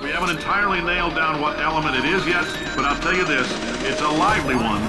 We 0.00 0.10
haven't 0.10 0.30
entirely 0.30 0.80
nailed 0.80 1.16
down 1.16 1.40
what 1.40 1.58
element 1.58 1.96
it 1.96 2.04
is 2.04 2.24
yet, 2.24 2.44
but 2.76 2.84
I'll 2.84 3.00
tell 3.00 3.16
you 3.16 3.24
this, 3.24 3.52
it's 3.82 4.00
a 4.00 4.08
lively 4.08 4.54
one. 4.54 4.80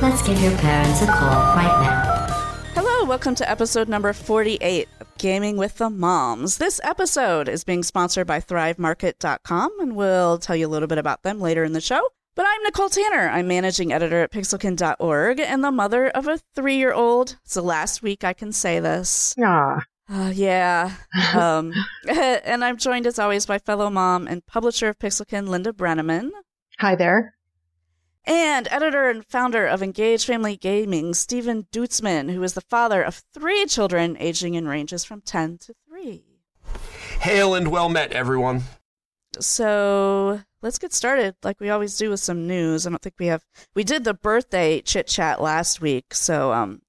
Let's 0.00 0.26
give 0.26 0.40
your 0.40 0.56
parents 0.56 1.02
a 1.02 1.06
call 1.08 1.28
right 1.54 1.82
now. 1.82 2.62
Hello, 2.74 3.04
welcome 3.04 3.34
to 3.34 3.50
episode 3.50 3.90
number 3.90 4.14
48 4.14 4.88
of 5.00 5.14
Gaming 5.18 5.58
with 5.58 5.76
the 5.76 5.90
Moms. 5.90 6.56
This 6.56 6.80
episode 6.82 7.50
is 7.50 7.64
being 7.64 7.82
sponsored 7.82 8.26
by 8.26 8.40
ThriveMarket.com, 8.40 9.78
and 9.78 9.94
we'll 9.94 10.38
tell 10.38 10.56
you 10.56 10.66
a 10.66 10.70
little 10.70 10.88
bit 10.88 10.96
about 10.96 11.22
them 11.22 11.38
later 11.38 11.64
in 11.64 11.74
the 11.74 11.82
show. 11.82 12.00
But 12.34 12.46
I'm 12.48 12.62
Nicole 12.62 12.88
Tanner. 12.88 13.28
I'm 13.28 13.46
managing 13.46 13.92
editor 13.92 14.22
at 14.22 14.32
Pixelkin.org 14.32 15.38
and 15.38 15.62
the 15.62 15.70
mother 15.70 16.08
of 16.08 16.26
a 16.26 16.38
three 16.54 16.76
year 16.76 16.92
old. 16.92 17.36
It's 17.44 17.54
the 17.54 17.62
last 17.62 18.02
week 18.02 18.24
I 18.24 18.32
can 18.32 18.52
say 18.52 18.80
this. 18.80 19.34
Yeah. 19.36 19.80
Uh, 20.10 20.30
yeah. 20.34 20.92
Um, 21.34 21.72
and 22.08 22.62
I'm 22.64 22.76
joined 22.76 23.06
as 23.06 23.18
always 23.18 23.46
by 23.46 23.58
fellow 23.58 23.88
mom 23.90 24.26
and 24.26 24.44
publisher 24.46 24.88
of 24.88 24.98
Pixelkin, 24.98 25.48
Linda 25.48 25.72
Breneman, 25.72 26.30
Hi 26.78 26.94
there. 26.94 27.36
and 28.26 28.68
editor 28.70 29.08
and 29.08 29.24
founder 29.24 29.66
of 29.66 29.82
Engage 29.82 30.26
Family 30.26 30.56
Gaming, 30.56 31.14
Stephen 31.14 31.66
Duetzmann, 31.72 32.30
who 32.32 32.42
is 32.42 32.52
the 32.52 32.60
father 32.60 33.02
of 33.02 33.22
three 33.32 33.64
children 33.66 34.16
aging 34.20 34.54
in 34.54 34.68
ranges 34.68 35.04
from 35.04 35.22
10 35.22 35.58
to 35.58 35.74
3. 35.88 36.22
Hail 37.20 37.54
and 37.54 37.68
well 37.68 37.88
met, 37.88 38.12
everyone. 38.12 38.62
So 39.40 40.40
let's 40.62 40.78
get 40.78 40.92
started 40.92 41.34
like 41.42 41.60
we 41.60 41.70
always 41.70 41.96
do 41.96 42.10
with 42.10 42.20
some 42.20 42.46
news. 42.46 42.86
I 42.86 42.90
don't 42.90 43.02
think 43.02 43.16
we 43.18 43.26
have, 43.26 43.44
we 43.74 43.84
did 43.84 44.04
the 44.04 44.14
birthday 44.14 44.80
chit 44.80 45.06
chat 45.06 45.40
last 45.40 45.80
week. 45.80 46.14
So 46.14 46.52
um, 46.52 46.82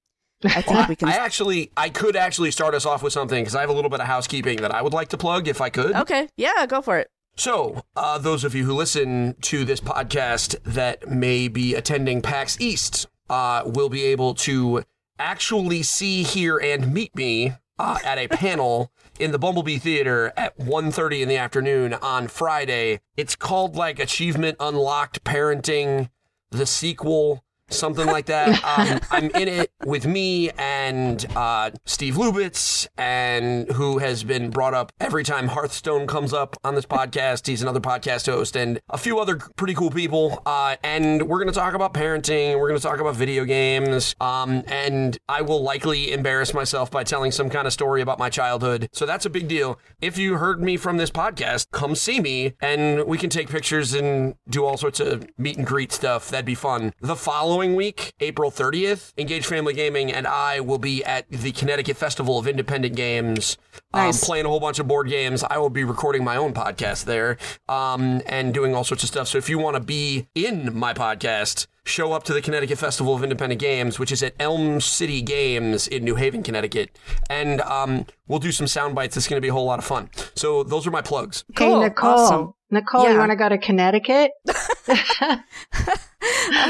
I 0.44 0.62
think 0.62 0.88
we 0.88 0.96
can. 0.96 1.08
I 1.08 1.16
actually, 1.16 1.70
I 1.76 1.88
could 1.88 2.16
actually 2.16 2.50
start 2.50 2.74
us 2.74 2.86
off 2.86 3.02
with 3.02 3.12
something 3.12 3.42
because 3.42 3.54
I 3.54 3.60
have 3.60 3.70
a 3.70 3.74
little 3.74 3.90
bit 3.90 4.00
of 4.00 4.06
housekeeping 4.06 4.58
that 4.62 4.74
I 4.74 4.82
would 4.82 4.92
like 4.92 5.08
to 5.08 5.18
plug 5.18 5.48
if 5.48 5.60
I 5.60 5.70
could. 5.70 5.94
okay. 5.94 6.28
Yeah, 6.36 6.66
go 6.66 6.80
for 6.80 6.98
it. 6.98 7.08
So, 7.36 7.82
uh, 7.96 8.18
those 8.18 8.44
of 8.44 8.54
you 8.54 8.64
who 8.64 8.74
listen 8.74 9.34
to 9.42 9.64
this 9.64 9.80
podcast 9.80 10.56
that 10.62 11.10
may 11.10 11.48
be 11.48 11.74
attending 11.74 12.22
PAX 12.22 12.60
East 12.60 13.08
uh, 13.28 13.62
will 13.66 13.88
be 13.88 14.04
able 14.04 14.34
to 14.34 14.84
actually 15.18 15.82
see, 15.82 16.22
hear, 16.22 16.58
and 16.58 16.94
meet 16.94 17.14
me 17.16 17.54
uh, 17.78 17.98
at 18.04 18.18
a 18.18 18.28
panel 18.28 18.92
in 19.18 19.32
the 19.32 19.38
Bumblebee 19.38 19.78
Theater 19.78 20.32
at 20.36 20.58
1.30 20.58 21.22
in 21.22 21.28
the 21.28 21.36
afternoon 21.36 21.94
on 21.94 22.28
Friday. 22.28 23.00
It's 23.16 23.36
called 23.36 23.76
like 23.76 23.98
Achievement 23.98 24.56
Unlocked 24.60 25.24
Parenting, 25.24 26.10
the 26.50 26.66
sequel, 26.66 27.44
something 27.68 28.06
like 28.06 28.26
that. 28.26 28.62
Um, 28.74 29.00
I'm 29.10 29.30
in 29.30 29.46
it 29.46 29.70
with 29.84 30.06
me 30.06 30.50
and 30.58 31.24
uh, 31.36 31.70
Steve 31.84 32.14
Lubitz, 32.14 32.88
and 32.96 33.70
who 33.72 33.98
has 33.98 34.24
been 34.24 34.50
brought 34.50 34.74
up 34.74 34.90
every 34.98 35.22
time 35.22 35.48
Hearthstone 35.48 36.06
comes 36.06 36.32
up 36.32 36.56
on 36.64 36.74
this 36.74 36.86
podcast. 36.86 37.46
He's 37.46 37.62
another 37.62 37.80
podcast 37.80 38.26
host, 38.26 38.56
and 38.56 38.80
a 38.90 38.98
few 38.98 39.18
other 39.18 39.36
pretty 39.56 39.74
cool 39.74 39.90
people. 39.90 40.42
Uh, 40.44 40.76
and 40.82 41.28
we're 41.28 41.38
going 41.38 41.52
to 41.52 41.58
talk 41.58 41.74
about 41.74 41.94
parenting. 41.94 42.58
We're 42.58 42.68
going 42.68 42.80
to 42.80 42.86
talk 42.86 43.00
about 43.00 43.14
video 43.16 43.44
games. 43.44 44.16
Um, 44.20 44.64
and 44.66 45.16
I 45.28 45.42
will 45.42 45.62
likely 45.62 46.12
embarrass 46.12 46.52
myself 46.52 46.90
by 46.90 47.04
telling 47.04 47.30
some 47.30 47.50
kind 47.50 47.66
of 47.66 47.72
story 47.72 48.00
about 48.00 48.18
my 48.18 48.30
childhood. 48.30 48.88
So 48.92 49.06
that's 49.06 49.26
a 49.26 49.30
big 49.30 49.46
deal. 49.46 49.78
If 50.00 50.18
you 50.18 50.36
heard 50.36 50.62
me 50.62 50.76
from 50.76 50.96
this 50.96 51.10
podcast, 51.10 51.70
come 51.70 51.94
see 51.94 52.20
me, 52.20 52.54
and 52.60 53.04
we 53.04 53.18
can 53.18 53.30
take 53.30 53.48
pictures 53.48 53.94
and 53.94 54.34
do 54.48 54.64
all 54.64 54.76
sorts 54.76 55.00
of 55.00 55.26
meet 55.38 55.56
and 55.56 55.66
greet 55.66 55.92
stuff. 55.92 56.28
That'd 56.28 56.46
be 56.46 56.54
fun. 56.54 56.92
The 57.00 57.16
following 57.16 57.63
week, 57.72 58.12
April 58.20 58.50
30th, 58.50 59.12
Engage 59.16 59.46
Family 59.46 59.72
Gaming 59.72 60.12
and 60.12 60.26
I 60.26 60.60
will 60.60 60.78
be 60.78 61.02
at 61.04 61.28
the 61.30 61.52
Connecticut 61.52 61.96
Festival 61.96 62.38
of 62.38 62.46
Independent 62.46 62.94
Games, 62.96 63.56
Nice. 63.94 64.22
um, 64.22 64.26
playing 64.26 64.44
a 64.44 64.48
whole 64.50 64.60
bunch 64.60 64.78
of 64.78 64.86
board 64.86 65.08
games. 65.08 65.42
I 65.48 65.58
will 65.58 65.70
be 65.70 65.84
recording 65.84 66.22
my 66.24 66.36
own 66.36 66.52
podcast 66.52 67.04
there 67.06 67.38
um, 67.68 68.20
and 68.26 68.52
doing 68.52 68.74
all 68.74 68.84
sorts 68.84 69.02
of 69.04 69.08
stuff. 69.08 69.28
So 69.28 69.38
if 69.38 69.48
you 69.48 69.58
want 69.58 69.76
to 69.76 69.80
be 69.80 70.26
in 70.34 70.76
my 70.76 70.92
podcast, 70.92 71.66
show 71.86 72.12
up 72.12 72.24
to 72.24 72.32
the 72.34 72.42
Connecticut 72.42 72.78
Festival 72.78 73.14
of 73.14 73.22
Independent 73.22 73.60
Games, 73.60 73.98
which 73.98 74.10
is 74.12 74.22
at 74.22 74.34
Elm 74.38 74.80
City 74.80 75.22
Games 75.22 75.86
in 75.86 76.04
New 76.04 76.16
Haven, 76.16 76.42
Connecticut. 76.42 76.98
And 77.30 77.60
um, 77.62 78.06
we'll 78.26 78.38
do 78.40 78.52
some 78.52 78.66
sound 78.66 78.94
bites. 78.94 79.16
It's 79.16 79.28
going 79.28 79.38
to 79.38 79.44
be 79.44 79.48
a 79.48 79.52
whole 79.52 79.66
lot 79.66 79.78
of 79.78 79.84
fun. 79.84 80.10
So 80.34 80.62
those 80.62 80.86
are 80.86 80.90
my 80.90 81.02
plugs. 81.02 81.44
Cool. 81.54 81.80
Hey, 81.82 81.88
Nicole. 81.88 82.10
Awesome. 82.10 82.54
Nicole, 82.74 83.04
Yeah. 83.04 83.12
you 83.12 83.18
want 83.18 83.30
to 83.30 83.36
go 83.36 83.48
to 83.48 83.58
Connecticut? 83.58 84.30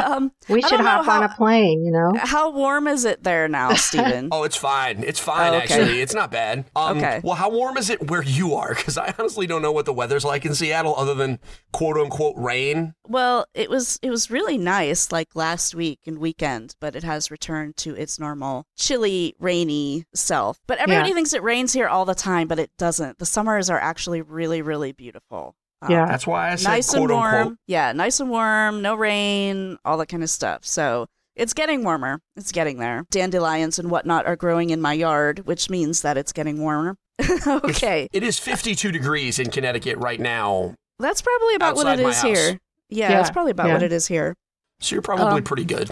Um, 0.05 0.33
We 0.49 0.61
should 0.63 0.71
don't 0.71 0.85
know 0.85 1.03
hop 1.03 1.09
on 1.09 1.23
a 1.23 1.29
plane, 1.29 1.85
you 1.85 1.91
know? 1.93 2.13
How 2.17 2.51
warm 2.51 2.87
is 2.89 3.05
it 3.05 3.23
there 3.23 3.47
now, 3.49 3.75
Stephen? 3.75 4.29
Oh, 4.33 4.43
it's 4.43 4.57
fine. 4.57 5.03
It's 5.05 5.21
fine, 5.21 5.53
Oh, 5.53 5.57
okay. 5.59 5.75
actually. 5.75 6.01
It's 6.01 6.15
not 6.15 6.31
bad. 6.33 6.65
Um, 6.75 6.99
Okay. 6.99 7.21
Well, 7.23 7.35
how 7.37 7.51
warm 7.51 7.77
is 7.77 7.89
it 7.89 8.11
where 8.11 8.23
you 8.23 8.55
are? 8.55 8.75
Because 8.75 8.99
I 8.99 9.15
honestly 9.19 9.47
don't 9.47 9.63
know 9.63 9.71
what 9.73 9.85
the 9.87 9.93
weather's 9.93 10.25
like 10.25 10.45
in 10.45 10.55
Seattle 10.55 10.95
other 10.97 11.15
than 11.15 11.39
quote 11.73 11.97
unquote 11.97 12.35
rain. 12.37 12.95
Well, 13.07 13.47
it 13.55 13.71
was 13.71 13.99
it 14.03 14.11
was 14.11 14.31
really 14.31 14.59
nice 14.59 15.13
like 15.13 15.29
last 15.35 15.75
week 15.75 16.01
and 16.07 16.19
weekend, 16.19 16.75
but 16.81 16.97
it 16.97 17.05
has 17.05 17.31
returned 17.31 17.77
to 17.79 17.95
its 17.95 18.19
normal 18.19 18.67
chilly, 18.77 19.35
rainy 19.39 20.05
self. 20.15 20.59
But 20.67 20.79
everybody 20.79 21.11
Yeah. 21.11 21.15
thinks 21.15 21.33
it 21.33 21.43
rains 21.43 21.73
here 21.73 21.89
all 21.89 22.05
the 22.05 22.15
time, 22.15 22.49
but 22.49 22.59
it 22.59 22.71
doesn't. 22.77 23.19
The 23.19 23.27
summers 23.27 23.71
are 23.71 23.79
actually 23.79 24.21
really, 24.23 24.63
really 24.63 24.93
beautiful. 24.93 25.55
Um, 25.85 25.91
Yeah. 25.91 26.07
That's 26.07 26.27
why 26.27 26.53
I 26.53 26.55
said 26.57 26.69
nice 26.69 26.91
quote 26.91 27.11
and 27.11 27.19
warm. 27.19 27.35
unquote. 27.35 27.57
Yeah, 27.67 27.93
nice 27.93 28.21
and 28.21 28.31
warm, 28.31 28.83
no 28.83 28.95
rain, 28.95 29.79
all 29.85 29.97
that 29.99 30.07
kind 30.09 30.23
of 30.23 30.31
stuff. 30.31 30.65
So 30.65 31.07
it's 31.37 31.53
getting 31.55 31.85
warmer. 31.85 32.21
It's 32.37 32.53
getting 32.53 32.79
there. 32.79 33.05
Dandelions 33.11 33.79
and 33.79 33.91
whatnot 33.91 34.27
are 34.27 34.37
growing 34.37 34.71
in 34.71 34.81
my 34.81 34.93
yard, 34.93 35.41
which 35.47 35.69
means 35.71 36.03
that 36.03 36.17
it's 36.17 36.33
getting 36.33 36.59
warmer. 36.61 36.97
okay, 37.47 38.09
It 38.13 38.23
is 38.23 38.39
52 38.39 38.91
degrees 38.91 39.39
in 39.39 39.51
Connecticut 39.51 39.99
right 39.99 40.19
now. 40.21 40.75
that's 40.99 41.23
probably 41.23 41.55
about 41.55 41.77
what 41.77 41.87
Outside 41.87 42.01
it 42.01 42.03
my 42.05 42.09
is 42.11 42.17
house. 42.17 42.25
here. 42.25 42.59
Yeah, 42.89 43.11
Yeah, 43.11 43.17
that's 43.17 43.31
probably 43.31 43.53
about 43.53 43.67
yeah. 43.69 43.73
what 43.75 43.83
it 43.83 43.93
is 43.93 44.07
here. 44.09 44.35
So 44.81 44.95
you're 44.97 45.03
probably 45.03 45.39
Um, 45.39 45.43
pretty 45.45 45.65
good. 45.65 45.91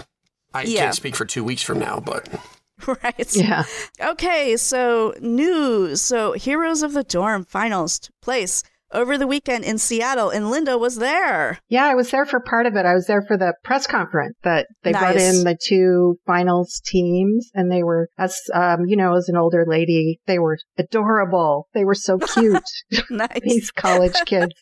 I 0.53 0.63
yeah. 0.63 0.81
can't 0.81 0.95
speak 0.95 1.15
for 1.15 1.25
two 1.25 1.43
weeks 1.43 1.61
from 1.63 1.79
now, 1.79 1.99
but 1.99 2.27
Right. 2.85 3.33
Yeah. 3.35 3.63
Okay, 4.01 4.57
so 4.57 5.13
news. 5.21 6.01
So 6.01 6.33
Heroes 6.33 6.83
of 6.83 6.91
the 6.93 7.03
Dorm 7.03 7.45
finals 7.45 7.99
took 7.99 8.13
place 8.21 8.61
over 8.93 9.17
the 9.17 9.27
weekend 9.27 9.63
in 9.63 9.77
Seattle, 9.77 10.29
and 10.29 10.49
Linda 10.51 10.77
was 10.77 10.97
there. 10.97 11.59
Yeah, 11.67 11.85
I 11.85 11.95
was 11.95 12.11
there 12.11 12.25
for 12.25 12.39
part 12.39 12.65
of 12.65 12.75
it. 12.75 12.85
I 12.85 12.93
was 12.93 13.07
there 13.07 13.21
for 13.21 13.37
the 13.37 13.53
press 13.63 13.87
conference 13.87 14.35
that 14.43 14.67
they 14.83 14.91
brought 14.91 15.17
in 15.17 15.43
the 15.43 15.57
two 15.61 16.17
finals 16.25 16.81
teams 16.85 17.49
and 17.53 17.71
they 17.71 17.83
were, 17.83 18.09
as, 18.17 18.37
um, 18.53 18.85
you 18.87 18.95
know, 18.95 19.15
as 19.15 19.27
an 19.29 19.37
older 19.37 19.65
lady, 19.67 20.19
they 20.27 20.39
were 20.39 20.57
adorable. 20.77 21.67
They 21.73 21.83
were 21.85 21.95
so 21.95 22.17
cute. 22.33 22.63
nice. 23.09 23.39
These 23.41 23.71
college 23.71 24.15
kids 24.25 24.53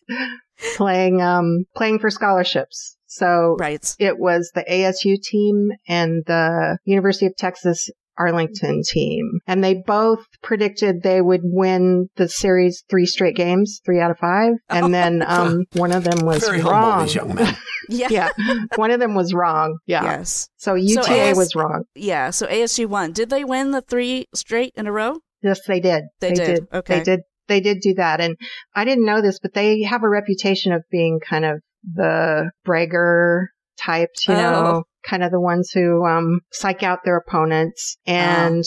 playing, 0.76 1.22
um, 1.22 1.66
playing 1.76 2.00
for 2.00 2.10
scholarships. 2.10 2.98
So 3.08 3.58
Right. 3.60 3.96
it 4.00 4.18
was 4.20 4.52
the 4.56 4.64
ASU 4.64 5.22
team 5.22 5.70
and 5.88 6.24
the 6.26 6.78
University 6.86 7.26
of 7.26 7.36
Texas 7.36 7.90
Arlington 8.18 8.82
team. 8.88 9.40
And 9.48 9.64
they 9.64 9.76
both 9.86 10.20
predicted 10.44 11.02
they 11.04 11.22
would 11.22 11.42
win 11.44 12.08
the 12.18 12.28
series 12.28 12.84
three 12.90 13.06
straight 13.06 13.36
games, 13.36 13.82
three 13.86 14.00
out 14.00 14.12
of 14.12 14.18
five. 14.20 14.54
And 14.70 14.94
then 14.94 15.24
um, 15.26 15.66
one 15.74 15.92
of 15.92 16.04
them 16.04 16.26
was 16.26 16.44
very 16.44 16.60
humble, 16.60 16.72
wrong. 16.80 17.04
these 17.06 17.16
young 17.16 17.36
men. 17.36 17.56
Yeah. 17.90 18.08
yeah. 18.10 18.30
One 18.76 18.92
of 18.92 19.00
them 19.02 19.16
was 19.16 19.34
wrong. 19.34 19.80
Yeah. 19.86 20.04
Yes. 20.04 20.48
So 20.58 20.76
UTA 20.76 21.12
AS 21.12 21.36
was 21.38 21.56
wrong. 21.56 21.84
Yeah. 21.96 22.30
So 22.30 22.46
ASU 22.48 22.86
won. 22.86 23.12
Did 23.12 23.30
they 23.30 23.44
win 23.44 23.72
the 23.72 23.82
three 23.82 24.28
straight 24.34 24.72
in 24.78 24.88
a 24.88 24.92
row? 24.94 25.18
Yes, 25.42 25.60
they 25.68 25.82
did. 25.82 26.04
They 26.22 26.32
did. 26.32 26.68
Okay. 26.72 27.00
They 27.00 27.04
did. 27.04 27.20
They 27.48 27.60
did 27.60 27.80
do 27.82 27.96
that. 27.96 28.22
And 28.22 28.38
I 28.76 28.86
didn't 28.86 29.04
know 29.06 29.22
this, 29.22 29.40
but 29.40 29.54
they 29.54 29.82
have 29.82 30.04
a 30.04 30.08
reputation 30.10 30.72
of 30.72 30.84
being 30.90 31.20
kind 31.28 31.44
of 31.44 31.60
the 31.84 32.52
bragger 32.64 33.50
types, 33.78 34.26
you 34.28 34.36
Oh. 34.36 34.38
know, 34.38 34.84
kind 35.04 35.24
of 35.24 35.32
the 35.32 35.40
ones 35.40 35.72
who, 35.74 36.06
um, 36.06 36.42
psych 36.52 36.84
out 36.84 37.00
their 37.04 37.18
opponents. 37.18 37.98
And 38.06 38.64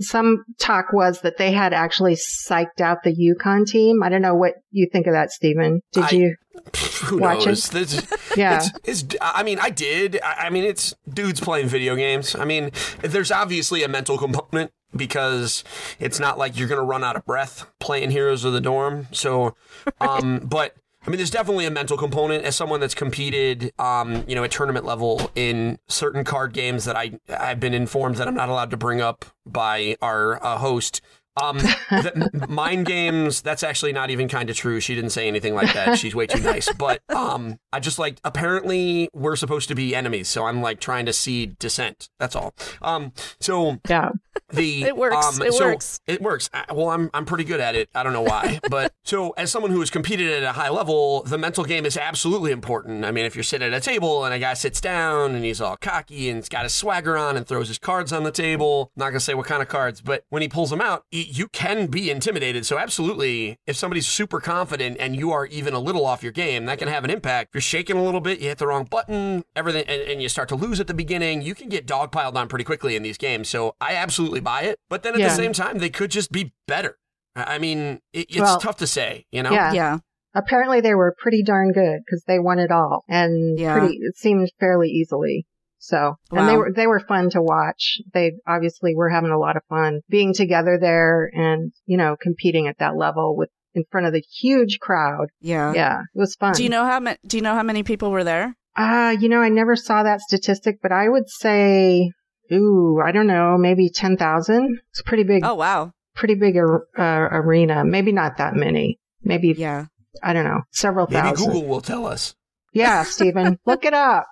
some 0.00 0.44
talk 0.60 0.92
was 0.92 1.22
that 1.22 1.38
they 1.38 1.50
had 1.50 1.72
actually 1.72 2.14
psyched 2.14 2.80
out 2.80 2.98
the 3.02 3.12
Yukon 3.12 3.64
team. 3.64 4.02
I 4.02 4.08
don't 4.08 4.22
know 4.22 4.34
what 4.34 4.54
you 4.70 4.88
think 4.92 5.06
of 5.06 5.12
that, 5.12 5.30
Stephen. 5.32 5.80
Did 5.92 6.04
I- 6.04 6.10
you? 6.10 6.36
Who 7.04 7.18
Watch 7.18 7.46
knows? 7.46 7.68
it. 7.68 7.72
This- 7.72 8.06
Yeah. 8.36 8.60
It's, 8.84 9.02
it's, 9.02 9.16
I 9.20 9.42
mean, 9.42 9.58
I 9.60 9.70
did. 9.70 10.20
I 10.22 10.46
I 10.46 10.50
mean, 10.50 10.64
it's 10.64 10.94
dudes 11.12 11.40
playing 11.40 11.66
video 11.68 11.96
games. 11.96 12.34
I 12.36 12.44
mean, 12.44 12.70
there's 13.00 13.30
obviously 13.32 13.82
a 13.82 13.88
mental 13.88 14.18
component 14.18 14.70
because 14.94 15.64
it's 15.98 16.18
not 16.20 16.38
like 16.38 16.58
you're 16.58 16.68
going 16.68 16.80
to 16.80 16.84
run 16.86 17.02
out 17.04 17.16
of 17.16 17.24
breath 17.24 17.66
playing 17.80 18.10
Heroes 18.10 18.44
of 18.44 18.52
the 18.52 18.60
Dorm. 18.60 19.06
So, 19.12 19.54
um, 20.00 20.40
but 20.44 20.74
I 21.06 21.10
mean, 21.10 21.16
there's 21.18 21.30
definitely 21.30 21.64
a 21.64 21.70
mental 21.70 21.96
component 21.96 22.44
as 22.44 22.56
someone 22.56 22.80
that's 22.80 22.94
competed, 22.94 23.72
um, 23.78 24.24
you 24.26 24.34
know, 24.34 24.44
at 24.44 24.50
tournament 24.50 24.84
level 24.84 25.30
in 25.34 25.78
certain 25.88 26.24
card 26.24 26.52
games 26.52 26.84
that 26.84 26.96
I 26.96 27.18
I've 27.28 27.60
been 27.60 27.74
informed 27.74 28.16
that 28.16 28.28
I'm 28.28 28.34
not 28.34 28.48
allowed 28.48 28.70
to 28.72 28.76
bring 28.76 29.00
up 29.00 29.24
by 29.46 29.96
our 30.02 30.44
uh, 30.44 30.58
host. 30.58 31.00
Um, 31.40 31.60
mind 32.48 32.86
games. 32.86 33.42
That's 33.42 33.62
actually 33.62 33.92
not 33.92 34.10
even 34.10 34.28
kind 34.28 34.50
of 34.50 34.56
true. 34.56 34.80
She 34.80 34.96
didn't 34.96 35.10
say 35.10 35.28
anything 35.28 35.54
like 35.54 35.72
that. 35.72 35.96
She's 35.96 36.12
way 36.12 36.26
too 36.26 36.40
nice. 36.42 36.68
But 36.78 37.00
um, 37.10 37.58
I 37.72 37.78
just 37.80 37.98
like 38.00 38.18
apparently 38.24 39.08
we're 39.12 39.36
supposed 39.36 39.68
to 39.68 39.76
be 39.76 39.94
enemies, 39.94 40.28
so 40.28 40.46
I'm 40.46 40.60
like 40.62 40.80
trying 40.80 41.06
to 41.06 41.12
seed 41.12 41.58
dissent. 41.60 42.08
That's 42.18 42.34
all. 42.34 42.54
Um, 42.82 43.12
so 43.40 43.78
Yeah. 43.88 44.10
The 44.50 44.82
It 44.88 44.96
works. 44.96 45.38
um, 45.40 45.46
It 45.46 45.52
so 45.54 45.66
works. 45.66 46.00
It 46.06 46.22
works. 46.22 46.50
I- 46.52 46.64
Well, 46.72 46.90
I'm 46.90 47.10
I'm 47.14 47.24
pretty 47.24 47.44
good 47.44 47.60
at 47.60 47.74
it. 47.74 47.88
I 47.94 48.02
don't 48.02 48.12
know 48.12 48.22
why, 48.22 48.60
but 48.70 48.92
so 49.04 49.30
as 49.36 49.50
someone 49.50 49.70
who 49.72 49.80
has 49.80 49.90
competed 49.90 50.30
at 50.30 50.42
a 50.42 50.52
high 50.52 50.68
level, 50.70 51.22
the 51.22 51.38
mental 51.38 51.64
game 51.64 51.84
is 51.86 51.96
absolutely 51.96 52.50
important. 52.52 53.04
I 53.04 53.10
mean, 53.10 53.24
if 53.24 53.34
you're 53.36 53.42
sitting 53.42 53.68
at 53.68 53.74
a 53.74 53.80
table 53.80 54.24
and 54.24 54.34
a 54.34 54.38
guy 54.38 54.54
sits 54.54 54.80
down 54.80 55.34
and 55.34 55.44
he's 55.44 55.60
all 55.60 55.76
cocky 55.76 56.28
and 56.28 56.38
he's 56.38 56.48
got 56.48 56.64
his 56.64 56.74
swagger 56.74 57.16
on 57.16 57.36
and 57.36 57.46
throws 57.46 57.68
his 57.68 57.78
cards 57.78 58.12
on 58.12 58.24
the 58.24 58.30
table, 58.32 58.90
not 58.96 59.10
gonna 59.10 59.20
say 59.20 59.34
what 59.34 59.46
kind 59.46 59.62
of 59.62 59.68
cards, 59.68 60.00
but 60.00 60.24
when 60.28 60.42
he 60.42 60.48
pulls 60.48 60.70
them 60.70 60.80
out, 60.80 61.04
you 61.10 61.48
can 61.48 61.86
be 61.86 62.10
intimidated. 62.10 62.66
So 62.66 62.78
absolutely, 62.78 63.58
if 63.66 63.76
somebody's 63.76 64.06
super 64.06 64.40
confident 64.40 64.96
and 65.00 65.16
you 65.16 65.32
are 65.32 65.46
even 65.46 65.74
a 65.74 65.78
little 65.78 66.04
off 66.04 66.22
your 66.22 66.32
game, 66.32 66.66
that 66.66 66.78
can 66.78 66.88
have 66.88 67.04
an 67.04 67.10
impact. 67.10 67.50
If 67.50 67.54
you're 67.54 67.60
shaking 67.62 67.96
a 67.96 68.02
little 68.02 68.20
bit, 68.20 68.40
you 68.40 68.48
hit 68.48 68.58
the 68.58 68.66
wrong 68.66 68.84
button, 68.84 69.44
everything, 69.56 69.84
and, 69.88 70.02
and 70.02 70.22
you 70.22 70.28
start 70.28 70.48
to 70.50 70.54
lose 70.56 70.80
at 70.80 70.86
the 70.86 70.94
beginning, 70.94 71.42
you 71.42 71.54
can 71.54 71.68
get 71.68 71.86
dogpiled 71.86 72.34
on 72.36 72.48
pretty 72.48 72.64
quickly 72.64 72.96
in 72.96 73.02
these 73.02 73.16
games. 73.16 73.48
So 73.48 73.74
I 73.80 73.94
absolutely 73.94 74.27
buy 74.40 74.62
it. 74.62 74.78
But 74.88 75.02
then 75.02 75.14
at 75.14 75.20
Yeah. 75.20 75.28
the 75.28 75.34
same 75.34 75.52
time, 75.52 75.78
they 75.78 75.90
could 75.90 76.10
just 76.10 76.30
be 76.32 76.52
better. 76.66 76.96
I 77.36 77.54
I 77.54 77.58
mean, 77.58 78.00
it, 78.12 78.26
it's 78.30 78.38
Well, 78.40 78.58
tough 78.60 78.76
to 78.78 78.86
say, 78.86 79.26
you 79.32 79.42
know? 79.42 79.50
yeah. 79.52 79.72
Yeah. 79.72 79.98
Apparently 80.34 80.80
they 80.80 80.94
were 80.94 81.14
pretty 81.18 81.42
darn 81.42 81.72
good 81.72 82.00
because 82.04 82.22
they 82.26 82.38
won 82.38 82.58
it 82.58 82.70
all 82.70 83.04
and 83.08 83.58
Yeah. 83.58 83.78
pretty, 83.78 83.96
it 84.00 84.16
seemed 84.16 84.50
fairly 84.60 84.88
easily. 84.88 85.46
So, 85.80 86.16
and 86.32 86.48
they 86.48 86.56
were, 86.56 86.72
they 86.74 86.86
were 86.86 86.98
fun 87.00 87.30
to 87.30 87.40
watch. 87.40 88.00
They 88.12 88.32
obviously 88.46 88.94
were 88.94 89.08
having 89.10 89.30
a 89.30 89.38
lot 89.38 89.56
of 89.56 89.62
fun 89.68 90.00
being 90.08 90.34
together 90.34 90.76
there 90.80 91.30
and, 91.32 91.72
you 91.86 91.96
know, 91.96 92.16
competing 92.20 92.66
at 92.66 92.78
that 92.78 92.96
level 92.96 93.36
with 93.36 93.48
in 93.74 93.84
front 93.90 94.06
of 94.06 94.12
the 94.12 94.20
huge 94.40 94.78
crowd. 94.80 95.28
Yeah. 95.40 95.72
Yeah, 95.72 96.00
it 96.14 96.18
was 96.18 96.34
fun. 96.34 96.52
Do 96.54 96.64
you 96.64 96.68
know 96.68 96.84
how 96.84 96.98
many? 97.00 97.16
Do 97.26 97.36
you 97.36 97.42
know 97.42 97.54
how 97.54 97.62
many 97.62 97.82
people 97.84 98.10
were 98.10 98.24
there? 98.24 98.56
Uh, 98.76 99.14
you 99.20 99.28
know, 99.28 99.40
I 99.40 99.48
never 99.50 99.76
saw 99.76 100.02
that 100.02 100.20
statistic, 100.20 100.78
but 100.82 100.90
I 100.92 101.08
would 101.08 101.28
say, 101.28 102.10
ooh, 102.52 103.00
I 103.04 103.12
don't 103.12 103.26
know, 103.26 103.56
maybe 103.58 103.90
10,000. 103.90 104.80
It's 104.90 105.02
pretty 105.02 105.22
big, 105.24 105.44
Oh 105.44 105.54
wow. 105.54 105.92
pretty 106.14 106.34
big 106.34 106.56
ar- 106.56 106.86
uh, 106.98 107.28
arena. 107.36 107.84
Maybe 107.84 108.12
not 108.12 108.36
that 108.38 108.54
many. 108.54 108.98
Maybe, 109.22 109.48
Yeah. 109.52 109.86
I 110.22 110.32
don't 110.32 110.44
know, 110.44 110.62
several 110.72 111.06
Maybe 111.08 111.20
thousand. 111.28 111.46
Google 111.52 111.68
will 111.68 111.80
tell 111.80 112.06
us. 112.06 112.34
Yeah, 112.72 113.02
Stephen, 113.04 113.58
look 113.66 113.84
it 113.84 113.94
up. 113.94 114.26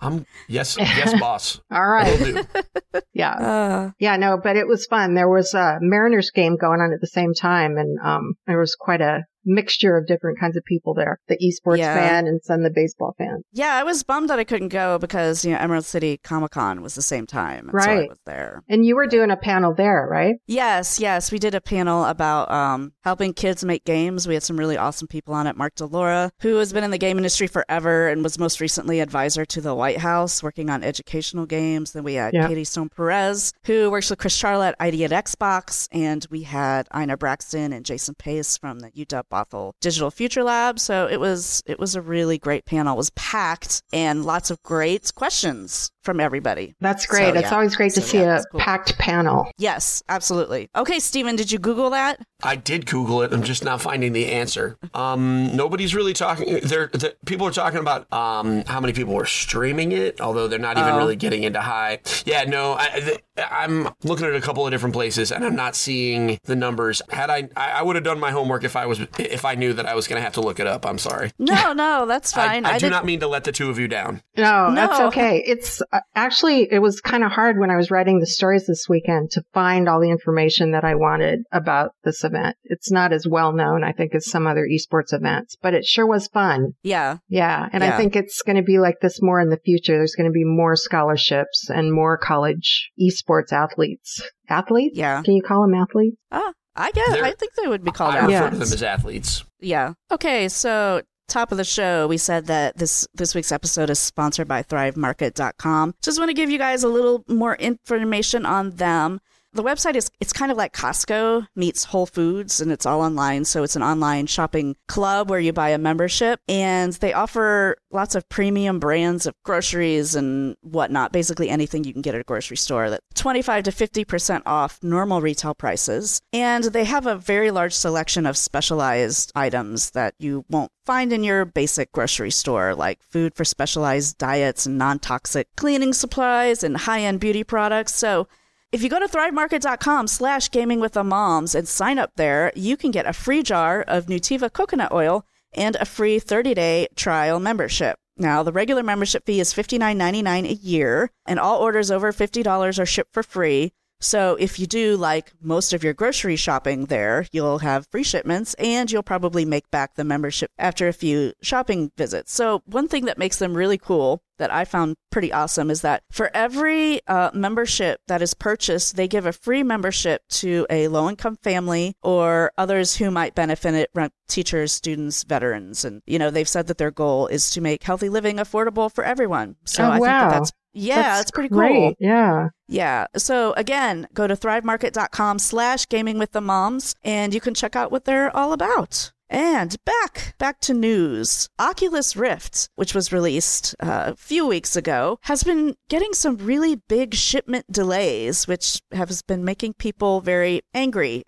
I'm 0.00 0.24
yes, 0.48 0.76
yes, 0.78 1.18
boss. 1.20 1.60
All 1.70 1.86
right. 1.86 2.06
I 2.06 2.10
will 2.10 2.42
do. 2.42 3.00
Yeah. 3.12 3.32
Uh, 3.32 3.90
Yeah, 3.98 4.16
no, 4.16 4.38
but 4.42 4.56
it 4.56 4.66
was 4.66 4.86
fun. 4.86 5.14
There 5.14 5.28
was 5.28 5.52
a 5.54 5.78
Mariners 5.80 6.30
game 6.30 6.56
going 6.56 6.80
on 6.80 6.92
at 6.92 7.00
the 7.00 7.06
same 7.06 7.34
time 7.34 7.76
and, 7.76 7.98
um, 8.02 8.34
there 8.46 8.58
was 8.58 8.74
quite 8.78 9.00
a 9.00 9.24
mixture 9.48 9.96
of 9.96 10.06
different 10.06 10.38
kinds 10.38 10.56
of 10.56 10.64
people 10.64 10.94
there. 10.94 11.18
The 11.28 11.36
esports 11.38 11.78
Yeah. 11.78 11.94
fan 11.94 12.26
and 12.26 12.40
some 12.42 12.62
the 12.62 12.70
baseball 12.70 13.14
fan. 13.18 13.42
yeah, 13.52 13.74
I 13.74 13.82
was 13.82 14.02
bummed 14.02 14.28
that 14.30 14.38
I 14.38 14.44
couldn't 14.44 14.68
go 14.68 14.98
because 14.98 15.44
you 15.44 15.52
know 15.52 15.58
Emerald 15.58 15.84
City 15.84 16.18
Comic 16.22 16.52
Con 16.52 16.82
was 16.82 16.94
the 16.94 17.02
same 17.02 17.26
time, 17.26 17.68
and 17.70 17.82
so 17.82 17.90
I 17.90 17.94
Right. 17.96 18.08
was 18.10 18.18
there. 18.26 18.62
And 18.68 18.84
you 18.84 18.94
were 18.94 19.06
doing 19.06 19.30
a 19.30 19.36
panel 19.36 19.74
there, 19.74 20.06
right? 20.10 20.36
Yes, 20.46 21.00
yes, 21.00 21.32
we 21.32 21.38
did 21.38 21.54
a 21.54 21.60
panel 21.60 22.04
about 22.04 22.50
um, 22.50 22.92
helping 23.02 23.32
kids 23.32 23.64
make 23.64 23.84
games. 23.84 24.28
We 24.28 24.34
had 24.34 24.42
some 24.42 24.58
really 24.58 24.76
awesome 24.76 25.08
people 25.08 25.34
on 25.34 25.46
it. 25.46 25.56
Mark 25.56 25.74
DeLoura, 25.76 26.30
who 26.42 26.56
has 26.56 26.72
been 26.72 26.84
in 26.84 26.90
the 26.90 26.98
game 26.98 27.16
industry 27.16 27.46
forever 27.46 28.08
and 28.08 28.22
was 28.22 28.38
most 28.38 28.60
recently 28.60 29.00
advisor 29.00 29.44
to 29.46 29.60
the 29.60 29.74
White 29.74 29.98
House, 29.98 30.42
working 30.42 30.68
on 30.70 30.82
educational 30.84 31.46
games. 31.46 31.92
Then 31.92 32.04
we 32.04 32.14
had 32.14 32.34
Yeah. 32.34 32.46
Katie 32.48 32.64
Stone 32.64 32.90
Perez, 32.90 33.52
who 33.64 33.90
works 33.90 34.10
with 34.10 34.18
Chris 34.18 34.40
Charla, 34.40 34.74
ID 34.78 35.04
at 35.04 35.10
Xbox, 35.10 35.88
and 35.92 36.26
we 36.30 36.42
had 36.42 36.86
Ina 36.94 37.16
Braxton 37.16 37.72
and 37.72 37.84
Jason 37.84 38.14
Pace 38.14 38.56
from 38.58 38.80
the 38.80 38.90
UW 38.94 39.37
Bothell 39.44 39.72
Digital 39.80 40.10
Future 40.10 40.42
Lab. 40.42 40.78
So 40.78 41.06
it 41.08 41.20
was 41.20 41.62
it 41.66 41.78
was 41.78 41.94
a 41.94 42.02
really 42.02 42.38
great 42.38 42.64
panel. 42.64 42.94
It 42.94 42.96
was 42.96 43.10
packed 43.10 43.82
and 43.92 44.24
lots 44.24 44.50
of 44.50 44.62
great 44.62 45.12
questions 45.14 45.90
from 46.02 46.20
everybody. 46.20 46.74
That's 46.80 47.04
great. 47.04 47.34
So, 47.34 47.40
it's 47.40 47.50
yeah. 47.50 47.54
always 47.54 47.76
great 47.76 47.92
to 47.94 48.00
see 48.00 48.18
yeah, 48.18 48.38
a 48.38 48.44
cool. 48.50 48.60
packed 48.60 48.96
panel. 48.98 49.50
Yes, 49.58 50.02
absolutely. 50.08 50.70
Okay, 50.74 51.00
Stephen, 51.00 51.36
did 51.36 51.52
you 51.52 51.58
Google 51.58 51.90
that? 51.90 52.20
I 52.42 52.56
did 52.56 52.86
Google 52.86 53.20
it. 53.22 53.32
I'm 53.32 53.42
just 53.42 53.62
not 53.62 53.82
finding 53.82 54.12
the 54.12 54.26
answer. 54.26 54.78
Um, 54.94 55.54
nobody's 55.54 55.94
really 55.94 56.14
talking. 56.14 56.60
There, 56.62 56.86
the, 56.86 57.14
people 57.26 57.46
are 57.46 57.50
talking 57.50 57.80
about 57.80 58.10
um, 58.12 58.64
how 58.66 58.80
many 58.80 58.94
people 58.94 59.12
were 59.12 59.26
streaming 59.26 59.92
it, 59.92 60.20
although 60.20 60.48
they're 60.48 60.58
not 60.58 60.78
even 60.78 60.88
Oh. 60.94 60.96
really 60.96 61.16
getting 61.16 61.42
into 61.42 61.60
high. 61.60 61.98
Yeah, 62.24 62.44
no, 62.44 62.74
I, 62.78 63.00
th- 63.00 63.20
I'm 63.50 63.88
looking 64.02 64.24
at 64.26 64.34
a 64.34 64.40
couple 64.40 64.64
of 64.64 64.70
different 64.70 64.94
places, 64.94 65.30
and 65.30 65.44
I'm 65.44 65.56
not 65.56 65.76
seeing 65.76 66.38
the 66.44 66.56
numbers. 66.56 67.02
Had 67.10 67.28
I, 67.28 67.48
I, 67.56 67.70
I 67.72 67.82
would 67.82 67.96
have 67.96 68.04
done 68.04 68.18
my 68.18 68.30
homework 68.30 68.64
if 68.64 68.76
I 68.76 68.86
was, 68.86 68.98
if 69.30 69.44
I 69.44 69.54
knew 69.54 69.72
that 69.74 69.86
I 69.86 69.94
was 69.94 70.06
going 70.08 70.18
to 70.18 70.22
have 70.22 70.34
to 70.34 70.40
look 70.40 70.60
it 70.60 70.66
up. 70.66 70.86
I'm 70.86 70.98
sorry. 70.98 71.30
No, 71.38 71.72
no, 71.72 72.06
that's 72.06 72.36
I, 72.36 72.46
fine. 72.46 72.66
I, 72.66 72.74
do 72.78 72.86
did- 72.86 72.90
not 72.90 73.04
mean 73.04 73.20
to 73.20 73.28
let 73.28 73.44
the 73.44 73.52
two 73.52 73.70
of 73.70 73.78
you 73.78 73.88
down. 73.88 74.22
No, 74.36 74.72
that's 74.74 74.98
No. 74.98 75.08
okay. 75.08 75.42
It's 75.46 75.82
uh, 75.92 76.00
actually, 76.14 76.68
it 76.70 76.78
was 76.80 77.00
kind 77.00 77.24
of 77.24 77.32
hard 77.32 77.58
when 77.58 77.70
I 77.70 77.76
was 77.76 77.90
writing 77.90 78.20
the 78.20 78.26
stories 78.26 78.66
this 78.66 78.86
weekend 78.88 79.30
to 79.32 79.42
find 79.54 79.88
all 79.88 80.00
the 80.00 80.10
information 80.10 80.72
that 80.72 80.84
I 80.84 80.94
wanted 80.94 81.40
about 81.52 81.90
this 82.04 82.24
event. 82.24 82.56
It's 82.64 82.90
not 82.90 83.12
as 83.12 83.26
well 83.28 83.52
known, 83.52 83.84
I 83.84 83.92
think, 83.92 84.14
as 84.14 84.30
some 84.30 84.46
other 84.46 84.66
esports 84.66 85.12
events, 85.12 85.56
but 85.62 85.74
it 85.74 85.84
sure 85.84 86.06
was 86.06 86.28
fun. 86.28 86.72
Yeah, 86.82 87.18
Yeah. 87.28 87.68
And 87.72 87.82
Yeah. 87.82 87.94
I 87.94 87.96
think 87.96 88.16
it's 88.16 88.42
going 88.42 88.56
to 88.56 88.62
be 88.62 88.78
like 88.78 88.96
this 89.00 89.20
more 89.22 89.40
in 89.40 89.48
the 89.50 89.58
future. 89.64 89.96
There's 89.96 90.14
going 90.14 90.28
to 90.28 90.32
be 90.32 90.44
more 90.44 90.76
scholarships 90.76 91.68
and 91.68 91.92
more 91.92 92.16
college 92.18 92.90
esports 93.00 93.52
athletes. 93.52 94.20
Athletes? 94.48 94.96
yeah. 94.96 95.22
Can 95.22 95.34
you 95.34 95.42
call 95.42 95.62
them 95.62 95.74
athletes? 95.74 96.16
Ah, 96.32 96.52
I 96.78 96.90
guess 96.92 97.10
They're- 97.10 97.24
I 97.24 97.32
think 97.32 97.52
they 97.54 97.66
would 97.68 97.84
be 97.84 97.90
called 97.90 98.14
I 98.14 98.24
refer 98.24 98.50
to 98.50 98.56
them 98.56 98.62
as 98.62 98.82
athletes. 98.82 99.44
Yeah. 99.60 99.94
Okay, 100.12 100.48
so 100.48 101.02
top 101.28 101.50
of 101.52 101.58
the 101.58 101.64
show, 101.64 102.06
we 102.06 102.16
said 102.16 102.46
that 102.46 102.78
this 102.78 103.06
this 103.14 103.34
week's 103.34 103.52
episode 103.52 103.90
is 103.90 103.98
sponsored 103.98 104.48
by 104.48 104.62
thrivemarket.com. 104.62 105.94
Just 106.02 106.18
want 106.18 106.28
to 106.30 106.34
give 106.34 106.50
you 106.50 106.58
guys 106.58 106.84
a 106.84 106.88
little 106.88 107.24
more 107.28 107.56
information 107.56 108.46
on 108.46 108.70
them. 108.76 109.20
The 109.54 109.64
website 109.64 109.96
is 109.96 110.10
it's 110.20 110.32
kind 110.32 110.52
of 110.52 110.58
like 110.58 110.74
Costco 110.74 111.46
meets 111.56 111.84
Whole 111.84 112.04
Foods 112.04 112.60
and 112.60 112.70
it's 112.70 112.84
all 112.84 113.00
online, 113.00 113.46
so 113.46 113.62
it's 113.62 113.76
an 113.76 113.82
online 113.82 114.26
shopping 114.26 114.76
club 114.88 115.30
where 115.30 115.40
you 115.40 115.54
buy 115.54 115.70
a 115.70 115.78
membership 115.78 116.40
and 116.48 116.92
they 116.94 117.14
offer 117.14 117.76
lots 117.90 118.14
of 118.14 118.28
premium 118.28 118.78
brands 118.78 119.24
of 119.24 119.34
groceries 119.44 120.14
and 120.14 120.54
whatnot, 120.60 121.12
basically 121.12 121.48
anything 121.48 121.84
you 121.84 121.94
can 121.94 122.02
get 122.02 122.14
at 122.14 122.20
a 122.20 122.24
grocery 122.24 122.58
store 122.58 122.90
that 122.90 123.00
25 123.14 123.64
to 123.64 123.70
50% 123.70 124.42
off 124.44 124.78
normal 124.82 125.22
retail 125.22 125.54
prices. 125.54 126.20
And 126.32 126.64
they 126.64 126.84
have 126.84 127.06
a 127.06 127.16
very 127.16 127.50
large 127.50 127.74
selection 127.74 128.26
of 128.26 128.36
specialized 128.36 129.32
items 129.34 129.90
that 129.92 130.14
you 130.18 130.44
won't 130.50 130.72
find 130.84 131.10
in 131.10 131.24
your 131.24 131.46
basic 131.46 131.90
grocery 131.92 132.30
store, 132.30 132.74
like 132.74 133.02
food 133.02 133.34
for 133.34 133.46
specialized 133.46 134.18
diets 134.18 134.66
and 134.66 134.76
non 134.76 134.98
toxic 134.98 135.48
cleaning 135.56 135.94
supplies 135.94 136.62
and 136.62 136.76
high 136.76 137.00
end 137.00 137.18
beauty 137.18 137.44
products. 137.44 137.94
So 137.94 138.28
if 138.70 138.82
you 138.82 138.90
go 138.90 138.98
to 138.98 139.08
thrivemarket.com 139.08 140.06
slash 140.08 140.50
gaming 140.50 140.78
with 140.78 140.92
the 140.92 141.04
moms 141.04 141.54
and 141.54 141.66
sign 141.66 141.98
up 141.98 142.12
there, 142.16 142.52
you 142.54 142.76
can 142.76 142.90
get 142.90 143.06
a 143.06 143.12
free 143.12 143.42
jar 143.42 143.82
of 143.82 144.06
Nutiva 144.06 144.52
coconut 144.52 144.92
oil 144.92 145.24
and 145.54 145.76
a 145.76 145.86
free 145.86 146.18
30 146.18 146.54
day 146.54 146.88
trial 146.94 147.40
membership. 147.40 147.96
Now, 148.18 148.42
the 148.42 148.52
regular 148.52 148.82
membership 148.82 149.24
fee 149.24 149.40
is 149.40 149.54
$59.99 149.54 150.50
a 150.50 150.54
year, 150.54 151.10
and 151.24 151.38
all 151.38 151.60
orders 151.60 151.90
over 151.90 152.12
$50 152.12 152.78
are 152.78 152.86
shipped 152.86 153.14
for 153.14 153.22
free. 153.22 153.72
So, 154.00 154.36
if 154.38 154.58
you 154.58 154.66
do 154.66 154.96
like 154.96 155.32
most 155.40 155.72
of 155.72 155.82
your 155.82 155.94
grocery 155.94 156.36
shopping 156.36 156.86
there, 156.86 157.26
you'll 157.32 157.58
have 157.58 157.88
free 157.90 158.02
shipments 158.02 158.54
and 158.54 158.90
you'll 158.90 159.02
probably 159.02 159.44
make 159.44 159.70
back 159.70 159.94
the 159.94 160.04
membership 160.04 160.50
after 160.58 160.88
a 160.88 160.92
few 160.92 161.32
shopping 161.42 161.90
visits. 161.96 162.32
So, 162.32 162.62
one 162.66 162.86
thing 162.86 163.06
that 163.06 163.18
makes 163.18 163.38
them 163.38 163.56
really 163.56 163.78
cool 163.78 164.22
that 164.38 164.52
I 164.52 164.64
found 164.64 164.96
pretty 165.10 165.32
awesome 165.32 165.70
is 165.70 165.82
that 165.82 166.02
for 166.10 166.30
every 166.34 167.00
uh, 167.06 167.30
membership 167.34 168.00
that 168.08 168.22
is 168.22 168.34
purchased, 168.34 168.96
they 168.96 169.06
give 169.08 169.26
a 169.26 169.32
free 169.32 169.62
membership 169.62 170.22
to 170.30 170.66
a 170.70 170.88
low 170.88 171.08
income 171.08 171.36
family 171.42 171.94
or 172.02 172.52
others 172.58 172.96
who 172.96 173.10
might 173.10 173.34
benefit 173.34 173.74
it 173.74 173.90
teachers, 174.28 174.72
students, 174.72 175.24
veterans. 175.24 175.84
And, 175.84 176.02
you 176.06 176.18
know, 176.18 176.30
they've 176.30 176.48
said 176.48 176.66
that 176.66 176.78
their 176.78 176.90
goal 176.90 177.26
is 177.28 177.50
to 177.50 177.60
make 177.60 177.82
healthy 177.82 178.08
living 178.08 178.36
affordable 178.36 178.92
for 178.92 179.02
everyone. 179.04 179.56
So 179.64 179.84
Oh, 179.84 179.88
I 179.88 179.92
think 179.94 180.02
wow. 180.06 180.28
that 180.28 180.34
that's, 180.38 180.52
yeah, 180.74 180.96
That's 181.02 181.18
that's 181.20 181.30
pretty 181.30 181.48
great. 181.48 181.72
cool. 181.74 181.94
Yeah. 181.98 182.48
Yeah. 182.68 183.06
So 183.16 183.52
again, 183.54 184.06
go 184.14 184.26
to 184.26 184.36
thrivemarket.com 184.36 185.38
slash 185.38 185.88
gaming 185.88 186.18
with 186.18 186.32
the 186.32 186.40
moms 186.42 186.94
and 187.02 187.32
you 187.34 187.40
can 187.40 187.54
check 187.54 187.74
out 187.74 187.90
what 187.90 188.04
they're 188.04 188.34
all 188.36 188.52
about. 188.52 189.12
And 189.30 189.76
back, 189.84 190.34
back 190.38 190.60
to 190.60 190.74
news. 190.74 191.48
Oculus 191.58 192.16
Rift, 192.16 192.70
which 192.76 192.94
was 192.94 193.12
released 193.12 193.74
uh, 193.80 194.12
a 194.12 194.16
few 194.16 194.46
weeks 194.46 194.74
ago, 194.74 195.18
has 195.22 195.42
been 195.44 195.76
getting 195.90 196.14
some 196.14 196.36
really 196.38 196.76
big 196.76 197.14
shipment 197.14 197.66
delays, 197.70 198.48
which 198.48 198.80
has 198.92 199.20
been 199.22 199.44
making 199.44 199.74
people 199.74 200.20
very 200.22 200.62
angry, 200.72 201.24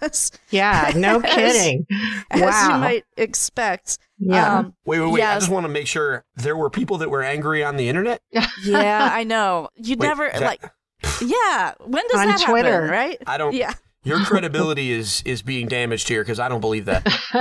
as, 0.00 0.32
Yeah. 0.50 0.92
No 0.96 1.20
As- 1.20 1.32
kidding. 1.34 1.86
as 2.30 2.40
wow. 2.40 2.74
you 2.74 2.80
might 2.80 3.04
expect. 3.16 3.98
yeah. 4.18 4.58
Um, 4.58 4.74
Wait, 4.84 4.98
wait, 5.00 5.12
wait. 5.12 5.22
I 5.22 5.34
just 5.38 5.50
want 5.50 5.64
to 5.64 5.68
make 5.72 5.86
sure 5.86 6.24
there 6.36 6.56
were 6.56 6.70
people 6.70 6.98
that 6.98 7.10
were 7.10 7.22
angry 7.22 7.62
on 7.62 7.76
the 7.76 7.88
internet. 7.88 8.20
yeah, 8.64 9.08
I 9.12 9.22
know. 9.24 9.68
You 9.76 9.96
Wait, 9.96 10.08
never 10.08 10.28
that- 10.28 10.40
like. 10.42 10.62
Yeah. 11.20 11.74
When 11.84 12.02
does 12.08 12.20
On 12.20 12.26
that 12.28 12.40
Twitter. 12.40 12.72
happen? 12.72 12.90
Right. 12.90 13.18
I 13.26 13.36
don't. 13.36 13.54
Yeah. 13.54 13.74
Your 14.04 14.20
credibility 14.24 14.92
is 14.92 15.22
is 15.24 15.42
being 15.42 15.66
damaged 15.68 16.08
here 16.08 16.22
because 16.22 16.38
I 16.40 16.48
don't 16.48 16.60
believe 16.60 16.84
that. 16.86 17.04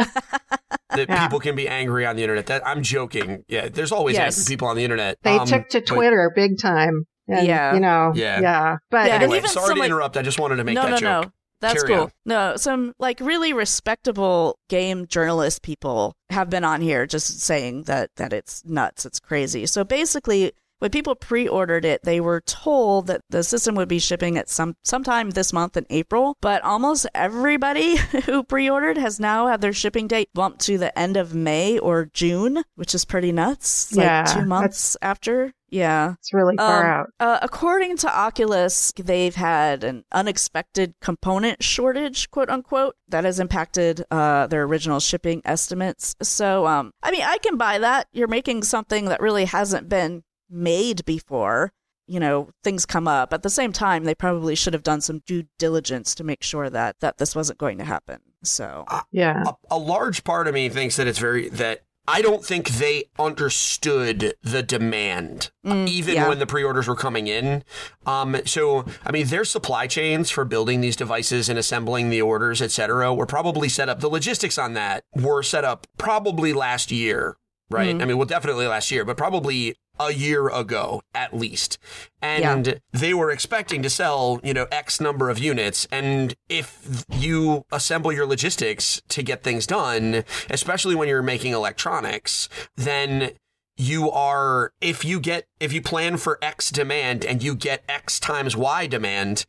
that 0.89 1.09
Yeah. 1.09 1.23
people 1.27 1.39
can 1.39 1.55
be 1.55 1.67
angry 1.67 2.05
on 2.05 2.15
the 2.15 2.23
internet. 2.23 2.47
That 2.47 2.65
I'm 2.67 2.83
joking. 2.83 3.43
Yeah, 3.47 3.69
there's 3.69 3.91
always 3.91 4.15
Yes. 4.15 4.37
angry 4.39 4.53
people 4.55 4.67
on 4.67 4.75
the 4.75 4.83
internet. 4.83 5.17
they 5.23 5.37
Um, 5.37 5.47
took 5.47 5.69
to 5.69 5.79
but- 5.79 5.87
Twitter 5.87 6.31
big 6.35 6.59
time. 6.59 7.05
And, 7.27 7.47
Yeah. 7.47 7.73
You 7.73 7.79
know. 7.79 8.11
Yeah. 8.15 8.39
Yeah. 8.41 8.77
But 8.91 9.07
Yeah, 9.07 9.15
Anyway, 9.15 9.39
sorry 9.41 9.67
some, 9.67 9.75
to 9.75 9.79
like- 9.81 9.87
interrupt. 9.89 10.17
I 10.17 10.21
just 10.21 10.39
wanted 10.39 10.57
to 10.57 10.63
make 10.63 10.75
no, 10.75 10.83
that 10.83 10.91
no, 10.91 10.97
joke. 10.97 11.25
no. 11.25 11.31
That's 11.61 11.81
Carry 11.81 11.95
cool. 11.95 12.03
on. 12.03 12.11
No, 12.25 12.55
some 12.57 12.93
like 12.99 13.19
really 13.21 13.53
respectable 13.53 14.57
game 14.69 15.07
journalist 15.07 15.61
people 15.61 16.13
have 16.29 16.49
been 16.49 16.65
on 16.65 16.81
here 16.81 17.05
just 17.05 17.39
saying 17.39 17.83
that 17.83 18.09
that 18.17 18.33
it's 18.33 18.63
nuts, 18.65 19.05
it's 19.05 19.19
crazy. 19.21 19.65
So 19.65 19.85
basically, 19.85 20.51
when 20.83 20.91
people 20.91 21.15
pre-ordered 21.15 21.85
it, 21.85 22.03
they 22.03 22.19
were 22.19 22.41
told 22.41 23.07
that 23.07 23.21
the 23.29 23.41
system 23.41 23.73
would 23.75 23.87
be 23.87 23.99
shipping 23.99 24.37
at 24.37 24.49
some 24.49 24.75
sometime 24.83 25.29
this 25.29 25.53
month 25.53 25.77
in 25.77 25.85
April, 25.89 26.35
but 26.41 26.61
almost 26.61 27.07
everybody 27.15 27.95
who 28.25 28.43
pre-ordered 28.43 28.97
has 28.97 29.17
now 29.17 29.47
had 29.47 29.61
their 29.61 29.71
shipping 29.71 30.07
date 30.09 30.27
bumped 30.33 30.59
to 30.59 30.77
the 30.77 30.99
end 30.99 31.15
of 31.15 31.33
May 31.33 31.79
or 31.79 32.09
June, 32.13 32.63
which 32.75 32.93
is 32.93 33.05
pretty 33.05 33.31
nuts. 33.31 33.91
It's 33.91 33.97
Yeah, 33.97 34.25
like 34.27 34.35
2 34.41 34.45
months 34.45 34.97
after. 35.01 35.53
Yeah. 35.69 36.15
it's 36.19 36.33
really 36.33 36.57
far 36.57 36.83
Um, 36.83 36.99
out. 36.99 37.09
Uh, 37.17 37.39
according 37.41 37.95
to 37.97 38.13
Oculus, 38.13 38.91
they've 39.01 39.33
had 39.35 39.85
an 39.85 40.03
unexpected 40.11 40.95
component 41.01 41.63
shortage, 41.63 42.29
quote 42.29 42.49
unquote, 42.49 42.95
that 43.07 43.23
has 43.23 43.39
impacted 43.39 44.03
uh, 44.11 44.47
their 44.47 44.63
original 44.63 44.99
shipping 44.99 45.41
estimates. 45.45 46.13
So, 46.21 46.67
um, 46.67 46.91
I 47.01 47.09
mean, 47.09 47.23
I 47.23 47.37
can 47.37 47.55
buy 47.55 47.79
that. 47.79 48.07
You're 48.11 48.27
making 48.27 48.63
something 48.63 49.05
that 49.05 49.21
really 49.21 49.45
hasn't 49.45 49.87
been 49.87 50.23
made 50.53 51.03
before. 51.05 51.71
You 52.05 52.19
know, 52.19 52.49
things 52.63 52.85
come 52.85 53.07
up. 53.07 53.33
At 53.33 53.43
the 53.43 53.49
same 53.49 53.71
time, 53.71 54.03
they 54.03 54.13
probably 54.13 54.55
should 54.55 54.73
have 54.73 54.83
done 54.83 54.99
some 55.01 55.21
due 55.25 55.45
diligence 55.57 56.13
to 56.15 56.23
make 56.23 56.43
sure 56.43 56.69
that 56.69 56.99
that 56.99 57.17
this 57.17 57.33
wasn't 57.35 57.59
going 57.59 57.77
to 57.77 57.85
happen. 57.85 58.19
So, 58.43 58.83
Yeah. 59.11 59.43
a, 59.71 59.75
a 59.75 59.77
large 59.77 60.25
part 60.25 60.47
of 60.49 60.53
me 60.53 60.67
thinks 60.67 60.97
that 60.97 61.07
it's 61.07 61.17
very 61.19 61.47
that 61.49 61.83
I 62.05 62.21
don't 62.21 62.43
think 62.43 62.67
they 62.71 63.05
understood 63.17 64.33
the 64.43 64.61
demand 64.63 65.51
Mm, 65.65 65.87
even 65.87 66.15
yeah. 66.15 66.27
when 66.27 66.39
the 66.39 66.45
pre-orders 66.45 66.87
were 66.89 66.95
coming 66.97 67.27
in. 67.27 67.63
Um, 68.05 68.35
so 68.45 68.85
I 69.05 69.11
mean, 69.11 69.27
their 69.27 69.45
supply 69.45 69.87
chains 69.87 70.29
for 70.29 70.43
building 70.43 70.81
these 70.81 70.97
devices 70.97 71.47
and 71.47 71.57
assembling 71.57 72.09
the 72.09 72.21
orders, 72.21 72.61
et 72.61 72.71
cetera, 72.71 73.13
were 73.13 73.25
probably 73.25 73.69
set 73.69 73.87
up. 73.87 74.01
The 74.01 74.09
logistics 74.09 74.57
on 74.57 74.73
that 74.73 75.05
were 75.15 75.41
set 75.43 75.63
up 75.63 75.87
probably 75.97 76.51
last 76.51 76.91
year, 76.91 77.37
right? 77.69 77.95
Mhm. 77.95 78.01
I 78.01 78.05
mean, 78.05 78.17
well, 78.17 78.27
definitely 78.27 78.67
last 78.67 78.91
year, 78.91 79.05
but 79.05 79.15
probably 79.15 79.75
a 79.99 80.11
year 80.11 80.49
ago 80.49 81.01
at 81.13 81.35
least. 81.35 81.77
And 82.21 82.79
they 82.91 83.13
were 83.13 83.31
expecting 83.31 83.83
to 83.83 83.89
sell, 83.89 84.39
you 84.43 84.53
know, 84.53 84.65
X 84.71 84.99
number 84.99 85.29
of 85.29 85.37
units. 85.39 85.87
And 85.91 86.35
if 86.49 87.05
you 87.11 87.65
assemble 87.71 88.11
your 88.11 88.25
logistics 88.25 89.01
to 89.09 89.21
get 89.23 89.43
things 89.43 89.67
done, 89.67 90.23
especially 90.49 90.95
when 90.95 91.07
you're 91.07 91.21
making 91.21 91.53
electronics, 91.53 92.49
then 92.75 93.31
you 93.75 94.09
are 94.11 94.71
if 94.81 95.03
you 95.03 95.19
get 95.19 95.47
if 95.59 95.73
you 95.73 95.81
plan 95.81 96.17
for 96.17 96.37
X 96.41 96.69
demand 96.69 97.25
and 97.25 97.41
you 97.43 97.55
get 97.55 97.83
X 97.89 98.19
times 98.19 98.55
Y 98.55 98.87
demand, 98.87 99.45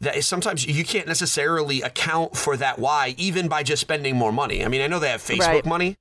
that 0.00 0.16
is 0.16 0.26
sometimes 0.26 0.66
you 0.66 0.84
can't 0.84 1.06
necessarily 1.06 1.82
account 1.82 2.36
for 2.36 2.56
that 2.56 2.78
Y 2.78 3.14
even 3.18 3.48
by 3.48 3.62
just 3.62 3.80
spending 3.80 4.16
more 4.16 4.32
money. 4.32 4.64
I 4.64 4.68
mean, 4.68 4.80
I 4.80 4.86
know 4.86 4.98
they 4.98 5.10
have 5.10 5.22
Facebook 5.22 5.46
Right. 5.46 5.66
money, 5.66 5.96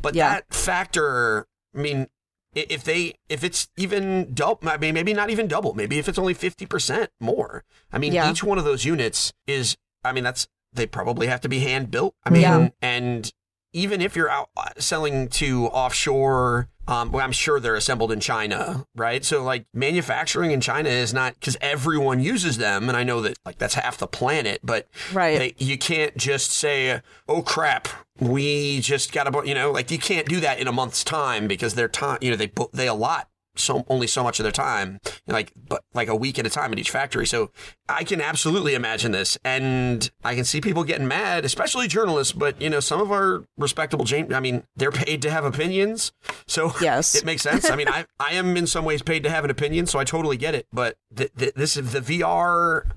but 0.00 0.14
Yeah. 0.14 0.30
that 0.30 0.52
factor, 0.54 1.46
I 1.76 1.78
mean, 1.80 2.08
if 2.54 2.84
they 2.84 3.14
if 3.28 3.42
it's 3.44 3.68
even 3.76 4.34
double, 4.34 4.68
I 4.68 4.76
mean, 4.76 4.94
maybe 4.94 5.14
not 5.14 5.30
even 5.30 5.48
double, 5.48 5.74
maybe 5.74 5.98
if 5.98 6.08
it's 6.08 6.18
only 6.18 6.34
fifty 6.34 6.66
percent 6.66 7.10
more. 7.20 7.64
I 7.92 7.98
mean, 7.98 8.12
Yeah. 8.12 8.30
each 8.30 8.42
one 8.44 8.58
of 8.58 8.64
those 8.64 8.84
units 8.84 9.32
is, 9.46 9.76
I 10.04 10.12
mean, 10.12 10.24
that's 10.24 10.46
they 10.72 10.86
probably 10.86 11.26
have 11.26 11.40
to 11.42 11.48
be 11.48 11.60
hand 11.60 11.90
built. 11.90 12.14
I 12.24 12.30
mean, 12.30 12.42
Yeah. 12.42 12.68
and 12.80 13.32
even 13.72 14.00
if 14.00 14.16
you're 14.16 14.30
out 14.30 14.50
uh, 14.56 14.68
selling 14.78 15.28
to 15.28 15.66
offshore, 15.66 16.68
um, 16.88 17.12
well, 17.12 17.24
I'm 17.24 17.32
sure 17.32 17.60
they're 17.60 17.76
assembled 17.76 18.10
in 18.10 18.20
China, 18.20 18.86
right? 18.96 19.24
So 19.24 19.42
like 19.42 19.66
manufacturing 19.72 20.50
in 20.50 20.60
China 20.60 20.88
is 20.88 21.14
not 21.14 21.34
because 21.34 21.56
everyone 21.60 22.20
uses 22.20 22.58
them, 22.58 22.88
and 22.88 22.96
I 22.96 23.04
know 23.04 23.20
that 23.22 23.38
like 23.44 23.58
that's 23.58 23.74
half 23.74 23.98
the 23.98 24.06
planet, 24.06 24.60
but 24.62 24.88
right. 25.12 25.38
they, 25.38 25.54
you 25.64 25.78
can't 25.78 26.16
just 26.16 26.50
say, 26.50 27.00
"Oh 27.28 27.42
crap, 27.42 27.88
we 28.18 28.80
just 28.80 29.12
got 29.12 29.32
a," 29.32 29.46
you 29.46 29.54
know, 29.54 29.70
like 29.70 29.90
you 29.90 29.98
can't 29.98 30.28
do 30.28 30.40
that 30.40 30.58
in 30.58 30.66
a 30.66 30.72
month's 30.72 31.04
time 31.04 31.46
because 31.46 31.74
their 31.74 31.88
time, 31.88 32.18
you 32.20 32.30
know, 32.30 32.36
they 32.36 32.50
they 32.72 32.88
allot 32.88 33.28
so 33.54 33.84
only 33.88 34.06
so 34.06 34.22
much 34.22 34.40
of 34.40 34.44
their 34.44 34.52
time, 34.52 34.98
like 35.26 35.52
but 35.68 35.84
like 35.94 36.08
a 36.08 36.16
week 36.16 36.38
at 36.38 36.46
a 36.46 36.50
time 36.50 36.72
at 36.72 36.78
each 36.78 36.90
factory. 36.90 37.26
So 37.26 37.50
I 37.88 38.04
can 38.04 38.20
absolutely 38.20 38.74
imagine 38.74 39.12
this, 39.12 39.36
and 39.44 40.10
I 40.24 40.34
can 40.34 40.44
see 40.44 40.60
people 40.60 40.84
getting 40.84 41.06
mad, 41.08 41.44
especially 41.44 41.88
journalists. 41.88 42.32
But 42.32 42.60
you 42.60 42.70
know, 42.70 42.80
some 42.80 43.00
of 43.00 43.10
our 43.12 43.44
respectable, 43.58 44.06
I 44.34 44.40
mean, 44.40 44.64
they're 44.76 44.90
paid 44.92 45.22
to 45.22 45.30
have 45.30 45.44
opinions, 45.44 46.12
so 46.46 46.72
Yes. 46.80 47.14
it 47.14 47.24
makes 47.24 47.42
sense. 47.42 47.68
I 47.70 47.76
mean, 47.76 47.88
I 47.88 48.06
I 48.18 48.32
am 48.32 48.56
in 48.56 48.66
some 48.66 48.84
ways 48.84 49.02
paid 49.02 49.22
to 49.24 49.30
have 49.30 49.44
an 49.44 49.50
opinion, 49.50 49.86
so 49.86 49.98
I 49.98 50.04
totally 50.04 50.36
get 50.36 50.54
it. 50.54 50.66
But 50.72 50.96
th- 51.14 51.32
th- 51.36 51.54
this 51.54 51.76
is 51.76 51.92
the 51.92 52.00
VR. 52.00 52.90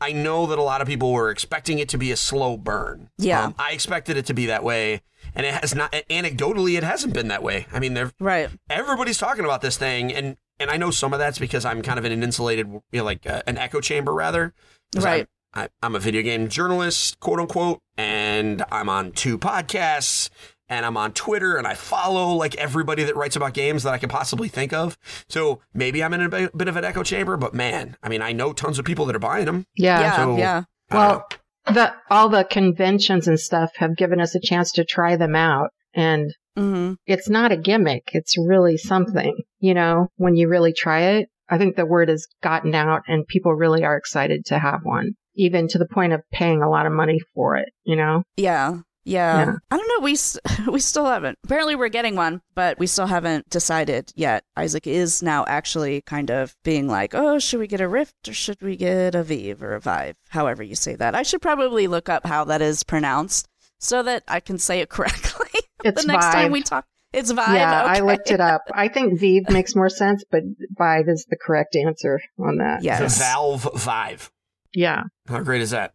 I 0.00 0.10
know 0.10 0.46
that 0.46 0.58
a 0.58 0.62
lot 0.62 0.80
of 0.80 0.88
people 0.88 1.12
were 1.12 1.30
expecting 1.30 1.78
it 1.78 1.88
to 1.90 1.96
be 1.98 2.10
a 2.10 2.16
slow 2.16 2.56
burn. 2.56 3.10
Yeah. 3.18 3.44
Um, 3.44 3.54
I 3.56 3.70
expected 3.70 4.16
it 4.16 4.26
to 4.26 4.34
be 4.34 4.46
that 4.46 4.64
way, 4.64 5.02
and 5.34 5.46
it 5.46 5.54
has 5.54 5.74
not. 5.74 5.92
Anecdotally, 5.92 6.76
it 6.76 6.82
hasn't 6.84 7.14
been 7.14 7.28
that 7.28 7.42
way. 7.42 7.66
I 7.72 7.78
mean, 7.80 7.94
they're 7.94 8.12
right. 8.20 8.50
everybody's 8.70 9.18
talking 9.18 9.44
about 9.44 9.60
this 9.62 9.76
thing, 9.76 10.12
and 10.12 10.36
and 10.58 10.70
I 10.70 10.76
know 10.76 10.90
some 10.90 11.12
of 11.12 11.18
that's 11.18 11.38
because 11.38 11.64
I'm 11.64 11.82
kind 11.82 11.98
of 11.98 12.04
in 12.04 12.12
an 12.12 12.22
insulated, 12.22 12.66
you 12.68 12.98
know, 13.00 13.04
like 13.04 13.26
uh, 13.28 13.42
an 13.46 13.58
echo 13.58 13.80
chamber 13.80 14.12
rather. 14.12 14.52
Right. 14.96 15.26
I'm, 15.54 15.64
I, 15.64 15.68
I'm 15.82 15.94
a 15.94 15.98
video 15.98 16.22
game 16.22 16.48
journalist, 16.48 17.18
quote 17.20 17.40
unquote, 17.40 17.80
and 17.96 18.64
I'm 18.70 18.88
on 18.88 19.12
two 19.12 19.38
podcasts. 19.38 20.28
And 20.68 20.86
I'm 20.86 20.96
on 20.96 21.12
Twitter 21.12 21.56
and 21.58 21.66
I 21.66 21.74
follow 21.74 22.28
like 22.32 22.54
everybody 22.54 23.04
that 23.04 23.14
writes 23.14 23.36
about 23.36 23.52
games 23.52 23.82
that 23.82 23.92
I 23.92 23.98
can 23.98 24.08
possibly 24.08 24.48
think 24.48 24.72
of. 24.72 24.96
So 25.28 25.60
maybe 25.74 26.02
I'm 26.02 26.14
in 26.14 26.22
a 26.22 26.30
bit 26.30 26.56
bit 26.56 26.66
of 26.66 26.78
an 26.78 26.84
echo 26.84 27.02
chamber, 27.02 27.36
but 27.36 27.52
man, 27.52 27.98
I 28.02 28.08
mean, 28.08 28.22
I 28.22 28.32
know 28.32 28.54
tons 28.54 28.78
of 28.78 28.86
people 28.86 29.04
that 29.06 29.16
are 29.16 29.18
buying 29.18 29.44
them. 29.44 29.66
Yeah. 29.74 30.00
Yeah. 30.00 30.16
so- 30.16 30.36
yeah. 30.38 30.62
I 30.90 30.94
don't 30.94 31.08
Well, 31.08 31.28
the 31.66 31.92
all 32.10 32.28
the 32.28 32.44
conventions 32.44 33.28
and 33.28 33.38
stuff 33.38 33.70
have 33.76 33.96
given 33.96 34.20
us 34.20 34.34
a 34.34 34.40
chance 34.40 34.72
to 34.72 34.84
try 34.84 35.16
them 35.16 35.34
out 35.36 35.70
and 35.94 36.32
hmm 36.56 36.92
it's 37.06 37.28
not 37.28 37.52
a 37.52 37.56
gimmick. 37.56 38.10
It's 38.12 38.36
really 38.38 38.76
something, 38.76 39.34
you 39.58 39.74
know, 39.74 40.08
when 40.16 40.36
you 40.36 40.48
really 40.48 40.72
try 40.72 41.00
it. 41.00 41.28
I 41.48 41.58
think 41.58 41.76
the 41.76 41.86
word 41.86 42.08
has 42.08 42.26
gotten 42.42 42.74
out 42.74 43.02
and 43.08 43.26
people 43.26 43.54
really 43.54 43.84
are 43.84 43.96
excited 43.96 44.44
to 44.46 44.58
have 44.58 44.80
one, 44.84 45.12
even 45.34 45.68
to 45.68 45.78
the 45.78 45.88
point 45.88 46.12
of 46.12 46.20
paying 46.32 46.62
a 46.62 46.70
lot 46.70 46.86
of 46.86 46.92
money 46.92 47.18
for 47.34 47.56
it, 47.56 47.68
you 47.84 47.96
know? 47.96 48.22
Yeah. 48.36 48.78
Yeah. 49.04 49.44
Yeah. 49.46 49.52
I 49.70 49.76
don't 49.76 49.88
know. 49.88 50.04
We 50.04 50.16
we 50.72 50.80
still 50.80 51.06
haven't. 51.06 51.38
Apparently, 51.44 51.74
we're 51.74 51.88
getting 51.88 52.16
one, 52.16 52.40
but 52.54 52.78
we 52.78 52.86
still 52.86 53.06
haven't 53.06 53.48
decided 53.50 54.12
yet. 54.14 54.44
Isaac 54.56 54.86
is 54.86 55.22
now 55.22 55.44
actually 55.46 56.02
kind 56.02 56.30
of 56.30 56.56
being 56.62 56.88
like, 56.88 57.14
"Oh, 57.14 57.38
should 57.38 57.60
we 57.60 57.66
get 57.66 57.80
a 57.80 57.88
Rift 57.88 58.28
or 58.28 58.32
should 58.32 58.62
we 58.62 58.76
get 58.76 59.14
a 59.14 59.22
Vive 59.22 59.62
or 59.62 59.74
a 59.74 59.80
Vive?" 59.80 60.16
However 60.30 60.62
you 60.62 60.74
say 60.74 60.94
that. 60.96 61.14
I 61.14 61.22
should 61.22 61.42
probably 61.42 61.86
look 61.86 62.08
up 62.08 62.26
how 62.26 62.44
that 62.44 62.62
is 62.62 62.82
pronounced 62.84 63.48
so 63.78 64.02
that 64.02 64.22
I 64.28 64.40
can 64.40 64.58
say 64.58 64.80
it 64.80 64.88
correctly 64.88 65.48
It's 65.84 66.02
the 66.02 66.12
next 66.12 66.26
time 66.26 66.52
we 66.52 66.62
talk. 66.62 66.86
It's 67.12 67.30
Vive. 67.30 67.54
yeah, 67.54 67.84
I 67.84 68.00
looked 68.00 68.30
it 68.30 68.40
up. 68.40 68.62
I 68.72 68.88
think 68.88 69.20
Vive 69.20 69.50
makes 69.50 69.74
more 69.76 69.90
sense, 69.90 70.24
but 70.30 70.42
Vive 70.78 71.08
is 71.08 71.26
the 71.28 71.36
correct 71.36 71.76
answer 71.76 72.20
on 72.38 72.58
that. 72.58 72.82
Yes. 72.82 73.18
The 73.18 73.24
Valve 73.24 73.68
Vive. 73.74 74.30
Yeah. 74.74 75.04
How 75.28 75.40
great 75.42 75.60
is 75.60 75.70
that? 75.70 75.92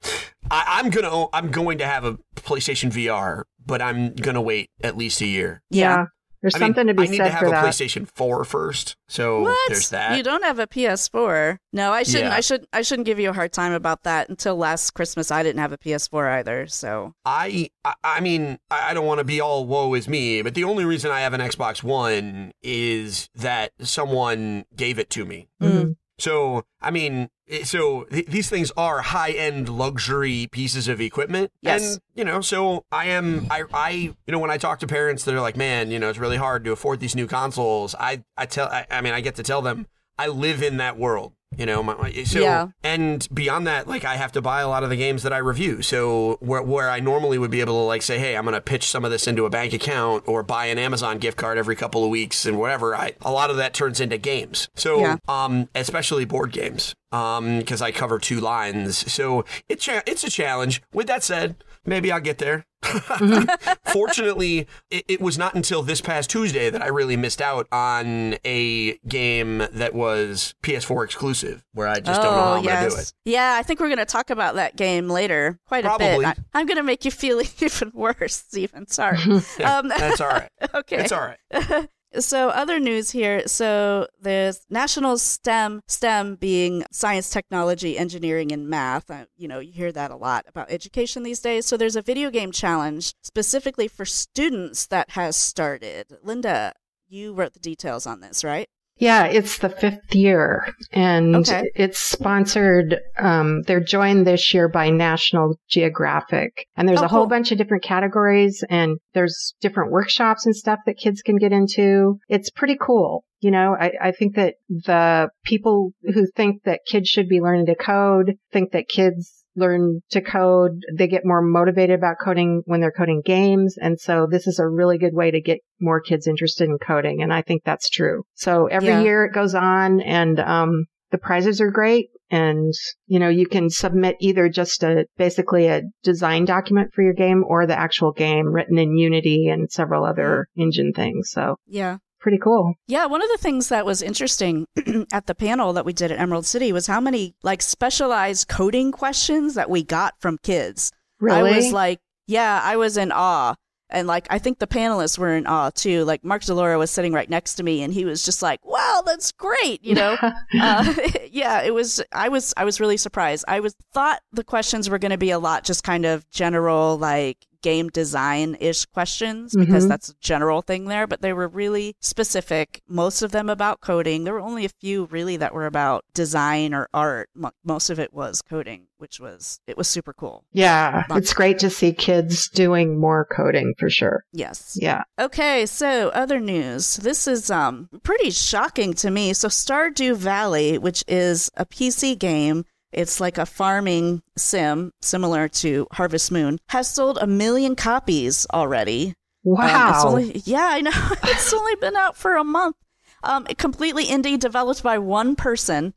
I, 0.51 0.79
I'm 0.79 0.89
gonna 0.89 1.27
I'm 1.34 1.51
going 1.51 1.77
to 1.79 1.86
have 1.86 2.05
a 2.05 2.17
PlayStation 2.36 2.91
VR, 2.91 3.43
but 3.65 3.81
I'm 3.81 4.13
gonna 4.15 4.41
wait 4.41 4.69
at 4.84 4.96
least 4.98 5.22
a 5.22 5.25
year. 5.25 5.62
Yeah. 5.69 6.05
There's 6.43 6.53
I 6.53 6.60
mean, 6.60 6.67
something 6.67 6.88
to 6.88 6.93
be 6.93 7.03
I 7.03 7.05
need 7.07 7.17
said 7.17 7.24
to 7.25 7.29
have 7.31 7.39
for 7.39 7.46
a 7.48 7.50
that. 7.50 7.65
PlayStation 7.65 8.07
4 8.13 8.46
first, 8.46 8.96
so 9.10 9.41
What? 9.41 9.57
there's 9.69 9.89
that. 9.89 10.15
You 10.17 10.22
don't 10.24 10.43
have 10.43 10.60
a 10.60 10.67
PS4? 10.67 11.57
No, 11.74 11.91
I 11.91 12.03
shouldn't. 12.03 12.25
Yeah. 12.25 12.36
I 12.36 12.41
should. 12.41 12.67
I 12.72 12.84
shouldn't 12.84 13.07
give 13.07 13.19
you 13.19 13.31
a 13.31 13.34
hard 13.34 13.51
time 13.51 13.74
about 13.74 14.03
that. 14.03 14.29
Until 14.29 14.55
last 14.55 14.91
Christmas, 14.91 15.31
I 15.31 15.41
didn't 15.41 15.60
have 15.60 15.72
a 15.72 15.79
PS4 15.79 16.31
either. 16.34 16.67
So 16.67 17.13
I, 17.25 17.72
I 17.84 17.96
I 18.03 18.19
mean, 18.19 18.60
I 18.69 18.91
I 18.91 18.93
don't 18.93 19.07
want 19.07 19.17
to 19.17 19.24
be 19.24 19.41
all 19.41 19.65
woe 19.65 19.96
is 19.96 20.07
me, 20.07 20.43
but 20.43 20.53
the 20.53 20.63
only 20.63 20.86
reason 20.86 21.10
I 21.10 21.22
have 21.22 21.34
an 21.34 21.41
Xbox 21.41 21.81
One 21.81 22.51
is 22.62 23.29
that 23.34 23.72
someone 23.81 24.65
gave 24.75 25.00
it 25.00 25.10
to 25.12 25.25
me. 25.25 25.48
Mhm. 25.62 25.96
So, 26.20 26.64
I 26.82 26.90
mean, 26.90 27.30
so 27.64 28.04
th- 28.06 28.26
these 28.26 28.50
things 28.50 28.72
are 28.76 29.02
high-end 29.02 29.70
luxury 29.70 30.48
pieces 30.52 30.88
of 30.88 31.00
equipment. 31.00 31.52
Yes. 31.62 31.94
And, 31.94 32.02
you 32.16 32.24
know, 32.26 32.42
so 32.42 32.86
I 32.92 33.06
am, 33.08 33.48
I, 33.52 33.64
I, 33.74 33.90
you 33.92 34.16
know, 34.28 34.40
when 34.40 34.50
I 34.50 34.58
talk 34.58 34.80
to 34.80 34.88
parents 34.88 35.24
that 35.26 35.36
are 35.36 35.42
like, 35.42 35.56
man, 35.56 35.92
you 35.92 36.00
know, 36.00 36.10
it's 36.10 36.18
really 36.18 36.38
hard 36.38 36.64
to 36.64 36.72
afford 36.72 37.00
these 37.00 37.16
new 37.16 37.28
consoles. 37.28 37.94
I, 38.00 38.24
I 38.36 38.48
tell, 38.48 38.68
I, 38.68 38.88
I 38.90 39.02
mean, 39.02 39.14
I 39.14 39.22
get 39.22 39.36
to 39.36 39.44
tell 39.44 39.62
them 39.62 39.86
I 40.18 40.28
live 40.28 40.64
in 40.64 40.78
that 40.78 40.98
world. 40.98 41.34
You 41.56 41.66
know, 41.66 41.82
my, 41.82 41.96
my- 41.96 42.12
so 42.24 42.39
Yeah. 42.42 42.68
and 42.84 43.25
beyond 43.34 43.68
that, 43.68 43.88
like 43.88 44.04
I 44.04 44.18
have 44.18 44.34
to 44.34 44.42
buy 44.42 44.62
a 44.62 44.68
lot 44.68 44.84
of 44.84 44.89
the 44.89 44.98
games 44.98 45.24
that 45.24 45.32
I 45.32 45.38
review. 45.38 45.82
So 45.82 46.38
where 46.42 46.62
where 46.62 46.89
I 46.89 47.00
normally 47.00 47.38
would 47.38 47.50
be 47.51 47.62
able 47.62 47.74
to 47.82 47.86
like 47.86 48.01
say, 48.01 48.20
hey, 48.20 48.36
I'm 48.36 48.44
going 48.44 48.54
to 48.54 48.62
pitch 48.62 48.86
some 48.89 49.06
of 49.06 49.12
this 49.12 49.27
into 49.27 49.46
a 49.46 49.50
bank 49.50 49.72
account 49.74 50.25
or 50.27 50.44
buy 50.44 50.66
an 50.66 50.77
Amazon 50.77 51.20
gift 51.20 51.38
card 51.38 51.58
every 51.58 51.75
couple 51.75 52.04
of 52.04 52.10
weeks 52.10 52.46
and 52.46 52.60
whatever. 52.60 52.94
I 52.96 53.13
a 53.22 53.32
lot 53.32 53.50
of 53.50 53.56
that 53.58 53.74
turns 53.74 54.01
into 54.01 54.18
games. 54.18 54.68
So 54.75 55.00
Yeah. 55.00 55.16
um, 55.30 55.70
especially 55.74 56.25
board 56.25 56.51
games. 56.51 56.94
Um, 57.13 57.60
because 57.60 57.82
I 57.82 57.94
cover 57.94 58.20
two 58.20 58.42
lines, 58.42 59.10
so 59.10 59.46
it's 59.70 59.86
cha- 59.86 60.01
it's 60.06 60.25
a 60.25 60.30
challenge. 60.30 60.82
With 60.94 61.08
that 61.08 61.24
said, 61.24 61.56
maybe 61.86 62.12
I'll 62.12 62.20
get 62.20 62.38
there. 62.38 62.66
Fortunately, 63.91 64.67
it, 64.89 65.06
it 65.08 65.22
was 65.22 65.38
not 65.38 65.56
until 65.56 65.82
this 65.84 66.01
past 66.01 66.29
Tuesday 66.29 66.70
that 66.70 66.82
I 66.82 66.88
really 66.88 67.17
missed 67.17 67.41
out 67.41 67.67
on 67.72 68.36
a 68.46 68.98
game 69.08 69.60
that 69.72 69.94
was 69.94 70.56
PS4 70.63 71.06
exclusive, 71.06 71.63
where 71.74 71.88
I 71.88 72.00
just 72.00 72.22
don't 72.22 72.32
know 72.34 72.41
how 72.44 72.53
I'm 72.56 72.63
going 72.63 72.84
to 72.84 72.89
do 72.89 72.96
it. 72.96 73.13
Oh, 73.13 73.17
Yeah, 73.25 73.56
I 73.58 73.63
think 73.63 73.79
we're 73.79 73.88
going 73.88 73.98
to 73.98 74.06
talk 74.06 74.29
about 74.29 74.56
that 74.56 74.75
game 74.75 75.10
later 75.10 75.60
quite 75.67 75.86
a 75.86 75.88
Probably. 75.88 76.25
bit. 76.25 76.38
I, 76.53 76.60
am 76.60 76.65
going 76.65 76.77
to 76.77 76.84
make 76.84 77.06
you 77.06 77.12
feel 77.12 77.41
even 77.60 77.91
worse, 77.94 78.36
Stephen. 78.36 78.88
Sorry. 78.88 79.17
Yeah, 79.60 79.77
Um, 79.79 79.88
that's 79.88 80.22
all 80.22 80.29
right. 80.29 80.50
okay. 80.74 80.98
It's 80.98 81.12
all 81.12 81.22
right. 81.51 81.89
So 82.20 82.50
other 82.50 82.80
news 82.80 83.12
here. 83.12 83.48
So 83.48 84.08
there's 84.20 84.66
national 84.70 85.18
STEM, 85.18 85.82
STEM 85.88 86.36
being 86.36 86.84
science, 86.92 87.30
technology, 87.30 87.98
engineering, 87.98 88.52
and 88.52 88.68
math. 88.68 89.12
Uh, 89.12 89.26
you 89.36 89.48
know, 89.48 89.60
you 89.60 89.74
hear 89.74 89.92
that 89.92 90.12
a 90.12 90.16
lot 90.16 90.46
about 90.48 90.72
education 90.72 91.24
these 91.24 91.42
days. 91.42 91.66
So 91.66 91.76
there's 91.76 91.96
a 91.96 92.02
video 92.02 92.32
game 92.32 92.52
challenge 92.52 93.14
specifically 93.22 93.88
for 93.88 94.06
students 94.06 94.88
that 94.88 95.12
has 95.12 95.36
started. 95.36 96.18
Linda, 96.24 96.74
you 97.10 97.34
wrote 97.34 97.54
the 97.54 97.60
details 97.60 98.08
on 98.08 98.22
this, 98.22 98.44
right? 98.44 98.70
Yeah, 99.00 99.25
it's 99.25 99.60
the 99.60 99.70
fifth 99.70 100.16
year, 100.16 100.68
and 100.92 101.36
Okay. 101.36 101.70
it's 101.75 102.00
sponsored. 102.00 103.00
Um, 103.20 103.62
they're 103.63 103.80
joined 103.80 104.25
this 104.25 104.54
year 104.54 104.68
by 104.68 104.89
National 104.89 105.56
Geographic, 105.70 106.66
and 106.75 106.88
there's 106.89 107.01
Oh, 107.01 107.06
a 107.06 107.08
whole 107.08 107.22
cool. 107.22 107.27
bunch 107.30 107.51
of 107.51 107.58
different 107.58 107.84
categories, 107.84 108.63
and 108.70 108.98
there's 109.13 109.54
different 109.62 109.92
workshops 109.92 110.46
and 110.46 110.56
stuff 110.56 110.80
that 110.86 110.98
kids 110.98 111.22
can 111.22 111.38
get 111.38 111.51
into. 111.51 112.18
It's 112.27 112.50
pretty 112.50 112.77
cool. 112.80 113.24
You 113.39 113.51
know, 113.51 113.75
I, 113.80 113.92
I 114.01 114.12
think 114.12 114.36
that 114.36 114.56
the 114.68 115.30
people 115.46 115.92
who 116.01 116.25
think 116.36 116.63
that 116.63 116.82
kids 116.88 117.08
should 117.08 117.30
be 117.30 117.39
learning 117.39 117.68
to 117.68 117.75
code 117.75 118.34
think 118.51 118.72
that 118.72 118.88
kids 118.88 119.37
learn 119.58 120.02
to 120.12 120.22
code. 120.22 120.82
They 120.98 121.08
get 121.08 121.26
more 121.26 121.42
motivated 121.42 121.98
about 121.98 122.18
coding 122.24 122.62
when 122.66 122.80
they're 122.80 122.92
coding 122.92 123.22
games. 123.26 123.76
And 123.82 124.00
so 124.00 124.28
this 124.30 124.48
is 124.48 124.60
a 124.60 124.68
really 124.68 124.98
good 124.98 125.14
way 125.14 125.32
to 125.32 125.42
get 125.42 125.60
more 125.82 126.00
kids 126.00 126.28
interested 126.28 126.70
in 126.70 126.78
coding. 126.78 127.22
And 127.22 127.34
I 127.34 127.42
think 127.42 127.64
that's 127.66 127.90
true. 127.90 128.24
So 128.36 128.68
every 128.68 128.90
Yeah. 128.90 129.02
year 129.02 129.26
it 129.26 129.34
goes 129.34 129.56
on 129.56 130.00
and, 130.02 130.40
um, 130.40 130.86
the 131.12 131.18
prizes 131.18 131.60
are 131.62 131.72
great. 131.72 132.10
And, 132.30 132.74
you 133.06 133.20
know, 133.20 133.30
you 133.30 133.48
can 133.48 133.70
submit 133.70 134.18
either 134.20 134.50
just 134.50 134.84
a, 134.84 135.06
basically 135.18 135.68
a 135.68 135.84
design 136.04 136.44
document 136.44 136.90
for 136.94 137.02
your 137.02 137.14
game 137.14 137.46
or 137.48 137.66
the 137.66 137.80
actual 137.80 138.12
game 138.12 138.48
written 138.48 138.78
in 138.78 138.98
Unity 138.98 139.48
and 139.48 139.72
several 139.72 140.04
other 140.04 140.48
engine 140.58 140.92
things. 140.94 141.30
So 141.32 141.56
Yeah. 141.68 141.98
Pretty 142.20 142.40
cool. 142.40 142.74
Yeah, 142.88 143.06
one 143.06 143.22
of 143.22 143.30
the 143.30 143.38
things 143.38 143.70
that 143.70 143.86
was 143.86 144.02
interesting 144.02 144.66
at 145.14 145.28
the 145.28 145.36
panel 145.36 145.74
that 145.74 145.86
we 145.86 145.94
did 145.94 146.12
at 146.12 146.20
Emerald 146.20 146.46
City 146.46 146.72
was 146.72 146.88
how 146.88 147.00
many 147.00 147.36
like 147.44 147.62
specialized 147.62 148.48
coding 148.48 148.92
questions 148.92 149.54
that 149.54 149.70
we 149.70 149.84
got 149.84 150.16
from 150.20 150.38
kids. 150.40 150.92
Really? 151.20 151.52
I 151.52 151.56
was 151.56 151.72
like, 151.72 152.00
yeah, 152.26 152.60
I 152.64 152.76
was 152.76 152.98
in 152.98 153.12
awe. 153.12 153.56
And 153.90 154.08
like 154.08 154.28
I 154.30 154.38
think 154.40 154.60
the 154.60 154.68
panelists 154.68 155.18
were 155.18 155.36
in 155.36 155.48
awe 155.48 155.70
too. 155.70 156.04
Like 156.04 156.24
Mark 156.26 156.42
DeLoura 156.42 156.78
was 156.78 156.92
sitting 156.92 157.14
right 157.14 157.30
next 157.30 157.56
to 157.56 157.64
me 157.64 157.84
and 157.84 157.94
he 157.94 158.04
was 158.04 158.26
just 158.26 158.42
like, 158.42 158.60
"Wow, 158.66 159.02
that's 159.06 159.32
great," 159.32 159.82
you 159.84 159.96
know. 159.96 160.18
uh, 160.62 160.94
yeah, 161.32 161.62
it 161.62 161.74
was 161.74 162.04
I 162.12 162.28
was 162.28 162.54
I 162.58 162.66
was 162.66 162.82
really 162.82 162.98
surprised. 162.98 163.46
I 163.48 163.62
was 163.62 163.76
thought 163.94 164.22
the 164.34 164.44
questions 164.44 164.90
were 164.90 165.00
going 165.00 165.12
to 165.12 165.18
be 165.18 165.32
a 165.32 165.40
lot 165.40 165.64
just 165.64 165.86
kind 165.86 166.06
of 166.06 166.30
general 166.32 166.98
like 166.98 167.38
game 167.62 167.90
design 167.90 168.56
ish 168.60 168.86
questions 168.86 169.56
because 169.56 169.86
Mhm. 169.86 169.90
that's 169.90 170.10
a 170.10 170.14
general 170.22 170.62
thing 170.62 170.86
there, 170.86 171.08
but 171.08 171.22
they 171.22 171.34
were 171.34 171.48
really 171.48 171.96
specific. 172.00 172.82
Most 172.88 173.22
of 173.22 173.32
them 173.32 173.50
about 173.50 173.82
coding. 173.82 174.24
There 174.24 174.34
were 174.34 174.40
only 174.40 174.66
a 174.66 174.70
few 174.70 175.06
really 175.06 175.38
that 175.38 175.54
were 175.54 175.66
about 175.66 176.04
design 176.14 176.74
or 176.74 176.88
art. 176.94 177.30
Mo- 177.36 177.52
Most 177.64 177.90
of 177.90 178.00
it 178.00 178.14
was 178.14 178.42
coding, 178.42 178.88
which 178.98 179.20
was 179.20 179.60
it 179.68 179.78
was 179.78 179.88
super 179.88 180.14
cool. 180.14 180.44
yeah. 180.52 181.04
Lots- 181.10 181.22
It's 181.22 181.34
great 181.34 181.60
to 181.60 181.70
see 181.70 181.94
kids 181.94 182.50
doing 182.50 182.98
more 183.00 183.26
coding 183.26 183.74
for 183.78 183.90
sure. 183.90 184.24
Yes. 184.34 184.78
Yeah. 184.80 185.04
Okay, 185.20 185.66
so 185.66 186.10
other 186.10 186.40
news. 186.40 186.98
This 186.98 187.28
is 187.28 187.50
um 187.52 187.90
pretty 188.04 188.32
shocking 188.32 188.94
to 188.96 189.10
me. 189.12 189.34
So 189.34 189.48
Stardew 189.48 190.16
Valley, 190.16 190.78
which 190.78 191.04
is 191.08 191.50
a 191.56 191.66
PC 191.66 192.16
game, 192.18 192.66
it's 192.91 193.20
like 193.20 193.38
a 193.38 193.46
farming 193.46 194.22
sim 194.38 194.91
similar 195.01 195.48
to 195.50 195.88
Harvest 195.91 196.31
Moon, 196.31 196.59
has 196.70 196.90
sold 196.90 197.18
a 197.22 197.27
million 197.27 197.75
copies 197.75 198.46
already. 198.53 199.09
Um, 199.09 199.14
Wow. 199.44 199.92
it's 199.96 200.05
only, 200.05 200.42
yeah, 200.46 200.68
I 200.72 200.81
know. 200.81 200.92
it's 201.24 201.53
only 201.53 201.75
been 201.75 201.96
out 201.96 202.18
for 202.18 202.35
a 202.35 202.44
month. 202.44 202.75
Um, 203.24 203.46
completely 203.46 204.05
indie, 204.05 204.38
developed 204.38 204.83
by 204.83 204.98
one 204.98 205.35
person. 205.35 205.94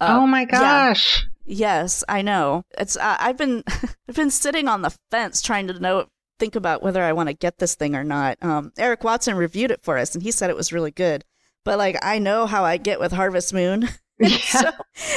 Uh, 0.00 0.18
oh 0.20 0.26
my 0.26 0.40
yeah. 0.42 0.46
gosh. 0.90 1.26
Yes, 1.44 2.04
I 2.08 2.22
know. 2.22 2.64
It's 2.76 2.96
uh, 2.96 3.16
I've 3.18 3.36
been 3.38 3.64
I've 4.08 4.14
been 4.16 4.30
sitting 4.30 4.68
on 4.68 4.82
the 4.82 4.94
fence 5.10 5.40
trying 5.42 5.66
to 5.68 5.78
know 5.78 6.06
think 6.38 6.54
about 6.56 6.82
whether 6.82 7.02
I 7.02 7.12
want 7.14 7.28
to 7.28 7.34
get 7.34 7.58
this 7.58 7.74
thing 7.74 7.96
or 7.96 8.04
not. 8.04 8.38
Um, 8.42 8.72
Eric 8.78 9.02
Watson 9.02 9.36
reviewed 9.36 9.70
it 9.70 9.82
for 9.82 9.96
us 9.98 10.14
and 10.14 10.22
he 10.22 10.30
said 10.30 10.50
it 10.50 10.56
was 10.56 10.72
really 10.72 10.90
good. 10.92 11.24
But 11.64 11.78
like 11.78 11.96
I 12.02 12.18
know 12.18 12.46
how 12.46 12.64
I 12.64 12.76
get 12.76 13.00
with 13.00 13.12
Harvest 13.12 13.52
Moon. 13.54 13.88
so 14.40 14.70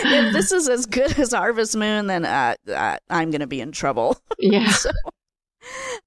if 0.03 0.33
this 0.33 0.51
is 0.51 0.69
as 0.69 0.85
good 0.85 1.17
as 1.19 1.31
Harvest 1.33 1.75
Moon, 1.75 2.07
then 2.07 2.25
uh, 2.25 2.55
uh, 2.73 2.97
I'm 3.09 3.31
gonna 3.31 3.47
be 3.47 3.61
in 3.61 3.71
trouble. 3.71 4.17
Yeah. 4.39 4.69
so, 4.71 4.91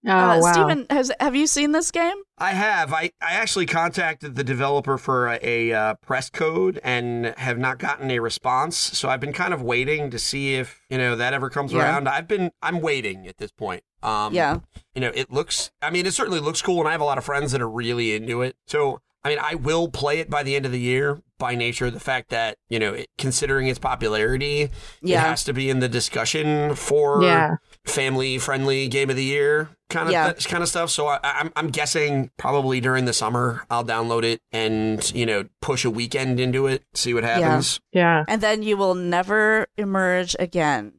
Oh 0.07 0.11
uh, 0.11 0.38
wow. 0.40 0.52
Stephen, 0.52 0.87
has 0.90 1.12
have 1.20 1.37
you 1.37 1.46
seen 1.46 1.72
this 1.72 1.90
game? 1.90 2.16
I 2.38 2.50
have. 2.50 2.92
I, 2.92 3.12
I 3.22 3.35
actually 3.35 3.66
contacted 3.66 4.35
the 4.35 4.42
developer 4.42 4.98
for 4.98 5.28
a, 5.28 5.38
a 5.42 5.72
uh, 5.72 5.94
press 5.94 6.28
code 6.28 6.80
and 6.83 7.26
have 7.38 7.57
not 7.59 7.78
gotten 7.78 8.11
a 8.11 8.18
response. 8.18 8.76
So 8.76 9.09
I've 9.09 9.20
been 9.20 9.33
kind 9.33 9.54
of 9.54 9.62
waiting 9.62 10.11
to 10.11 10.18
see 10.18 10.54
if 10.54 10.80
you 10.90 10.98
know 10.98 11.14
that 11.16 11.33
ever 11.33 11.50
comes 11.50 11.72
Yeah. 11.72 11.83
around. 11.83 12.09
I've 12.09 12.26
been 12.28 12.50
I'm 12.62 12.80
waiting 12.80 13.26
at 13.28 13.38
this 13.38 13.52
point. 13.52 13.85
Um, 14.02 14.35
Yeah. 14.35 14.59
You 14.94 15.00
know, 15.00 15.12
it 15.14 15.30
looks. 15.33 15.70
I 15.80 15.90
mean, 15.90 16.04
it 16.04 16.14
certainly 16.14 16.40
looks 16.40 16.61
cool, 16.61 16.80
and 16.80 16.88
I 16.88 16.92
have 16.92 17.00
a 17.00 17.04
lot 17.04 17.18
of 17.18 17.24
friends 17.24 17.52
that 17.52 17.62
are 17.62 17.70
really 17.70 18.14
into 18.14 18.42
it. 18.42 18.57
So 18.66 19.00
I 19.24 19.30
mean, 19.30 19.38
I 19.40 19.54
will 19.54 19.88
play 19.88 20.18
it 20.20 20.28
by 20.28 20.42
the 20.42 20.54
end 20.54 20.66
of 20.66 20.72
the 20.72 20.80
year. 20.80 21.20
By 21.38 21.56
nature 21.56 21.87
of 21.87 21.92
the 21.92 22.00
fact 22.00 22.30
that 22.30 22.58
you 22.68 22.78
know, 22.78 22.94
it, 22.94 23.08
considering 23.18 23.66
its 23.66 23.78
popularity, 23.78 24.70
it 25.02 25.16
has 25.18 25.44
to 25.44 25.52
be 25.52 25.68
in 25.68 25.80
the 25.80 25.88
discussion 25.88 26.74
for 26.76 27.22
Yeah. 27.22 27.56
family 27.84 28.38
friendly 28.38 28.87
game 28.88 29.10
of 29.10 29.16
the 29.16 29.24
year 29.24 29.68
kind 29.90 30.06
of 30.08 30.12
Yeah. 30.12 30.32
kind 30.32 30.62
of 30.62 30.68
stuff. 30.68 30.90
So 30.90 31.08
I, 31.08 31.18
I'm 31.22 31.52
I'm 31.56 31.68
guessing 31.68 32.30
probably 32.38 32.80
during 32.80 33.04
the 33.04 33.12
summer 33.12 33.64
I'll 33.68 33.84
download 33.84 34.22
it 34.22 34.40
and 34.52 35.10
you 35.14 35.26
know 35.26 35.44
push 35.60 35.84
a 35.84 35.90
weekend 35.90 36.38
into 36.40 36.66
it, 36.66 36.84
see 36.94 37.12
what 37.12 37.24
happens. 37.24 37.80
Yeah. 37.92 38.24
and 38.28 38.40
then 38.40 38.62
you 38.62 38.76
will 38.76 38.94
never 38.94 39.66
emerge 39.76 40.37
again. 40.38 40.92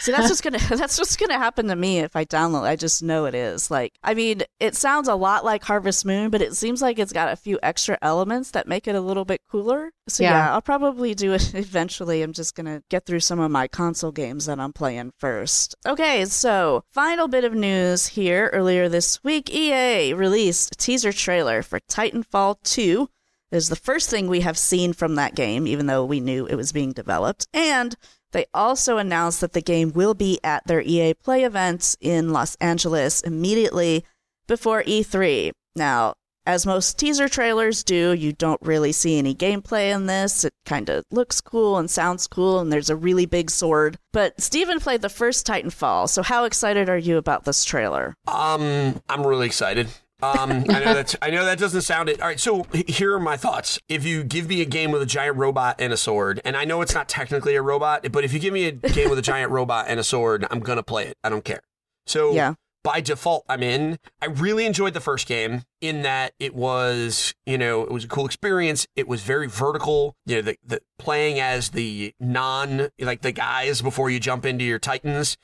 See, 0.00 0.10
that's 0.10 0.28
what's 0.28 0.40
gonna 0.40 0.58
that's 0.76 0.98
what's 0.98 1.16
gonna 1.16 1.38
happen 1.38 1.68
to 1.68 1.76
me 1.76 2.00
if 2.00 2.16
I 2.16 2.24
download. 2.24 2.62
I 2.62 2.74
just 2.74 3.02
know 3.02 3.26
it 3.26 3.34
is. 3.34 3.70
Like, 3.70 3.92
I 4.02 4.14
mean, 4.14 4.42
it 4.58 4.74
sounds 4.74 5.06
a 5.06 5.14
lot 5.14 5.44
like 5.44 5.62
Harvest 5.62 6.04
Moon, 6.04 6.30
but 6.30 6.42
it 6.42 6.56
seems 6.56 6.82
like 6.82 6.98
it's 6.98 7.12
got 7.12 7.32
a 7.32 7.36
few 7.36 7.58
extra 7.62 7.96
elements 8.02 8.50
that 8.52 8.66
make 8.66 8.88
it 8.88 8.96
a 8.96 9.00
little 9.00 9.24
bit 9.24 9.40
cooler. 9.48 9.92
So 10.08 10.24
yeah, 10.24 10.30
Yeah. 10.30 10.52
I'll 10.52 10.62
probably 10.62 11.14
do 11.14 11.32
it 11.32 11.54
eventually. 11.54 12.22
I'm 12.22 12.32
just 12.32 12.56
gonna 12.56 12.82
get 12.90 13.06
through 13.06 13.20
some 13.20 13.38
of 13.38 13.50
my 13.50 13.68
console 13.68 14.12
games 14.12 14.46
that 14.46 14.58
I'm 14.58 14.72
playing 14.72 15.12
first. 15.18 15.76
Okay, 15.86 16.24
so 16.24 16.82
final 16.92 17.28
bit 17.28 17.44
of 17.44 17.54
news 17.54 18.08
here. 18.08 18.50
Earlier 18.52 18.88
this 18.88 19.22
week, 19.22 19.48
EA 19.54 20.12
released 20.12 20.74
a 20.74 20.76
teaser 20.76 21.12
trailer 21.12 21.62
for 21.62 21.78
Titanfall 21.80 22.56
2 22.64 23.08
is 23.50 23.68
the 23.70 23.76
first 23.76 24.10
thing 24.10 24.28
we 24.28 24.40
have 24.40 24.58
seen 24.58 24.92
from 24.92 25.14
that 25.14 25.34
game, 25.34 25.66
even 25.66 25.86
though 25.86 26.04
we 26.04 26.20
knew 26.20 26.46
it 26.46 26.54
was 26.56 26.70
being 26.72 26.92
developed. 26.92 27.46
And 27.54 27.96
they 28.32 28.46
also 28.52 28.98
announced 28.98 29.40
that 29.40 29.52
the 29.52 29.62
game 29.62 29.92
will 29.92 30.14
be 30.14 30.38
at 30.44 30.66
their 30.66 30.82
EA 30.82 31.14
Play 31.14 31.44
events 31.44 31.96
in 32.00 32.32
Los 32.32 32.54
Angeles 32.56 33.20
immediately 33.22 34.04
before 34.46 34.82
E3. 34.82 35.52
Now, 35.76 36.14
as 36.48 36.64
most 36.64 36.98
teaser 36.98 37.28
trailers 37.28 37.84
do, 37.84 38.14
you 38.14 38.32
don't 38.32 38.60
really 38.62 38.90
see 38.90 39.18
any 39.18 39.34
gameplay 39.34 39.94
in 39.94 40.06
this. 40.06 40.44
It 40.44 40.54
kind 40.64 40.88
of 40.88 41.04
looks 41.10 41.42
cool 41.42 41.76
and 41.76 41.90
sounds 41.90 42.26
cool, 42.26 42.58
and 42.60 42.72
there's 42.72 42.88
a 42.88 42.96
really 42.96 43.26
big 43.26 43.50
sword. 43.50 43.98
But 44.14 44.40
Stephen 44.40 44.80
played 44.80 45.02
the 45.02 45.10
first 45.10 45.46
Titanfall, 45.46 46.08
so 46.08 46.22
how 46.22 46.44
excited 46.44 46.88
are 46.88 46.96
you 46.96 47.18
about 47.18 47.44
this 47.44 47.66
trailer? 47.66 48.14
Um, 48.26 49.02
I'm 49.10 49.26
really 49.26 49.44
excited. 49.44 49.88
Um, 50.20 50.50
I 50.68 50.80
know 50.84 50.94
that 50.94 51.14
I 51.22 51.30
know 51.30 51.44
that 51.44 51.58
doesn't 51.58 51.82
sound 51.82 52.08
it. 52.08 52.20
All 52.20 52.26
right, 52.28 52.40
so 52.40 52.66
here 52.72 53.14
are 53.14 53.20
my 53.20 53.36
thoughts. 53.36 53.78
If 53.88 54.04
you 54.04 54.24
give 54.24 54.48
me 54.48 54.60
a 54.60 54.64
game 54.64 54.90
with 54.90 55.00
a 55.02 55.06
giant 55.06 55.36
robot 55.36 55.76
and 55.78 55.92
a 55.92 55.96
sword, 55.96 56.40
and 56.44 56.56
I 56.56 56.64
know 56.64 56.80
it's 56.82 56.94
not 56.94 57.08
technically 57.08 57.54
a 57.54 57.62
robot, 57.62 58.10
but 58.10 58.24
if 58.24 58.32
you 58.32 58.38
give 58.40 58.52
me 58.52 58.64
a 58.66 58.72
game 58.72 59.10
with 59.10 59.18
a 59.18 59.22
giant 59.22 59.52
robot 59.52 59.86
and 59.88 60.00
a 60.00 60.04
sword, 60.04 60.44
I'm 60.50 60.60
gonna 60.60 60.82
play 60.82 61.06
it. 61.06 61.16
I 61.22 61.28
don't 61.28 61.44
care. 61.44 61.60
So 62.06 62.32
Yeah. 62.32 62.54
by 62.82 63.00
default, 63.00 63.44
I'm 63.48 63.62
in. 63.62 63.98
I 64.20 64.26
really 64.26 64.64
enjoyed 64.66 64.94
the 64.94 65.00
first 65.00 65.28
game 65.28 65.62
in 65.80 66.02
that 66.02 66.32
it 66.40 66.54
was, 66.54 67.34
you 67.46 67.58
know, 67.58 67.82
it 67.82 67.90
was 67.92 68.04
a 68.04 68.08
cool 68.08 68.26
experience. 68.26 68.86
It 68.96 69.06
was 69.06 69.22
very 69.22 69.46
vertical. 69.46 70.16
You 70.26 70.36
know, 70.36 70.42
the, 70.42 70.56
the 70.64 70.80
playing 70.98 71.38
as 71.38 71.70
the 71.70 72.12
non, 72.18 72.88
like 72.98 73.22
the 73.22 73.30
guys 73.32 73.82
before 73.82 74.10
you 74.10 74.18
jump 74.18 74.44
into 74.46 74.64
your 74.64 74.78
Titans 74.80 75.36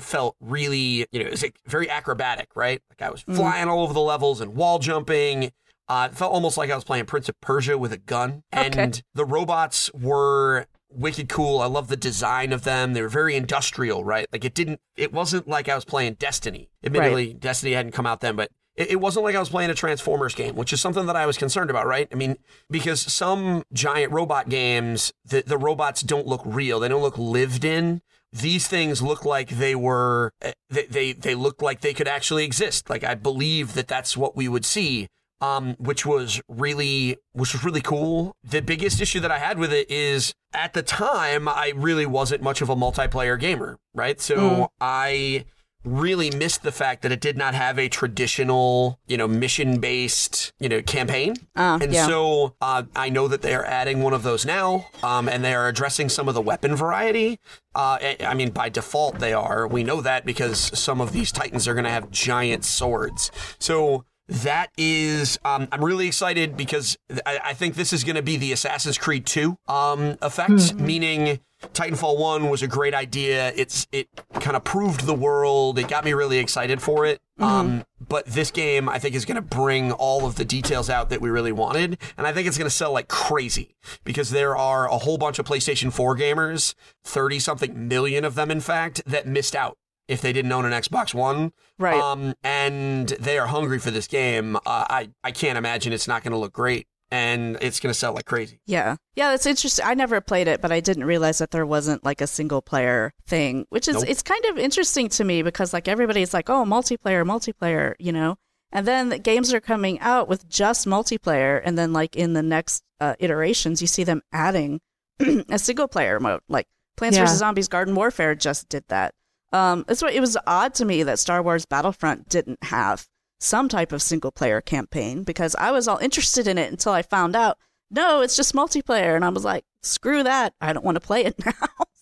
felt 0.00 0.36
really, 0.40 1.06
you 1.12 1.20
know, 1.20 1.26
it 1.26 1.30
was 1.30 1.42
like 1.42 1.58
very 1.66 1.88
acrobatic, 1.90 2.48
right? 2.54 2.80
Like 2.90 3.02
I 3.06 3.10
was 3.10 3.24
Mhm. 3.24 3.36
flying 3.36 3.68
all 3.68 3.82
over 3.82 3.92
the 3.94 4.00
levels 4.00 4.40
and 4.40 4.54
wall 4.54 4.78
jumping. 4.78 5.52
Uh, 5.88 6.08
it 6.10 6.16
felt 6.16 6.32
almost 6.32 6.56
like 6.58 6.70
I 6.70 6.74
was 6.74 6.84
playing 6.84 7.06
Prince 7.06 7.28
of 7.28 7.40
Persia 7.40 7.78
with 7.78 7.92
a 7.92 7.96
gun. 7.98 8.42
Okay. 8.54 8.82
And 8.82 9.02
the 9.14 9.24
robots 9.24 9.90
were 9.94 10.66
wicked 10.90 11.28
cool. 11.28 11.60
I 11.60 11.66
love 11.66 11.88
the 11.88 11.96
design 11.96 12.52
of 12.52 12.64
them. 12.64 12.92
They 12.92 13.02
were 13.02 13.08
very 13.08 13.36
industrial, 13.36 14.04
right? 14.04 14.26
Like 14.32 14.44
it 14.44 14.54
didn't. 14.54 14.80
It 14.96 15.12
wasn't 15.12 15.48
like 15.48 15.68
I 15.68 15.74
was 15.74 15.84
playing 15.84 16.14
Destiny. 16.14 16.68
Admittedly, 16.84 17.32
Destiny 17.34 17.72
hadn't 17.72 17.92
come 17.92 18.06
out 18.06 18.20
then, 18.20 18.36
but 18.36 18.50
it, 18.76 18.92
it 18.92 18.96
wasn't 19.00 19.24
like 19.24 19.34
I 19.34 19.40
was 19.40 19.48
playing 19.48 19.70
a 19.70 19.74
Transformers 19.74 20.34
game, 20.34 20.54
which 20.56 20.72
is 20.72 20.80
something 20.80 21.06
that 21.06 21.16
I 21.16 21.26
was 21.26 21.36
concerned 21.38 21.70
about, 21.70 21.86
right? 21.86 22.08
I 22.12 22.14
mean, 22.14 22.36
because 22.70 23.00
some 23.00 23.64
giant 23.72 24.12
robot 24.12 24.48
games, 24.48 25.12
the, 25.24 25.42
the 25.42 25.58
robots 25.58 26.02
don't 26.02 26.26
look 26.26 26.42
real. 26.44 26.80
They 26.80 26.88
don't 26.88 27.02
look 27.02 27.18
lived 27.18 27.64
in. 27.64 28.02
These 28.32 28.68
things 28.68 29.02
look 29.02 29.24
like 29.24 29.48
they 29.48 29.74
were, 29.74 30.32
eh, 30.42 30.52
they, 30.68 30.86
they, 30.86 31.12
they 31.12 31.34
look 31.34 31.62
like 31.62 31.80
they 31.80 31.94
could 31.94 32.08
actually 32.08 32.44
exist. 32.44 32.90
Like 32.90 33.04
I 33.04 33.14
believe 33.14 33.74
that 33.74 33.88
that's 33.88 34.16
what 34.16 34.36
we 34.36 34.48
would 34.48 34.64
see. 34.64 35.08
Um, 35.40 35.76
which 35.78 36.04
was 36.04 36.42
really, 36.48 37.16
which 37.30 37.52
was 37.52 37.64
really 37.64 37.80
cool. 37.80 38.34
The 38.42 38.60
biggest 38.60 39.00
issue 39.00 39.20
that 39.20 39.30
I 39.30 39.38
had 39.38 39.56
with 39.56 39.72
it 39.72 39.88
is 39.88 40.34
at 40.52 40.72
the 40.72 40.82
time, 40.82 41.46
I 41.46 41.72
really 41.76 42.06
wasn't 42.06 42.42
much 42.42 42.60
of 42.60 42.68
a 42.68 42.74
multiplayer 42.74 43.38
gamer, 43.38 43.78
right? 43.94 44.20
So 44.20 44.72
I, 44.80 45.44
really 45.84 46.30
missed 46.30 46.62
the 46.62 46.72
fact 46.72 47.02
that 47.02 47.12
it 47.12 47.20
did 47.20 47.36
not 47.36 47.54
have 47.54 47.78
a 47.78 47.88
traditional, 47.88 48.98
you 49.06 49.16
know, 49.16 49.28
mission 49.28 49.80
based, 49.80 50.52
you 50.58 50.68
know, 50.68 50.82
campaign. 50.82 51.34
Uh, 51.56 51.78
and 51.80 51.92
yeah. 51.92 52.06
so 52.06 52.54
uh, 52.60 52.82
I 52.96 53.08
know 53.08 53.28
that 53.28 53.42
they 53.42 53.54
are 53.54 53.64
adding 53.64 54.02
one 54.02 54.12
of 54.12 54.22
those 54.22 54.44
now, 54.44 54.88
um, 55.02 55.28
and 55.28 55.44
they 55.44 55.54
are 55.54 55.68
addressing 55.68 56.08
some 56.08 56.28
of 56.28 56.34
the 56.34 56.42
weapon 56.42 56.74
variety. 56.74 57.38
Uh, 57.74 57.98
I- 58.20 58.34
mean, 58.34 58.50
by 58.50 58.68
default, 58.68 59.18
they 59.18 59.32
are. 59.32 59.66
We 59.66 59.82
know 59.82 60.00
that 60.00 60.24
because 60.24 60.58
some 60.78 61.00
of 61.00 61.12
these 61.12 61.32
Titans 61.32 61.66
are 61.66 61.74
going 61.74 61.84
to 61.84 61.90
have 61.90 62.08
giant 62.10 62.64
swords. 62.64 63.32
So 63.58 64.04
that 64.28 64.70
is, 64.76 65.38
um, 65.44 65.68
I'm 65.72 65.82
really 65.82 66.06
excited 66.06 66.56
because 66.56 66.96
I, 67.26 67.40
I 67.46 67.54
think 67.54 67.74
this 67.74 67.92
is 67.92 68.04
going 68.04 68.16
to 68.16 68.22
be 68.22 68.36
the 68.36 68.52
Assassin's 68.52 68.98
Creed 68.98 69.26
2 69.26 69.56
um, 69.66 70.18
effect, 70.22 70.74
meaning 70.74 71.40
Titanfall 71.60 72.18
1 72.18 72.48
was 72.48 72.62
a 72.62 72.68
great 72.68 72.94
idea. 72.94 73.52
It's 73.56 73.86
It 73.92 74.08
kind 74.34 74.56
of 74.56 74.64
proved 74.64 75.06
the 75.06 75.14
world. 75.14 75.78
It 75.78 75.88
got 75.88 76.04
me 76.04 76.12
really 76.12 76.38
excited 76.38 76.80
for 76.80 77.04
it. 77.04 77.20
Um, 77.40 77.84
but 78.06 78.26
this 78.26 78.50
game, 78.50 78.88
I 78.88 78.98
think, 78.98 79.14
is 79.14 79.24
going 79.24 79.36
to 79.36 79.42
bring 79.42 79.92
all 79.92 80.26
of 80.26 80.36
the 80.36 80.44
details 80.44 80.90
out 80.90 81.08
that 81.10 81.20
we 81.20 81.30
really 81.30 81.52
wanted. 81.52 81.98
And 82.16 82.26
I 82.26 82.32
think 82.32 82.48
it's 82.48 82.58
going 82.58 82.68
to 82.68 82.74
sell 82.74 82.92
like 82.92 83.08
crazy 83.08 83.76
because 84.04 84.30
there 84.30 84.56
are 84.56 84.88
a 84.88 84.98
whole 84.98 85.18
bunch 85.18 85.38
of 85.38 85.46
PlayStation 85.46 85.92
4 85.92 86.16
gamers, 86.16 86.74
30 87.04 87.38
something 87.38 87.88
million 87.88 88.24
of 88.24 88.34
them, 88.34 88.50
in 88.50 88.60
fact, 88.60 89.02
that 89.06 89.26
missed 89.26 89.54
out 89.54 89.76
if 90.08 90.20
they 90.20 90.32
didn't 90.32 90.50
own 90.50 90.64
an 90.64 90.72
Xbox 90.72 91.14
One. 91.14 91.52
Right. 91.78 92.00
Um, 92.00 92.34
and 92.42 93.08
they 93.08 93.38
are 93.38 93.46
hungry 93.46 93.78
for 93.78 93.90
this 93.90 94.06
game. 94.06 94.56
Uh, 94.56 94.60
I, 94.66 95.10
I 95.22 95.30
can't 95.30 95.58
imagine 95.58 95.92
it's 95.92 96.08
not 96.08 96.22
going 96.24 96.32
to 96.32 96.38
look 96.38 96.52
great. 96.52 96.86
And 97.10 97.56
it's 97.62 97.80
going 97.80 97.90
to 97.92 97.98
sell 97.98 98.12
like 98.12 98.26
crazy. 98.26 98.60
Yeah. 98.66 98.96
Yeah, 99.16 99.30
that's 99.30 99.46
interesting. 99.46 99.84
I 99.86 99.94
never 99.94 100.20
played 100.20 100.46
it, 100.46 100.60
but 100.60 100.70
I 100.72 100.80
didn't 100.80 101.04
realize 101.04 101.38
that 101.38 101.50
there 101.50 101.64
wasn't 101.66 102.04
like 102.04 102.20
a 102.20 102.26
single 102.26 102.60
player 102.60 103.14
thing, 103.26 103.64
which 103.70 103.88
is 103.88 103.94
Nope. 103.96 104.04
it's 104.08 104.22
kind 104.22 104.44
of 104.46 104.58
interesting 104.58 105.08
to 105.10 105.24
me 105.24 105.42
because 105.42 105.72
like 105.72 105.88
everybody's 105.88 106.34
like, 106.34 106.50
"Oh, 106.50 106.64
multiplayer, 106.64 107.24
multiplayer," 107.24 107.94
you 107.98 108.12
know. 108.12 108.36
And 108.70 108.86
then 108.86 109.08
the 109.08 109.18
games 109.18 109.54
are 109.54 109.60
coming 109.60 109.98
out 110.00 110.28
with 110.28 110.46
just 110.48 110.86
multiplayer 110.86 111.60
and 111.64 111.78
then 111.78 111.94
like 111.94 112.14
in 112.14 112.34
the 112.34 112.42
next 112.42 112.82
uh, 113.00 113.14
iterations 113.18 113.80
you 113.80 113.86
see 113.86 114.04
them 114.04 114.20
adding 114.32 114.80
a 115.50 115.58
single 115.58 115.88
player 115.88 116.20
mode. 116.20 116.40
Like 116.48 116.66
Plants 116.98 117.16
Yeah. 117.16 117.24
vs 117.24 117.38
Zombies 117.38 117.68
Garden 117.68 117.94
Warfare 117.94 118.34
just 118.34 118.68
did 118.68 118.84
that. 118.88 119.14
Um 119.52 119.86
it's 119.88 120.02
what 120.02 120.12
it 120.12 120.20
was 120.20 120.36
odd 120.46 120.74
to 120.74 120.84
me 120.84 121.02
that 121.04 121.18
Star 121.18 121.42
Wars 121.42 121.64
Battlefront 121.64 122.28
didn't 122.28 122.62
have 122.64 123.06
some 123.38 123.68
type 123.68 123.92
of 123.92 124.02
single 124.02 124.32
player 124.32 124.60
campaign 124.60 125.22
because 125.22 125.54
I 125.56 125.70
was 125.70 125.86
all 125.88 125.98
interested 125.98 126.46
in 126.48 126.58
it 126.58 126.70
until 126.70 126.92
I 126.92 127.02
found 127.02 127.36
out 127.36 127.58
no, 127.90 128.20
it's 128.20 128.36
just 128.36 128.54
multiplayer. 128.54 129.16
And 129.16 129.24
I 129.24 129.28
was 129.28 129.44
like, 129.44 129.64
screw 129.82 130.22
that. 130.22 130.54
I 130.60 130.72
don't 130.72 130.84
want 130.84 130.96
to 130.96 131.00
play 131.00 131.24
it 131.24 131.34
now. 131.44 131.52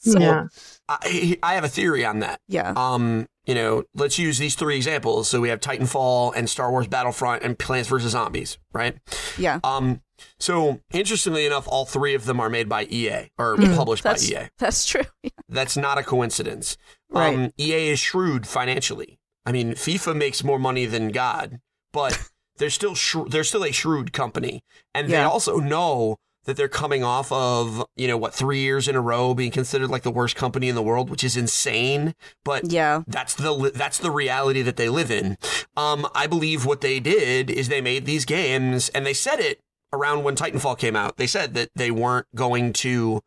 so, 0.01 0.18
yeah. 0.18 0.27
yeah. 0.27 0.46
I, 0.88 1.38
I 1.42 1.55
have 1.55 1.64
a 1.64 1.68
theory 1.68 2.05
on 2.05 2.20
that. 2.20 2.40
Yeah. 2.49 2.72
Um, 2.77 3.27
you 3.44 3.55
know, 3.55 3.85
let's 3.94 4.18
use 4.18 4.38
these 4.38 4.57
three 4.57 4.77
examples. 4.77 5.29
So 5.29 5.40
we 5.40 5.49
have 5.51 5.61
Titanfall 5.61 6.33
and 6.35 6.51
Star 6.51 6.70
Wars 6.70 6.88
Battlefront 6.88 7.44
and 7.44 7.59
Plants 7.59 7.88
vs 7.88 8.11
Zombies, 8.11 8.59
right? 8.72 8.96
Yeah. 9.38 9.61
Um, 9.62 10.03
so 10.38 10.81
interestingly 10.92 11.46
enough, 11.46 11.68
all 11.68 11.85
three 11.85 12.14
of 12.14 12.25
them 12.25 12.40
are 12.40 12.51
made 12.51 12.68
by 12.68 12.85
EA 12.85 13.31
or 13.38 13.57
published 13.57 14.03
by 14.03 14.16
EA. 14.16 14.49
that's 14.59 14.87
true. 14.87 15.03
That's 15.49 15.77
not 15.77 15.96
a 15.96 16.03
coincidence. 16.03 16.77
Right. 17.09 17.33
Um, 17.33 17.53
EA 17.57 17.90
is 17.90 18.01
shrewd 18.01 18.49
financially. 18.49 19.15
I 19.46 19.52
mean, 19.52 19.72
FIFA 19.74 20.16
makes 20.16 20.42
more 20.44 20.59
money 20.59 20.85
than 20.87 21.09
God, 21.11 21.61
but 21.92 22.28
they're 22.59 22.70
still 22.70 22.96
they're 23.28 23.44
still 23.44 23.64
a 23.64 23.72
shrewd 23.72 24.12
company, 24.12 24.61
and 24.92 25.09
they 25.09 25.18
also 25.18 25.59
know 25.59 26.16
that 26.44 26.56
they're 26.56 26.68
coming 26.68 27.02
off 27.02 27.30
of 27.32 27.85
you 27.96 28.06
know 28.09 28.16
what 28.16 28.35
three 28.35 28.61
years 28.61 28.88
in 28.88 28.96
a 28.96 29.00
row 29.00 29.35
being 29.35 29.50
considered 29.50 29.88
like 29.90 30.02
the 30.02 30.11
worst 30.11 30.37
company 30.37 30.68
in 30.68 30.74
the 30.74 30.82
world, 30.82 31.11
which 31.11 31.24
is 31.24 31.37
insane. 31.37 32.14
But 32.44 32.70
Yeah. 32.70 33.02
that's 33.06 33.35
the 33.35 33.70
that's 33.74 33.98
the 33.98 34.11
reality 34.11 34.62
that 34.62 34.76
they 34.76 34.88
live 34.88 35.11
in. 35.11 35.37
Um, 35.76 36.06
I 36.14 36.26
believe 36.26 36.64
what 36.64 36.80
they 36.80 37.00
did 37.00 37.50
is 37.50 37.68
they 37.68 37.80
made 37.80 38.04
these 38.06 38.24
games, 38.24 38.88
and 38.90 39.04
they 39.06 39.14
said 39.14 39.40
it 39.40 39.61
around 39.92 40.24
when 40.24 40.35
Titanfall 40.37 40.78
came 40.78 40.96
out. 40.96 41.16
They 41.16 41.26
said 41.26 41.54
that 41.54 41.70
they 41.74 41.90
weren't 41.90 42.26
going 42.35 42.72
to 42.74 43.20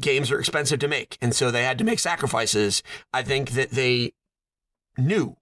games 0.00 0.30
are 0.30 0.38
expensive 0.38 0.78
to 0.80 0.88
make, 0.88 1.18
and 1.20 1.34
so 1.34 1.50
they 1.50 1.64
had 1.64 1.78
to 1.78 1.84
make 1.84 1.98
sacrifices. 1.98 2.82
I 3.12 3.22
think 3.22 3.50
that 3.50 3.70
they 3.70 4.12
knew 4.98 5.36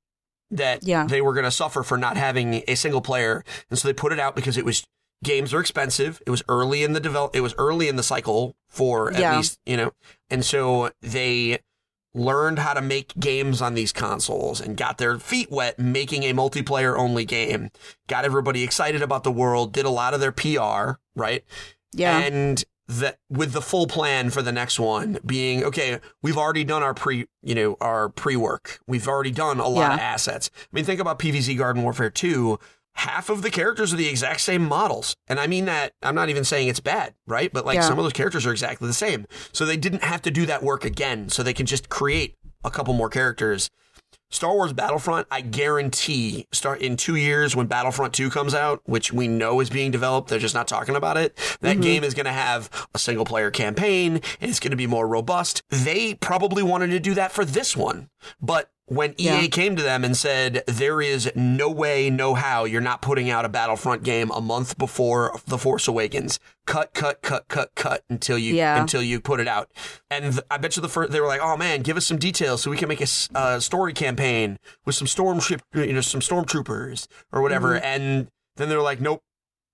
that 0.51 0.83
Yeah. 0.83 1.07
they 1.07 1.21
were 1.21 1.33
going 1.35 1.45
to 1.45 1.51
suffer 1.51 1.83
for 1.83 1.97
not 1.99 2.17
having 2.17 2.63
a 2.69 2.75
single 2.75 3.01
player, 3.01 3.45
and 3.71 3.79
so 3.79 3.89
they 3.89 3.95
put 3.95 4.13
it 4.13 4.21
out 4.21 4.37
because 4.37 4.57
it 4.57 4.65
was 4.65 4.85
games 5.23 5.55
are 5.55 5.61
expensive. 5.61 6.21
It 6.27 6.31
was 6.31 6.43
early 6.49 6.83
in 6.83 6.93
the 6.93 7.01
develop. 7.01 7.35
It 7.35 7.41
was 7.41 7.55
early 7.57 7.89
in 7.89 7.97
the 7.97 8.03
cycle 8.03 8.57
for 8.69 9.11
at 9.13 9.19
Yeah. 9.21 9.37
least 9.37 9.59
you 9.65 9.77
know, 9.77 9.93
and 10.29 10.45
so 10.45 10.91
they 11.01 11.59
learned 12.17 12.61
how 12.61 12.75
to 12.75 12.81
make 12.83 13.13
games 13.19 13.61
on 13.61 13.75
these 13.75 13.91
consoles 13.93 14.61
and 14.61 14.77
got 14.77 14.99
their 14.99 15.19
feet 15.19 15.51
wet 15.51 15.79
making 15.81 16.23
a 16.23 16.33
multiplayer 16.33 16.97
only 16.97 17.25
game. 17.25 17.71
Got 18.07 18.25
everybody 18.25 18.63
excited 18.63 19.03
about 19.03 19.25
the 19.25 19.33
world. 19.33 19.73
Did 19.73 19.85
a 19.87 19.91
lot 19.91 20.15
of 20.15 20.21
their 20.21 20.31
PR 20.31 21.01
right 21.17 21.43
Yeah. 21.93 22.19
and 22.19 22.63
that 22.87 23.19
with 23.31 23.53
the 23.53 23.63
full 23.63 23.87
plan 23.87 24.31
for 24.31 24.43
the 24.43 24.53
next 24.53 24.79
one 24.79 25.19
being 25.25 25.65
okay 25.65 25.99
we've 26.23 26.37
already 26.37 26.65
done 26.65 26.83
our 26.83 26.93
pre 26.95 27.27
you 27.43 27.55
know 27.55 27.77
our 27.81 28.09
pre-work. 28.11 28.79
We've 28.87 29.09
already 29.09 29.31
done 29.31 29.59
a 29.59 29.69
lot 29.69 29.93
of 29.93 29.99
assets. 30.01 30.51
I 30.55 30.67
mean 30.73 30.85
think 30.85 31.01
about 31.01 31.19
pvz 31.19 31.57
garden 31.57 31.83
warfare 31.83 32.11
2 32.11 32.59
half 32.97 33.29
of 33.29 33.43
the 33.43 33.51
characters 33.51 33.93
are 33.93 33.97
the 33.97 34.07
exact 34.09 34.41
same 34.41 34.63
models. 34.65 35.17
And 35.27 35.41
i 35.41 35.47
mean 35.47 35.65
that 35.65 35.93
i'm 36.03 36.15
not 36.15 36.29
even 36.29 36.45
saying 36.45 36.69
it's 36.69 36.81
bad 36.81 37.15
right? 37.27 37.51
But 37.53 37.65
like 37.65 37.77
Yeah. 37.77 37.83
some 37.89 37.99
of 37.99 38.05
those 38.05 38.13
characters 38.13 38.45
are 38.47 38.53
exactly 38.53 38.87
the 38.87 38.95
same. 38.95 39.27
So 39.53 39.65
they 39.65 39.77
didn't 39.79 40.05
have 40.05 40.21
to 40.23 40.31
do 40.31 40.45
that 40.47 40.63
work 40.63 40.85
again. 40.85 41.31
So 41.31 41.43
they 41.43 41.55
can 41.55 41.67
just 41.67 41.89
create 41.89 42.37
a 42.63 42.71
couple 42.71 42.93
more 42.95 43.09
characters 43.09 43.71
Star 44.35 44.53
Wars 44.53 44.73
Battlefront, 44.73 45.29
I 45.31 45.43
guarantee, 45.43 46.49
start 46.51 46.83
in 46.83 46.97
two 46.97 47.15
years 47.15 47.55
when 47.55 47.69
Battlefront 47.69 48.13
2 48.15 48.31
comes 48.31 48.53
out, 48.53 48.81
which 48.85 49.13
we 49.13 49.29
know 49.29 49.61
is 49.61 49.71
being 49.71 49.93
developed, 49.93 50.29
they're 50.29 50.41
just 50.41 50.57
not 50.57 50.67
talking 50.67 50.97
about 50.97 51.17
it. 51.17 51.37
That 51.61 51.75
mm-hmm. 51.75 51.81
game 51.83 52.05
is 52.05 52.15
going 52.15 52.27
to 52.27 52.33
have 52.33 52.69
a 52.93 52.99
single 52.99 53.25
player 53.25 53.53
campaign 53.53 54.15
and 54.41 54.51
it's 54.51 54.59
going 54.59 54.73
to 54.73 54.77
be 54.77 54.89
more 54.89 55.07
robust. 55.07 55.63
They 55.71 56.15
probably 56.15 56.65
wanted 56.65 56.89
to 56.89 56.99
do 56.99 57.15
that 57.15 57.31
for 57.31 57.45
this 57.45 57.77
one. 57.77 58.11
But 58.41 58.71
when 58.87 59.13
EA 59.13 59.43
Yeah. 59.43 59.47
came 59.47 59.77
to 59.77 59.83
them 59.83 60.05
and 60.05 60.15
said, 60.17 60.63
there 60.67 61.01
is 61.01 61.31
no 61.35 61.71
way, 61.71 62.11
no 62.11 62.35
how, 62.35 62.65
you're 62.67 62.83
not 62.83 63.01
putting 63.01 63.31
out 63.31 63.47
a 63.47 63.49
Battlefront 63.49 64.03
game 64.03 64.31
a 64.31 64.43
month 64.43 64.77
before 64.77 65.35
The 65.47 65.57
Force 65.57 65.89
Awakens. 65.89 66.39
Cut, 66.67 66.93
cut, 66.93 67.23
cut, 67.23 67.49
cut, 67.49 67.71
cut 67.75 68.03
until 68.11 68.37
you 68.37 68.55
Yeah. 68.55 68.79
until 68.81 69.03
you 69.03 69.21
put 69.21 69.41
it 69.41 69.49
out. 69.49 69.71
And 70.11 70.35
th- 70.35 70.45
I 70.51 70.59
bet 70.59 70.77
you 70.77 70.83
the 70.83 70.89
first 70.91 71.13
they 71.13 71.21
were 71.21 71.27
like, 71.27 71.41
"Oh 71.43 71.57
man, 71.57 71.81
give 71.83 71.97
us 71.97 72.07
some 72.07 72.19
details 72.19 72.63
so 72.63 72.71
we 72.71 72.77
can 72.77 72.89
make 72.89 73.01
a 73.01 73.07
uh, 73.35 73.59
story 73.61 73.93
campaign 73.95 74.59
with 74.85 74.95
some 74.97 75.07
stormship, 75.07 75.61
you 75.75 75.93
know, 75.93 76.01
some 76.03 76.21
stormtroopers 76.21 77.07
or 77.33 77.41
whatever." 77.43 77.77
And 77.79 78.29
then 78.57 78.69
they're 78.69 78.83
like, 78.83 79.01
"Nope, 79.01 79.23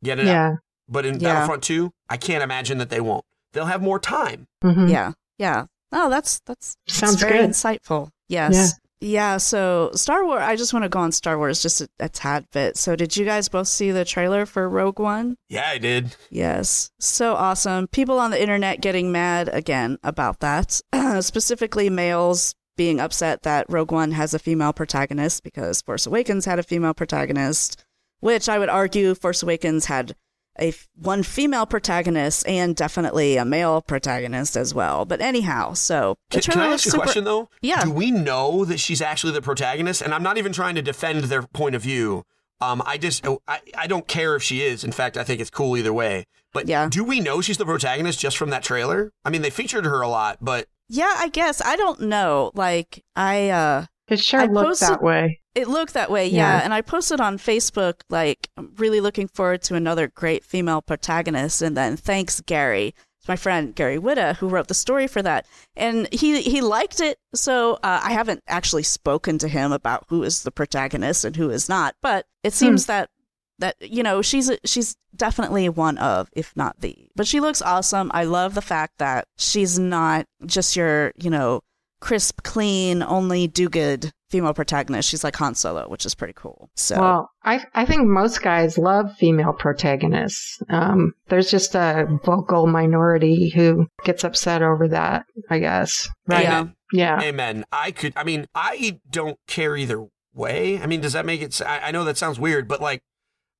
get 0.05 0.19
it 0.21 0.27
out." 0.29 0.33
Yeah. 0.33 0.57
But 0.89 1.05
in 1.07 1.19
Yeah. 1.21 1.33
Battlefront 1.35 1.63
2, 1.65 1.91
I 2.09 2.17
can't 2.17 2.43
imagine 2.45 2.79
that 2.79 2.91
they 2.91 3.01
won't. 3.01 3.25
They'll 3.53 3.67
have 3.67 3.83
more 3.83 3.99
time. 3.99 4.47
Mhm. 4.65 4.89
Yeah. 4.91 5.13
Yeah. 5.39 5.67
Oh, 5.93 6.09
that's 6.09 6.41
that's 6.47 6.77
that's 6.87 6.99
Sounds 6.99 7.21
very 7.21 7.39
good. 7.39 7.51
insightful. 7.51 8.11
Yes. 8.31 8.79
Yeah. 9.01 9.39
So 9.39 9.91
Star 9.95 10.25
Wars. 10.25 10.43
I 10.43 10.57
just 10.57 10.73
want 10.73 10.85
to 10.85 10.89
go 10.89 11.01
on 11.01 11.13
Star 11.13 11.39
Wars 11.39 11.63
just 11.63 11.81
a, 11.81 11.89
a 11.99 12.09
tad 12.09 12.47
bit. 12.53 12.77
So 12.77 12.97
did 12.97 13.17
you 13.17 13.25
guys 13.25 13.49
both 13.49 13.69
see 13.69 13.91
the 13.91 14.05
trailer 14.05 14.47
for 14.47 14.69
Rogue 14.69 14.99
One? 14.99 15.37
Yeah, 15.49 15.69
I 15.69 15.79
did. 15.79 16.17
Yes. 16.31 16.91
So 17.01 17.35
awesome. 17.35 17.89
People 17.89 18.19
on 18.19 18.31
the 18.31 18.41
internet 18.41 18.81
getting 18.81 19.11
mad 19.11 19.49
again 19.53 19.99
about 20.03 20.41
that. 20.41 20.81
Specifically, 21.21 21.91
males 21.91 22.55
being 22.77 23.01
upset 23.01 23.43
that 23.43 23.67
Rogue 23.69 23.93
One 23.93 24.13
has 24.13 24.33
a 24.33 24.39
female 24.39 24.73
protagonist 24.73 25.43
because 25.43 25.83
Force 25.83 26.07
Awakens 26.07 26.45
had 26.45 26.59
a 26.59 26.63
female 26.63 26.95
protagonist, 26.95 27.85
which 28.21 28.49
I 28.49 28.59
would 28.59 28.69
argue 28.71 29.15
Force 29.15 29.43
Awakens 29.43 29.87
had 29.87 30.15
a 30.59 30.69
f- 30.69 30.89
one 30.97 31.23
female 31.23 31.65
protagonist 31.67 32.47
and 32.47 32.75
definitely 32.77 33.37
a 33.37 33.45
male 33.45 33.81
protagonist 33.81 34.57
as 34.57 34.75
well. 34.75 35.05
But 35.05 35.21
anyhow, 35.21 35.75
so 35.75 36.17
Can, 36.31 36.41
can 36.43 36.59
I 36.61 36.69
ask 36.73 36.87
you 36.87 36.93
a 36.93 37.03
question 37.03 37.25
though? 37.25 37.49
Yeah. 37.63 37.85
Do 37.85 37.93
we 37.93 38.11
know 38.11 38.65
that 38.65 38.79
she's 38.81 39.01
actually 39.01 39.33
the 39.33 39.43
protagonist? 39.43 40.03
And 40.03 40.13
I'm 40.13 40.23
not 40.23 40.39
even 40.39 40.53
trying 40.53 40.75
to 40.75 40.83
defend 40.83 41.25
their 41.25 41.43
point 41.43 41.75
of 41.75 41.83
view. 41.83 42.25
Um, 42.61 42.83
I 42.85 42.99
just 42.99 43.27
oh, 43.27 43.41
I, 43.49 43.61
I 43.79 43.87
don't 43.87 44.07
care 44.07 44.35
if 44.37 44.43
she 44.43 44.63
is. 44.63 44.85
In 44.85 44.93
fact, 44.93 45.17
I 45.17 45.25
think 45.25 45.41
it's 45.41 45.51
cool 45.51 45.77
either 45.79 45.93
way. 45.93 46.27
But 46.53 46.69
Yeah. 46.69 46.89
do 46.91 47.05
we 47.05 47.21
know 47.21 47.41
she's 47.41 47.57
the 47.59 47.65
protagonist 47.65 48.19
just 48.21 48.37
from 48.37 48.51
that 48.51 48.63
trailer? 48.63 49.13
I 49.25 49.31
mean, 49.31 49.41
they 49.43 49.51
featured 49.51 49.85
her 49.87 50.03
a 50.03 50.09
lot, 50.09 50.39
but 50.43 50.67
Yeah, 50.89 51.15
I 51.17 51.29
guess. 51.29 51.63
I 51.65 51.77
don't 51.77 52.01
know. 52.03 52.51
Like, 52.55 53.03
I, 53.17 53.49
uh, 53.51 53.87
It 54.09 54.19
sure 54.21 54.41
I 54.41 54.45
looked 54.47 54.67
posted- 54.71 54.89
that 54.89 55.03
way. 55.03 55.40
It 55.55 55.69
looked 55.69 55.95
that 55.95 56.11
way, 56.11 56.27
yeah. 56.29 56.59
Yeah. 56.59 56.65
And 56.65 56.73
I 56.73 56.81
posted 56.81 57.21
on 57.21 57.39
Facebook, 57.39 58.03
like, 58.09 58.49
I'm 58.57 58.73
really 58.77 59.01
looking 59.01 59.27
forward 59.27 59.63
to 59.63 59.75
another 59.75 60.07
great 60.09 60.45
female 60.45 60.81
protagonist. 60.81 61.61
And 61.61 61.77
then 61.77 61.97
thanks, 61.97 62.41
Gary. 62.41 62.95
It's 63.21 63.29
my 63.29 63.37
friend 63.37 63.75
Gary 63.75 63.99
Whitta 63.99 64.37
who 64.37 64.49
wrote 64.49 64.69
the 64.69 64.75
story 64.75 65.07
for 65.07 65.21
that, 65.21 65.47
and 65.77 66.09
he 66.11 66.41
he 66.41 66.63
liked 66.63 67.01
it. 67.01 67.19
So 67.35 67.75
uh, 67.75 68.01
I 68.03 68.13
haven't 68.13 68.43
actually 68.49 68.83
spoken 68.85 69.37
to 69.39 69.49
him 69.49 69.73
about 69.73 70.07
who 70.09 70.23
is 70.23 70.43
the 70.43 70.51
protagonist 70.51 71.27
and 71.27 71.37
who 71.37 71.51
is 71.51 71.69
not, 71.69 71.97
but 72.01 72.25
it 72.43 72.55
seems 72.55 72.87
that 72.87 73.11
that 73.59 73.77
you 73.81 74.03
know 74.03 74.23
she's 74.23 74.49
a, 74.49 74.57
she's 74.65 74.97
definitely 75.15 75.69
one 75.69 75.99
of, 75.99 76.31
if 76.33 76.57
not 76.57 76.81
the. 76.81 76.97
But 77.15 77.27
she 77.27 77.41
looks 77.41 77.61
awesome. 77.61 78.11
I 78.15 78.25
love 78.25 78.55
the 78.55 78.63
fact 78.63 78.95
that 78.97 79.27
she's 79.37 79.79
not 79.79 80.25
just 80.47 80.75
your 80.75 81.13
you 81.19 81.29
know 81.29 81.61
crisp, 82.01 82.43
clean, 82.43 83.03
only 83.03 83.47
do 83.49 83.69
good 83.69 84.13
female 84.31 84.55
protagonist. 84.55 85.09
She's 85.09 85.25
like 85.25 85.37
Han 85.37 85.55
Solo, 85.55 85.89
which 85.89 86.07
is 86.07 86.15
pretty 86.15 86.35
cool. 86.35 86.71
So 86.77 86.99
Well, 87.01 87.31
I 87.45 87.65
I 87.75 87.85
think 87.85 88.07
most 88.07 88.43
guys 88.43 88.79
love 88.79 89.15
female 89.17 89.53
protagonists. 89.53 90.63
Um, 90.69 91.13
there's 91.29 91.51
just 91.51 91.75
a 91.75 92.07
vocal 92.25 92.67
minority 92.67 93.51
who 93.51 93.87
gets 94.05 94.25
upset 94.25 94.63
over 94.63 94.89
that. 94.89 95.25
I 95.51 95.59
guess. 95.59 96.09
Right? 96.27 96.45
Yeah. 96.45 96.59
amen. 96.61 96.75
Yeah. 96.93 97.21
Amen. 97.23 97.65
I 97.73 97.91
could. 97.93 98.13
I 98.17 98.25
mean, 98.25 98.47
I 98.55 99.01
don't 99.11 99.39
care 99.47 99.77
either 99.77 100.07
way. 100.35 100.81
I 100.81 100.87
mean, 100.87 101.01
does 101.01 101.13
that 101.13 101.27
make 101.27 101.43
it? 101.43 101.61
I 101.65 101.91
know 101.91 102.05
that 102.05 102.17
sounds 102.17 102.39
weird, 102.41 102.67
but 102.69 102.81
like, 102.81 103.03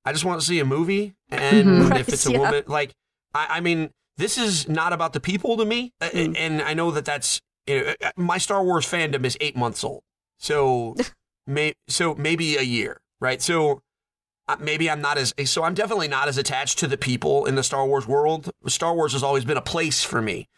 I 0.05 0.11
just 0.13 0.25
want 0.25 0.41
to 0.41 0.47
see 0.47 0.59
a 0.59 0.65
movie, 0.65 1.13
and 1.29 1.67
Mhm. 1.67 1.99
if 1.99 2.09
it's 2.09 2.25
a 2.25 2.29
Right, 2.29 2.33
yeah. 2.39 2.39
woman, 2.39 2.63
like, 2.67 2.93
I, 3.33 3.47
I 3.49 3.59
mean, 3.59 3.91
this 4.17 4.37
is 4.37 4.67
not 4.67 4.93
about 4.93 5.13
the 5.13 5.19
people 5.19 5.57
to 5.57 5.65
me, 5.65 5.93
Mm. 6.01 6.35
and 6.37 6.61
I 6.61 6.73
know 6.73 6.91
that 6.91 7.05
that's 7.05 7.41
you 7.67 7.83
know, 7.83 7.93
uh, 8.01 8.11
my 8.17 8.37
Star 8.39 8.63
Wars 8.63 8.85
fandom 8.85 9.23
is 9.25 9.37
eight 9.39 9.55
months 9.55 9.83
old, 9.83 10.01
so 10.41 10.95
may 11.47 11.73
so 11.87 12.13
maybe 12.15 12.57
a 12.57 12.63
year, 12.63 12.99
right? 13.21 13.41
So. 13.41 13.81
uh, 14.49 14.57
Maybe 14.59 14.89
I'm 14.89 15.01
not 15.01 15.17
as 15.17 15.33
so 15.45 15.63
I'm 15.63 15.73
definitely 15.75 16.09
not 16.09 16.27
as 16.27 16.37
attached 16.37 16.79
to 16.79 16.87
the 16.87 16.97
people 16.97 17.45
in 17.45 17.55
the 17.55 17.63
Star 17.63 17.85
Wars 17.87 18.05
world. 18.07 18.51
Star 18.67 18.93
Wars 18.93 19.13
has 19.13 19.23
always 19.23 19.45
been 19.45 19.57
a 19.57 19.61
place 19.61 20.03
for 20.03 20.21
me. 20.21 20.49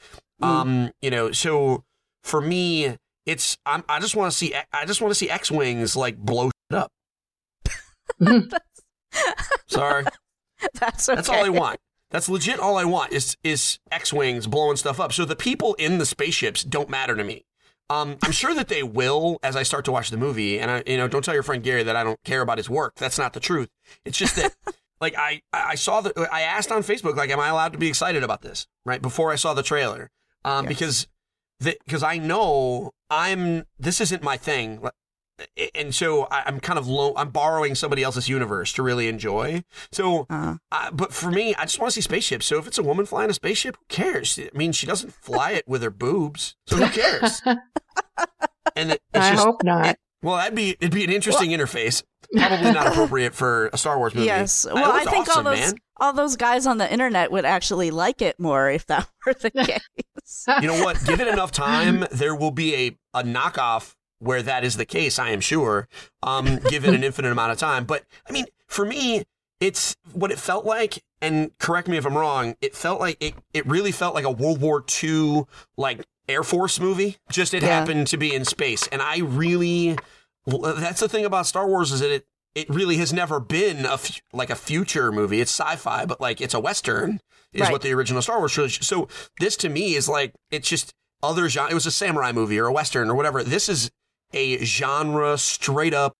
Mm. 0.41 0.47
Um, 0.47 0.91
you 1.01 1.11
know, 1.11 1.31
so 1.31 1.83
for 2.23 2.41
me, 2.41 2.97
it's 3.25 3.57
I'm, 3.65 3.83
I 3.87 3.99
just 3.99 4.15
want 4.15 4.31
to 4.31 4.37
see 4.37 4.55
I 4.71 4.85
just 4.85 5.01
want 5.01 5.11
to 5.11 5.15
see 5.15 5.29
X 5.29 5.51
wings 5.51 5.95
like 5.95 6.17
blow 6.17 6.49
shit 6.71 6.79
up. 6.79 6.91
Sorry, 9.67 10.05
that's 10.73 11.07
okay. 11.09 11.15
that's 11.15 11.29
all 11.29 11.45
I 11.45 11.49
want. 11.49 11.79
That's 12.09 12.29
legit. 12.29 12.59
All 12.59 12.77
I 12.77 12.85
want 12.85 13.11
is 13.11 13.37
is 13.43 13.79
X 13.91 14.11
wings 14.13 14.47
blowing 14.47 14.77
stuff 14.77 14.99
up. 14.99 15.13
So 15.13 15.25
the 15.25 15.35
people 15.35 15.73
in 15.75 15.97
the 15.99 16.05
spaceships 16.05 16.63
don't 16.63 16.89
matter 16.89 17.15
to 17.15 17.23
me. 17.23 17.43
Um, 17.93 18.17
I'm 18.23 18.31
sure 18.31 18.53
that 18.55 18.67
they 18.69 18.83
will 18.83 19.39
as 19.43 19.55
I 19.55 19.63
start 19.63 19.85
to 19.85 19.91
watch 19.91 20.09
the 20.09 20.17
movie. 20.17 20.59
And 20.59 20.71
I, 20.71 20.83
you 20.87 20.97
know, 20.97 21.07
don't 21.07 21.23
tell 21.23 21.33
your 21.33 21.43
friend 21.43 21.61
Gary 21.63 21.83
that 21.83 21.95
I 21.95 22.03
don't 22.03 22.21
care 22.23 22.41
about 22.41 22.57
his 22.57 22.69
work. 22.69 22.95
That's 22.95 23.17
not 23.17 23.33
the 23.33 23.39
truth. 23.39 23.69
It's 24.05 24.17
just 24.17 24.35
that, 24.37 24.55
like, 25.01 25.15
I 25.17 25.41
I 25.53 25.75
saw 25.75 26.01
the 26.01 26.11
I 26.31 26.41
asked 26.41 26.71
on 26.71 26.81
Facebook, 26.81 27.15
like, 27.15 27.29
am 27.29 27.39
I 27.39 27.49
allowed 27.49 27.73
to 27.73 27.77
be 27.79 27.87
excited 27.87 28.23
about 28.23 28.41
this? 28.41 28.67
Right 28.85 29.01
before 29.01 29.31
I 29.31 29.35
saw 29.35 29.53
the 29.53 29.63
trailer, 29.63 30.09
um, 30.43 30.65
Yes. 30.65 30.69
because 30.73 31.07
because 31.85 32.03
I 32.03 32.17
know 32.17 32.91
I'm 33.09 33.65
this 33.79 34.01
isn't 34.01 34.23
my 34.23 34.37
thing. 34.37 34.81
And 35.75 35.93
so 35.95 36.23
I- 36.31 36.43
I'm 36.45 36.59
kind 36.59 36.77
of 36.77 36.87
low. 36.87 37.13
I'm 37.17 37.29
borrowing 37.29 37.75
somebody 37.75 38.03
else's 38.03 38.29
universe 38.29 38.71
to 38.73 38.83
really 38.83 39.07
enjoy. 39.07 39.63
So 39.91 40.25
Uh, 40.29 40.57
uh, 40.71 40.91
but 40.91 41.13
for 41.13 41.31
me, 41.31 41.55
I 41.55 41.63
just 41.63 41.79
want 41.79 41.91
to 41.91 41.95
see 41.95 42.01
spaceships. 42.01 42.45
So 42.45 42.57
if 42.59 42.67
it's 42.67 42.77
a 42.77 42.83
woman 42.83 43.05
flying 43.05 43.29
a 43.29 43.33
spaceship, 43.33 43.75
who 43.77 43.85
cares? 43.89 44.37
I 44.39 44.55
mean, 44.57 44.71
she 44.71 44.85
doesn't 44.85 45.11
fly 45.13 45.51
it 45.51 45.67
with 45.67 45.81
her 45.83 45.89
boobs, 45.89 46.55
so 46.67 46.77
who 46.77 46.87
cares? 46.89 47.41
And 48.75 48.91
it, 48.93 49.01
it's 49.13 49.25
I 49.25 49.31
just, 49.33 49.43
hope 49.45 49.63
not. 49.63 49.97
well, 50.23 50.37
that'd 50.37 50.55
be 50.55 50.71
it'd 50.71 50.91
be 50.93 51.03
an 51.03 51.11
interesting 51.11 51.51
interface. 51.51 52.01
Probably 52.35 52.71
not 52.71 52.87
appropriate 52.87 53.35
for 53.35 53.69
a 53.71 53.77
Star 53.77 53.97
Wars 53.99 54.15
movie. 54.15 54.25
yes. 54.25 54.65
Well, 54.65 54.91
I 54.91 54.99
looks 55.01 55.11
think 55.11 55.27
awesome, 55.27 55.45
all 55.47 55.53
those 55.53 55.59
man. 55.59 55.73
all 55.97 56.13
those 56.13 56.35
guys 56.37 56.65
on 56.65 56.77
the 56.79 56.91
internet 56.91 57.31
would 57.31 57.45
actually 57.45 57.91
like 57.91 58.21
it 58.23 58.39
more 58.39 58.69
if 58.71 58.87
that 58.87 59.07
were 59.27 59.33
the 59.35 59.51
case. 59.51 60.45
You 60.61 60.67
know 60.67 60.83
what? 60.83 61.03
Give 61.05 61.19
it 61.19 61.27
enough 61.27 61.51
time, 61.51 62.05
there 62.11 62.33
will 62.35 62.51
be 62.51 62.73
a 62.75 62.97
a 63.19 63.23
knockoff 63.23 63.93
where 64.23 64.41
that 64.41 64.63
is 64.63 64.77
the 64.77 64.85
case. 64.85 65.19
I 65.19 65.29
am 65.29 65.39
sure. 65.41 65.87
Um, 66.21 66.57
given 66.69 66.93
an 66.95 67.03
infinite 67.03 67.31
amount 67.31 67.51
of 67.51 67.57
time, 67.57 67.85
but 67.85 68.03
I 68.27 68.31
mean, 68.31 68.45
for 68.67 68.85
me, 68.85 69.23
it's 69.59 69.95
what 70.11 70.31
it 70.31 70.39
felt 70.39 70.65
like. 70.65 71.03
And 71.21 71.57
correct 71.57 71.87
me 71.87 71.97
if 71.97 72.05
I'm 72.05 72.17
wrong. 72.17 72.55
It 72.61 72.75
felt 72.75 72.99
like 72.99 73.17
it. 73.21 73.33
It 73.53 73.65
really 73.65 73.91
felt 73.91 74.13
like 74.15 74.25
a 74.25 74.31
World 74.31 74.59
War 74.59 74.83
II 75.03 75.43
like 75.77 76.05
Air 76.27 76.43
Force 76.43 76.79
movie. 76.79 77.17
Just 77.31 77.53
it 77.53 77.63
Yeah. 77.63 77.79
happened 77.79 78.07
to 78.07 78.17
be 78.17 78.33
in 78.33 78.43
space, 78.45 78.87
and 78.91 79.01
I 79.01 79.19
really. 79.19 79.97
That's 80.45 80.99
the 80.99 81.07
thing 81.07 81.23
about 81.23 81.45
Star 81.45 81.67
Wars 81.67 81.91
is 81.91 82.01
that 82.01 82.11
it. 82.11 82.25
It 82.55 82.69
really 82.69 82.97
has 82.97 83.11
never 83.11 83.39
been 83.39 83.83
a 83.85 83.97
like 84.31 84.51
a 84.51 84.55
future 84.55 85.11
movie. 85.11 85.41
It's 85.41 85.49
sci-fi, 85.51 86.05
but 86.05 86.21
like 86.21 86.39
it's 86.39 86.53
a 86.53 86.59
western 86.59 87.19
is 87.51 87.61
Right. 87.61 87.71
what 87.71 87.81
the 87.81 87.91
original 87.93 88.21
Star 88.21 88.37
Wars 88.37 88.51
trilogy. 88.51 88.83
So 88.83 89.07
this 89.39 89.55
to 89.57 89.69
me 89.69 89.95
is 89.95 90.07
like 90.07 90.33
it's 90.51 90.69
just 90.69 90.93
other 91.23 91.49
genre. 91.49 91.71
It 91.71 91.73
was 91.73 91.87
a 91.87 91.91
samurai 91.91 92.31
movie 92.31 92.59
or 92.59 92.67
a 92.67 92.71
western 92.71 93.09
or 93.09 93.15
whatever. 93.15 93.43
This 93.43 93.69
is 93.69 93.89
a 94.33 94.63
genre 94.65 95.37
straight 95.37 95.93
up. 95.93 96.13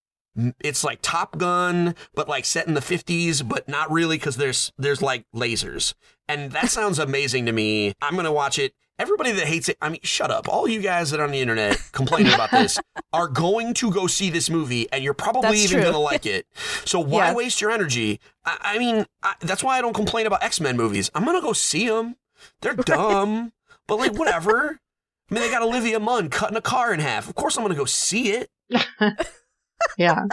It's 0.59 0.83
like 0.83 0.99
Top 1.03 1.37
Gun, 1.37 1.93
but 2.15 2.27
like 2.27 2.45
set 2.45 2.67
in 2.67 2.73
the 2.73 2.81
fifties, 2.81 3.43
but 3.43 3.67
not 3.69 3.91
really 3.91 4.17
because 4.17 4.37
there's 4.37 4.71
there's 4.79 5.01
like 5.01 5.25
lasers, 5.35 5.93
and 6.27 6.51
that 6.53 6.69
sounds 6.71 6.97
amazing 6.97 7.45
to 7.45 7.51
me. 7.51 7.93
I'm 8.01 8.15
gonna 8.15 8.31
watch 8.33 8.57
it. 8.57 8.73
Everybody 8.99 9.31
that 9.33 9.47
hates 9.47 9.69
it, 9.69 9.77
I 9.81 9.89
mean, 9.89 9.99
shut 10.03 10.29
up. 10.31 10.47
All 10.47 10.67
you 10.67 10.79
guys 10.79 11.09
that 11.11 11.19
are 11.19 11.23
on 11.23 11.31
the 11.31 11.39
internet 11.41 11.79
complaining 11.91 12.33
about 12.33 12.51
this 12.51 12.79
are 13.11 13.27
going 13.27 13.73
to 13.75 13.91
go 13.91 14.05
see 14.07 14.29
this 14.29 14.49
movie, 14.49 14.87
and 14.91 15.03
you're 15.03 15.13
probably 15.15 15.41
That's 15.57 15.71
even 15.71 15.83
gonna 15.83 15.99
like 15.99 16.25
it. 16.25 16.45
So 16.85 16.99
why 16.99 17.27
Yeah. 17.29 17.33
waste 17.35 17.59
your 17.61 17.69
energy? 17.71 18.19
I, 18.45 18.57
I 18.61 18.77
mean, 18.79 19.05
I, 19.23 19.33
that's 19.39 19.63
why 19.63 19.77
I 19.77 19.81
don't 19.81 19.95
complain 19.95 20.25
about 20.27 20.43
X 20.43 20.59
Men 20.61 20.77
movies. 20.77 21.11
I'm 21.13 21.25
gonna 21.25 21.41
go 21.41 21.53
see 21.53 21.87
them. 21.89 22.15
They're 22.61 22.75
dumb, 22.75 23.51
but 23.87 23.97
like 23.97 24.13
whatever. 24.17 24.79
I 25.29 25.33
mean, 25.33 25.41
they 25.43 25.49
got 25.49 25.61
Olivia 25.61 25.99
Munn 25.99 26.29
cutting 26.29 26.57
a 26.57 26.61
car 26.61 26.93
in 26.93 26.99
half. 26.99 27.27
Of 27.29 27.35
course, 27.35 27.57
I'm 27.57 27.63
gonna 27.63 27.75
go 27.75 27.85
see 27.85 28.31
it. 28.31 28.49
yeah. 29.97 30.25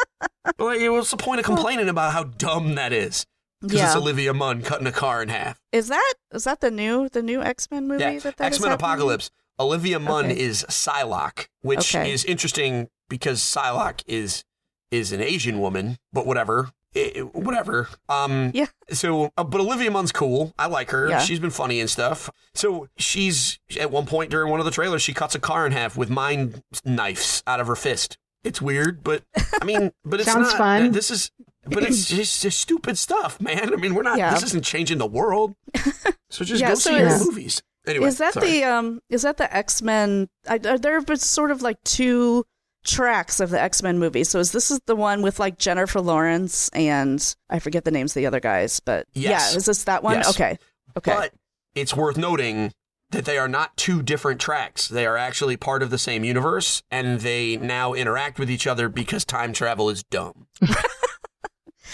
But 0.45 0.59
like, 0.59 0.81
what's 0.91 1.11
the 1.11 1.17
point 1.17 1.41
of 1.41 1.47
complaining 1.47 1.89
about 1.89 2.13
how 2.13 2.25
dumb 2.25 2.75
that 2.75 2.93
is? 2.93 3.27
Because 3.61 3.81
it's. 3.83 3.97
Olivia 3.97 4.33
Munn 4.33 4.63
cutting 4.63 4.87
a 4.87 4.93
car 4.93 5.23
in 5.23 5.29
half. 5.29 5.61
Is 5.73 5.89
that 5.89 6.15
is 6.33 6.45
that 6.45 6.61
the 6.61 6.71
new 6.71 7.09
the 7.09 7.23
new 7.23 7.43
X 7.43 7.71
Men 7.71 7.87
movie? 7.89 8.03
Yeah, 8.03 8.19
that 8.21 8.37
that 8.39 8.53
is 8.53 8.59
X 8.59 8.63
Men? 8.65 8.73
Apocalypse. 8.73 9.31
Olivia 9.59 9.99
Munn 9.99 10.27
Okay. 10.27 10.41
is 10.41 10.65
Psylocke, 10.69 11.47
which 11.61 11.95
Okay. 11.95 12.11
is 12.11 12.25
interesting 12.25 12.89
because 13.09 13.41
Psylocke 13.41 14.03
is 14.07 14.45
is 14.91 15.13
an 15.13 15.21
Asian 15.21 15.61
woman, 15.61 15.99
but 16.13 16.27
whatever. 16.27 16.71
Eh, 16.95 17.11
eh, 17.17 17.21
whatever. 17.21 17.89
Um, 18.09 18.51
Yeah. 18.55 18.67
So, 18.91 19.31
uh, 19.37 19.45
but 19.45 19.61
Olivia 19.61 19.91
Munn's 19.91 20.11
cool. 20.13 20.53
I 20.59 20.67
like 20.67 20.91
her. 20.91 21.09
Yeah. 21.09 21.21
She's 21.21 21.39
been 21.39 21.51
funny 21.51 21.79
and 21.81 21.89
stuff. 21.89 22.31
So 22.55 22.89
she's 22.97 23.59
at 23.79 23.91
one 23.91 24.07
point 24.07 24.31
during 24.31 24.51
one 24.51 24.59
of 24.61 24.67
the 24.67 24.73
trailers, 24.73 25.03
she 25.03 25.13
cuts 25.15 25.35
a 25.35 25.39
car 25.39 25.67
in 25.67 25.73
half 25.73 25.97
with 25.97 26.11
mind 26.11 26.63
knives 26.85 27.43
out 27.47 27.61
of 27.61 27.67
her 27.69 27.77
fist. 27.77 28.19
It's 28.43 28.61
weird, 28.61 29.05
but 29.05 29.23
I 29.61 29.65
mean, 29.65 29.93
but 30.05 30.21
it's 30.21 30.33
Sounds 30.33 30.49
not. 30.49 30.57
fun. 30.59 30.93
This 30.93 31.11
is, 31.11 31.31
but 31.67 31.83
it's 31.83 32.07
just, 32.09 32.43
just 32.43 32.59
stupid 32.59 32.97
stuff, 32.99 33.41
man. 33.41 33.73
I 33.73 33.77
mean, 33.77 33.95
we're 33.95 34.03
not. 34.03 34.19
Yeah. 34.19 34.33
This 34.35 34.45
isn't 34.45 34.65
changing 34.65 34.99
the 34.99 35.07
world. 35.07 35.55
So 36.33 36.45
just 36.45 36.61
Yeah, 36.61 36.69
go 36.69 36.75
so 36.77 36.91
see 36.91 36.97
your 36.97 37.19
movies. 37.19 37.61
Anyway, 37.89 38.07
is 38.07 38.19
that 38.19 38.35
sorry. 38.35 38.47
the 38.53 38.63
um 38.65 39.01
is 39.11 39.23
that 39.23 39.37
the 39.37 39.53
X 39.53 39.83
Men? 39.83 40.29
Are 40.49 40.59
there 40.79 40.95
have 40.95 41.07
been 41.07 41.17
sort 41.17 41.51
of 41.51 41.61
like 41.61 41.83
two 41.83 42.45
tracks 42.85 43.41
of 43.41 43.51
the 43.51 43.61
X 43.61 43.83
Men 43.83 43.99
movie. 43.99 44.25
So 44.25 44.39
is 44.39 44.53
this 44.53 44.71
is 44.71 44.81
the 44.87 44.97
one 44.97 45.23
with 45.23 45.39
like 45.39 45.59
Jennifer 45.59 46.01
Lawrence 46.01 46.69
and 46.71 47.35
I 47.49 47.59
forget 47.59 47.85
the 47.85 47.91
names 47.91 48.13
of 48.13 48.15
the 48.21 48.27
other 48.27 48.41
guys, 48.41 48.81
but 48.81 49.07
Yes. 49.13 49.53
yeah, 49.53 49.57
is 49.59 49.67
this 49.67 49.85
that 49.85 50.03
one? 50.03 50.17
Yes. 50.17 50.31
Okay, 50.31 50.59
okay, 50.97 51.13
But 51.15 51.35
it's 51.75 51.95
worth 51.95 52.17
noting 52.17 52.73
that 53.11 53.25
they 53.25 53.39
are 53.39 53.49
not 53.49 53.77
two 53.77 54.03
different 54.03 54.41
tracks. 54.41 54.87
They 54.89 55.05
are 55.05 55.17
actually 55.17 55.57
part 55.57 55.83
of 55.83 55.91
the 55.91 55.99
same 55.99 56.23
universe, 56.25 56.83
and 56.93 57.21
they 57.21 57.57
now 57.57 57.93
interact 57.93 58.39
with 58.39 58.49
each 58.51 58.67
other 58.69 58.89
because 58.89 59.25
time 59.25 59.53
travel 59.53 59.91
is 59.91 60.05
dumb. 60.05 60.47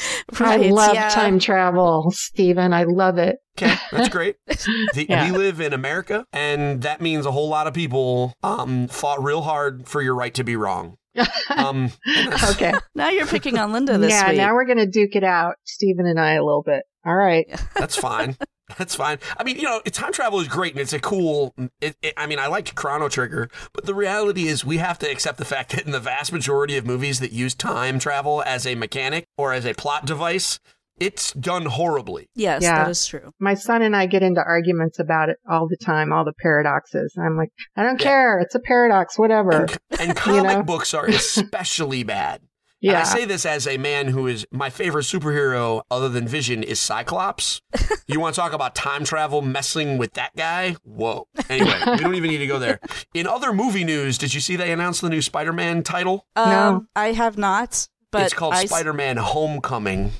I 0.41 0.57
love 0.57 0.95
yeah. 0.95 1.09
time 1.09 1.39
travel, 1.39 2.11
Stephen. 2.11 2.73
I 2.73 2.85
love 2.85 3.19
it. 3.19 3.37
Okay, 3.59 3.75
that's 3.91 4.09
great. 4.11 4.37
The, 4.47 5.07
Yeah. 5.09 5.31
We 5.31 5.37
live 5.37 5.61
in 5.61 5.73
America, 5.73 6.27
and 6.33 6.83
that 6.83 7.01
means 7.01 7.27
a 7.27 7.33
whole 7.33 7.49
lot 7.49 7.67
of 7.67 7.75
people 7.75 8.35
um, 8.43 8.89
fought 8.89 9.23
real 9.23 9.43
hard 9.43 9.89
for 9.89 10.03
your 10.03 10.15
right 10.15 10.35
to 10.35 10.45
be 10.45 10.57
wrong. 10.57 10.97
Um, 11.57 11.91
Okay. 12.51 12.75
Now 12.95 13.09
you're 13.09 13.27
picking 13.27 13.57
on 13.59 13.73
Linda 13.73 13.97
this 13.97 14.11
yeah, 14.11 14.29
week. 14.29 14.37
now 14.37 14.53
we're 14.55 14.67
going 14.67 14.79
to 14.79 14.87
duke 14.87 15.17
it 15.17 15.25
out, 15.25 15.55
Stephen 15.65 16.07
and 16.07 16.21
I, 16.21 16.35
a 16.35 16.45
little 16.45 16.63
bit. 16.63 16.83
All 17.07 17.15
right. 17.15 17.47
That's 17.75 17.97
fine. 17.97 18.37
That's 18.79 18.95
fine. 18.97 19.19
I 19.37 19.45
mean, 19.45 19.57
you 19.57 19.63
know, 19.63 19.81
time 19.93 20.13
travel 20.13 20.41
is 20.41 20.49
great 20.49 20.73
and 20.73 20.81
it's 20.81 20.93
a 20.93 20.99
cool. 20.99 21.55
It, 21.81 21.97
it, 22.03 22.15
I 22.17 22.27
mean, 22.27 22.39
I 22.39 22.49
like 22.49 22.75
Chrono 22.75 23.09
Trigger, 23.09 23.49
but 23.73 23.87
the 23.87 23.95
reality 23.95 24.49
is 24.49 24.65
we 24.65 24.79
have 24.79 24.99
to 25.01 25.11
accept 25.11 25.39
the 25.39 25.45
fact 25.45 25.71
that 25.77 25.87
in 25.87 25.93
the 25.93 26.01
vast 26.01 26.33
majority 26.33 26.77
of 26.77 26.85
movies 26.87 27.21
that 27.21 27.33
use 27.33 27.55
time 27.55 27.99
travel 27.99 28.43
as 28.45 28.67
a 28.67 28.75
mechanic 28.75 29.27
or 29.39 29.53
as 29.53 29.65
a 29.65 29.75
plot 29.75 30.05
device, 30.05 30.59
it's 30.99 31.33
done 31.35 31.67
horribly. 31.67 32.29
Yes, 32.35 32.63
Yeah. 32.63 32.79
that 32.85 32.91
is 32.91 33.07
true. 33.07 33.31
My 33.39 33.53
son 33.55 33.83
and 33.83 33.95
I 33.95 34.07
get 34.07 34.23
into 34.23 34.43
arguments 34.43 34.99
about 34.99 35.29
it 35.29 35.37
all 35.49 35.69
the 35.69 35.77
time, 35.77 36.13
all 36.13 36.25
the 36.25 36.33
paradoxes. 36.41 37.13
And 37.17 37.25
I'm 37.27 37.37
like, 37.37 37.51
I 37.77 37.83
don't 37.83 38.01
Yeah. 38.01 38.07
care. 38.07 38.41
It's 38.41 38.55
a 38.55 38.61
paradox, 38.61 39.19
whatever. 39.19 39.53
And, 39.53 39.79
and 40.01 40.17
comic 40.17 40.43
know? 40.45 40.63
books 40.63 40.95
are 40.95 41.07
especially 41.07 42.03
bad. 42.03 42.41
And 42.83 42.97
I 42.97 43.03
say 43.05 43.25
this 43.25 43.45
as 43.47 43.67
a 43.67 43.79
man 43.79 44.09
who 44.09 44.27
is 44.27 44.47
my 44.53 44.71
favorite 44.71 45.03
superhero 45.05 45.83
other 45.91 46.09
than 46.09 46.29
Vision 46.29 46.63
is 46.63 46.79
Cyclops. 46.79 47.61
you 48.07 48.21
want 48.21 48.35
to 48.35 48.41
talk 48.41 48.53
about 48.53 48.75
time 48.75 49.05
travel 49.05 49.43
messing 49.43 49.99
with 49.99 50.13
that 50.15 50.37
guy? 50.37 50.77
Whoa. 50.85 51.27
Anyway, 51.49 51.75
we 51.87 51.97
don't 51.99 52.15
even 52.15 52.31
need 52.31 52.39
to 52.39 52.47
go 52.47 52.59
there. 52.59 52.79
In 53.15 53.27
other 53.27 53.53
movie 53.53 53.85
news, 53.85 54.19
did 54.19 54.35
you 54.35 54.41
see 54.41 54.57
they 54.57 54.73
announced 54.73 55.01
the 55.01 55.09
new 55.11 55.23
Spider-Man 55.23 55.83
title? 55.83 56.27
Um, 56.37 56.51
No. 56.51 56.87
I 56.95 57.13
have 57.13 57.37
not, 57.39 57.89
but 58.13 58.23
it's 58.23 58.35
called 58.35 58.55
I, 58.55 58.67
Spider-Man 58.67 59.17
Homecoming. 59.17 60.13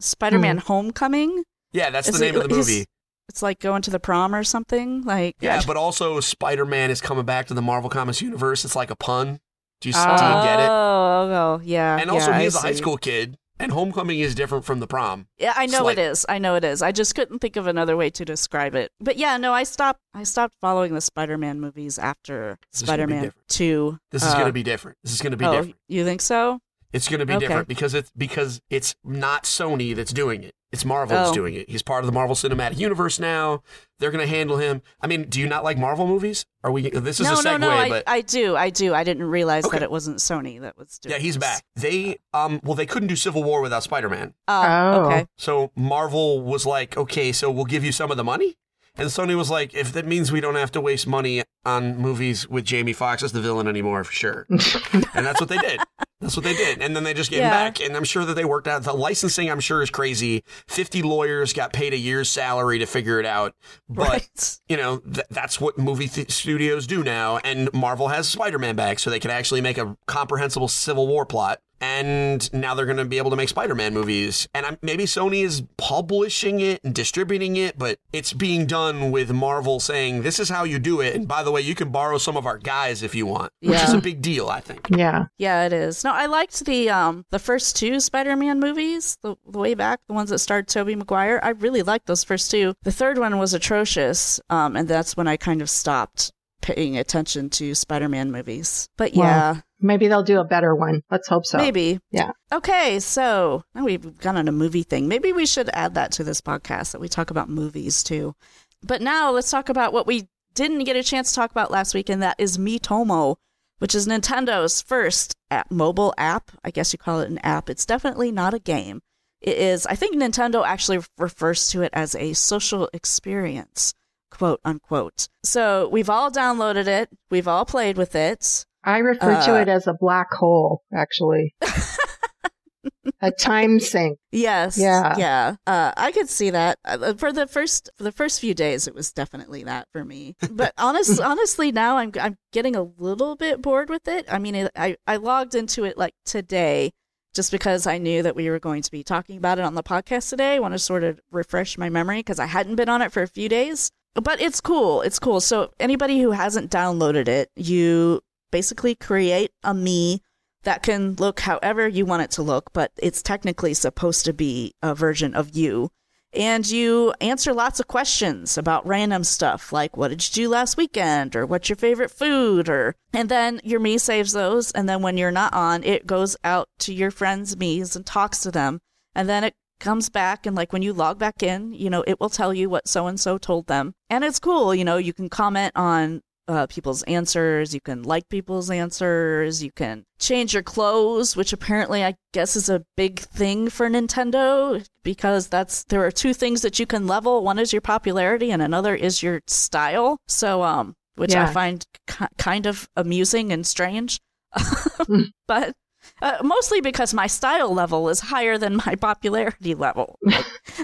Spider-Man 0.00 0.58
Homecoming. 0.58 1.44
Yeah, 1.72 1.90
that's 1.90 2.08
Is 2.08 2.18
the 2.18 2.24
it- 2.26 2.32
name 2.32 2.40
of 2.40 2.48
the 2.48 2.54
movie. 2.56 2.84
It's 3.28 3.42
like 3.42 3.60
going 3.60 3.82
to 3.82 3.90
the 3.90 4.00
prom 4.00 4.34
or 4.34 4.42
something. 4.42 5.02
Like 5.02 5.36
Yeah, 5.40 5.60
but 5.66 5.76
also 5.76 6.18
Spider-Man 6.18 6.90
is 6.90 7.02
coming 7.02 7.26
back 7.26 7.46
to 7.48 7.54
the 7.54 7.60
Marvel 7.60 7.90
Comics 7.90 8.22
universe. 8.22 8.64
It's 8.64 8.74
like 8.74 8.90
a 8.90 8.96
pun. 8.96 9.38
Do 9.80 9.88
you, 9.88 9.94
Oh. 9.96 10.04
do 10.18 10.24
you 10.24 10.42
get 10.44 10.60
it? 10.60 10.68
Oh, 10.68 11.30
oh, 11.30 11.60
yeah. 11.64 11.98
And 11.98 12.10
also, 12.10 12.30
yeah, 12.30 12.38
he 12.38 12.44
I 12.44 12.46
is 12.46 12.56
a 12.56 12.60
high 12.60 12.72
school 12.72 12.96
kid, 12.96 13.38
and 13.60 13.70
Homecoming 13.72 14.18
is 14.20 14.34
different 14.34 14.64
from 14.64 14.80
the 14.80 14.86
prom. 14.86 15.26
Yeah, 15.38 15.52
I 15.56 15.66
know 15.66 15.80
Slight- 15.80 15.98
it 15.98 16.02
is. 16.02 16.26
I 16.28 16.38
know 16.38 16.54
it 16.56 16.64
is. 16.64 16.82
I 16.82 16.92
just 16.92 17.14
couldn't 17.14 17.38
think 17.40 17.56
of 17.56 17.66
another 17.66 17.96
way 17.96 18.10
to 18.10 18.24
describe 18.24 18.74
it. 18.74 18.90
But 19.00 19.16
yeah, 19.16 19.36
no, 19.36 19.52
I 19.52 19.62
stopped. 19.62 20.00
I 20.14 20.24
stopped 20.24 20.54
following 20.60 20.94
the 20.94 21.00
Spider-Man 21.00 21.60
movies 21.60 21.98
after 21.98 22.58
This 22.72 22.82
is 22.82 22.86
gonna 22.88 23.06
be 23.06 23.12
Spider-Man. 23.12 23.32
Two. 23.48 23.98
This 24.10 24.22
is 24.22 24.30
uh, 24.30 24.34
going 24.34 24.46
to 24.46 24.52
be 24.52 24.62
different. 24.62 24.98
This 25.04 25.12
is 25.12 25.20
going 25.20 25.30
to 25.32 25.36
be 25.36 25.44
oh, 25.44 25.52
different. 25.52 25.76
you 25.88 26.04
think 26.04 26.20
so? 26.20 26.60
It's 26.92 27.08
going 27.08 27.20
to 27.20 27.26
be 27.26 27.34
Okay. 27.34 27.46
different 27.46 27.68
because 27.68 27.92
it's 27.94 28.10
because 28.16 28.60
it's 28.70 28.94
not 29.04 29.44
Sony 29.44 29.94
that's 29.94 30.12
doing 30.12 30.42
it. 30.42 30.54
It's 30.72 30.84
Marvel 30.84 31.16
that's 31.16 31.30
Oh. 31.30 31.34
doing 31.34 31.54
it. 31.54 31.68
He's 31.70 31.82
part 31.82 32.00
of 32.02 32.06
the 32.06 32.12
Marvel 32.12 32.34
Cinematic 32.36 32.78
Universe 32.78 33.18
now. 33.18 33.62
They're 33.98 34.10
going 34.10 34.26
to 34.26 34.30
handle 34.34 34.58
him. 34.58 34.82
I 35.00 35.06
mean, 35.06 35.24
do 35.24 35.40
you 35.40 35.46
not 35.46 35.64
like 35.64 35.78
Marvel 35.78 36.06
movies? 36.06 36.44
Are 36.62 36.70
we? 36.70 36.90
This 36.90 37.20
is 37.20 37.26
no, 37.26 37.34
a 37.34 37.36
segue, 37.36 37.44
no, 37.44 37.56
no. 37.58 37.70
I, 37.70 37.88
but 37.88 38.04
I 38.06 38.20
do. 38.20 38.54
I 38.56 38.68
do. 38.70 38.92
I 38.94 39.02
didn't 39.04 39.24
realize 39.24 39.64
Okay. 39.64 39.76
that 39.78 39.82
it 39.82 39.90
wasn't 39.90 40.18
Sony 40.18 40.60
that 40.60 40.76
was 40.76 40.98
doing. 40.98 41.12
yeah, 41.14 41.18
he's 41.18 41.34
this. 41.36 41.40
back. 41.42 41.62
They 41.76 42.18
um, 42.34 42.60
well, 42.62 42.74
they 42.74 42.86
couldn't 42.86 43.08
do 43.08 43.16
Civil 43.16 43.42
War 43.44 43.60
without 43.62 43.82
Spider 43.82 44.08
Man. 44.10 44.34
Oh, 44.46 44.62
Oh. 44.66 45.04
okay. 45.06 45.26
So 45.36 45.70
Marvel 45.76 46.40
was 46.42 46.66
like, 46.66 46.96
okay, 46.96 47.32
so 47.32 47.50
we'll 47.50 47.64
give 47.64 47.84
you 47.84 47.92
some 47.92 48.10
of 48.10 48.16
the 48.16 48.24
money. 48.24 48.56
And 48.96 49.08
Sony 49.10 49.36
was 49.36 49.48
like, 49.50 49.74
if 49.74 49.92
that 49.92 50.06
means 50.06 50.32
we 50.32 50.40
don't 50.40 50.56
have 50.56 50.72
to 50.72 50.80
waste 50.80 51.06
money 51.06 51.44
on 51.64 51.96
movies 51.98 52.48
with 52.48 52.64
Jamie 52.64 52.92
Foxx 52.92 53.22
as 53.22 53.30
the 53.32 53.40
villain 53.40 53.68
anymore, 53.68 54.02
for 54.04 54.12
sure. 54.12 54.46
and 54.50 55.24
that's 55.24 55.38
what 55.40 55.48
they 55.48 55.58
did. 55.58 55.80
That's 56.20 56.36
what 56.36 56.44
they 56.44 56.54
did. 56.54 56.82
And 56.82 56.96
then 56.96 57.04
they 57.04 57.14
just 57.14 57.30
gave 57.30 57.38
him 57.40 57.44
Yeah. 57.46 57.50
back. 57.50 57.80
And 57.80 57.96
I'm 57.96 58.02
sure 58.04 58.24
that 58.24 58.34
they 58.34 58.44
worked 58.44 58.66
out. 58.66 58.82
The 58.82 58.92
licensing, 58.92 59.48
I'm 59.50 59.60
sure, 59.60 59.82
is 59.82 59.90
crazy. 59.90 60.42
50 60.66 61.02
lawyers 61.02 61.52
got 61.52 61.72
paid 61.72 61.92
a 61.92 61.96
year's 61.96 62.28
salary 62.28 62.80
to 62.80 62.86
figure 62.86 63.20
it 63.20 63.26
out. 63.26 63.54
But, 63.88 64.08
right. 64.08 64.58
you 64.68 64.76
know, 64.76 64.98
th- 64.98 65.26
that's 65.30 65.60
what 65.60 65.78
movie 65.78 66.08
th- 66.08 66.32
studios 66.32 66.88
do 66.88 67.04
now. 67.04 67.38
And 67.38 67.72
Marvel 67.72 68.08
has 68.08 68.28
Spider 68.28 68.58
Man 68.58 68.74
back, 68.74 68.98
so 68.98 69.10
they 69.10 69.20
can 69.20 69.30
actually 69.30 69.60
make 69.60 69.78
a 69.78 69.96
comprehensible 70.06 70.66
Civil 70.68 71.06
War 71.06 71.24
plot. 71.24 71.60
And 71.80 72.52
now 72.52 72.74
they're 72.74 72.86
going 72.86 72.98
to 72.98 73.04
be 73.04 73.18
able 73.18 73.30
to 73.30 73.36
make 73.36 73.48
Spider 73.48 73.74
Man 73.74 73.94
movies. 73.94 74.48
And 74.54 74.66
I'm, 74.66 74.78
maybe 74.82 75.04
Sony 75.04 75.44
is 75.44 75.62
publishing 75.76 76.60
it 76.60 76.82
and 76.84 76.94
distributing 76.94 77.56
it, 77.56 77.78
but 77.78 77.98
it's 78.12 78.32
being 78.32 78.66
done 78.66 79.10
with 79.10 79.30
Marvel 79.32 79.80
saying, 79.80 80.22
this 80.22 80.40
is 80.40 80.48
how 80.48 80.64
you 80.64 80.78
do 80.78 81.00
it. 81.00 81.14
And 81.14 81.28
by 81.28 81.42
the 81.42 81.50
way, 81.50 81.60
you 81.60 81.74
can 81.74 81.90
borrow 81.90 82.18
some 82.18 82.36
of 82.36 82.46
our 82.46 82.58
guys 82.58 83.02
if 83.02 83.14
you 83.14 83.26
want, 83.26 83.52
which 83.60 83.82
is 83.82 83.92
a 83.92 84.00
big 84.00 84.22
deal, 84.22 84.48
I 84.48 84.60
think. 84.60 84.88
yeah. 84.90 85.26
Yeah, 85.38 85.64
it 85.66 85.72
is. 85.72 86.04
No, 86.04 86.12
I 86.12 86.26
liked 86.26 86.64
the 86.64 86.90
um 86.90 87.24
the 87.30 87.38
first 87.38 87.76
two 87.76 88.00
Spider-Man 88.00 88.60
movies, 88.60 89.16
the, 89.22 89.36
the 89.48 89.58
way 89.58 89.74
back, 89.74 90.00
the 90.08 90.14
ones 90.14 90.30
that 90.30 90.38
starred 90.38 90.68
Tobey 90.68 90.96
Maguire. 90.96 91.40
I 91.42 91.50
really 91.50 91.82
liked 91.82 92.06
those 92.06 92.24
first 92.24 92.50
two. 92.50 92.74
The 92.82 92.92
third 92.92 93.18
one 93.18 93.38
was 93.38 93.54
atrocious, 93.54 94.40
um, 94.50 94.76
and 94.76 94.88
that's 94.88 95.16
when 95.16 95.28
I 95.28 95.36
kind 95.36 95.62
of 95.62 95.70
stopped 95.70 96.32
paying 96.60 96.96
attention 96.98 97.50
to 97.50 97.74
Spider-Man 97.74 98.30
movies. 98.30 98.88
But 98.96 99.14
Wow. 99.14 99.24
yeah, 99.24 99.60
Maybe 99.80 100.08
they'll 100.08 100.24
do 100.24 100.40
a 100.40 100.44
better 100.44 100.74
one. 100.74 101.02
Let's 101.10 101.28
hope 101.28 101.46
so. 101.46 101.56
maybe. 101.58 102.00
Yeah. 102.10 102.32
Okay, 102.52 102.98
so 102.98 103.62
now 103.74 103.84
we've 103.84 104.18
gone 104.18 104.36
on 104.36 104.48
a 104.48 104.52
movie 104.52 104.82
thing. 104.82 105.06
Maybe 105.06 105.32
we 105.32 105.46
should 105.46 105.70
add 105.72 105.94
that 105.94 106.10
to 106.12 106.24
this 106.24 106.40
podcast 106.40 106.92
that 106.92 107.00
we 107.00 107.08
talk 107.08 107.30
about 107.30 107.48
movies 107.48 108.02
too. 108.02 108.34
But 108.82 109.00
now 109.02 109.30
let's 109.30 109.50
talk 109.50 109.68
about 109.68 109.92
what 109.92 110.06
we 110.06 110.28
didn't 110.54 110.82
get 110.84 110.96
a 110.96 111.02
chance 111.04 111.30
to 111.30 111.36
talk 111.36 111.50
about 111.52 111.70
last 111.70 111.94
week, 111.94 112.08
and 112.08 112.20
that 112.22 112.34
is 112.38 112.58
Miitomo, 112.58 113.36
which 113.78 113.94
is 113.94 114.08
Nintendo's 114.08 114.82
first 114.82 115.36
app, 115.50 115.70
mobile 115.70 116.12
app. 116.18 116.50
I 116.64 116.70
guess 116.72 116.92
you 116.92 116.98
call 116.98 117.20
it 117.20 117.30
an 117.30 117.38
app. 117.38 117.70
It's 117.70 117.86
definitely 117.86 118.32
not 118.32 118.54
a 118.54 118.58
game. 118.58 119.00
It 119.40 119.56
is, 119.58 119.86
I 119.86 119.94
think 119.94 120.16
Nintendo 120.16 120.66
actually 120.66 120.98
refers 121.16 121.68
to 121.68 121.82
it 121.82 121.90
as 121.92 122.16
a 122.16 122.32
social 122.32 122.90
experience, 122.92 123.94
quote 124.38 124.60
unquote. 124.64 125.28
So 125.42 125.88
we've 125.88 126.08
all 126.08 126.30
downloaded 126.30 126.86
it, 126.86 127.10
we've 127.30 127.48
all 127.48 127.64
played 127.64 127.96
with 127.96 128.14
it. 128.14 128.64
I 128.84 128.98
refer 128.98 129.42
to 129.44 129.56
Uh, 129.56 129.60
it 129.62 129.68
as 129.68 129.86
a 129.86 129.94
black 130.00 130.32
hole, 130.32 130.82
actually. 130.94 131.54
a 133.20 133.30
time 133.32 133.80
sink. 133.80 134.18
Yes. 134.30 134.78
Yeah. 134.78 135.14
Yeah. 135.18 135.56
Uh, 135.66 135.92
I 135.96 136.12
could 136.12 136.28
see 136.28 136.50
that 136.50 136.78
uh, 136.84 137.14
for 137.14 137.32
the 137.32 137.46
first 137.46 137.90
for 137.96 138.04
the 138.04 138.12
first 138.12 138.40
few 138.40 138.54
days. 138.54 138.86
It 138.86 138.94
was 138.94 139.12
definitely 139.12 139.64
that 139.64 139.88
for 139.92 140.04
me. 140.04 140.36
But 140.50 140.72
honest, 140.78 141.20
honestly, 141.20 141.72
now 141.72 141.96
I'm 141.98 142.12
I'm 142.20 142.36
getting 142.52 142.76
a 142.76 142.82
little 142.82 143.36
bit 143.36 143.60
bored 143.60 143.90
with 143.90 144.06
it. 144.06 144.26
I 144.30 144.38
mean, 144.38 144.54
it, 144.54 144.70
I 144.76 144.96
I 145.06 145.16
logged 145.16 145.54
into 145.54 145.84
it 145.84 145.98
like 145.98 146.14
today, 146.24 146.92
just 147.34 147.50
because 147.50 147.86
I 147.86 147.98
knew 147.98 148.22
that 148.22 148.36
we 148.36 148.48
were 148.48 148.60
going 148.60 148.82
to 148.82 148.90
be 148.90 149.02
talking 149.02 149.36
about 149.36 149.58
it 149.58 149.64
on 149.64 149.74
the 149.74 149.82
podcast 149.82 150.30
today. 150.30 150.54
I 150.54 150.58
want 150.60 150.74
to 150.74 150.78
sort 150.78 151.02
of 151.04 151.20
refresh 151.30 151.76
my 151.76 151.90
memory 151.90 152.20
because 152.20 152.38
I 152.38 152.46
hadn't 152.46 152.76
been 152.76 152.88
on 152.88 153.02
it 153.02 153.12
for 153.12 153.22
a 153.22 153.28
few 153.28 153.48
days. 153.48 153.90
But 154.14 154.40
it's 154.40 154.60
cool. 154.60 155.02
It's 155.02 155.18
cool. 155.18 155.40
So 155.40 155.72
anybody 155.78 156.20
who 156.20 156.32
hasn't 156.32 156.70
downloaded 156.70 157.28
it, 157.28 157.50
you 157.56 158.20
basically 158.50 158.94
create 158.94 159.52
a 159.62 159.74
me 159.74 160.22
that 160.64 160.82
can 160.82 161.14
look 161.14 161.40
however 161.40 161.86
you 161.86 162.04
want 162.04 162.22
it 162.22 162.30
to 162.32 162.42
look, 162.42 162.72
but 162.72 162.90
it's 162.96 163.22
technically 163.22 163.74
supposed 163.74 164.24
to 164.24 164.32
be 164.32 164.74
a 164.82 164.94
version 164.94 165.34
of 165.34 165.56
you. 165.56 165.90
And 166.34 166.68
you 166.68 167.14
answer 167.22 167.54
lots 167.54 167.80
of 167.80 167.88
questions 167.88 168.58
about 168.58 168.86
random 168.86 169.24
stuff 169.24 169.72
like 169.72 169.96
what 169.96 170.08
did 170.08 170.28
you 170.28 170.44
do 170.44 170.50
last 170.50 170.76
weekend 170.76 171.34
or 171.34 171.46
what's 171.46 171.70
your 171.70 171.76
favorite 171.76 172.10
food 172.10 172.68
or 172.68 172.94
and 173.14 173.30
then 173.30 173.62
your 173.64 173.80
me 173.80 173.96
saves 173.96 174.34
those 174.34 174.70
and 174.72 174.86
then 174.86 175.00
when 175.00 175.16
you're 175.16 175.30
not 175.30 175.54
on 175.54 175.82
it 175.84 176.06
goes 176.06 176.36
out 176.44 176.68
to 176.80 176.92
your 176.92 177.10
friends 177.10 177.56
me's 177.56 177.96
and 177.96 178.04
talks 178.04 178.42
to 178.42 178.50
them 178.50 178.78
and 179.14 179.26
then 179.26 179.42
it 179.42 179.54
comes 179.78 180.08
back 180.08 180.46
and 180.46 180.56
like 180.56 180.72
when 180.72 180.82
you 180.82 180.92
log 180.92 181.18
back 181.18 181.42
in 181.42 181.72
you 181.72 181.88
know 181.88 182.04
it 182.06 182.18
will 182.20 182.28
tell 182.28 182.52
you 182.52 182.68
what 182.68 182.88
so 182.88 183.06
and 183.06 183.20
so 183.20 183.38
told 183.38 183.66
them 183.66 183.94
and 184.10 184.24
it's 184.24 184.38
cool 184.38 184.74
you 184.74 184.84
know 184.84 184.96
you 184.96 185.12
can 185.12 185.28
comment 185.28 185.72
on 185.76 186.20
uh, 186.48 186.66
people's 186.66 187.02
answers. 187.04 187.74
You 187.74 187.80
can 187.80 188.02
like 188.02 188.28
people's 188.28 188.70
answers. 188.70 189.62
You 189.62 189.70
can 189.70 190.04
change 190.18 190.54
your 190.54 190.62
clothes, 190.62 191.36
which 191.36 191.52
apparently 191.52 192.02
I 192.02 192.14
guess 192.32 192.56
is 192.56 192.68
a 192.68 192.84
big 192.96 193.20
thing 193.20 193.68
for 193.68 193.88
Nintendo 193.88 194.84
because 195.02 195.48
that's 195.48 195.84
there 195.84 196.04
are 196.04 196.10
two 196.10 196.32
things 196.32 196.62
that 196.62 196.78
you 196.78 196.86
can 196.86 197.06
level. 197.06 197.44
One 197.44 197.58
is 197.58 197.72
your 197.72 197.82
popularity, 197.82 198.50
and 198.50 198.62
another 198.62 198.94
is 198.94 199.22
your 199.22 199.42
style. 199.46 200.18
So, 200.26 200.62
um, 200.62 200.94
which 201.16 201.34
I 201.34 201.52
find 201.52 201.84
ki- 202.06 202.24
kind 202.38 202.66
of 202.66 202.88
amusing 202.96 203.52
and 203.52 203.66
strange, 203.66 204.18
but. 205.46 205.74
Uh, 206.22 206.38
mostly 206.42 206.80
because 206.80 207.14
my 207.14 207.26
style 207.26 207.72
level 207.72 208.08
is 208.08 208.20
higher 208.20 208.58
than 208.58 208.76
my 208.76 208.94
popularity 208.94 209.74
level. 209.74 210.18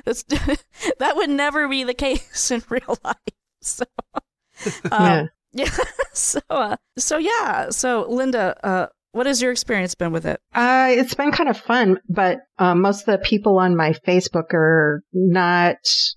That 0.99 1.17
would 1.17 1.31
never 1.31 1.69
be 1.69 1.85
the 1.85 1.95
case 1.95 2.51
in 2.51 2.63
real 2.69 2.99
life. 3.05 3.17
So, 3.61 3.85
um, 4.93 5.31
Yeah. 5.53 5.65
yeah. 5.65 5.71
So, 6.13 6.41
uh, 6.51 6.77
so 6.99 7.17
yeah. 7.17 7.71
So, 7.71 8.07
Linda, 8.11 8.55
uh, 8.63 8.87
what 9.13 9.27
has 9.27 9.41
your 9.41 9.53
experience 9.53 9.95
been 9.95 10.13
with 10.13 10.27
it? 10.27 10.39
Uh, 10.55 10.89
it's 10.91 11.15
been 11.15 11.33
kind 11.33 11.49
of 11.49 11.57
fun, 11.57 11.99
but 12.09 12.41
um, 12.59 12.83
most 12.83 13.01
of 13.01 13.07
the 13.07 13.25
people 13.27 13.59
on 13.59 13.75
my 13.75 13.93
Facebook 14.07 14.53
are 14.53 15.03
not 15.15 15.77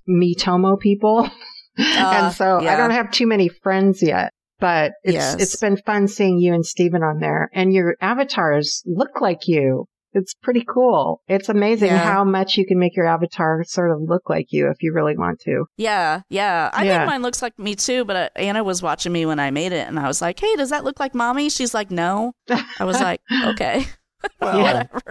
Miitomo 0.10 0.78
people. 0.78 1.30
and 1.78 2.34
so 2.34 2.58
I 2.58 2.76
don't 2.76 2.92
have 2.92 3.12
too 3.12 3.28
many 3.28 3.48
friends 3.48 4.04
yet. 4.04 4.34
But 4.60 4.94
it's 5.04 5.14
Yes. 5.14 5.36
it's 5.42 5.56
been 5.58 5.78
fun 5.78 6.08
seeing 6.08 6.40
you 6.40 6.54
and 6.54 6.66
Stephen 6.66 7.04
on 7.04 7.20
there. 7.20 7.50
And 7.54 7.74
your 7.74 7.96
avatars 8.02 8.82
look 8.86 9.22
like 9.22 9.48
you. 9.48 9.86
It's 10.14 10.34
pretty 10.34 10.64
cool. 10.68 11.22
It's 11.28 11.48
amazing 11.50 11.90
Yeah. 11.90 11.98
how 12.00 12.24
much 12.24 12.58
you 12.58 12.66
can 12.66 12.80
make 12.80 12.96
your 12.96 13.06
avatar 13.06 13.64
sort 13.66 13.92
of 13.92 13.98
look 14.02 14.30
like 14.30 14.48
you 14.50 14.70
if 14.72 14.78
you 14.82 14.92
really 14.94 15.16
want 15.16 15.40
to. 15.42 15.66
Yeah, 15.78 16.22
yeah. 16.30 16.72
I 16.74 16.86
Yeah. 16.86 16.98
think 17.00 17.10
mine 17.10 17.22
looks 17.22 17.42
like 17.44 17.60
me 17.60 17.76
too, 17.76 18.04
but 18.04 18.16
uh, 18.16 18.30
Anna 18.36 18.64
was 18.64 18.82
watching 18.82 19.12
me 19.12 19.28
when 19.28 19.40
I 19.40 19.52
made 19.52 19.74
it, 19.74 19.88
and 19.88 20.00
I 20.00 20.08
was 20.08 20.22
like, 20.22 20.40
"Hey, 20.40 20.56
does 20.56 20.72
that 20.72 20.84
look 20.84 21.00
like 21.00 21.14
mommy?" 21.14 21.50
She's 21.50 21.74
like, 21.76 21.92
"No." 21.92 22.32
I 22.80 22.84
was 22.86 23.00
like, 23.02 23.22
"Okay, 23.46 23.86
Well, 24.42 24.62
whatever." 24.62 25.02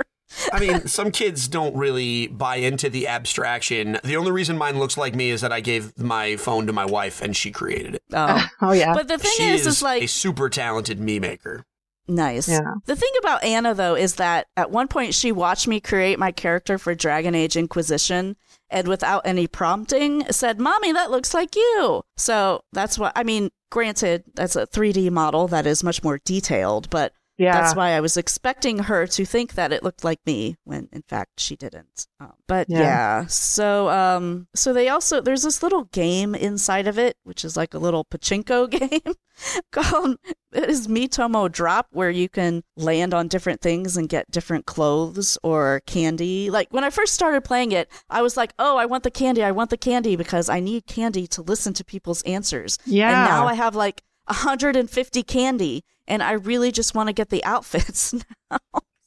I 0.52 0.60
mean, 0.60 0.86
some 0.86 1.10
kids 1.10 1.48
don't 1.48 1.76
really 1.76 2.26
buy 2.26 2.56
into 2.56 2.90
the 2.90 3.06
abstraction. 3.06 3.98
The 4.02 4.16
only 4.16 4.32
reason 4.32 4.58
mine 4.58 4.78
looks 4.78 4.96
like 4.96 5.14
me 5.14 5.30
is 5.30 5.40
that 5.40 5.52
I 5.52 5.60
gave 5.60 5.96
my 5.98 6.36
phone 6.36 6.66
to 6.66 6.72
my 6.72 6.84
wife 6.84 7.22
and 7.22 7.36
she 7.36 7.50
created 7.50 7.96
it. 7.96 8.02
Oh. 8.12 8.44
Oh 8.62 8.72
yeah. 8.72 8.94
But 8.94 9.08
the 9.08 9.18
thing 9.18 9.32
she 9.36 9.44
is, 9.44 9.62
is, 9.62 9.66
is 9.66 9.82
like 9.82 10.02
a 10.02 10.06
super 10.06 10.48
talented 10.48 10.98
me 10.98 11.18
maker. 11.18 11.64
Nice. 12.08 12.48
Yeah. 12.48 12.74
The 12.86 12.96
thing 12.96 13.10
about 13.18 13.44
Anna, 13.44 13.74
though, 13.74 13.96
is 13.96 14.14
that 14.14 14.46
at 14.56 14.70
one 14.70 14.88
point 14.88 15.14
she 15.14 15.30
watched 15.30 15.68
me 15.68 15.80
create 15.80 16.18
my 16.18 16.32
character 16.32 16.78
for 16.78 16.94
Dragon 16.94 17.34
Age 17.34 17.56
Inquisition 17.56 18.36
and 18.70 18.88
without 18.88 19.26
any 19.26 19.46
prompting 19.46 20.24
said, 20.30 20.60
Mommy, 20.60 20.92
that 20.92 21.10
looks 21.10 21.34
like 21.34 21.54
you. 21.56 22.02
So 22.16 22.62
that's 22.72 22.98
what 22.98 23.12
I 23.14 23.22
mean. 23.22 23.50
Granted, 23.70 24.24
that's 24.34 24.56
a 24.56 24.66
3D 24.66 25.10
model 25.10 25.48
that 25.48 25.66
is 25.66 25.82
much 25.82 26.02
more 26.02 26.20
detailed, 26.24 26.88
but 26.88 27.12
yeah. 27.38 27.52
that's 27.60 27.74
why 27.76 27.90
I 27.90 28.00
was 28.00 28.16
expecting 28.16 28.78
her 28.80 29.06
to 29.06 29.24
think 29.24 29.54
that 29.54 29.72
it 29.72 29.82
looked 29.82 30.04
like 30.04 30.20
me 30.26 30.56
when 30.64 30.88
in 30.92 31.02
fact 31.02 31.38
she 31.40 31.56
didn't. 31.56 32.06
Um, 32.20 32.32
but 32.46 32.68
Yeah. 32.68 32.80
yeah. 32.80 33.26
so 33.26 33.88
um, 33.90 34.48
so 34.54 34.72
they 34.72 34.88
also 34.88 35.20
there's 35.20 35.42
this 35.42 35.62
little 35.62 35.84
game 35.84 36.34
inside 36.34 36.86
of 36.86 36.98
it, 36.98 37.16
which 37.24 37.44
is 37.44 37.56
like 37.56 37.74
a 37.74 37.78
little 37.78 38.04
pachinko 38.04 38.70
game 38.70 39.14
called 39.72 40.16
it 40.52 40.70
is 40.70 40.88
Miitomo 40.88 41.50
Drop, 41.52 41.88
where 41.90 42.08
you 42.10 42.28
can 42.28 42.62
land 42.76 43.12
on 43.12 43.28
different 43.28 43.60
things 43.60 43.96
and 43.96 44.08
get 44.08 44.30
different 44.30 44.64
clothes 44.64 45.36
or 45.42 45.82
candy. 45.86 46.48
Like 46.48 46.68
when 46.70 46.84
I 46.84 46.90
first 46.90 47.12
started 47.12 47.42
playing 47.44 47.72
it, 47.72 47.90
I 48.08 48.22
was 48.22 48.36
like, 48.38 48.54
"Oh, 48.58 48.76
I 48.78 48.86
want 48.86 49.02
the 49.02 49.10
candy! 49.10 49.42
I 49.42 49.50
want 49.50 49.68
the 49.70 49.76
candy!" 49.76 50.16
because 50.16 50.48
I 50.48 50.60
need 50.60 50.86
candy 50.86 51.26
to 51.28 51.42
listen 51.42 51.74
to 51.74 51.84
people's 51.84 52.22
answers. 52.22 52.78
Yeah. 52.86 53.08
And 53.08 53.30
now 53.30 53.46
I 53.46 53.54
have 53.54 53.74
like 53.76 54.02
150 54.26 55.22
candy, 55.22 55.84
and 56.06 56.22
I 56.22 56.32
really 56.32 56.72
just 56.72 56.94
want 56.94 57.08
to 57.08 57.12
get 57.12 57.30
the 57.30 57.44
outfits. 57.44 58.14
Now. 58.50 58.58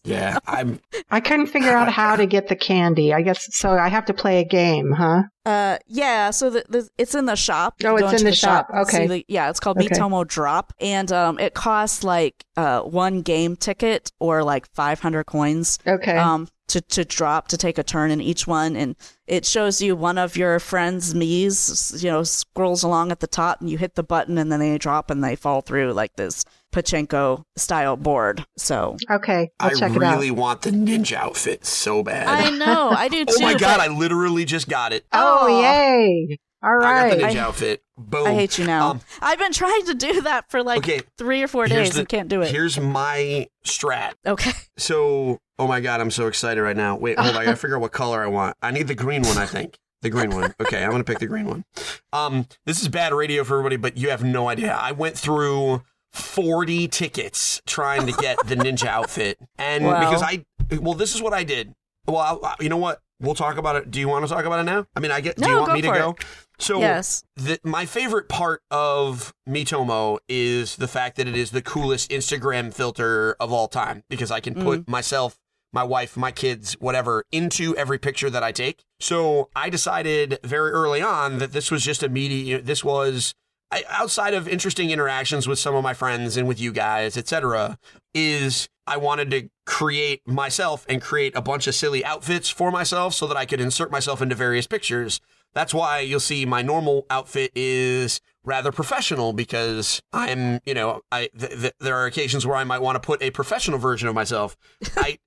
Yeah, 0.05 0.39
I'm. 0.47 0.79
I 1.09 1.19
couldn't 1.19 1.47
figure 1.47 1.71
out 1.71 1.91
how 1.91 2.15
to 2.15 2.25
get 2.25 2.47
the 2.47 2.55
candy. 2.55 3.13
I 3.13 3.21
guess 3.21 3.47
so. 3.51 3.71
I 3.71 3.89
have 3.89 4.05
to 4.05 4.13
play 4.13 4.39
a 4.39 4.45
game, 4.45 4.91
huh? 4.91 5.23
Uh, 5.45 5.77
yeah. 5.87 6.31
So 6.31 6.49
the, 6.49 6.63
the 6.69 6.89
it's 6.97 7.15
in 7.15 7.25
the 7.25 7.35
shop. 7.35 7.75
Oh, 7.83 7.95
it's 7.95 8.07
in 8.07 8.11
into 8.13 8.23
the 8.25 8.35
shop. 8.35 8.69
Okay. 8.73 9.07
the- 9.07 9.25
yeah, 9.27 9.49
it's 9.49 9.59
called 9.59 9.77
Okay. 9.77 9.87
Miitomo 9.87 10.27
Drop, 10.27 10.73
and 10.79 11.11
um, 11.11 11.39
it 11.39 11.53
costs 11.53 12.03
like 12.03 12.45
uh 12.57 12.81
one 12.81 13.21
game 13.21 13.55
ticket 13.55 14.11
or 14.19 14.43
like 14.43 14.67
500 14.73 15.23
coins. 15.25 15.79
Okay. 15.87 16.17
Um, 16.17 16.47
to, 16.69 16.81
to 16.81 17.03
drop 17.03 17.47
to 17.47 17.57
take 17.57 17.77
a 17.79 17.83
turn 17.83 18.11
in 18.11 18.21
each 18.21 18.45
one 18.45 18.75
and 18.75 18.95
it 19.25 19.43
shows 19.43 19.81
you 19.81 19.95
one 19.95 20.19
of 20.19 20.37
your 20.37 20.59
friends 20.59 21.15
me's 21.15 22.01
you 22.03 22.09
know 22.09 22.21
scrolls 22.23 22.83
along 22.83 23.11
at 23.11 23.19
the 23.21 23.27
top 23.27 23.59
and 23.59 23.69
you 23.71 23.77
hit 23.79 23.95
the 23.95 24.03
button 24.03 24.37
and 24.37 24.51
then 24.51 24.59
they 24.59 24.77
drop 24.77 25.09
and 25.09 25.23
they 25.23 25.35
fall 25.35 25.61
through 25.61 25.91
like 25.93 26.15
this 26.15 26.45
pachinko 26.71 27.43
style 27.55 27.97
board 27.97 28.45
so 28.55 28.95
okay. 29.09 29.49
I'll 29.59 29.71
I 29.71 29.73
check 29.73 29.95
it 29.95 30.03
out. 30.03 30.17
really 30.17 30.29
want 30.29 30.61
the 30.61 30.69
ninja 30.69 31.13
outfit 31.13 31.65
so 31.65 32.03
bad. 32.03 32.27
i 32.27 32.51
know 32.55 32.89
i 32.91 33.07
do 33.07 33.25
too 33.25 33.33
oh 33.39 33.41
my 33.41 33.53
god! 33.53 33.77
but 33.77 33.79
I 33.79 33.87
literally 33.87 34.45
just 34.45 34.69
got 34.69 34.93
it. 34.93 35.05
Oh, 35.11 35.28
Aw. 35.29 35.61
yay! 35.61 36.39
All 36.61 36.75
right. 36.75 37.05
I 37.05 37.09
got 37.09 37.17
the 37.17 37.23
ninja 37.23 37.35
I- 37.35 37.39
outfit. 37.39 37.83
Boom. 37.97 38.27
I 38.27 38.33
hate 38.33 38.57
you 38.57 38.65
now. 38.65 38.91
Um, 38.91 39.01
I've 39.21 39.39
been 39.39 39.51
trying 39.51 39.85
to 39.85 39.93
do 39.93 40.21
that 40.21 40.49
for 40.49 40.63
like 40.63 40.79
Okay, 40.79 41.01
three 41.17 41.41
or 41.43 41.47
four 41.47 41.67
days 41.67 41.93
the- 41.93 41.99
and 42.01 42.09
can't 42.09 42.29
do 42.29 42.41
it. 42.41 42.49
Here's 42.51 42.79
my 42.79 43.47
strat. 43.65 44.13
Okay. 44.25 44.51
So, 44.77 45.39
oh 45.57 45.67
my 45.67 45.79
god, 45.81 45.99
I'm 46.01 46.11
so 46.11 46.27
excited 46.27 46.61
right 46.61 46.75
now. 46.77 46.95
Wait, 46.97 47.17
hold 47.19 47.35
on. 47.35 47.41
I 47.41 47.45
gotta 47.45 47.57
figure 47.57 47.75
out 47.75 47.81
what 47.81 47.91
color 47.91 48.23
I 48.23 48.27
want. 48.27 48.55
I 48.61 48.71
need 48.71 48.87
the 48.87 48.95
green 48.95 49.21
one, 49.23 49.37
I 49.37 49.45
think. 49.45 49.77
The 50.01 50.09
green 50.09 50.29
one. 50.29 50.53
Okay, 50.61 50.81
I'm 50.83 50.91
gonna 50.91 51.03
pick 51.03 51.19
the 51.19 51.27
green 51.27 51.45
one. 51.45 51.65
Um, 52.13 52.47
this 52.65 52.81
is 52.81 52.87
bad 52.87 53.13
radio 53.13 53.43
for 53.43 53.55
everybody, 53.57 53.75
but 53.75 53.97
you 53.97 54.09
have 54.11 54.23
no 54.23 54.47
idea. 54.47 54.73
I 54.73 54.93
went 54.93 55.17
through 55.17 55.81
40 56.13 56.87
tickets 56.87 57.61
trying 57.65 58.05
to 58.05 58.13
get 58.13 58.37
the 58.47 58.55
ninja 58.55 58.85
outfit, 58.87 59.37
and 59.57 59.83
Wow. 59.85 59.99
because 59.99 60.21
I, 60.23 60.45
well, 60.79 60.93
this 60.93 61.13
is 61.15 61.21
what 61.21 61.33
I 61.33 61.43
did. 61.43 61.73
Well, 62.07 62.39
I, 62.43 62.55
you 62.61 62.69
know 62.69 62.77
what? 62.77 62.99
We'll 63.21 63.35
talk 63.35 63.57
about 63.57 63.75
it. 63.75 63.91
Do 63.91 63.99
you 63.99 64.07
want 64.07 64.25
to 64.25 64.33
talk 64.33 64.45
about 64.45 64.59
it 64.59 64.63
now? 64.63 64.87
I 64.95 64.99
mean, 64.99 65.11
I 65.11 65.21
get. 65.21 65.35
Do 65.35 65.49
you 65.49 65.57
want 65.57 65.73
me 65.73 65.81
to 65.81 65.91
go? 65.91 66.11
it. 66.11 66.25
So 66.59 66.79
yes. 66.79 67.23
the, 67.37 67.59
my 67.63 67.85
favorite 67.85 68.27
part 68.27 68.61
of 68.69 69.33
Miitomo 69.47 70.19
is 70.27 70.75
the 70.75 70.87
fact 70.87 71.15
that 71.17 71.27
it 71.27 71.35
is 71.35 71.51
the 71.51 71.61
coolest 71.61 72.11
Instagram 72.11 72.73
filter 72.73 73.35
of 73.39 73.53
all 73.53 73.67
time 73.67 74.03
because 74.09 74.29
I 74.29 74.41
can 74.41 74.55
put 74.55 74.81
mm. 74.81 74.89
myself, 74.89 75.39
my 75.71 75.83
wife, 75.83 76.17
my 76.17 76.31
kids, 76.31 76.73
whatever, 76.73 77.23
into 77.31 77.75
every 77.77 77.97
picture 77.97 78.29
that 78.29 78.43
I 78.43 78.51
take. 78.51 78.83
So 78.99 79.49
I 79.55 79.69
decided 79.69 80.39
very 80.43 80.71
early 80.71 81.01
on 81.01 81.39
that 81.39 81.53
this 81.53 81.71
was 81.71 81.83
just 81.83 82.03
a 82.03 82.09
media. 82.09 82.61
This 82.61 82.83
was 82.83 83.33
I, 83.71 83.83
outside 83.89 84.33
of 84.33 84.47
interesting 84.47 84.89
interactions 84.89 85.47
with 85.47 85.59
some 85.59 85.75
of 85.75 85.83
my 85.83 85.93
friends 85.93 86.37
and 86.37 86.47
with 86.47 86.59
you 86.59 86.71
guys, 86.71 87.17
etc. 87.17 87.77
Is 88.13 88.67
I 88.87 88.97
wanted 88.97 89.29
to 89.31 89.49
create 89.65 90.27
myself 90.27 90.85
and 90.89 91.01
create 91.01 91.35
a 91.35 91.41
bunch 91.41 91.67
of 91.67 91.75
silly 91.75 92.03
outfits 92.03 92.49
for 92.49 92.71
myself 92.71 93.13
so 93.13 93.27
that 93.27 93.37
I 93.37 93.45
could 93.45 93.61
insert 93.61 93.91
myself 93.91 94.21
into 94.21 94.33
various 94.33 94.65
pictures. 94.65 95.21
That's 95.53 95.73
why 95.73 95.99
you'll 95.99 96.19
see 96.19 96.45
my 96.45 96.61
normal 96.61 97.05
outfit 97.09 97.51
is 97.55 98.21
rather 98.43 98.71
professional 98.71 99.33
because 99.33 100.01
I'm, 100.13 100.59
you 100.65 100.73
know, 100.73 101.01
I 101.11 101.29
th- 101.37 101.61
th- 101.61 101.73
there 101.79 101.95
are 101.95 102.05
occasions 102.05 102.45
where 102.45 102.55
I 102.55 102.63
might 102.63 102.81
want 102.81 102.95
to 102.95 102.99
put 102.99 103.21
a 103.21 103.31
professional 103.31 103.77
version 103.79 104.07
of 104.07 104.15
myself. 104.15 104.57
I 104.97 105.19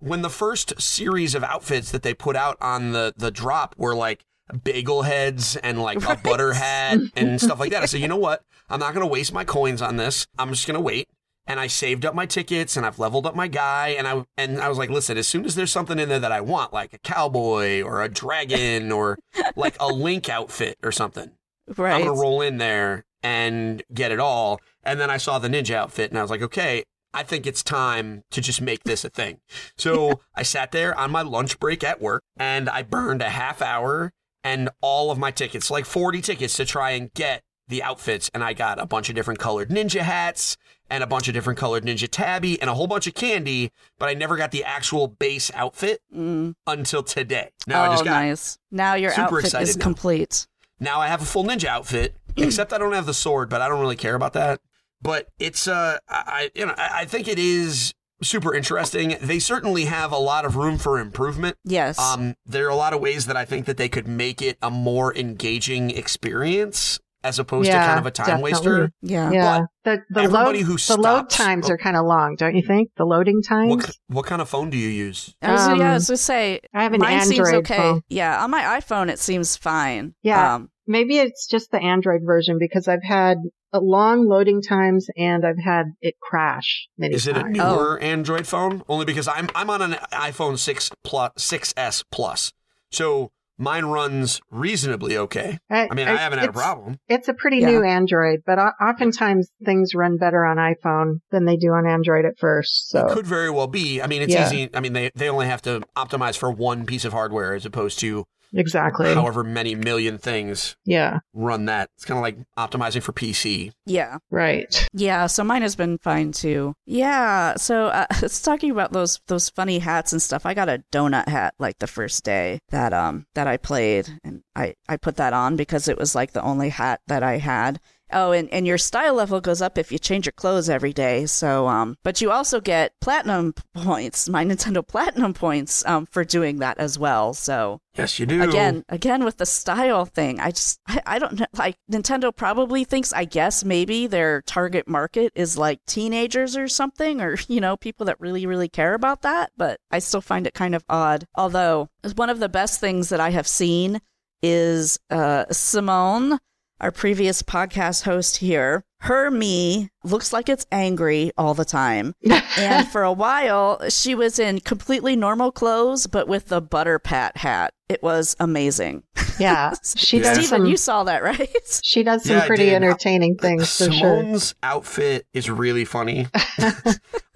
when 0.00 0.22
the 0.22 0.30
first 0.30 0.80
series 0.80 1.34
of 1.34 1.44
outfits 1.44 1.92
that 1.92 2.02
they 2.02 2.14
put 2.14 2.36
out 2.36 2.56
on 2.60 2.92
the 2.92 3.14
the 3.16 3.30
drop 3.30 3.74
were 3.78 3.94
like 3.94 4.24
bagel 4.52 5.02
heads 5.02 5.56
and 5.56 5.80
like 5.80 6.02
a 6.04 6.16
butter 6.16 6.52
hat 6.52 6.98
and 7.16 7.40
stuff 7.40 7.60
like 7.60 7.70
that. 7.72 7.82
I 7.82 7.86
said, 7.86 8.00
you 8.00 8.08
know 8.08 8.16
what? 8.16 8.42
I'm 8.68 8.80
not 8.80 8.94
going 8.94 9.06
to 9.06 9.12
waste 9.12 9.32
my 9.32 9.44
coins 9.44 9.82
on 9.82 9.96
this. 9.96 10.26
I'm 10.38 10.50
just 10.50 10.66
going 10.66 10.76
to 10.76 10.80
wait. 10.80 11.08
And 11.46 11.58
I 11.58 11.66
saved 11.66 12.04
up 12.04 12.14
my 12.14 12.26
tickets 12.26 12.76
and 12.76 12.86
I've 12.86 12.98
leveled 13.00 13.26
up 13.26 13.34
my 13.34 13.48
guy 13.48 13.88
and 13.88 14.06
I 14.06 14.24
and 14.36 14.60
I 14.60 14.68
was 14.68 14.78
like, 14.78 14.90
listen, 14.90 15.18
as 15.18 15.26
soon 15.26 15.44
as 15.44 15.56
there's 15.56 15.72
something 15.72 15.98
in 15.98 16.08
there 16.08 16.20
that 16.20 16.30
I 16.30 16.40
want, 16.40 16.72
like 16.72 16.92
a 16.92 16.98
cowboy 16.98 17.82
or 17.82 18.02
a 18.02 18.08
dragon 18.08 18.92
or 18.92 19.18
like 19.56 19.74
a 19.80 19.88
link 19.88 20.28
outfit 20.28 20.78
or 20.82 20.92
something, 20.92 21.32
Right. 21.76 21.94
I'm 21.94 22.06
gonna 22.06 22.20
roll 22.20 22.40
in 22.40 22.58
there 22.58 23.04
and 23.22 23.82
get 23.92 24.12
it 24.12 24.20
all. 24.20 24.60
And 24.84 25.00
then 25.00 25.10
I 25.10 25.16
saw 25.16 25.38
the 25.38 25.48
ninja 25.48 25.74
outfit 25.74 26.10
and 26.10 26.18
I 26.18 26.22
was 26.22 26.30
like, 26.30 26.42
okay, 26.42 26.84
I 27.12 27.22
think 27.22 27.46
it's 27.46 27.62
time 27.62 28.22
to 28.30 28.40
just 28.40 28.60
make 28.60 28.84
this 28.84 29.04
a 29.04 29.10
thing. 29.10 29.38
So 29.76 30.20
I 30.34 30.42
sat 30.42 30.70
there 30.72 30.96
on 30.96 31.10
my 31.10 31.22
lunch 31.22 31.58
break 31.58 31.82
at 31.82 32.00
work 32.00 32.22
and 32.36 32.68
I 32.68 32.82
burned 32.82 33.22
a 33.22 33.30
half 33.30 33.60
hour 33.60 34.12
and 34.44 34.70
all 34.80 35.10
of 35.10 35.18
my 35.18 35.30
tickets, 35.30 35.70
like 35.70 35.84
40 35.86 36.20
tickets 36.20 36.56
to 36.56 36.64
try 36.64 36.90
and 36.92 37.12
get 37.14 37.42
the 37.68 37.82
outfits. 37.82 38.30
And 38.34 38.42
I 38.42 38.52
got 38.52 38.78
a 38.80 38.86
bunch 38.86 39.08
of 39.08 39.14
different 39.14 39.38
colored 39.38 39.68
ninja 39.70 40.00
hats 40.00 40.56
and 40.90 41.04
a 41.04 41.06
bunch 41.06 41.28
of 41.28 41.34
different 41.34 41.58
colored 41.58 41.84
ninja 41.84 42.08
tabi 42.10 42.60
and 42.60 42.68
a 42.68 42.74
whole 42.74 42.88
bunch 42.88 43.06
of 43.06 43.14
candy, 43.14 43.70
but 43.98 44.08
I 44.08 44.14
never 44.14 44.36
got 44.36 44.50
the 44.50 44.64
actual 44.64 45.06
base 45.06 45.50
outfit 45.54 46.00
Mm. 46.14 46.54
until 46.66 47.02
today. 47.04 47.50
Now 47.68 47.82
oh, 47.82 47.86
I 47.86 47.92
just 47.92 48.04
got 48.04 48.10
nice. 48.10 48.58
Now 48.72 48.94
your 48.94 49.10
super 49.12 49.22
outfit 49.22 49.44
excited 49.44 49.68
is 49.68 49.76
now. 49.76 49.82
complete. 49.84 50.48
now 50.80 51.00
I 51.00 51.06
have 51.06 51.22
a 51.22 51.26
full 51.26 51.44
ninja 51.44 51.66
outfit, 51.66 52.16
except 52.36 52.72
I 52.72 52.78
don't 52.78 52.92
have 52.92 53.06
the 53.06 53.14
sword, 53.14 53.48
but 53.48 53.60
I 53.60 53.68
don't 53.68 53.80
really 53.80 53.94
care 53.96 54.16
about 54.16 54.32
that. 54.32 54.60
But 55.00 55.28
it's 55.38 55.68
uh 55.68 55.98
I 56.08 56.50
you 56.56 56.66
know 56.66 56.74
I 56.76 57.04
think 57.04 57.28
it 57.28 57.38
is 57.38 57.94
super 58.22 58.54
interesting. 58.54 59.16
They 59.20 59.38
certainly 59.38 59.84
have 59.86 60.12
a 60.12 60.18
lot 60.18 60.44
of 60.44 60.56
room 60.56 60.78
for 60.78 60.98
improvement. 60.98 61.56
Yes. 61.64 61.98
Um 61.98 62.34
there 62.46 62.66
are 62.66 62.70
a 62.70 62.76
lot 62.76 62.92
of 62.92 63.00
ways 63.00 63.26
that 63.26 63.36
I 63.36 63.44
think 63.44 63.66
that 63.66 63.76
they 63.76 63.88
could 63.88 64.06
make 64.08 64.42
it 64.42 64.58
a 64.62 64.70
more 64.70 65.14
engaging 65.16 65.90
experience 65.90 66.98
as 67.22 67.38
opposed 67.38 67.68
Yeah, 67.68 67.80
to 67.80 67.86
kind 67.86 67.98
of 67.98 68.06
a 68.06 68.10
time 68.10 68.26
definitely. 68.26 68.52
waster. 68.52 68.92
yeah. 69.02 69.30
Yeah. 69.30 69.60
The 69.84 69.98
the 70.08 70.28
load 70.28 70.56
who 70.56 70.76
the 70.76 70.96
load 70.98 71.28
times 71.28 71.68
oh. 71.68 71.74
are 71.74 71.78
kind 71.78 71.96
of 71.96 72.06
long, 72.06 72.36
don't 72.36 72.54
you 72.54 72.62
think? 72.62 72.90
The 72.96 73.04
loading 73.04 73.42
times. 73.42 73.68
What 73.70 73.90
what 74.08 74.26
kind 74.26 74.40
of 74.40 74.48
phone 74.48 74.70
do 74.70 74.78
you 74.78 74.88
use? 74.88 75.34
I 75.42 75.52
was, 75.52 75.66
yeah, 75.66 75.72
I 75.72 75.88
Um, 75.88 75.94
was 75.94 76.06
gonna 76.08 76.16
say 76.16 76.60
I 76.74 76.82
have 76.82 76.94
an 76.94 77.00
mine 77.00 77.20
seems 77.22 77.38
Android 77.40 77.54
okay. 77.64 77.76
phone. 77.76 78.02
Yeah, 78.08 78.42
on 78.42 78.50
my 78.50 78.62
iPhone 78.80 79.10
it 79.10 79.18
seems 79.18 79.56
fine. 79.56 80.14
Yeah. 80.22 80.54
Um, 80.54 80.70
Maybe 80.86 81.18
it's 81.18 81.46
just 81.46 81.70
the 81.70 81.78
Android 81.78 82.22
version 82.24 82.56
because 82.58 82.88
I've 82.88 83.04
had 83.04 83.36
long 83.78 84.26
loading 84.26 84.60
times 84.62 85.08
and 85.16 85.44
I've 85.44 85.62
had 85.62 85.92
it 86.00 86.14
crash 86.20 86.88
many 86.98 87.12
times. 87.12 87.22
Is 87.22 87.28
it 87.28 87.36
a 87.36 87.42
times. 87.42 87.56
newer 87.56 87.98
oh. 88.00 88.04
Android 88.04 88.46
phone? 88.46 88.82
Only 88.88 89.04
because 89.04 89.28
I'm 89.28 89.48
I'm 89.54 89.70
on 89.70 89.82
an 89.82 89.92
iPhone 90.12 90.58
6 90.58 90.90
plus 91.04 91.32
6s 91.36 92.04
plus. 92.10 92.52
So 92.90 93.30
mine 93.58 93.84
runs 93.84 94.40
reasonably 94.50 95.16
okay. 95.16 95.58
I 95.70 95.94
mean, 95.94 96.08
I, 96.08 96.16
haven't 96.16 96.38
had 96.38 96.48
a 96.48 96.52
problem. 96.52 96.98
It's 97.08 97.28
a 97.28 97.34
pretty 97.34 97.58
Yeah. 97.58 97.70
new 97.70 97.84
Android, 97.84 98.40
but 98.46 98.58
oftentimes 98.58 99.50
things 99.64 99.94
run 99.94 100.16
better 100.16 100.44
on 100.44 100.56
iPhone 100.56 101.20
than 101.30 101.44
they 101.44 101.56
do 101.56 101.68
on 101.72 101.86
Android 101.86 102.24
at 102.24 102.38
first. 102.38 102.88
So 102.88 103.06
It 103.06 103.12
could 103.12 103.26
very 103.26 103.50
well 103.50 103.66
be. 103.66 104.00
I 104.00 104.06
mean, 104.06 104.22
it's 104.22 104.32
Yeah. 104.32 104.46
easy. 104.46 104.70
I 104.74 104.80
mean, 104.80 104.94
they 104.94 105.10
they 105.14 105.28
only 105.28 105.46
have 105.46 105.62
to 105.62 105.82
optimize 105.96 106.36
for 106.36 106.50
one 106.50 106.86
piece 106.86 107.04
of 107.04 107.12
hardware 107.12 107.54
as 107.54 107.66
opposed 107.66 107.98
to 108.00 108.24
exactly, 108.54 109.14
however 109.14 109.44
many 109.44 109.74
million 109.74 110.18
things 110.18 110.76
yeah, 110.84 111.20
run 111.32 111.66
that. 111.66 111.90
It's 111.96 112.04
kind 112.04 112.18
of 112.18 112.22
like 112.22 112.38
optimizing 112.58 113.02
for 113.02 113.12
PC. 113.12 113.72
yeah. 113.86 114.18
right. 114.30 114.88
Yeah, 114.92 115.26
so 115.26 115.44
mine 115.44 115.62
has 115.62 115.76
been 115.76 115.98
fine 115.98 116.32
too. 116.32 116.74
Yeah, 116.86 117.56
so 117.56 117.86
uh, 117.86 118.06
it's 118.22 118.42
talking 118.42 118.70
about 118.70 118.92
those 118.92 119.20
those 119.26 119.50
funny 119.50 119.78
hats 119.78 120.12
and 120.12 120.22
stuff. 120.22 120.46
I 120.46 120.54
got 120.54 120.68
a 120.68 120.82
donut 120.92 121.28
hat 121.28 121.54
like 121.58 121.78
the 121.78 121.86
first 121.86 122.24
day 122.24 122.60
that 122.70 122.92
um 122.92 123.26
that 123.34 123.46
I 123.46 123.56
played, 123.56 124.08
and 124.24 124.42
I 124.54 124.74
I 124.88 124.96
put 124.96 125.16
that 125.16 125.32
on 125.32 125.56
because 125.56 125.88
it 125.88 125.98
was 125.98 126.14
like 126.14 126.32
the 126.32 126.42
only 126.42 126.68
hat 126.70 127.00
that 127.06 127.22
I 127.22 127.38
had, 127.38 127.80
Oh, 128.12 128.32
and, 128.32 128.52
and 128.52 128.66
your 128.66 128.78
style 128.78 129.14
level 129.14 129.40
goes 129.40 129.62
up 129.62 129.78
if 129.78 129.92
you 129.92 129.98
change 129.98 130.26
your 130.26 130.32
clothes 130.32 130.68
every 130.68 130.92
day. 130.92 131.26
So, 131.26 131.68
um, 131.68 131.96
but 132.02 132.20
you 132.20 132.30
also 132.30 132.60
get 132.60 132.92
platinum 133.00 133.54
points, 133.74 134.28
my 134.28 134.44
Nintendo 134.44 134.86
Platinum 134.86 135.34
points, 135.34 135.84
um, 135.86 136.06
for 136.06 136.24
doing 136.24 136.58
that 136.58 136.78
as 136.78 136.98
well. 136.98 137.34
So 137.34 137.80
Yes, 137.96 138.18
you 138.18 138.26
do. 138.26 138.42
again, 138.42 138.84
again 138.88 139.24
with 139.24 139.36
the 139.38 139.46
style 139.46 140.04
thing, 140.04 140.40
I 140.40 140.50
just, 140.50 140.80
I, 140.86 141.00
I 141.06 141.18
don't 141.18 141.40
know. 141.40 141.46
Like 141.56 141.76
Nintendo 141.90 142.34
probably 142.34 142.84
thinks, 142.84 143.12
I 143.12 143.24
guess 143.24 143.64
maybe 143.64 144.06
their 144.06 144.42
target 144.42 144.88
market 144.88 145.32
is 145.34 145.58
like 145.58 145.80
teenagers 145.86 146.56
or 146.56 146.68
something, 146.68 147.20
or 147.20 147.36
you 147.48 147.60
know, 147.60 147.76
people 147.76 148.06
that 148.06 148.20
really, 148.20 148.46
really 148.46 148.68
care 148.68 148.94
about 148.94 149.22
that. 149.22 149.52
But 149.56 149.80
I 149.90 149.98
still 149.98 150.20
find 150.20 150.46
it 150.46 150.54
kind 150.54 150.74
of 150.74 150.84
odd. 150.88 151.26
Although 151.34 151.88
one 152.14 152.30
of 152.30 152.40
the 152.40 152.48
best 152.48 152.80
things 152.80 153.08
that 153.08 153.20
I 153.20 153.30
have 153.30 153.46
seen 153.46 154.00
is 154.42 154.98
uh, 155.10 155.44
Simone, 155.50 156.38
our 156.80 156.90
previous 156.90 157.42
podcast 157.42 158.02
host 158.04 158.38
here. 158.38 158.82
Her 159.02 159.30
me 159.30 159.88
looks 160.04 160.32
like 160.32 160.48
it's 160.48 160.66
angry 160.70 161.32
all 161.38 161.54
the 161.54 161.64
time. 161.64 162.14
and 162.58 162.86
for 162.88 163.02
a 163.02 163.12
while, 163.12 163.88
she 163.88 164.14
was 164.14 164.38
in 164.38 164.60
completely 164.60 165.16
normal 165.16 165.52
clothes, 165.52 166.06
but 166.06 166.28
with 166.28 166.46
the 166.46 166.60
butter 166.60 166.98
pat 166.98 167.36
hat. 167.38 167.72
It 167.88 168.02
was 168.04 168.36
amazing. 168.38 169.02
Yeah, 169.38 169.74
she 169.96 170.18
Yeah. 170.18 170.22
does 170.22 170.32
Stephen, 170.44 170.60
some. 170.60 170.66
you 170.66 170.76
saw 170.76 171.04
that, 171.04 171.22
right? 171.24 171.48
She 171.82 172.02
does 172.04 172.24
some 172.24 172.36
Yeah, 172.36 172.46
pretty 172.46 172.66
did. 172.66 172.74
entertaining 172.74 173.36
things 173.36 173.76
for 173.76 173.84
sure. 173.84 173.92
Simone's 174.22 174.54
outfit 174.62 175.26
is 175.34 175.50
really 175.50 175.84
funny. 175.84 176.28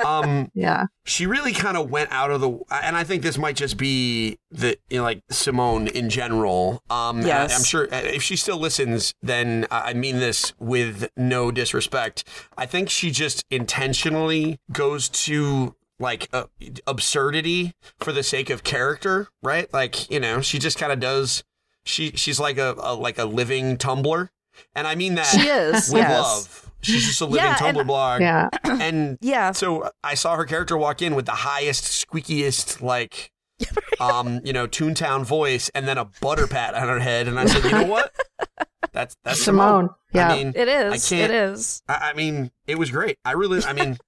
um, 0.04 0.50
Yeah, 0.54 0.84
she 1.04 1.26
really 1.26 1.52
kind 1.52 1.76
of 1.76 1.90
went 1.90 2.10
out 2.12 2.30
of 2.30 2.40
the 2.40 2.50
and 2.70 2.96
i 2.96 3.04
think 3.04 3.22
this 3.22 3.36
might 3.36 3.56
just 3.56 3.76
be 3.76 4.38
the 4.50 4.76
you 4.88 4.98
know, 4.98 5.02
like 5.02 5.22
simone 5.30 5.86
in 5.88 6.08
general 6.08 6.82
um 6.88 7.20
Yes. 7.26 7.52
I, 7.52 7.56
am 7.56 7.64
sure 7.64 7.84
uh, 7.92 7.96
if 7.98 8.22
she 8.22 8.36
still 8.36 8.56
listens 8.58 9.12
then 9.22 9.66
i 9.70 9.90
I 9.90 9.92
mean 9.94 10.18
this 10.18 10.54
with 10.58 11.08
no 11.16 11.50
disrespect 11.54 12.24
i 12.58 12.66
think 12.66 12.90
she 12.90 13.10
just 13.10 13.44
intentionally 13.50 14.58
goes 14.72 15.08
to 15.08 15.74
like 15.98 16.28
uh, 16.32 16.44
absurdity 16.86 17.72
for 18.00 18.12
the 18.12 18.22
sake 18.22 18.50
of 18.50 18.62
character 18.64 19.28
right 19.42 19.72
like 19.72 20.10
you 20.10 20.18
know 20.20 20.40
she 20.40 20.58
just 20.58 20.78
kind 20.78 20.92
of 20.92 21.00
does 21.00 21.44
she 21.84 22.10
she's 22.12 22.40
like 22.40 22.58
a, 22.58 22.74
a 22.78 22.94
like 22.94 23.18
a 23.18 23.24
living 23.24 23.76
tumblr 23.76 24.28
and 24.74 24.86
i 24.86 24.94
mean 24.94 25.14
that 25.14 25.26
She 25.26 25.46
is, 25.48 25.90
with 25.92 26.02
yes. 26.02 26.20
love 26.22 26.72
she's 26.82 27.04
just 27.06 27.20
a 27.20 27.24
living 27.26 27.44
Yeah, 27.44 27.54
tumblr 27.54 27.78
and- 27.80 27.86
blog 27.86 28.20
yeah. 28.20 28.48
and 28.64 29.18
Yeah. 29.20 29.52
so 29.52 29.90
I 30.02 30.14
saw 30.14 30.36
her 30.36 30.44
character 30.44 30.76
walk 30.76 31.00
in 31.00 31.14
with 31.14 31.24
the 31.24 31.32
highest, 31.32 31.84
squeakiest, 32.06 32.82
like, 32.82 33.30
um, 34.00 34.40
you 34.44 34.52
know, 34.52 34.66
Toontown 34.66 35.24
voice, 35.24 35.70
and 35.74 35.88
then 35.88 35.96
a 35.96 36.04
butter 36.20 36.46
pat 36.46 36.74
on 36.74 36.88
her 36.88 36.98
head, 37.00 37.26
and 37.26 37.40
I 37.40 37.46
said, 37.46 37.64
you 37.64 37.70
know 37.70 37.84
what? 37.86 38.12
That's 38.92 39.16
that's 39.24 39.40
Simone. 39.42 39.88
Simone. 39.88 39.90
Yeah. 40.12 40.28
I 40.30 40.36
mean, 40.36 40.52
It 40.54 40.68
is. 40.68 40.92
I 41.12 41.16
can't- 41.16 41.32
is. 41.32 41.82
I, 41.88 42.10
I 42.10 42.12
mean, 42.14 42.50
it 42.66 42.78
was 42.78 42.90
great. 42.90 43.18
I 43.24 43.32
really, 43.32 43.62
I 43.64 43.72
mean, 43.72 43.98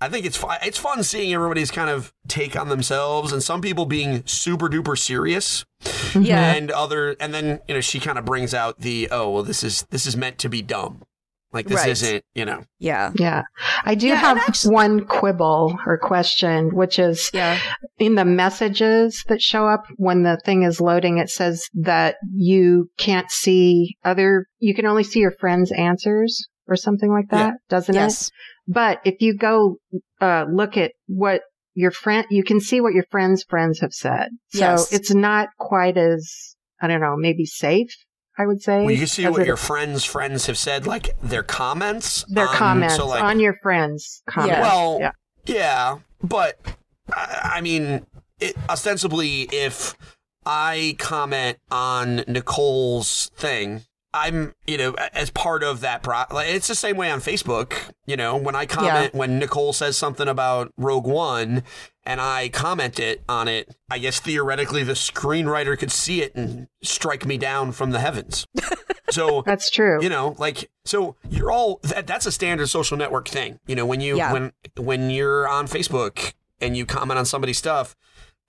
I 0.00 0.08
think 0.08 0.24
it's 0.26 0.36
fun. 0.36 0.58
It's 0.62 0.78
fun 0.78 1.02
seeing 1.02 1.34
everybody's 1.34 1.70
kind 1.72 1.90
of 1.90 2.12
take 2.28 2.54
on 2.56 2.68
themselves, 2.68 3.32
and 3.32 3.42
some 3.42 3.60
people 3.60 3.84
being 3.84 4.22
super 4.26 4.68
duper 4.68 4.96
serious, 4.96 5.64
Yeah. 6.14 6.52
and 6.54 6.70
other, 6.70 7.16
and 7.18 7.34
then 7.34 7.58
you 7.66 7.74
know, 7.74 7.80
she 7.80 7.98
kind 7.98 8.16
of 8.18 8.24
brings 8.24 8.54
out 8.54 8.78
the, 8.80 9.08
oh, 9.10 9.28
well, 9.30 9.42
this 9.42 9.64
is 9.64 9.84
this 9.90 10.06
is 10.06 10.16
meant 10.16 10.38
to 10.38 10.48
be 10.48 10.62
dumb. 10.62 11.02
Like 11.52 11.66
this 11.66 11.78
Right. 11.78 11.88
isn't, 11.90 12.24
you 12.34 12.44
know. 12.44 12.64
Yeah. 12.78 13.10
Yeah. 13.14 13.42
I 13.84 13.94
do 13.94 14.08
Yeah, 14.08 14.16
have 14.16 14.36
actually- 14.38 14.74
one 14.74 15.04
quibble 15.06 15.78
or 15.86 15.96
question, 15.98 16.74
which 16.74 16.98
is 16.98 17.30
Yeah. 17.32 17.58
in 17.98 18.16
the 18.16 18.24
messages 18.26 19.24
that 19.28 19.40
show 19.40 19.66
up 19.66 19.84
when 19.96 20.24
the 20.24 20.38
thing 20.44 20.62
is 20.62 20.80
loading, 20.80 21.16
it 21.18 21.30
says 21.30 21.64
that 21.74 22.16
you 22.34 22.90
can't 22.98 23.30
see 23.30 23.96
other, 24.04 24.44
you 24.58 24.74
can 24.74 24.84
only 24.84 25.04
see 25.04 25.20
your 25.20 25.32
friends' 25.40 25.72
answers 25.72 26.48
or 26.66 26.76
something 26.76 27.10
like 27.10 27.30
that, 27.30 27.54
doesn't 27.70 27.96
it? 27.96 28.30
But 28.66 29.00
if 29.06 29.22
you 29.22 29.34
go, 29.34 29.76
uh, 30.20 30.44
look 30.52 30.76
at 30.76 30.92
what 31.06 31.40
your 31.72 31.90
friend, 31.90 32.26
you 32.28 32.44
can 32.44 32.60
see 32.60 32.80
what 32.82 32.92
your 32.92 33.04
friends' 33.10 33.44
friends 33.48 33.80
have 33.80 33.94
said. 33.94 34.28
So 34.48 34.58
Yes. 34.58 34.92
it's 34.92 35.14
not 35.14 35.48
quite 35.58 35.96
as, 35.96 36.56
I 36.82 36.88
don't 36.88 37.00
know, 37.00 37.14
maybe 37.16 37.46
safe, 37.46 37.88
I 38.38 38.46
would 38.46 38.62
say. 38.62 38.84
Well, 38.84 38.94
you 38.94 39.06
see 39.06 39.26
what 39.28 39.42
it- 39.42 39.46
your 39.46 39.56
friends' 39.56 40.04
friends 40.04 40.46
have 40.46 40.56
said, 40.56 40.86
like 40.86 41.10
their 41.22 41.42
comments. 41.42 42.24
their 42.28 42.48
um, 42.48 42.54
comments 42.54 42.96
So 42.96 43.06
like, 43.08 43.22
on 43.22 43.40
your 43.40 43.56
friends' 43.62 44.22
comments. 44.30 44.60
well, 44.60 44.98
yeah. 45.00 45.10
yeah, 45.46 45.98
but 46.22 46.58
I, 47.12 47.52
I 47.56 47.60
mean, 47.60 48.06
it, 48.40 48.56
ostensibly, 48.70 49.42
if 49.52 49.96
I 50.46 50.94
comment 50.98 51.58
on 51.70 52.22
Nicole's 52.28 53.30
thing, 53.36 53.82
I'm, 54.26 54.54
you 54.66 54.76
know, 54.78 54.92
as 55.12 55.30
part 55.30 55.62
of 55.62 55.80
that 55.80 56.02
pro. 56.02 56.24
Like, 56.32 56.48
it's 56.48 56.68
the 56.68 56.74
same 56.74 56.96
way 56.96 57.10
on 57.10 57.20
Facebook. 57.20 57.74
You 58.06 58.16
know, 58.16 58.36
when 58.36 58.54
I 58.54 58.66
comment, 58.66 59.14
when 59.14 59.38
Nicole 59.38 59.72
says 59.72 59.96
something 59.96 60.28
about 60.28 60.72
Rogue 60.76 61.06
One, 61.06 61.62
and 62.04 62.20
I 62.20 62.48
comment 62.48 62.98
it 62.98 63.22
on 63.28 63.48
it, 63.48 63.74
I 63.90 63.98
guess 63.98 64.18
theoretically 64.20 64.82
the 64.82 64.92
screenwriter 64.94 65.78
could 65.78 65.92
see 65.92 66.22
it 66.22 66.34
and 66.34 66.68
strike 66.82 67.26
me 67.26 67.36
down 67.38 67.72
from 67.72 67.90
the 67.90 68.00
heavens. 68.00 68.46
So 69.10 69.40
That's 69.46 69.70
true. 69.70 70.02
you 70.02 70.10
know 70.10 70.36
like 70.38 70.68
so 70.84 71.16
you're 71.30 71.50
all 71.50 71.80
that, 71.82 72.06
that's 72.06 72.26
a 72.26 72.30
standard 72.30 72.66
social 72.66 72.98
network 72.98 73.26
thing 73.26 73.58
you 73.66 73.74
know 73.74 73.86
when 73.86 74.02
you 74.02 74.18
Yeah. 74.18 74.34
when 74.34 74.52
when 74.76 75.08
you're 75.08 75.48
on 75.48 75.66
facebook 75.66 76.34
and 76.60 76.76
you 76.76 76.84
comment 76.84 77.18
on 77.18 77.24
somebody's 77.24 77.56
stuff 77.56 77.96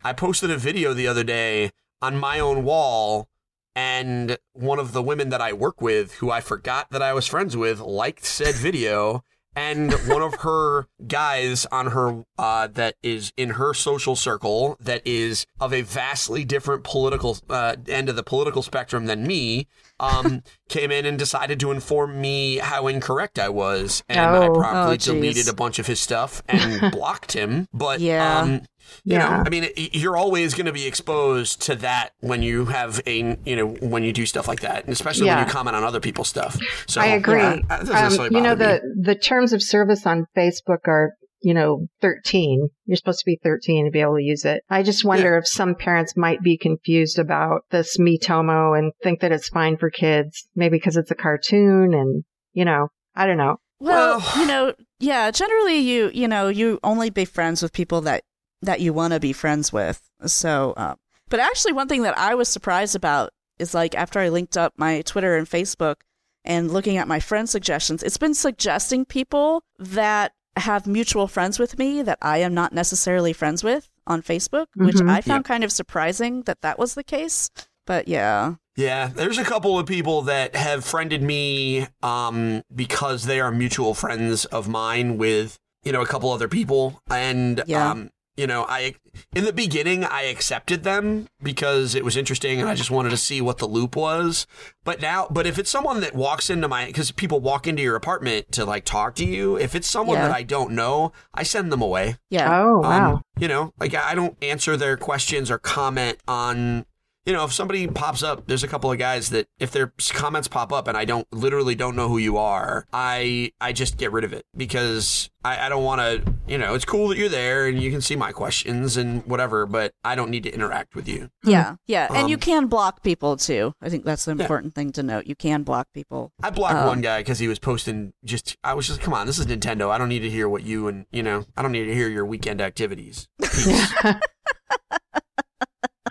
i 0.04 0.12
posted 0.12 0.52
a 0.52 0.58
video 0.58 0.94
the 0.94 1.08
other 1.08 1.24
day 1.24 1.72
on 2.02 2.18
my 2.18 2.40
own 2.42 2.66
wall 2.66 3.30
and 3.76 4.38
one 4.54 4.80
of 4.80 4.94
the 4.94 5.02
women 5.04 5.30
that 5.30 5.42
i 5.42 5.54
work 5.54 5.82
with 5.82 6.16
who 6.16 6.30
i 6.32 6.42
forgot 6.42 6.88
that 6.92 7.02
i 7.02 7.14
was 7.14 7.28
friends 7.28 7.56
with 7.56 7.80
liked 7.80 8.26
said 8.26 8.56
video 8.56 9.24
and 9.56 9.92
one 10.08 10.22
of 10.22 10.36
her 10.36 10.88
guys 11.08 11.66
on 11.72 11.88
her 11.88 12.24
uh, 12.38 12.68
that 12.68 12.96
is 13.02 13.34
in 13.36 13.52
her 13.52 13.74
social 13.74 14.16
circle 14.16 14.78
that 14.80 15.02
is 15.06 15.46
of 15.60 15.74
a 15.74 15.82
vastly 15.82 16.46
different 16.46 16.84
political 16.84 17.36
uh, 17.50 17.76
end 17.88 18.10
of 18.10 18.16
the 18.16 18.24
political 18.24 18.62
spectrum 18.62 19.08
than 19.08 19.26
me 19.26 19.68
um, 20.00 20.44
came 20.70 20.92
in 20.92 21.06
and 21.06 21.18
decided 21.18 21.60
to 21.60 21.72
inform 21.72 22.22
me 22.22 22.58
how 22.58 22.88
incorrect 22.88 23.38
I 23.38 23.50
was, 23.50 24.02
and 24.08 24.34
I 24.36 24.48
Oh. 24.48 24.54
promptly 24.54 24.94
Oh, 24.94 24.98
deleted 24.98 25.50
a 25.50 25.54
bunch 25.54 25.78
of 25.80 25.88
his 25.88 26.00
stuff 26.00 26.42
and 26.48 26.80
blocked 26.92 27.34
him. 27.34 27.68
But 27.74 28.00
Yeah. 28.00 28.40
um, 28.40 28.62
you 29.04 29.14
Yeah. 29.14 29.20
know, 29.38 29.44
I 29.46 29.50
mean, 29.50 29.70
you're 29.76 30.18
always 30.18 30.54
going 30.54 30.66
to 30.66 30.72
be 30.74 30.86
exposed 30.86 31.62
to 31.64 31.76
that 31.76 32.12
when 32.22 32.42
you 32.44 32.66
have 32.66 33.02
a, 33.06 33.38
you 33.46 33.56
know, 33.56 33.68
when 33.68 34.04
you 34.04 34.14
do 34.14 34.26
stuff 34.26 34.48
like 34.48 34.62
that, 34.62 34.84
and 34.86 34.94
especially 34.94 35.28
when 35.28 35.40
you 35.40 35.52
comment 35.52 35.76
on 35.76 35.84
other 35.84 36.00
people's 36.00 36.28
stuff. 36.28 36.58
So 36.88 37.02
I 37.02 37.08
agree. 37.08 37.40
yeah, 37.42 37.60
Um, 37.70 38.28
you 38.32 38.42
know, 38.42 38.56
the, 38.56 38.82
me. 38.84 39.04
the 39.04 39.16
terms 39.16 39.54
of 39.54 39.62
service 39.64 40.06
on 40.06 40.26
Facebook 40.38 40.88
are, 40.88 41.14
you 41.42 41.54
know, 41.54 41.88
13. 42.02 42.68
You're 42.86 42.98
supposed 42.98 43.20
to 43.20 43.26
be 43.26 43.40
13 43.42 43.86
to 43.86 43.92
be 43.92 44.02
able 44.02 44.16
to 44.18 44.24
use 44.24 44.44
it. 44.46 44.62
I 44.70 44.84
just 44.84 45.06
wonder 45.06 45.38
if 45.38 45.48
some 45.48 45.76
parents 45.76 46.18
might 46.18 46.42
be 46.42 46.58
confused 46.58 47.18
about 47.18 47.62
this 47.72 47.98
Miitomo 47.98 48.78
and 48.78 48.92
think 49.04 49.22
that 49.22 49.32
it's 49.32 49.48
fine 49.50 49.78
for 49.78 49.90
kids, 49.90 50.48
maybe 50.56 50.78
because 50.78 50.98
it's 50.98 51.12
a 51.12 51.16
cartoon 51.16 51.94
and, 51.94 52.24
you 52.54 52.66
know, 52.66 52.90
I 53.16 53.26
don't 53.26 53.38
know. 53.38 53.58
Well, 53.80 54.20
Well- 54.20 54.40
you 54.42 54.46
know, 54.48 54.74
yeah, 55.00 55.32
generally 55.32 55.78
you, 55.78 56.12
you 56.14 56.28
know, 56.28 56.50
you 56.50 56.80
only 56.84 57.10
be 57.10 57.24
friends 57.24 57.62
with 57.64 57.72
people 57.72 58.02
that 58.02 58.24
that 58.62 58.80
you 58.82 58.94
want 58.94 59.14
to 59.14 59.20
be 59.20 59.34
friends 59.34 59.72
with. 59.72 60.02
So, 60.26 60.74
um, 60.78 60.98
but 61.30 61.40
actually 61.40 61.74
one 61.74 61.88
thing 61.88 62.02
that 62.04 62.18
I 62.18 62.36
was 62.36 62.50
surprised 62.50 62.96
about 62.96 63.32
is 63.58 63.74
like 63.74 63.96
after 63.96 64.20
I 64.20 64.30
linked 64.30 64.58
up 64.58 64.74
my 64.78 65.02
Twitter 65.02 65.36
and 65.38 65.48
Facebook 65.50 65.98
and 66.46 66.72
looking 66.72 66.98
at 66.98 67.08
my 67.08 67.20
friend 67.20 67.48
suggestions, 67.50 68.04
it's 68.04 68.18
been 68.18 68.34
suggesting 68.34 69.06
people 69.06 69.64
that 69.78 70.34
have 70.56 70.88
mutual 70.88 71.28
friends 71.28 71.60
with 71.60 71.78
me 71.78 72.02
that 72.02 72.18
I 72.22 72.40
am 72.40 72.54
not 72.54 72.74
necessarily 72.74 73.32
friends 73.34 73.64
with 73.64 73.90
on 74.08 74.22
Facebook, 74.22 74.66
which 74.76 74.96
Mhm. 74.96 75.10
I 75.10 75.22
found 75.22 75.46
kind 75.46 75.64
of 75.64 75.72
surprising 75.72 76.42
that 76.44 76.62
that 76.62 76.80
was 76.80 76.96
the 76.96 77.04
case. 77.04 77.50
But 77.86 78.08
yeah. 78.08 78.56
Yeah, 78.76 79.08
there's 79.08 79.38
a 79.38 79.44
couple 79.44 79.78
of 79.80 79.86
people 79.86 80.22
that 80.24 80.56
have 80.56 80.86
friended 80.86 81.22
me 81.22 81.88
um, 82.02 82.64
because 82.74 83.26
they 83.26 83.40
are 83.40 83.52
mutual 83.52 83.94
friends 83.94 84.46
of 84.46 84.68
mine 84.68 85.18
with, 85.18 85.58
you 85.84 85.92
know, 85.92 86.02
a 86.02 86.06
couple 86.08 86.32
other 86.32 86.48
people. 86.48 87.02
And, 87.10 87.62
Yeah. 87.68 87.92
um, 87.92 88.10
you 88.40 88.48
know, 88.48 88.66
I 88.70 88.96
in 89.36 89.44
the 89.44 89.52
beginning 89.52 90.06
I 90.06 90.24
accepted 90.24 90.84
them 90.84 91.28
because 91.44 91.94
it 91.94 92.06
was 92.06 92.16
interesting 92.16 92.60
and 92.62 92.70
I 92.70 92.76
just 92.76 92.90
wanted 92.90 93.10
to 93.10 93.18
see 93.18 93.42
what 93.42 93.58
the 93.58 93.68
loop 93.68 93.96
was. 93.96 94.48
But 94.86 95.02
now, 95.02 95.28
but 95.30 95.46
if 95.46 95.60
it's 95.60 95.70
someone 95.70 96.00
that 96.02 96.16
walks 96.16 96.50
into 96.50 96.68
my, 96.68 96.86
because 96.86 97.12
people 97.12 97.42
walk 97.42 97.68
into 97.68 97.82
your 97.84 97.96
apartment 97.96 98.52
to 98.54 98.64
like 98.66 98.86
talk 98.86 99.16
to 99.16 99.26
you, 99.26 99.58
if 99.58 99.76
it's 99.76 99.88
someone 99.88 100.18
Yeah. 100.18 100.28
that 100.30 100.36
I 100.36 100.44
don't 100.44 100.72
know, 100.72 101.12
I 101.34 101.44
send 101.44 101.72
them 101.72 101.82
away. 101.82 102.16
Yeah. 102.30 102.50
Oh, 102.64 102.80
wow. 102.80 103.14
Um, 103.16 103.22
you 103.38 103.48
know, 103.48 103.74
like 103.80 103.94
I 103.94 104.16
don't 104.16 104.38
answer 104.42 104.78
their 104.78 104.96
questions 104.98 105.52
or 105.52 105.58
comment 105.60 106.18
on. 106.28 106.86
You 107.30 107.36
know, 107.36 107.44
if 107.44 107.54
somebody 107.54 107.86
pops 107.86 108.24
up, 108.24 108.48
there's 108.48 108.64
a 108.64 108.68
couple 108.68 108.92
of 108.92 108.98
guys 108.98 109.30
that 109.30 109.48
if 109.60 109.70
their 109.70 109.94
comments 110.14 110.48
pop 110.48 110.74
up 110.74 110.88
and 110.88 110.98
I 110.98 111.06
don't 111.06 111.28
literally 111.32 111.76
don't 111.76 111.96
know 111.96 112.08
who 112.10 112.18
you 112.18 112.38
are, 112.38 112.88
I 112.92 113.52
I 113.62 113.72
just 113.72 113.98
get 113.98 114.12
rid 114.12 114.24
of 114.24 114.34
it 114.34 114.46
because 114.58 115.30
I, 115.44 115.68
I 115.68 115.70
don't 115.70 115.84
want 115.84 116.02
to. 116.02 116.34
You 116.48 116.58
know, 116.58 116.74
it's 116.74 116.86
cool 116.86 117.10
that 117.10 117.18
you're 117.20 117.30
there 117.30 117.68
and 117.68 117.80
you 117.80 117.92
can 117.92 118.02
see 118.02 118.16
my 118.16 118.32
questions 118.32 118.98
and 118.98 119.24
whatever, 119.28 119.68
but 119.68 119.94
I 120.04 120.16
don't 120.16 120.32
need 120.32 120.42
to 120.44 120.50
interact 120.52 120.96
with 120.96 121.08
you. 121.08 121.30
Yeah, 121.44 121.76
yeah, 121.86 122.08
and 122.12 122.28
you 122.32 122.36
Um, 122.38 122.40
can 122.42 122.66
block 122.66 123.04
people 123.04 123.38
too. 123.38 123.74
I 123.80 123.90
think 123.90 124.06
that's 124.06 124.26
the 124.26 124.32
important 124.32 124.74
thing 124.74 124.92
to 124.94 125.04
note. 125.04 125.28
You 125.28 125.36
can 125.36 125.62
block 125.62 125.88
people. 125.94 126.32
I 126.42 126.50
blocked 126.50 126.78
Um, 126.78 126.88
one 126.88 127.02
guy 127.02 127.20
because 127.20 127.38
he 127.38 127.48
was 127.48 127.60
posting 127.60 128.14
just. 128.26 128.58
I 128.64 128.74
was 128.74 128.88
just, 128.88 129.02
come 129.02 129.14
on, 129.14 129.28
this 129.28 129.38
is 129.38 129.46
Nintendo. 129.46 129.92
I 129.92 130.00
don't 130.00 130.10
need 130.10 130.22
to 130.22 130.30
hear 130.32 130.50
what 130.50 130.64
you 130.64 130.88
and 130.88 131.06
you 131.12 131.22
know. 131.22 131.46
I 131.56 131.62
don't 131.62 131.72
need 131.74 131.86
to 131.86 131.94
hear 131.94 132.10
your 132.10 132.26
weekend 132.26 132.60
activities. 132.60 133.28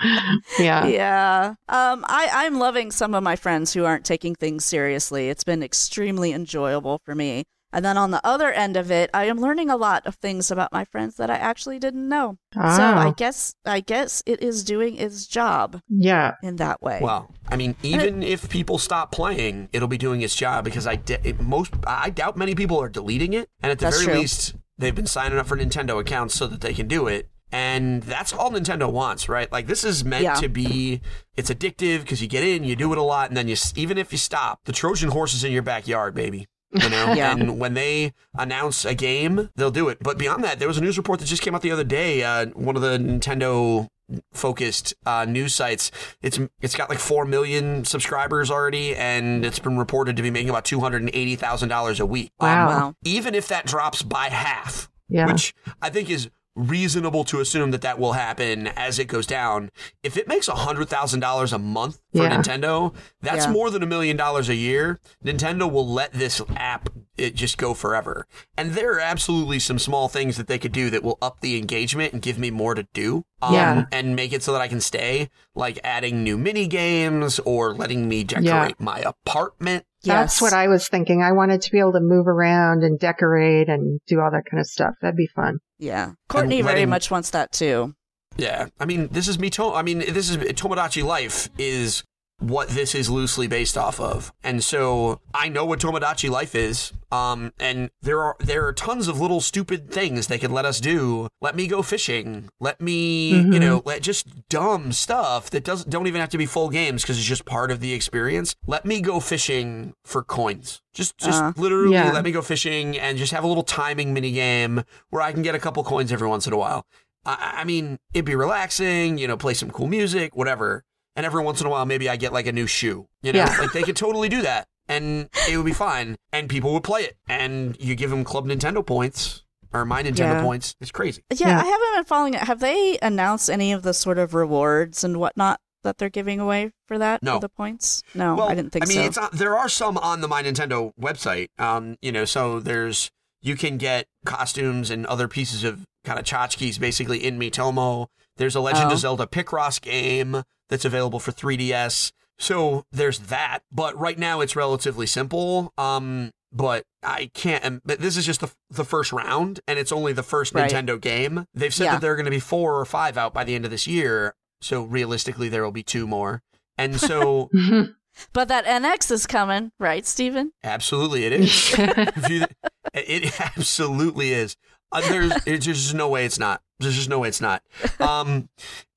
Peace. 0.00 0.60
yeah. 0.60 0.86
Yeah. 0.86 1.54
Um, 1.68 2.04
I, 2.08 2.28
I'm 2.32 2.58
loving 2.58 2.90
some 2.90 3.14
of 3.14 3.22
my 3.22 3.36
friends 3.36 3.72
who 3.72 3.84
aren't 3.84 4.04
taking 4.04 4.34
things 4.34 4.64
seriously. 4.64 5.28
It's 5.28 5.44
been 5.44 5.62
extremely 5.62 6.32
enjoyable 6.32 7.00
for 7.04 7.14
me. 7.14 7.44
And 7.70 7.84
then 7.84 7.98
on 7.98 8.12
the 8.12 8.26
other 8.26 8.50
end 8.50 8.78
of 8.78 8.90
it, 8.90 9.10
I 9.12 9.24
am 9.26 9.38
learning 9.42 9.68
a 9.68 9.76
lot 9.76 10.06
of 10.06 10.14
things 10.14 10.50
about 10.50 10.72
my 10.72 10.86
friends 10.86 11.16
that 11.16 11.28
I 11.28 11.36
actually 11.36 11.78
didn't 11.78 12.08
know. 12.08 12.38
So 12.54 12.60
I 12.62 13.08
Oh. 13.08 13.12
guess 13.12 13.54
I 13.66 13.80
guess 13.80 14.22
it 14.24 14.42
is 14.42 14.64
doing 14.64 14.96
its 14.96 15.26
job 15.26 15.82
Yeah. 15.86 16.32
in 16.42 16.56
that 16.56 16.80
way. 16.80 16.98
Well, 17.02 17.30
I 17.46 17.56
mean, 17.56 17.76
even 17.82 18.22
if 18.22 18.48
people 18.48 18.78
stop 18.78 19.12
playing, 19.12 19.68
it'll 19.74 19.86
be 19.86 19.98
doing 19.98 20.22
its 20.22 20.34
job 20.34 20.64
because 20.64 20.86
I 20.86 20.96
de- 20.96 21.28
it, 21.28 21.42
most 21.42 21.74
I 21.86 22.08
doubt 22.08 22.38
many 22.38 22.54
people 22.54 22.80
are 22.80 22.88
deleting 22.88 23.34
it, 23.34 23.50
and 23.62 23.70
at 23.70 23.80
the 23.80 23.90
very 23.90 24.04
true. 24.04 24.14
least, 24.14 24.54
they've 24.78 24.94
been 24.94 25.06
signing 25.06 25.38
up 25.38 25.46
for 25.46 25.56
Nintendo 25.58 26.00
accounts 26.00 26.36
so 26.36 26.46
that 26.46 26.62
they 26.62 26.72
can 26.72 26.88
do 26.88 27.06
it. 27.06 27.28
And 27.50 28.02
that's 28.02 28.32
all 28.32 28.50
Nintendo 28.50 28.90
wants, 28.92 29.28
right? 29.28 29.50
Like 29.50 29.66
this 29.66 29.84
is 29.84 30.04
meant 30.04 30.24
Yeah. 30.24 30.34
to 30.34 30.48
be. 30.48 31.00
It's 31.36 31.50
addictive 31.50 32.00
because 32.00 32.20
you 32.20 32.28
get 32.28 32.44
in, 32.44 32.64
you 32.64 32.76
do 32.76 32.92
it 32.92 32.98
a 32.98 33.02
lot, 33.02 33.28
and 33.30 33.36
then 33.36 33.48
you 33.48 33.56
even 33.76 33.96
if 33.98 34.12
you 34.12 34.18
stop, 34.18 34.60
the 34.64 34.72
Trojan 34.72 35.10
horse 35.10 35.32
is 35.34 35.44
in 35.44 35.52
your 35.52 35.62
backyard, 35.62 36.14
baby. 36.14 36.46
You 36.72 36.90
know, 36.90 37.12
Yeah. 37.16 37.32
and 37.32 37.58
when 37.58 37.72
they 37.74 38.12
announce 38.36 38.84
a 38.84 38.94
game, 38.94 39.48
they'll 39.56 39.70
do 39.70 39.88
it. 39.88 39.98
But 40.02 40.18
beyond 40.18 40.44
that, 40.44 40.58
there 40.58 40.68
was 40.68 40.76
a 40.76 40.82
news 40.82 40.98
report 40.98 41.20
that 41.20 41.26
just 41.26 41.40
came 41.40 41.54
out 41.54 41.62
the 41.62 41.70
other 41.70 41.84
day. 41.84 42.22
Uh, 42.22 42.46
one 42.48 42.76
of 42.76 42.82
the 42.82 42.98
Nintendo 42.98 43.88
focused 44.32 44.94
uh, 45.06 45.24
news 45.26 45.54
sites. 45.54 45.90
It's 46.22 46.38
it's 46.60 46.74
got 46.76 46.88
like 46.90 46.98
four 46.98 47.24
million 47.24 47.84
subscribers 47.84 48.50
already, 48.50 48.94
and 48.96 49.44
it's 49.44 49.58
been 49.58 49.78
reported 49.78 50.16
to 50.16 50.22
be 50.22 50.30
making 50.30 50.50
about 50.50 50.64
two 50.64 50.80
hundred 50.80 51.02
and 51.02 51.10
eighty 51.14 51.36
thousand 51.36 51.68
dollars 51.70 52.00
a 52.00 52.06
week. 52.06 52.30
Um, 52.40 52.48
Wow. 52.48 52.68
wow. 52.68 52.94
even 53.04 53.34
if 53.34 53.48
that 53.48 53.66
drops 53.66 54.02
by 54.02 54.28
half, 54.28 54.90
Yeah. 55.08 55.26
which 55.26 55.54
I 55.80 55.90
think 55.90 56.10
is 56.10 56.28
reasonable 56.58 57.22
to 57.24 57.40
assume 57.40 57.70
that 57.70 57.82
that 57.82 57.98
will 57.98 58.12
happen 58.12 58.66
as 58.66 58.98
it 58.98 59.06
goes 59.06 59.26
down. 59.26 59.70
If 60.02 60.16
it 60.16 60.28
makes 60.28 60.48
hundred 60.48 60.88
thousand 60.88 61.20
dollars 61.20 61.52
a 61.52 61.58
month 61.58 62.00
for 62.14 62.22
Yeah. 62.22 62.36
Nintendo, 62.36 62.94
that's 63.20 63.46
Yeah. 63.46 63.52
more 63.52 63.70
than 63.70 63.82
a 63.82 63.86
million 63.86 64.16
dollars 64.16 64.48
a 64.48 64.54
year. 64.54 64.98
Nintendo 65.24 65.70
will 65.70 65.86
let 65.86 66.12
this 66.12 66.40
app 66.56 66.88
it 67.16 67.34
just 67.34 67.58
go 67.58 67.74
forever. 67.74 68.26
And 68.56 68.72
there 68.72 68.92
are 68.94 69.00
absolutely 69.00 69.58
some 69.58 69.78
small 69.78 70.08
things 70.08 70.36
that 70.36 70.46
they 70.46 70.58
could 70.58 70.70
do 70.72 70.88
that 70.90 71.02
will 71.02 71.18
up 71.20 71.40
the 71.40 71.58
engagement 71.58 72.12
and 72.12 72.22
give 72.22 72.38
me 72.38 72.50
more 72.52 72.74
to 72.74 72.86
do. 72.94 73.24
Um, 73.42 73.54
Yeah. 73.54 73.84
and 73.92 74.14
make 74.16 74.32
it 74.32 74.42
so 74.42 74.52
that 74.52 74.60
I 74.60 74.68
can 74.68 74.80
stay, 74.80 75.28
like 75.54 75.78
adding 75.84 76.22
new 76.22 76.38
mini 76.38 76.66
games 76.66 77.40
or 77.44 77.74
letting 77.74 78.08
me 78.08 78.22
decorate 78.24 78.80
my 78.80 79.00
apartment. 79.00 79.84
That's 80.04 80.36
Yes. 80.36 80.40
what 80.42 80.52
I 80.52 80.68
was 80.68 80.88
thinking. 80.88 81.22
I 81.22 81.32
wanted 81.32 81.60
to 81.62 81.70
be 81.72 81.80
able 81.80 81.92
to 81.92 82.00
move 82.00 82.28
around 82.28 82.84
and 82.84 82.98
decorate 83.00 83.68
and 83.68 84.00
do 84.06 84.20
all 84.20 84.30
that 84.30 84.44
kind 84.48 84.60
of 84.60 84.66
stuff. 84.66 84.94
That'd 85.02 85.16
be 85.16 85.28
fun. 85.34 85.58
Yeah. 85.80 86.12
Courtney 86.28 86.62
very 86.62 86.86
much 86.86 87.10
wants 87.10 87.30
that 87.30 87.50
too. 87.52 87.94
Yeah, 88.38 88.68
I 88.78 88.84
mean, 88.84 89.08
this 89.10 89.28
is 89.28 89.38
me. 89.38 89.50
To- 89.50 89.74
I 89.74 89.82
mean, 89.82 89.98
this 89.98 90.30
is 90.30 90.36
Tomodachi 90.36 91.02
Life 91.04 91.48
is 91.58 92.04
what 92.40 92.68
this 92.68 92.94
is 92.94 93.10
loosely 93.10 93.48
based 93.48 93.76
off 93.76 93.98
of, 93.98 94.32
and 94.44 94.62
so 94.62 95.20
I 95.34 95.48
know 95.48 95.64
what 95.64 95.80
Tomodachi 95.80 96.30
Life 96.30 96.54
is. 96.54 96.92
Um, 97.10 97.52
and 97.58 97.90
there 98.00 98.22
are 98.22 98.36
there 98.38 98.64
are 98.66 98.72
tons 98.72 99.08
of 99.08 99.20
little 99.20 99.40
stupid 99.40 99.90
things 99.90 100.28
they 100.28 100.38
can 100.38 100.52
let 100.52 100.64
us 100.64 100.78
do. 100.78 101.26
Let 101.40 101.56
me 101.56 101.66
go 101.66 101.82
fishing. 101.82 102.48
Let 102.60 102.80
me, 102.80 103.30
you 103.30 103.42
Mhm. 103.44 103.60
know, 103.60 103.82
let 103.84 104.02
just 104.02 104.48
dumb 104.48 104.92
stuff 104.92 105.50
that 105.50 105.64
doesn't 105.64 105.90
don't 105.90 106.06
even 106.06 106.20
have 106.20 106.30
to 106.30 106.38
be 106.38 106.46
full 106.46 106.68
games 106.68 107.02
because 107.02 107.18
it's 107.18 107.26
just 107.26 107.44
part 107.44 107.72
of 107.72 107.80
the 107.80 107.92
experience. 107.92 108.54
Let 108.68 108.84
me 108.84 109.00
go 109.00 109.18
fishing 109.18 109.94
for 110.04 110.22
coins. 110.22 110.80
Just 110.94 111.18
just 111.18 111.42
Uh, 111.42 111.52
literally 111.56 111.94
yeah. 111.94 112.12
let 112.12 112.22
me 112.22 112.30
go 112.30 112.42
fishing 112.42 112.96
and 112.96 113.18
just 113.18 113.32
have 113.32 113.42
a 113.42 113.48
little 113.48 113.64
timing 113.64 114.14
mini 114.14 114.30
game 114.30 114.84
where 115.10 115.22
I 115.22 115.32
can 115.32 115.42
get 115.42 115.56
a 115.56 115.58
couple 115.58 115.82
coins 115.82 116.12
every 116.12 116.28
once 116.28 116.46
in 116.46 116.52
a 116.52 116.56
while. 116.56 116.86
I, 117.28 117.54
I 117.58 117.64
mean, 117.64 117.98
it'd 118.14 118.24
be 118.24 118.34
relaxing, 118.34 119.18
you 119.18 119.26
know, 119.28 119.36
play 119.36 119.54
some 119.54 119.70
cool 119.70 119.86
music, 119.88 120.36
whatever. 120.36 120.84
And 121.16 121.26
every 121.26 121.42
once 121.42 121.60
in 121.60 121.66
a 121.66 121.70
while, 121.70 121.84
maybe 121.84 122.08
I 122.08 122.16
get 122.16 122.32
like 122.32 122.46
a 122.46 122.52
new 122.52 122.66
shoe. 122.66 123.06
You 123.22 123.32
know, 123.32 123.40
Yeah. 123.40 123.56
like 123.58 123.72
they 123.72 123.82
could 123.82 123.96
totally 123.96 124.28
do 124.28 124.42
that, 124.42 124.66
and 124.88 125.28
it 125.48 125.56
would 125.56 125.66
be 125.66 125.72
fine, 125.72 126.16
and 126.32 126.48
people 126.48 126.72
would 126.74 126.84
play 126.84 127.02
it, 127.02 127.16
and 127.28 127.76
you 127.80 127.94
give 127.96 128.10
them 128.10 128.22
Club 128.24 128.46
Nintendo 128.46 128.84
points 128.86 129.42
or 129.72 129.84
my 129.84 130.02
Nintendo 130.02 130.18
Yeah. 130.36 130.42
points. 130.42 130.74
It's 130.80 130.90
crazy. 130.92 131.22
Yeah, 131.34 131.48
Yeah. 131.48 131.60
I 131.60 131.64
haven't 131.64 131.94
been 131.96 132.04
following 132.04 132.34
it. 132.34 132.40
Have 132.42 132.60
they 132.60 132.98
announced 133.02 133.50
any 133.50 133.72
of 133.72 133.82
the 133.82 133.92
sort 133.92 134.18
of 134.18 134.32
rewards 134.32 135.02
and 135.04 135.18
whatnot 135.18 135.60
that 135.84 135.98
they're 135.98 136.08
giving 136.08 136.40
away 136.40 136.70
for 136.86 136.98
that? 136.98 137.22
No. 137.22 137.34
For 137.34 137.40
the 137.40 137.48
points? 137.48 138.02
No, 138.14 138.34
well, 138.36 138.48
I 138.48 138.54
didn't 138.54 138.70
think 138.72 138.86
so. 138.86 138.92
I 138.92 138.94
mean, 138.94 139.02
so. 139.04 139.08
it's 139.08 139.16
not, 139.16 139.32
there 139.32 139.56
are 139.58 139.68
some 139.68 139.98
on 139.98 140.20
the 140.20 140.28
My 140.28 140.42
Nintendo 140.42 140.92
website. 141.00 141.48
Um, 141.58 141.96
you 142.00 142.12
know, 142.12 142.24
so 142.24 142.60
there's 142.60 143.10
you 143.42 143.56
can 143.56 143.76
get 143.76 144.06
costumes 144.24 144.90
and 144.90 145.04
other 145.06 145.28
pieces 145.28 145.64
of 145.64 145.84
kind 146.04 146.18
of 146.18 146.24
tchotchkes 146.24 146.78
basically 146.80 147.24
in 147.24 147.38
Miitomo. 147.38 148.06
There's 148.36 148.54
a 148.54 148.60
Legend 148.60 148.90
Oh. 148.90 148.92
of 148.94 148.98
Zelda 148.98 149.26
Picross 149.26 149.80
game 149.80 150.42
that's 150.68 150.84
available 150.84 151.18
for 151.20 151.32
3DS. 151.32 152.12
So 152.38 152.84
there's 152.92 153.18
that, 153.18 153.60
but 153.72 153.98
right 153.98 154.18
now 154.18 154.40
it's 154.40 154.54
relatively 154.54 155.06
simple. 155.06 155.72
Um, 155.76 156.30
but 156.52 156.84
I 157.02 157.30
can't. 157.34 157.82
But 157.84 157.98
this 158.00 158.16
is 158.16 158.24
just 158.24 158.40
the 158.40 158.50
the 158.70 158.84
first 158.84 159.12
round, 159.12 159.60
and 159.66 159.78
it's 159.78 159.92
only 159.92 160.12
the 160.12 160.22
first 160.22 160.54
Right. 160.54 160.70
Nintendo 160.70 161.00
game. 161.00 161.44
They've 161.52 161.74
said 161.74 161.84
Yeah. 161.86 161.92
that 161.92 162.00
there 162.00 162.12
are 162.12 162.16
going 162.16 162.24
to 162.26 162.30
be 162.30 162.38
four 162.40 162.78
or 162.78 162.84
five 162.84 163.18
out 163.18 163.34
by 163.34 163.44
the 163.44 163.54
end 163.54 163.64
of 163.64 163.70
this 163.70 163.86
year. 163.86 164.34
So 164.60 164.82
realistically, 164.84 165.48
there 165.48 165.62
will 165.64 165.72
be 165.72 165.82
two 165.82 166.06
more. 166.06 166.42
And 166.78 166.98
so, 167.00 167.50
But 168.32 168.48
that 168.48 168.64
NX 168.64 169.10
is 169.12 169.26
coming, 169.26 169.70
right, 169.78 170.04
Stephen? 170.06 170.52
absolutely, 170.64 171.24
it 171.24 171.32
is. 171.32 171.74
It 172.94 173.40
absolutely 173.40 174.32
is. 174.32 174.56
Uh, 174.90 175.00
there's, 175.08 175.32
there's 175.44 175.64
just 175.64 175.94
no 175.94 176.08
way 176.08 176.24
it's 176.24 176.38
not. 176.38 176.62
There's 176.80 176.94
just 176.94 177.08
no 177.08 177.18
way 177.18 177.28
it's 177.28 177.40
not. 177.40 177.62
Um, 178.00 178.48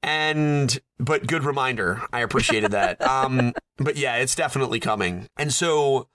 and 0.03 0.79
but 0.99 1.27
good 1.27 1.43
reminder. 1.43 2.01
I 2.13 2.21
appreciated 2.21 2.71
that. 2.71 3.01
Um, 3.01 3.53
but 3.77 3.97
yeah, 3.97 4.17
it's 4.17 4.35
definitely 4.35 4.79
coming. 4.79 5.27
And 5.37 5.51
so 5.51 6.07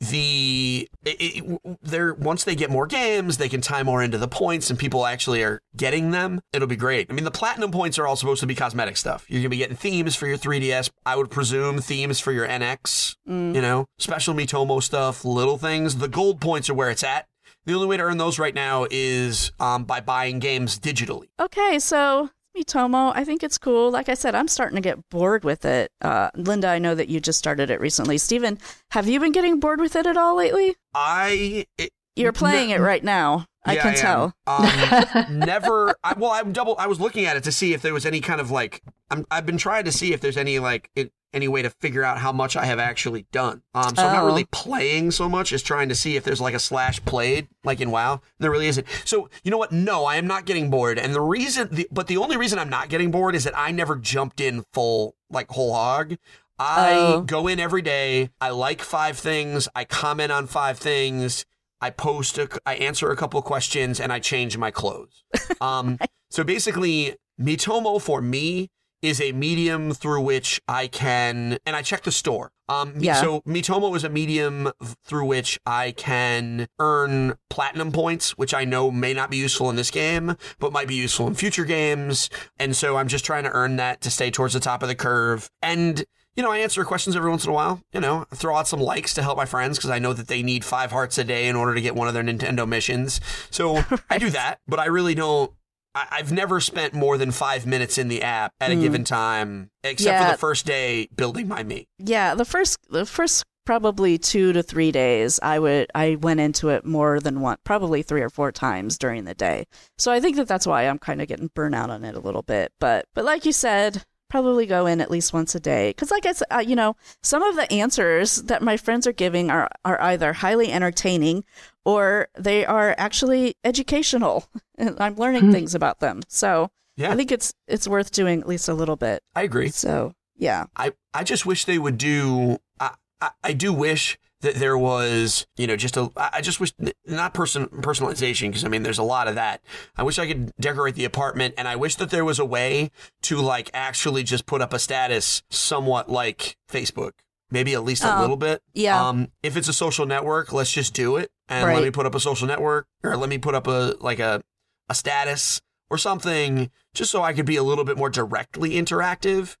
the 0.00 0.88
it, 1.04 1.16
it, 1.20 1.78
they're 1.82 2.14
once 2.14 2.44
they 2.44 2.54
get 2.54 2.70
more 2.70 2.86
games, 2.86 3.38
they 3.38 3.48
can 3.48 3.60
tie 3.60 3.82
more 3.82 4.02
into 4.02 4.18
the 4.18 4.28
points, 4.28 4.70
and 4.70 4.78
people 4.78 5.06
actually 5.06 5.42
are 5.42 5.60
getting 5.76 6.10
them. 6.10 6.40
It'll 6.52 6.68
be 6.68 6.76
great. 6.76 7.10
I 7.10 7.14
mean, 7.14 7.24
the 7.24 7.30
platinum 7.30 7.70
points 7.70 7.98
are 7.98 8.06
all 8.06 8.16
supposed 8.16 8.40
to 8.40 8.46
be 8.46 8.54
cosmetic 8.54 8.96
stuff. 8.96 9.24
You're 9.28 9.40
gonna 9.40 9.50
be 9.50 9.56
getting 9.56 9.76
themes 9.76 10.16
for 10.16 10.26
your 10.26 10.38
3DS. 10.38 10.90
I 11.06 11.16
would 11.16 11.30
presume 11.30 11.78
themes 11.78 12.20
for 12.20 12.32
your 12.32 12.46
NX. 12.46 13.16
Mm. 13.28 13.54
You 13.54 13.62
know, 13.62 13.86
special 13.98 14.34
Miitomo 14.34 14.82
stuff, 14.82 15.24
little 15.24 15.58
things. 15.58 15.96
The 15.96 16.08
gold 16.08 16.40
points 16.40 16.68
are 16.68 16.74
where 16.74 16.90
it's 16.90 17.04
at. 17.04 17.26
The 17.66 17.74
only 17.74 17.86
way 17.86 17.96
to 17.96 18.02
earn 18.02 18.18
those 18.18 18.38
right 18.38 18.54
now 18.54 18.86
is 18.90 19.50
um, 19.58 19.84
by 19.84 20.00
buying 20.00 20.38
games 20.38 20.78
digitally. 20.78 21.28
Okay, 21.40 21.78
so 21.78 22.28
Miitomo, 22.56 23.12
I 23.14 23.24
think 23.24 23.42
it's 23.42 23.58
cool. 23.58 23.90
Like 23.90 24.08
I 24.08 24.14
said, 24.14 24.34
I'm 24.34 24.48
starting 24.48 24.76
to 24.76 24.82
get 24.82 24.98
bored 25.10 25.44
with 25.44 25.64
it. 25.64 25.90
Uh, 26.00 26.30
Linda, 26.36 26.68
I 26.68 26.78
know 26.78 26.94
that 26.94 27.08
you 27.08 27.20
just 27.20 27.38
started 27.38 27.70
it 27.70 27.80
recently. 27.80 28.18
Stephen, 28.18 28.58
have 28.90 29.08
you 29.08 29.18
been 29.18 29.32
getting 29.32 29.60
bored 29.60 29.80
with 29.80 29.96
it 29.96 30.06
at 30.06 30.16
all 30.16 30.36
lately? 30.36 30.76
I 30.94 31.66
it, 31.78 31.90
You're 32.16 32.32
playing 32.32 32.68
No- 32.70 32.76
it 32.76 32.80
right 32.80 33.02
now. 33.02 33.46
I 33.64 33.74
Yeah, 33.74 33.82
can 33.82 33.90
am. 33.92 33.96
tell. 33.96 34.34
Um, 34.46 35.38
never. 35.38 35.94
I, 36.04 36.14
well, 36.14 36.32
I'm 36.32 36.52
double. 36.52 36.76
I 36.78 36.86
was 36.86 37.00
looking 37.00 37.24
at 37.24 37.36
it 37.36 37.44
to 37.44 37.52
see 37.52 37.72
if 37.74 37.82
there 37.82 37.94
was 37.94 38.04
any 38.06 38.20
kind 38.20 38.40
of 38.40 38.50
like. 38.50 38.82
I'm, 39.10 39.24
I've 39.30 39.46
been 39.46 39.58
trying 39.58 39.84
to 39.84 39.92
see 39.92 40.12
if 40.12 40.20
there's 40.20 40.36
any 40.36 40.58
like 40.58 40.90
it, 40.94 41.12
any 41.32 41.48
way 41.48 41.62
to 41.62 41.70
figure 41.70 42.04
out 42.04 42.18
how 42.18 42.30
much 42.32 42.56
I 42.56 42.64
have 42.64 42.78
actually 42.78 43.26
done. 43.32 43.62
Um, 43.74 43.94
so 43.96 44.06
I'm 44.06 44.12
not 44.12 44.22
Oh. 44.24 44.26
really 44.26 44.44
playing 44.52 45.10
so 45.10 45.28
much 45.28 45.52
as 45.52 45.62
trying 45.62 45.88
to 45.88 45.94
see 45.94 46.16
if 46.16 46.24
there's 46.24 46.40
like 46.40 46.54
a 46.54 46.58
slash 46.58 47.04
played 47.04 47.48
like 47.64 47.80
in 47.80 47.90
WoW. 47.90 48.20
There 48.38 48.50
really 48.50 48.66
isn't. 48.68 48.86
So 49.04 49.28
you 49.42 49.50
know 49.50 49.58
what? 49.58 49.72
No, 49.72 50.04
I 50.04 50.16
am 50.16 50.26
not 50.26 50.44
getting 50.46 50.70
bored. 50.70 50.98
And 50.98 51.14
the 51.14 51.20
reason, 51.20 51.68
the, 51.72 51.88
but 51.90 52.06
the 52.06 52.16
only 52.18 52.36
reason 52.36 52.58
I'm 52.58 52.70
not 52.70 52.88
getting 52.88 53.10
bored 53.10 53.34
is 53.34 53.44
that 53.44 53.56
I 53.58 53.70
never 53.72 53.96
jumped 53.96 54.40
in 54.40 54.64
full 54.72 55.16
like 55.30 55.48
whole 55.50 55.72
hog. 55.74 56.16
I 56.58 56.92
Oh. 56.96 57.20
go 57.22 57.46
in 57.48 57.58
every 57.58 57.82
day. 57.82 58.30
I 58.40 58.50
like 58.50 58.80
five 58.80 59.18
things. 59.18 59.68
I 59.74 59.84
comment 59.84 60.30
on 60.30 60.46
five 60.46 60.78
things. 60.78 61.44
I 61.84 61.90
post, 61.90 62.38
a, 62.38 62.48
I 62.64 62.76
answer 62.76 63.10
a 63.10 63.16
couple 63.16 63.40
questions, 63.42 64.00
and 64.00 64.10
I 64.10 64.18
change 64.18 64.56
my 64.56 64.70
clothes. 64.70 65.24
Um, 65.60 65.98
so 66.30 66.44
basically, 66.44 67.16
Miitomo 67.40 68.00
for 68.00 68.20
me 68.20 68.70
is 69.02 69.20
a 69.20 69.32
medium 69.32 69.92
through 69.92 70.22
which 70.22 70.60
I 70.66 70.86
can, 70.88 71.58
and 71.66 71.76
I 71.76 71.82
check 71.82 72.02
the 72.02 72.12
store. 72.12 72.50
Um, 72.68 72.94
Yeah. 72.98 73.20
So 73.20 73.40
Miitomo 73.42 73.94
is 73.96 74.04
a 74.04 74.08
medium 74.08 74.70
through 75.04 75.26
which 75.26 75.58
I 75.66 75.92
can 75.92 76.66
earn 76.78 77.34
platinum 77.50 77.92
points, 77.92 78.32
which 78.38 78.54
I 78.54 78.64
know 78.64 78.90
may 78.90 79.12
not 79.12 79.30
be 79.30 79.36
useful 79.36 79.68
in 79.70 79.76
this 79.76 79.90
game, 79.90 80.36
but 80.58 80.72
might 80.72 80.88
be 80.88 80.94
useful 80.94 81.26
in 81.26 81.34
future 81.34 81.66
games. 81.66 82.30
And 82.58 82.74
so 82.74 82.96
I'm 82.96 83.08
just 83.08 83.24
trying 83.24 83.44
to 83.44 83.50
earn 83.50 83.76
that 83.76 84.00
to 84.02 84.10
stay 84.10 84.30
towards 84.30 84.54
the 84.54 84.60
top 84.60 84.82
of 84.82 84.88
the 84.88 84.94
curve. 84.94 85.50
And 85.60 86.04
you 86.36 86.42
know, 86.42 86.50
I 86.50 86.58
answer 86.58 86.84
questions 86.84 87.14
every 87.16 87.30
once 87.30 87.44
in 87.44 87.50
a 87.50 87.54
while. 87.54 87.80
You 87.92 88.00
know, 88.00 88.26
I 88.30 88.34
throw 88.34 88.56
out 88.56 88.66
some 88.68 88.80
likes 88.80 89.14
to 89.14 89.22
help 89.22 89.36
my 89.36 89.44
friends 89.46 89.78
because 89.78 89.90
I 89.90 89.98
know 89.98 90.12
that 90.12 90.28
they 90.28 90.42
need 90.42 90.64
five 90.64 90.90
hearts 90.92 91.16
a 91.18 91.24
day 91.24 91.46
in 91.48 91.56
order 91.56 91.74
to 91.74 91.80
get 91.80 91.94
one 91.94 92.08
of 92.08 92.14
their 92.14 92.22
Nintendo 92.24 92.66
missions. 92.68 93.20
So 93.50 93.82
I 94.10 94.18
do 94.18 94.30
that, 94.30 94.58
but 94.66 94.78
I 94.78 94.86
really 94.86 95.14
don't. 95.14 95.52
I, 95.94 96.06
I've 96.10 96.32
never 96.32 96.60
spent 96.60 96.92
more 96.94 97.16
than 97.18 97.30
five 97.30 97.66
minutes 97.66 97.98
in 97.98 98.08
the 98.08 98.22
app 98.22 98.52
at 98.60 98.70
a 98.72 98.74
Mm. 98.74 98.80
given 98.82 99.04
time, 99.04 99.70
except 99.84 100.06
Yeah. 100.12 100.26
for 100.26 100.32
the 100.32 100.38
first 100.38 100.66
day 100.66 101.08
building 101.14 101.46
my 101.46 101.62
me. 101.62 101.86
Yeah, 101.98 102.34
the 102.34 102.44
first 102.44 102.78
the 102.90 103.06
first 103.06 103.44
probably 103.66 104.18
2 104.18 104.52
to 104.52 104.62
3 104.62 104.92
days 104.92 105.40
I 105.42 105.58
would 105.58 105.86
I 105.94 106.16
went 106.16 106.38
into 106.40 106.68
it 106.68 106.84
more 106.84 107.18
than 107.18 107.40
one, 107.40 107.56
probably 107.64 108.02
3 108.02 108.20
or 108.20 108.28
4 108.28 108.52
times 108.52 108.98
during 108.98 109.24
the 109.24 109.32
day. 109.34 109.64
So 109.96 110.12
I 110.12 110.20
think 110.20 110.36
that 110.36 110.46
that's 110.48 110.66
why 110.66 110.82
I'm 110.82 110.98
kind 110.98 111.22
of 111.22 111.28
getting 111.28 111.48
burnout 111.48 111.88
on 111.88 112.04
it 112.04 112.14
a 112.14 112.20
little 112.20 112.42
bit. 112.42 112.72
But 112.78 113.06
but 113.14 113.24
like 113.24 113.46
you 113.46 113.52
said, 113.52 114.02
probably 114.34 114.66
go 114.66 114.86
in 114.86 115.00
at 115.00 115.10
least 115.12 115.32
once 115.32 115.54
a 115.54 115.60
day 115.60 115.92
cuz 115.92 116.10
like 116.10 116.26
I 116.26 116.32
said, 116.32 116.48
uh, 116.50 116.64
you 116.70 116.74
know, 116.74 116.96
some 117.22 117.42
of 117.44 117.54
the 117.54 117.72
answers 117.72 118.42
that 118.50 118.62
my 118.62 118.76
friends 118.76 119.06
are 119.06 119.12
giving 119.24 119.48
are 119.48 119.68
are 119.84 120.00
either 120.10 120.32
highly 120.32 120.72
entertaining 120.72 121.44
or 121.84 122.26
they 122.36 122.66
are 122.66 122.94
actually 122.98 123.54
educational. 123.64 124.36
And 124.76 124.96
I'm 124.98 125.14
learning 125.14 125.42
Hmm. 125.44 125.52
things 125.52 125.72
about 125.76 126.00
them. 126.00 126.16
So 126.26 126.70
Yeah, 126.96 127.12
I 127.12 127.16
think 127.16 127.30
it's 127.30 127.54
it's 127.68 127.86
worth 127.86 128.10
doing 128.10 128.40
at 128.40 128.48
least 128.48 128.68
a 128.68 128.74
little 128.74 128.96
bit. 128.96 129.22
I 129.36 129.42
agree. 129.42 129.68
So, 129.68 130.14
yeah. 130.36 130.64
I, 130.74 130.86
I 131.12 131.22
just 131.22 131.46
wish 131.46 131.64
they 131.64 131.78
would 131.78 131.96
do. 131.96 132.58
I, 132.80 132.90
I, 133.20 133.30
I 133.44 133.52
do 133.52 133.72
wish 133.72 134.18
that 134.44 134.54
there 134.54 134.78
was, 134.78 135.46
you 135.56 135.66
know, 135.66 135.76
just 135.76 135.96
a, 135.96 136.10
I 136.16 136.40
just 136.40 136.60
wish 136.60 136.72
not 137.06 137.34
person 137.34 137.66
personalization 137.66 138.48
because 138.48 138.64
I 138.64 138.68
mean, 138.68 138.82
there's 138.82 138.98
a 138.98 139.02
lot 139.02 139.26
of 139.28 139.34
that. 139.34 139.62
I 139.96 140.02
wish 140.04 140.18
I 140.18 140.26
could 140.26 140.52
decorate 140.60 140.94
the 140.94 141.04
apartment, 141.04 141.54
and 141.58 141.66
I 141.68 141.76
wish 141.76 141.96
that 141.96 142.10
there 142.10 142.24
was 142.24 142.38
a 142.38 142.44
way 142.44 142.90
to 143.22 143.36
like 143.38 143.70
actually 143.74 144.22
just 144.22 144.46
put 144.46 144.60
up 144.62 144.72
a 144.72 144.78
status 144.78 145.42
somewhat 145.50 146.08
like 146.08 146.56
Facebook, 146.70 147.12
maybe 147.50 147.74
at 147.74 147.82
least 147.84 148.04
a 148.04 148.16
Oh, 148.16 148.20
little 148.20 148.36
bit. 148.36 148.62
Yeah. 148.72 149.02
Um, 149.08 149.28
if 149.42 149.56
it's 149.56 149.68
a 149.68 149.72
social 149.72 150.06
network, 150.06 150.52
let's 150.52 150.72
just 150.72 150.94
do 150.94 151.16
it, 151.16 151.30
and 151.48 151.66
Right. 151.66 151.74
let 151.74 151.82
me 151.84 151.90
put 151.90 152.06
up 152.06 152.14
a 152.14 152.20
social 152.20 152.46
network, 152.46 152.86
or 153.02 153.16
let 153.16 153.28
me 153.28 153.38
put 153.38 153.54
up 153.54 153.66
a 153.66 153.94
like 154.00 154.20
a 154.20 154.42
a 154.88 154.94
status 154.94 155.60
or 155.90 155.98
something, 155.98 156.70
just 156.94 157.10
so 157.10 157.22
I 157.22 157.32
could 157.32 157.46
be 157.46 157.56
a 157.56 157.62
little 157.62 157.84
bit 157.84 157.96
more 157.98 158.10
directly 158.10 158.70
interactive. 158.72 159.56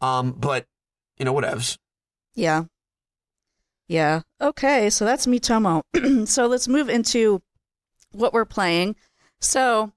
Um, 0.00 0.32
but 0.32 0.66
you 1.18 1.24
know, 1.24 1.32
whatevs. 1.34 1.78
Yeah. 2.34 2.64
Yeah. 3.88 4.22
Okay, 4.40 4.90
so 4.90 5.04
that's 5.04 5.26
Miitomo. 5.26 5.82
so 6.28 6.46
let's 6.46 6.68
move 6.68 6.88
into 6.88 7.42
what 8.12 8.32
we're 8.32 8.44
playing. 8.44 8.96
So, 9.40 9.92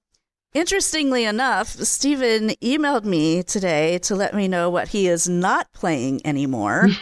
interestingly 0.53 1.23
enough, 1.23 1.69
Stephen 1.69 2.49
emailed 2.61 3.05
me 3.05 3.43
today 3.43 3.97
to 3.99 4.15
let 4.15 4.33
me 4.33 4.47
know 4.47 4.69
what 4.69 4.89
he 4.89 5.07
is 5.07 5.29
not 5.29 5.71
playing 5.73 6.25
anymore. 6.25 6.87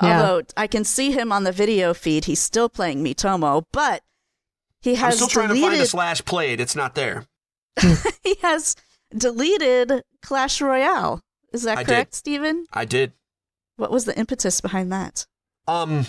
Yeah. 0.00 0.20
Although 0.22 0.42
I 0.56 0.66
can 0.66 0.84
see 0.84 1.12
him 1.12 1.32
on 1.32 1.44
the 1.44 1.52
video 1.52 1.92
feed, 1.92 2.24
he's 2.24 2.40
still 2.40 2.68
playing 2.68 3.04
Miitomo, 3.04 3.64
but 3.72 4.02
he 4.80 4.92
I'm 4.92 4.96
has 4.96 5.16
still 5.16 5.28
trying 5.28 5.48
to 5.48 5.54
find 5.54 5.64
deleted 5.64 5.82
a 5.82 5.86
slash 5.86 6.24
played. 6.24 6.60
It's 6.60 6.74
not 6.74 6.94
there. 6.94 7.26
he 8.24 8.36
has 8.42 8.74
deleted 9.16 10.02
Clash 10.22 10.60
Royale. 10.60 11.20
Is 11.52 11.62
that 11.64 11.78
I 11.78 11.82
did. 11.82 11.86
correct, 11.88 12.14
Stephen? 12.14 12.66
I 12.72 12.84
did. 12.84 13.12
What 13.76 13.90
was 13.90 14.06
the 14.06 14.18
impetus 14.18 14.60
behind 14.60 14.90
that? 14.92 15.26
Um. 15.68 16.06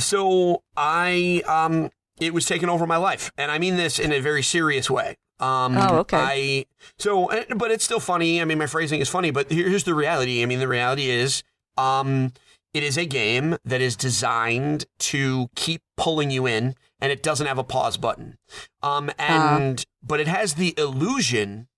So 0.00 0.62
I 0.76 1.42
um, 1.46 1.90
it 2.20 2.34
was 2.34 2.46
taking 2.46 2.68
over 2.68 2.86
my 2.86 2.96
life, 2.96 3.30
and 3.36 3.50
I 3.50 3.58
mean 3.58 3.76
this 3.76 3.98
in 3.98 4.12
a 4.12 4.20
very 4.20 4.42
serious 4.42 4.90
way. 4.90 5.16
Um, 5.38 5.78
Oh, 5.78 5.98
okay. 6.00 6.16
I 6.18 6.66
so, 6.98 7.30
but 7.56 7.70
it's 7.70 7.84
still 7.84 8.00
funny. 8.00 8.42
I 8.42 8.44
mean, 8.44 8.58
my 8.58 8.66
phrasing 8.66 9.00
is 9.00 9.08
funny, 9.08 9.30
but 9.30 9.50
here's 9.50 9.84
the 9.84 9.94
reality. 9.94 10.42
I 10.42 10.46
mean, 10.46 10.58
the 10.58 10.68
reality 10.68 11.08
is, 11.08 11.42
um, 11.78 12.32
it 12.74 12.82
is 12.82 12.98
a 12.98 13.06
game 13.06 13.56
that 13.64 13.80
is 13.80 13.96
designed 13.96 14.84
to 14.98 15.48
keep 15.54 15.82
pulling 15.96 16.30
you 16.30 16.46
in, 16.46 16.74
and 17.00 17.10
it 17.10 17.22
doesn't 17.22 17.46
have 17.46 17.58
a 17.58 17.64
pause 17.64 17.96
button. 17.96 18.36
Um, 18.82 19.10
and 19.18 19.84
but 20.02 20.20
it 20.20 20.28
has 20.28 20.54
the 20.54 20.74
illusion 20.76 21.68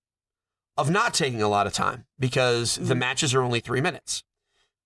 of 0.77 0.89
not 0.89 1.13
taking 1.13 1.41
a 1.41 1.47
lot 1.47 1.67
of 1.67 1.73
time 1.73 2.05
because 2.19 2.75
the 2.75 2.95
matches 2.95 3.33
are 3.33 3.41
only 3.41 3.59
three 3.59 3.81
minutes. 3.81 4.23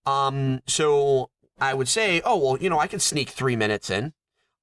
Um, 0.05 0.61
so 0.67 1.29
I 1.59 1.73
would 1.73 1.87
say, 1.87 2.21
oh 2.23 2.37
well, 2.37 2.57
you 2.61 2.69
know, 2.69 2.79
I 2.79 2.87
can 2.87 2.99
sneak 2.99 3.29
three 3.29 3.55
minutes 3.55 3.89
in, 3.89 4.13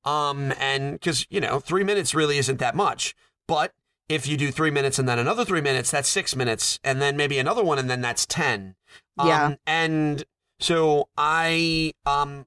um, 0.04 0.52
and 0.58 0.92
because 0.92 1.26
you 1.30 1.40
know, 1.40 1.60
three 1.60 1.84
minutes 1.84 2.14
really 2.14 2.38
isn't 2.38 2.58
that 2.58 2.74
much. 2.74 3.14
But 3.48 3.72
if 4.08 4.26
you 4.26 4.36
do 4.36 4.50
three 4.50 4.70
minutes 4.70 4.98
and 4.98 5.08
then 5.08 5.18
another 5.18 5.44
three 5.44 5.60
minutes, 5.60 5.90
that's 5.90 6.08
six 6.08 6.36
minutes, 6.36 6.78
and 6.84 7.00
then 7.00 7.16
maybe 7.16 7.38
another 7.38 7.64
one, 7.64 7.78
and 7.78 7.88
then 7.90 8.00
that's 8.00 8.26
ten. 8.26 8.74
Um, 9.18 9.28
Yeah. 9.28 9.54
And 9.66 10.24
so 10.60 11.08
I, 11.16 11.92
um, 12.06 12.46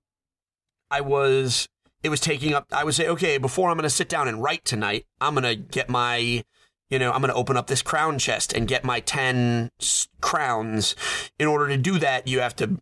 I 0.89 1.01
was. 1.01 1.67
It 2.03 2.09
was 2.09 2.19
taking 2.19 2.53
up. 2.53 2.67
I 2.71 2.83
would 2.83 2.93
say, 2.93 3.07
okay, 3.07 3.37
before 3.39 3.69
I'm 3.69 3.75
going 3.75 3.83
to 3.83 3.89
sit 3.89 4.07
down 4.07 4.27
and 4.27 4.41
write 4.41 4.63
tonight, 4.63 5.05
I'm 5.19 5.33
going 5.33 5.43
to 5.43 5.55
get 5.55 5.89
my 5.89 6.43
you 6.89 6.99
know, 6.99 7.11
I'm 7.11 7.19
going 7.19 7.33
to 7.33 7.35
open 7.35 7.57
up 7.57 7.67
this 7.67 7.81
crown 7.81 8.17
chest 8.17 8.53
and 8.53 8.67
get 8.67 8.83
my 8.85 9.01
10 9.01 9.71
s- 9.81 10.07
crowns. 10.21 10.95
In 11.37 11.47
order 11.47 11.67
to 11.67 11.77
do 11.77 11.99
that, 11.99 12.27
you 12.27 12.39
have 12.39 12.55
to 12.57 12.77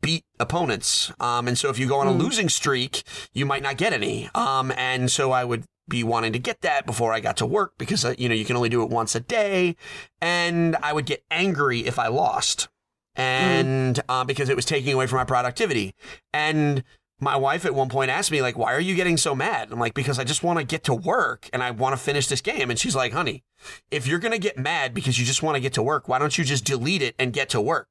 beat 0.00 0.24
opponents. 0.38 1.12
Um, 1.20 1.48
and 1.48 1.56
so 1.58 1.68
if 1.70 1.78
you 1.78 1.86
go 1.88 1.98
on 1.98 2.06
a 2.08 2.12
Hmm. 2.12 2.18
losing 2.18 2.48
streak, 2.48 3.02
you 3.32 3.46
might 3.46 3.62
not 3.62 3.76
get 3.76 3.92
any. 3.92 4.28
Um, 4.34 4.72
and 4.76 5.10
so 5.10 5.32
I 5.32 5.44
would 5.44 5.64
be 5.88 6.04
wanting 6.04 6.32
to 6.32 6.38
get 6.38 6.60
that 6.62 6.86
before 6.86 7.12
I 7.12 7.20
got 7.20 7.36
to 7.38 7.46
work 7.46 7.74
because, 7.78 8.04
uh, 8.04 8.14
you 8.16 8.28
know, 8.28 8.34
you 8.34 8.44
can 8.44 8.56
only 8.56 8.68
do 8.68 8.82
it 8.82 8.88
once 8.88 9.14
a 9.14 9.20
day. 9.20 9.76
And 10.20 10.76
I 10.82 10.92
would 10.92 11.06
get 11.06 11.24
angry 11.30 11.80
if 11.80 11.98
I 11.98 12.08
lost. 12.08 12.68
And 13.16 14.00
uh, 14.08 14.24
because 14.24 14.48
it 14.48 14.56
was 14.56 14.64
taking 14.64 14.94
away 14.94 15.06
from 15.06 15.18
my 15.18 15.24
productivity. 15.24 15.94
And 16.32 16.82
my 17.20 17.36
wife 17.36 17.64
at 17.64 17.74
one 17.74 17.88
point 17.88 18.10
asked 18.10 18.32
me 18.32 18.42
like 18.42 18.58
why 18.58 18.74
are 18.74 18.80
you 18.80 18.96
getting 18.96 19.16
so 19.16 19.32
mad 19.32 19.68
i'm 19.70 19.78
like 19.78 19.94
because 19.94 20.18
i 20.18 20.24
just 20.24 20.42
want 20.42 20.58
to 20.58 20.64
get 20.64 20.82
to 20.82 20.92
work 20.92 21.48
and 21.52 21.62
i 21.62 21.70
want 21.70 21.92
to 21.92 21.96
finish 21.96 22.26
this 22.26 22.40
game 22.40 22.68
and 22.68 22.80
she's 22.80 22.96
like 22.96 23.12
honey 23.12 23.44
if 23.92 24.08
you're 24.08 24.18
going 24.18 24.32
to 24.32 24.40
get 24.40 24.58
mad 24.58 24.92
because 24.92 25.20
you 25.20 25.24
just 25.24 25.40
want 25.40 25.54
to 25.54 25.60
get 25.60 25.72
to 25.72 25.84
work 25.84 26.08
why 26.08 26.18
don't 26.18 26.36
you 26.36 26.42
just 26.42 26.64
delete 26.64 27.00
it 27.00 27.14
and 27.20 27.32
get 27.32 27.48
to 27.48 27.60
work 27.60 27.86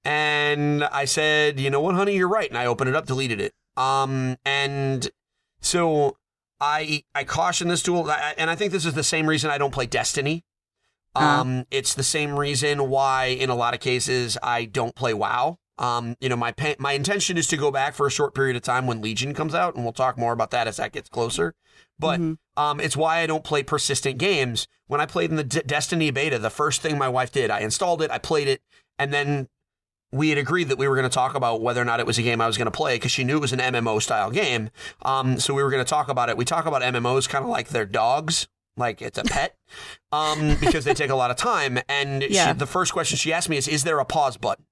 and 0.04 0.84
i 0.84 1.04
said 1.04 1.58
you 1.58 1.70
know 1.70 1.80
what 1.80 1.94
honey 1.94 2.14
you're 2.16 2.28
right 2.28 2.48
and 2.48 2.58
i 2.58 2.66
opened 2.66 2.88
it 2.90 2.96
up 2.96 3.06
deleted 3.06 3.40
it 3.40 3.52
um 3.76 4.36
and 4.44 5.10
so 5.60 6.16
i 6.60 7.02
i 7.14 7.24
caution 7.24 7.68
this 7.68 7.82
tool 7.82 8.10
and 8.10 8.50
i 8.50 8.54
think 8.54 8.72
this 8.72 8.84
is 8.84 8.94
the 8.94 9.02
same 9.04 9.26
reason 9.26 9.50
i 9.50 9.58
don't 9.58 9.72
play 9.72 9.86
destiny 9.86 10.44
Uh. 11.16 11.40
um, 11.40 11.64
it's 11.70 11.94
the 11.94 12.02
same 12.02 12.36
reason 12.38 12.88
why, 12.90 13.26
in 13.26 13.48
a 13.48 13.54
lot 13.54 13.72
of 13.72 13.78
cases, 13.78 14.36
I 14.42 14.64
don't 14.64 14.96
play 14.96 15.14
WoW. 15.14 15.58
Um, 15.78 16.16
you 16.20 16.28
know, 16.28 16.34
my 16.36 16.50
pa- 16.50 16.74
my 16.80 16.92
intention 16.94 17.38
is 17.38 17.46
to 17.48 17.56
go 17.56 17.70
back 17.70 17.94
for 17.94 18.04
a 18.08 18.10
short 18.10 18.34
period 18.34 18.56
of 18.56 18.62
time 18.62 18.88
when 18.88 19.00
Legion 19.00 19.32
comes 19.32 19.54
out, 19.54 19.76
and 19.76 19.84
we'll 19.84 19.92
talk 19.92 20.18
more 20.18 20.32
about 20.32 20.50
that 20.50 20.66
as 20.66 20.78
that 20.78 20.90
gets 20.90 21.08
closer. 21.08 21.54
But 22.00 22.18
Mhm. 22.20 22.38
um, 22.56 22.80
it's 22.80 22.96
why 22.96 23.18
I 23.18 23.26
don't 23.26 23.44
play 23.44 23.62
persistent 23.62 24.18
games. 24.18 24.66
When 24.88 25.00
I 25.00 25.06
played 25.06 25.30
in 25.30 25.36
the 25.36 25.44
D- 25.44 25.62
Destiny 25.64 26.10
beta, 26.10 26.36
the 26.40 26.50
first 26.50 26.82
thing 26.82 26.98
my 26.98 27.08
wife 27.08 27.30
did, 27.30 27.48
I 27.48 27.60
installed 27.60 28.02
it, 28.02 28.10
I 28.10 28.18
played 28.18 28.48
it, 28.48 28.60
and 28.98 29.12
then 29.14 29.46
we 30.14 30.28
had 30.28 30.38
agreed 30.38 30.68
that 30.68 30.78
we 30.78 30.86
were 30.88 30.94
going 30.94 31.08
to 31.08 31.14
talk 31.14 31.34
about 31.34 31.60
whether 31.60 31.82
or 31.82 31.84
not 31.84 31.98
it 32.00 32.06
was 32.06 32.18
a 32.18 32.22
game 32.22 32.40
I 32.40 32.46
was 32.46 32.56
going 32.56 32.66
to 32.66 32.70
play 32.70 32.94
because 32.96 33.10
she 33.10 33.24
knew 33.24 33.36
it 33.36 33.40
was 33.40 33.52
an 33.52 33.58
MMO 33.58 34.00
style 34.00 34.30
game. 34.30 34.70
Um, 35.02 35.40
so 35.40 35.52
we 35.52 35.62
were 35.62 35.70
going 35.70 35.84
to 35.84 35.88
talk 35.88 36.08
about 36.08 36.28
it. 36.28 36.36
We 36.36 36.44
talk 36.44 36.66
about 36.66 36.82
MMOs 36.82 37.28
kind 37.28 37.44
of 37.44 37.50
like 37.50 37.68
they're 37.68 37.84
dogs, 37.84 38.46
like 38.76 39.02
it's 39.02 39.18
a 39.18 39.24
pet, 39.24 39.56
um, 40.12 40.56
because 40.60 40.84
they 40.84 40.94
take 40.94 41.10
a 41.10 41.16
lot 41.16 41.30
of 41.32 41.36
time. 41.36 41.80
And 41.88 42.22
Yeah. 42.22 42.52
she, 42.52 42.58
the 42.58 42.66
first 42.66 42.92
question 42.92 43.16
she 43.18 43.32
asked 43.32 43.48
me 43.48 43.56
is, 43.56 43.66
"Is 43.66 43.82
there 43.84 43.98
a 43.98 44.04
pause 44.04 44.36
button?" 44.36 44.64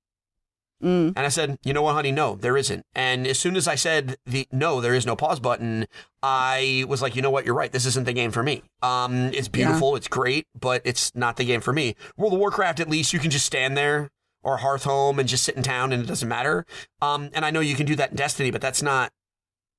Mm. 0.82 1.12
And 1.16 1.18
I 1.20 1.28
said, 1.28 1.58
"You 1.62 1.72
know 1.72 1.82
what, 1.82 1.94
honey? 1.94 2.10
No, 2.10 2.34
there 2.34 2.56
isn't." 2.56 2.84
And 2.94 3.24
as 3.26 3.38
soon 3.38 3.54
as 3.56 3.68
I 3.68 3.76
said 3.76 4.16
the 4.26 4.48
no, 4.50 4.80
there 4.80 4.94
is 4.94 5.06
no 5.06 5.14
pause 5.14 5.38
button, 5.38 5.86
I 6.24 6.84
was 6.88 7.00
like, 7.00 7.14
"You 7.14 7.22
know 7.22 7.30
what? 7.30 7.44
You're 7.46 7.54
right. 7.54 7.70
This 7.70 7.86
isn't 7.86 8.04
the 8.04 8.12
game 8.12 8.32
for 8.32 8.42
me. 8.42 8.62
Um, 8.82 9.26
it's 9.32 9.46
beautiful, 9.48 9.94
it's 9.96 10.08
great, 10.08 10.46
but 10.58 10.82
it's 10.84 11.14
not 11.14 11.36
the 11.36 11.44
game 11.44 11.60
for 11.60 11.72
me." 11.72 11.94
World 12.16 12.32
of 12.32 12.40
Warcraft, 12.40 12.80
at 12.80 12.88
least 12.88 13.12
you 13.12 13.20
can 13.20 13.30
just 13.30 13.46
stand 13.46 13.76
there 13.76 14.10
or 14.42 14.58
Hearth 14.58 14.84
Home 14.84 15.18
and 15.18 15.28
just 15.28 15.44
sit 15.44 15.56
in 15.56 15.62
town, 15.62 15.92
and 15.92 16.02
it 16.02 16.06
doesn't 16.06 16.28
matter. 16.28 16.66
Um, 17.00 17.30
and 17.32 17.44
I 17.44 17.50
know 17.50 17.60
you 17.60 17.74
can 17.74 17.86
do 17.86 17.96
that 17.96 18.10
in 18.10 18.16
Destiny, 18.16 18.50
but 18.50 18.60
that's 18.60 18.82
not. 18.82 19.12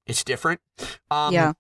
It's 0.05 0.23
different. 0.23 0.59
Um, 1.09 1.33
yeah. 1.33 1.53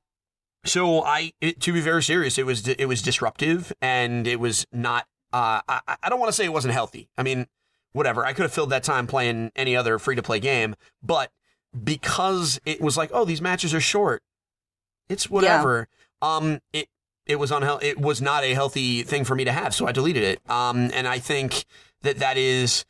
so 0.65 1.03
I, 1.03 1.31
it, 1.39 1.61
to 1.61 1.73
be 1.73 1.79
very 1.79 2.03
serious, 2.03 2.37
it 2.37 2.45
was 2.45 2.67
it 2.67 2.85
was 2.87 3.01
disruptive 3.01 3.71
and 3.81 4.27
it 4.27 4.39
was 4.39 4.65
not. 4.71 5.07
Uh, 5.31 5.61
I, 5.67 5.81
I 6.03 6.09
don't 6.09 6.19
want 6.19 6.29
to 6.29 6.33
say 6.33 6.45
it 6.45 6.53
wasn't 6.53 6.73
healthy. 6.73 7.09
I 7.17 7.23
mean, 7.23 7.47
whatever. 7.93 8.25
I 8.25 8.33
could 8.33 8.43
have 8.43 8.53
filled 8.53 8.69
that 8.71 8.83
time 8.83 9.07
playing 9.07 9.51
any 9.55 9.75
other 9.75 9.97
free 9.97 10.15
to 10.15 10.21
play 10.21 10.39
game, 10.39 10.75
but 11.01 11.31
because 11.83 12.59
it 12.65 12.81
was 12.81 12.97
like, 12.97 13.09
oh, 13.13 13.25
these 13.25 13.41
matches 13.41 13.73
are 13.73 13.79
short, 13.81 14.21
it's 15.09 15.29
whatever. 15.29 15.87
Um, 16.21 16.59
it 16.73 16.87
it 17.25 17.37
was 17.37 17.51
unhealthy. 17.51 17.87
It 17.87 17.99
was 17.99 18.21
not 18.21 18.43
a 18.43 18.53
healthy 18.53 19.03
thing 19.03 19.23
for 19.23 19.35
me 19.35 19.45
to 19.45 19.51
have, 19.51 19.73
so 19.73 19.87
I 19.87 19.91
deleted 19.91 20.23
it. 20.23 20.41
Um, 20.49 20.91
and 20.93 21.07
I 21.07 21.19
think 21.19 21.65
that 22.03 22.19
that 22.19 22.37
is 22.37 22.85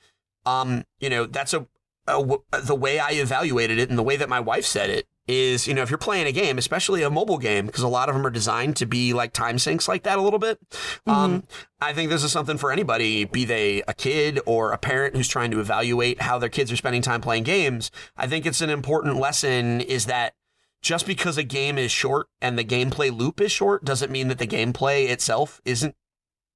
um, 0.46 0.84
you 1.00 1.10
know, 1.10 1.26
that's 1.26 1.54
a, 1.54 1.68
a 2.08 2.20
w- 2.20 2.44
the 2.64 2.76
way 2.76 3.00
I 3.00 3.12
evaluated 3.12 3.80
it 3.80 3.90
and 3.90 3.98
the 3.98 4.04
way 4.04 4.18
that 4.18 4.30
my 4.30 4.40
wife 4.40 4.66
said 4.66 4.90
it 4.90 5.08
is, 5.26 5.68
you 5.68 5.74
know, 5.74 5.82
if 5.82 5.90
you're 5.90 5.98
playing 5.98 6.28
a 6.28 6.34
game, 6.34 6.58
especially 6.58 7.02
a 7.02 7.10
mobile 7.10 7.38
game, 7.38 7.66
because 7.66 7.84
a 7.84 7.88
lot 7.88 8.10
of 8.10 8.16
them 8.16 8.26
are 8.26 8.30
designed 8.30 8.76
to 8.76 8.86
be 8.86 9.14
like 9.14 9.32
time 9.32 9.58
sinks 9.58 9.88
like 9.88 10.04
that 10.04 10.18
a 10.18 10.22
little 10.22 10.40
bit. 10.40 10.60
Um, 11.08 11.44
I 11.80 11.94
think 11.94 12.10
this 12.10 12.26
is 12.26 12.32
something 12.32 12.58
for 12.58 12.74
anybody, 12.74 13.24
be 13.24 13.46
they 13.46 13.84
a 13.88 13.94
kid 13.94 14.42
or 14.46 14.74
a 14.74 14.78
parent 14.78 15.16
who's 15.16 15.30
trying 15.30 15.52
to 15.52 15.62
evaluate 15.62 16.22
how 16.22 16.40
their 16.40 16.50
kids 16.50 16.72
are 16.74 16.76
spending 16.76 17.02
time 17.02 17.22
playing 17.22 17.44
games. 17.44 17.90
I 18.18 18.28
think 18.28 18.46
it's 18.46 18.62
an 18.62 18.70
important 18.70 19.18
lesson 19.18 19.80
is 19.80 20.08
that 20.08 20.34
just 20.82 21.08
because 21.08 21.38
a 21.38 21.44
game 21.44 21.78
is 21.78 21.90
short 21.90 22.28
and 22.42 22.60
the 22.60 22.66
gameplay 22.66 23.16
loop 23.16 23.40
is 23.40 23.52
short 23.54 23.86
doesn't 23.86 24.12
mean 24.12 24.28
that 24.28 24.40
the 24.40 24.48
gameplay 24.48 25.10
itself 25.10 25.62
isn't 25.64 25.96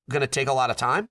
going 0.10 0.22
to 0.22 0.28
take 0.28 0.48
a 0.48 0.54
lot 0.54 0.70
of 0.70 0.78
time. 0.78 1.10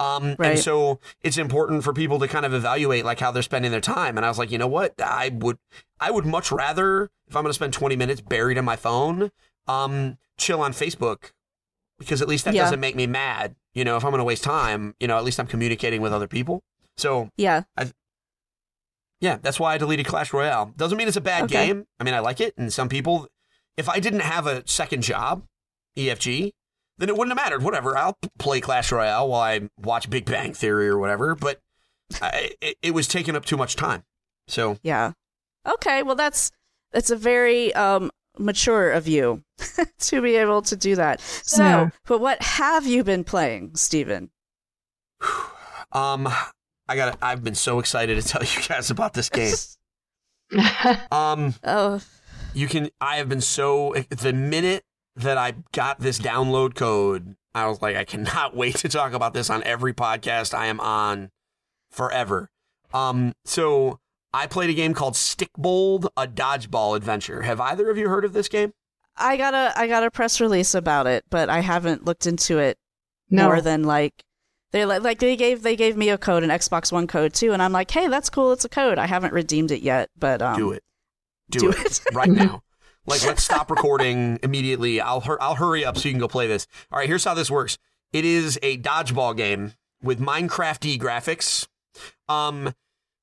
Um, 0.00 0.36
Right. 0.38 0.50
And 0.52 0.58
so 0.58 1.00
it's 1.22 1.38
important 1.38 1.82
for 1.84 1.92
people 1.92 2.18
to 2.18 2.28
kind 2.28 2.44
of 2.44 2.52
evaluate 2.52 3.04
like 3.04 3.20
how 3.20 3.30
they're 3.30 3.42
spending 3.42 3.70
their 3.70 3.80
time. 3.80 4.16
And 4.16 4.24
I 4.26 4.28
was 4.28 4.38
like, 4.38 4.50
you 4.50 4.58
know 4.58 4.66
what? 4.68 4.94
I 5.00 5.30
would, 5.32 5.58
I 6.00 6.10
would 6.10 6.26
much 6.26 6.52
rather 6.52 7.10
if 7.26 7.34
I'm 7.36 7.42
going 7.42 7.50
to 7.50 7.54
spend 7.54 7.72
20 7.72 7.96
minutes 7.96 8.20
buried 8.20 8.58
in 8.58 8.64
my 8.64 8.76
phone, 8.76 9.30
um, 9.66 10.18
chill 10.36 10.60
on 10.60 10.72
Facebook 10.72 11.32
because 11.98 12.20
at 12.20 12.28
least 12.28 12.44
that 12.44 12.54
Yeah. 12.54 12.62
doesn't 12.64 12.80
make 12.80 12.96
me 12.96 13.06
mad. 13.06 13.54
You 13.72 13.84
know, 13.84 13.96
if 13.96 14.04
I'm 14.04 14.10
going 14.10 14.18
to 14.18 14.24
waste 14.24 14.44
time, 14.44 14.94
you 15.00 15.06
know, 15.08 15.16
at 15.16 15.24
least 15.24 15.40
I'm 15.40 15.46
communicating 15.46 16.00
with 16.02 16.12
other 16.12 16.28
people. 16.28 16.62
So 16.96 17.30
Yeah. 17.36 17.62
yeah, 19.20 19.38
that's 19.40 19.58
why 19.58 19.74
I 19.74 19.78
deleted 19.78 20.06
Clash 20.06 20.32
Royale. 20.32 20.72
Doesn't 20.76 20.98
mean 20.98 21.08
it's 21.08 21.16
a 21.16 21.20
bad 21.20 21.44
Okay. 21.44 21.66
game. 21.68 21.86
I 21.98 22.04
mean, 22.04 22.14
I 22.14 22.18
like 22.18 22.40
it, 22.40 22.54
and 22.58 22.72
some 22.72 22.88
people, 22.88 23.26
if 23.76 23.88
I 23.88 23.98
didn't 24.00 24.20
have 24.20 24.46
a 24.46 24.66
second 24.68 25.02
job, 25.02 25.44
EFG, 25.96 26.52
then 26.98 27.08
it 27.08 27.16
wouldn't 27.16 27.36
have 27.36 27.44
mattered. 27.44 27.62
Whatever, 27.62 27.96
I'll 27.96 28.16
play 28.38 28.60
Clash 28.60 28.92
Royale 28.92 29.28
while 29.28 29.40
I 29.42 29.68
watch 29.78 30.08
Big 30.10 30.24
Bang 30.26 30.52
Theory 30.54 30.88
or 30.88 30.98
whatever. 30.98 31.34
But 31.34 31.60
I, 32.22 32.52
it, 32.60 32.76
it 32.82 32.90
was 32.94 33.08
taking 33.08 33.34
up 33.36 33.44
too 33.44 33.56
much 33.56 33.76
time. 33.76 34.04
So 34.48 34.78
Yeah. 34.82 35.12
Okay. 35.66 36.02
Well, 36.02 36.14
that's 36.16 36.50
that's 36.92 37.10
a 37.10 37.16
very 37.16 37.74
um, 37.74 38.10
mature 38.38 38.90
of 38.92 39.08
you 39.08 39.42
to 39.98 40.22
be 40.22 40.36
able 40.36 40.62
to 40.62 40.76
do 40.76 40.94
that. 40.96 41.20
So, 41.20 41.62
Yeah. 41.62 41.90
but 42.06 42.20
what 42.20 42.40
have 42.42 42.86
you 42.86 43.02
been 43.02 43.24
playing, 43.24 43.74
Stephen? 43.74 44.30
um, 45.92 46.28
I 46.88 46.96
got. 46.96 47.18
I've 47.22 47.42
been 47.42 47.54
so 47.54 47.78
excited 47.78 48.20
to 48.22 48.28
tell 48.28 48.42
you 48.44 48.60
guys 48.68 48.90
about 48.90 49.14
this 49.14 49.28
game. 49.28 49.54
Um, 51.10 51.54
Oh, 51.64 52.00
you 52.52 52.68
can. 52.68 52.90
I 53.00 53.16
have 53.16 53.28
been 53.28 53.40
so 53.40 53.94
the 54.10 54.32
minute 54.32 54.84
that 55.16 55.38
I 55.38 55.54
got 55.72 56.00
this 56.00 56.18
download 56.18 56.74
code, 56.74 57.36
I 57.54 57.66
was 57.66 57.80
like, 57.80 57.96
I 57.96 58.04
cannot 58.04 58.56
wait 58.56 58.76
to 58.76 58.88
talk 58.88 59.12
about 59.12 59.34
this 59.34 59.50
on 59.50 59.62
every 59.64 59.92
podcast 59.92 60.54
I 60.54 60.66
am 60.66 60.80
on 60.80 61.30
forever. 61.90 62.50
Um, 62.92 63.32
so 63.44 63.98
I 64.32 64.46
played 64.46 64.70
a 64.70 64.74
game 64.74 64.94
called 64.94 65.14
Stikbold, 65.14 66.08
a 66.16 66.26
dodgeball 66.26 66.96
adventure. 66.96 67.42
Have 67.42 67.60
either 67.60 67.90
of 67.90 67.96
you 67.96 68.08
heard 68.08 68.24
of 68.24 68.32
this 68.32 68.48
game? 68.48 68.72
I 69.16 69.36
got 69.36 69.54
a 69.54 69.72
I 69.78 69.86
got 69.86 70.02
a 70.02 70.10
press 70.10 70.40
release 70.40 70.74
about 70.74 71.06
it, 71.06 71.24
but 71.30 71.48
I 71.48 71.60
haven't 71.60 72.04
looked 72.04 72.26
into 72.26 72.58
it 72.58 72.78
no. 73.30 73.46
more 73.46 73.60
than 73.60 73.84
like 73.84 74.24
they 74.72 74.84
like 74.84 75.02
like 75.02 75.20
they 75.20 75.36
gave 75.36 75.62
they 75.62 75.76
gave 75.76 75.96
me 75.96 76.08
a 76.08 76.18
code, 76.18 76.42
an 76.42 76.50
Xbox 76.50 76.90
One 76.90 77.06
code 77.06 77.32
too, 77.32 77.52
and 77.52 77.62
I'm 77.62 77.70
like, 77.70 77.92
hey, 77.92 78.08
that's 78.08 78.28
cool. 78.28 78.50
It's 78.50 78.64
a 78.64 78.68
code. 78.68 78.98
I 78.98 79.06
haven't 79.06 79.32
redeemed 79.32 79.70
it 79.70 79.82
yet, 79.82 80.10
but 80.18 80.42
um, 80.42 80.56
do 80.56 80.72
it. 80.72 80.82
Do, 81.50 81.60
do 81.60 81.70
it. 81.70 81.78
it. 81.78 82.00
right 82.12 82.28
now. 82.28 82.63
Like, 83.06 83.24
let's 83.26 83.44
stop 83.44 83.70
recording 83.70 84.38
immediately. 84.42 85.00
I'll 85.00 85.20
hur- 85.20 85.38
I'll 85.40 85.56
hurry 85.56 85.84
up 85.84 85.96
so 85.98 86.08
you 86.08 86.12
can 86.14 86.20
go 86.20 86.28
play 86.28 86.46
this. 86.46 86.66
All 86.90 86.98
right, 86.98 87.08
here's 87.08 87.24
how 87.24 87.34
this 87.34 87.50
works. 87.50 87.76
It 88.12 88.24
is 88.24 88.58
a 88.62 88.78
dodgeball 88.78 89.36
game 89.36 89.72
with 90.02 90.20
Minecrafty 90.20 90.98
graphics. 90.98 91.66
Um, 92.28 92.72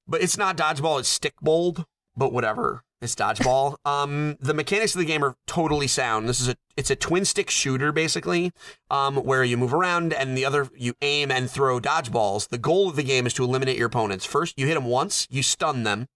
but 0.07 0.21
it's 0.21 0.37
not 0.37 0.57
dodgeball. 0.57 0.99
It's 0.99 1.17
stickball. 1.19 1.85
But 2.15 2.33
whatever. 2.33 2.83
It's 3.01 3.15
dodgeball. 3.15 3.77
um, 3.85 4.37
the 4.39 4.53
mechanics 4.53 4.93
of 4.93 4.99
the 4.99 5.05
game 5.05 5.23
are 5.23 5.35
totally 5.47 5.87
sound. 5.87 6.29
This 6.29 6.39
is 6.41 6.49
a 6.49 6.55
it's 6.77 6.91
a 6.91 6.95
twin 6.95 7.25
stick 7.25 7.49
shooter 7.49 7.91
basically, 7.91 8.51
um, 8.91 9.15
where 9.15 9.43
you 9.43 9.57
move 9.57 9.73
around 9.73 10.13
and 10.13 10.37
the 10.37 10.45
other 10.45 10.69
you 10.75 10.93
aim 11.01 11.31
and 11.31 11.49
throw 11.49 11.79
dodgeballs. 11.79 12.49
The 12.49 12.59
goal 12.59 12.89
of 12.89 12.95
the 12.97 13.01
game 13.03 13.25
is 13.25 13.33
to 13.35 13.43
eliminate 13.43 13.77
your 13.77 13.87
opponents. 13.87 14.25
First, 14.25 14.59
you 14.59 14.67
hit 14.67 14.75
them 14.75 14.85
once, 14.85 15.25
you 15.31 15.41
stun 15.41 15.81
them. 15.83 16.07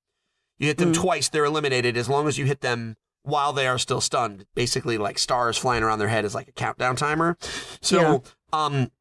You 0.60 0.68
hit 0.68 0.78
them 0.78 0.92
Mm. 0.94 1.02
twice, 1.02 1.28
they're 1.30 1.46
eliminated 1.46 1.98
as 1.98 2.08
long 2.08 2.28
as 2.28 2.38
you 2.38 2.46
hit 2.46 2.62
them 2.62 2.98
while 3.26 3.54
they 3.54 3.68
are 3.68 3.78
still 3.78 4.02
stunned. 4.02 4.46
Basically, 4.56 4.98
like 4.98 5.20
stars 5.20 5.58
flying 5.58 5.84
around 5.84 6.00
their 6.00 6.08
head 6.08 6.26
is 6.26 6.36
like 6.36 6.48
a 6.48 6.52
countdown 6.54 6.96
timer. 6.96 7.38
So, 7.82 8.02
Yeah. 8.02 8.20
um, 8.54 8.92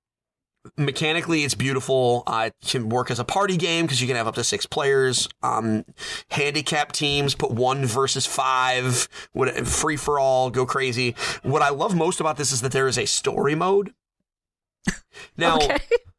mechanically, 0.78 1.44
it's 1.44 1.54
beautiful. 1.54 2.22
Uh, 2.26 2.48
it 2.50 2.66
can 2.66 2.88
work 2.88 3.10
as 3.10 3.18
a 3.18 3.24
party 3.24 3.56
game 3.56 3.84
because 3.84 4.00
you 4.00 4.06
can 4.06 4.16
have 4.16 4.26
up 4.26 4.34
to 4.36 4.44
six 4.44 4.64
players. 4.66 5.28
Um, 5.42 5.84
handicap 6.30 6.92
teams, 6.92 7.34
put 7.34 7.50
one 7.50 7.84
versus 7.84 8.24
five, 8.26 9.08
what, 9.32 9.66
free 9.66 9.96
for 9.96 10.18
all, 10.18 10.50
go 10.50 10.64
crazy. 10.64 11.14
What 11.42 11.60
I 11.62 11.68
love 11.68 11.94
most 11.94 12.18
about 12.20 12.36
this 12.38 12.50
is 12.50 12.62
that 12.62 12.72
there 12.72 12.88
is 12.88 12.98
a 12.98 13.06
story 13.06 13.54
mode. 13.54 13.92
Now, 15.36 15.56
okay. 15.56 15.78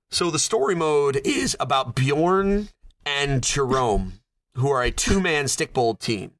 so 0.09 0.31
the 0.31 0.39
story 0.39 0.73
mode 0.75 1.21
is 1.25 1.55
about 1.59 1.95
Bjorn 1.95 2.69
and 3.05 3.43
Jerome, 3.43 4.13
who 4.55 4.69
are 4.69 4.81
a 4.83 4.91
two-man 4.91 5.45
Stikbold 5.45 5.99
team. 5.99 6.31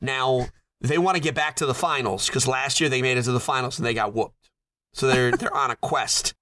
Now 0.00 0.48
they 0.82 0.98
want 0.98 1.16
to 1.16 1.22
get 1.22 1.34
back 1.34 1.56
to 1.56 1.66
the 1.66 1.74
finals 1.74 2.26
because 2.26 2.48
last 2.48 2.80
year 2.80 2.90
they 2.90 3.02
made 3.02 3.16
it 3.16 3.22
to 3.22 3.32
the 3.32 3.40
finals 3.40 3.78
and 3.78 3.86
they 3.86 3.94
got 3.94 4.12
whooped. 4.14 4.50
So 4.92 5.06
they're 5.06 5.30
they're 5.36 5.54
on 5.54 5.70
a 5.70 5.76
quest. 5.76 6.34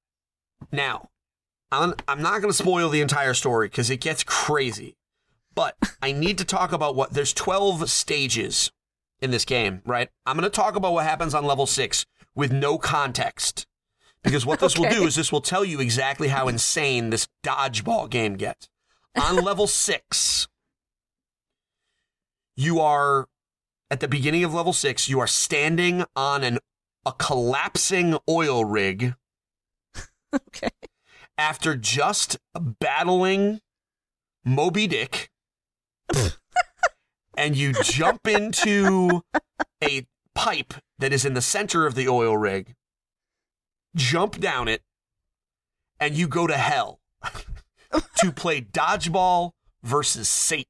Now, 0.73 1.09
I'm 1.71 1.95
I'm 2.09 2.23
not 2.23 2.41
going 2.41 2.51
to 2.51 2.57
spoil 2.57 2.89
the 2.89 3.01
entire 3.01 3.35
story 3.35 3.69
because 3.69 3.91
it 3.91 4.01
gets 4.01 4.25
crazy, 4.25 4.97
but 5.55 5.77
I 6.03 6.13
need 6.13 6.39
to 6.39 6.45
talk 6.45 6.73
about 6.73 6.97
what 6.97 7.13
there's 7.13 7.33
12 7.33 7.89
stages 7.91 8.73
in 9.21 9.31
this 9.31 9.45
game, 9.45 9.83
right? 9.85 10.09
I'm 10.25 10.37
going 10.37 10.51
to 10.51 10.55
talk 10.55 10.75
about 10.75 10.95
what 10.95 11.05
happens 11.05 11.35
on 11.35 11.45
level 11.45 11.67
six 11.67 12.07
with 12.35 12.53
no 12.53 12.79
context. 12.79 13.67
Because 14.23 14.45
what 14.45 14.61
this 14.61 14.79
will 14.79 14.91
do 14.91 15.07
is 15.07 15.15
this 15.15 15.33
will 15.33 15.41
tell 15.41 15.65
you 15.65 15.81
exactly 15.81 16.29
how 16.29 16.47
insane 16.49 17.09
this 17.09 17.27
dodgeball 17.43 18.11
game 18.11 18.37
gets. 18.37 18.69
On 19.19 19.37
level 19.37 19.67
six, 19.67 20.47
you 22.55 22.81
are 22.81 23.29
at 23.91 24.01
the 24.01 24.09
beginning 24.09 24.45
of 24.45 24.55
level 24.55 24.73
six, 24.73 25.09
you 25.09 25.19
are 25.21 25.27
standing 25.27 26.05
on 26.15 26.45
an 26.45 26.59
a 27.05 27.13
collapsing 27.13 28.19
oil 28.29 28.65
rig 28.65 29.15
Okay. 30.35 30.69
after 31.37 31.75
just 31.75 32.39
battling 32.55 33.61
Moby 34.45 34.87
Dick, 34.87 35.31
and 37.37 37.57
you 37.57 37.73
jump 37.83 38.27
into 38.27 39.23
a 39.83 40.07
pipe 40.35 40.75
that 40.99 41.13
is 41.13 41.25
in 41.25 41.35
the 41.35 41.43
center 41.43 41.87
of 41.87 41.95
the 41.95 42.09
oil 42.09 42.37
rig, 42.37 42.75
jump 43.97 44.39
down 44.39 44.69
it, 44.69 44.83
and 45.99 46.15
you 46.15 46.29
go 46.29 46.47
to 46.47 46.57
hell 46.57 47.01
to 48.17 48.31
play 48.33 48.61
dodgeball 48.61 49.53
versus 49.83 50.29
Satan. 50.29 50.65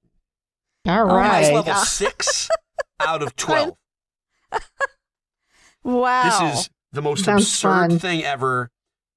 All 0.87 1.11
oh 1.11 1.17
right. 1.17 1.43
my 1.43 1.53
level 1.53 1.75
six 1.75 2.49
out 3.01 3.23
of 3.23 3.35
12. 3.37 3.77
Wow. 5.83 6.25
This 6.43 6.59
is 6.61 6.71
the 6.93 7.03
most 7.03 7.25
Sounds 7.25 7.45
absurd 7.45 7.91
fun. 7.91 7.99
thing 7.99 8.25
ever. 8.25 8.71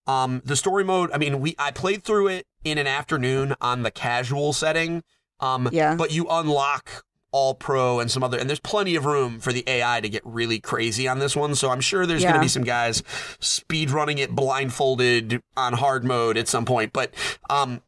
Um, 0.08 0.42
the 0.46 0.56
story 0.56 0.84
mode. 0.84 1.12
I 1.14 1.18
mean, 1.18 1.40
we 1.40 1.56
I 1.58 1.72
played 1.72 2.04
through 2.04 2.28
it 2.28 2.46
in 2.64 2.78
an 2.78 2.88
afternoon 2.88 3.56
on 3.62 3.84
the 3.84 3.92
casual 3.92 4.54
setting. 4.54 5.04
Um, 5.40 5.70
Yeah. 5.72 5.96
But 5.96 6.12
you 6.12 6.28
unlock 6.30 7.04
all 7.32 7.56
pro 7.56 8.00
and 8.00 8.12
some 8.12 8.22
other, 8.24 8.38
and 8.38 8.48
there's 8.48 8.60
plenty 8.60 8.96
of 8.96 9.06
room 9.06 9.40
for 9.40 9.52
the 9.52 9.64
AI 9.68 10.00
to 10.02 10.08
get 10.08 10.22
really 10.24 10.60
crazy 10.60 11.08
on 11.08 11.18
this 11.20 11.36
one. 11.36 11.56
So 11.56 11.72
I'm 11.72 11.82
sure 11.82 12.06
there's 12.06 12.22
going 12.22 12.36
to 12.36 12.40
be 12.42 12.48
some 12.48 12.64
guys 12.64 13.02
speed 13.40 13.90
running 13.90 14.20
it 14.20 14.32
blindfolded 14.32 15.42
on 15.58 15.74
hard 15.74 16.04
mode 16.06 16.38
at 16.38 16.48
some 16.48 16.64
point. 16.64 16.94
But 16.94 17.12
um, 17.50 17.82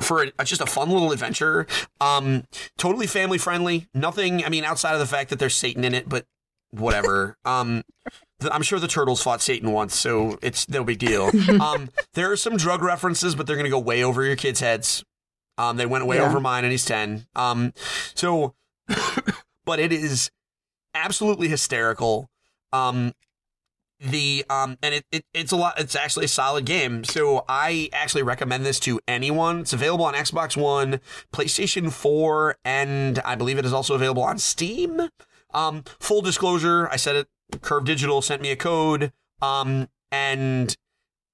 for 0.00 0.24
a, 0.38 0.44
just 0.44 0.60
a 0.60 0.66
fun 0.66 0.90
little 0.90 1.12
adventure. 1.12 1.66
Um, 2.00 2.44
totally 2.78 3.06
family 3.06 3.38
friendly. 3.38 3.88
Nothing. 3.94 4.44
I 4.44 4.48
mean, 4.48 4.64
outside 4.64 4.94
of 4.94 5.00
the 5.00 5.06
fact 5.06 5.30
that 5.30 5.38
there's 5.38 5.54
Satan 5.54 5.84
in 5.84 5.94
it, 5.94 6.08
but 6.08 6.26
whatever. 6.70 7.36
um, 7.44 7.82
th- 8.40 8.52
I'm 8.52 8.62
sure 8.62 8.78
the 8.78 8.88
turtles 8.88 9.22
fought 9.22 9.40
Satan 9.42 9.72
once, 9.72 9.94
so 9.96 10.38
it's 10.42 10.68
no 10.68 10.84
big 10.84 10.98
deal. 10.98 11.30
um, 11.60 11.90
there 12.14 12.30
are 12.32 12.36
some 12.36 12.56
drug 12.56 12.82
references, 12.82 13.34
but 13.34 13.46
they're 13.46 13.56
gonna 13.56 13.68
go 13.68 13.78
way 13.78 14.02
over 14.04 14.24
your 14.24 14.36
kids' 14.36 14.60
heads. 14.60 15.04
Um, 15.58 15.76
they 15.76 15.86
went 15.86 16.06
way 16.06 16.16
Yeah. 16.16 16.26
over 16.28 16.40
mine, 16.40 16.64
and 16.64 16.70
he's 16.70 16.84
ten. 16.84 17.26
Um, 17.36 17.72
so, 18.14 18.54
but 19.64 19.78
it 19.78 19.92
is 19.92 20.30
absolutely 20.94 21.48
hysterical. 21.48 22.30
Um, 22.72 23.12
the 24.00 24.44
um 24.48 24.78
and 24.82 24.94
it, 24.94 25.04
it 25.12 25.24
it's 25.34 25.52
a 25.52 25.56
lot 25.56 25.78
it's 25.78 25.94
actually 25.94 26.24
a 26.24 26.28
solid 26.28 26.64
game 26.64 27.04
so 27.04 27.44
i 27.48 27.88
actually 27.92 28.22
recommend 28.22 28.64
this 28.64 28.80
to 28.80 28.98
anyone 29.06 29.60
it's 29.60 29.72
available 29.72 30.04
on 30.04 30.14
xbox 30.14 30.56
one 30.56 31.00
playstation 31.32 31.92
4 31.92 32.56
and 32.64 33.18
i 33.20 33.34
believe 33.34 33.58
it 33.58 33.66
is 33.66 33.72
also 33.72 33.94
available 33.94 34.22
on 34.22 34.38
steam 34.38 35.08
um 35.52 35.84
full 35.98 36.22
disclosure 36.22 36.88
i 36.88 36.96
said 36.96 37.14
it 37.14 37.28
curve 37.60 37.84
digital 37.84 38.22
sent 38.22 38.40
me 38.40 38.50
a 38.50 38.56
code 38.56 39.12
um 39.42 39.88
and 40.10 40.76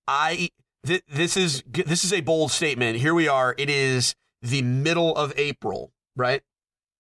i 0.09 0.49
th- 0.85 1.05
this 1.09 1.37
is 1.37 1.63
this 1.69 2.05
is 2.05 2.13
a 2.13 2.21
bold 2.21 2.51
statement 2.51 2.99
here 2.99 3.15
we 3.15 3.29
are 3.29 3.55
it 3.59 3.71
is 3.71 4.17
the 4.47 4.63
middle 4.63 5.15
of 5.17 5.33
April, 5.37 5.93
right? 6.15 6.43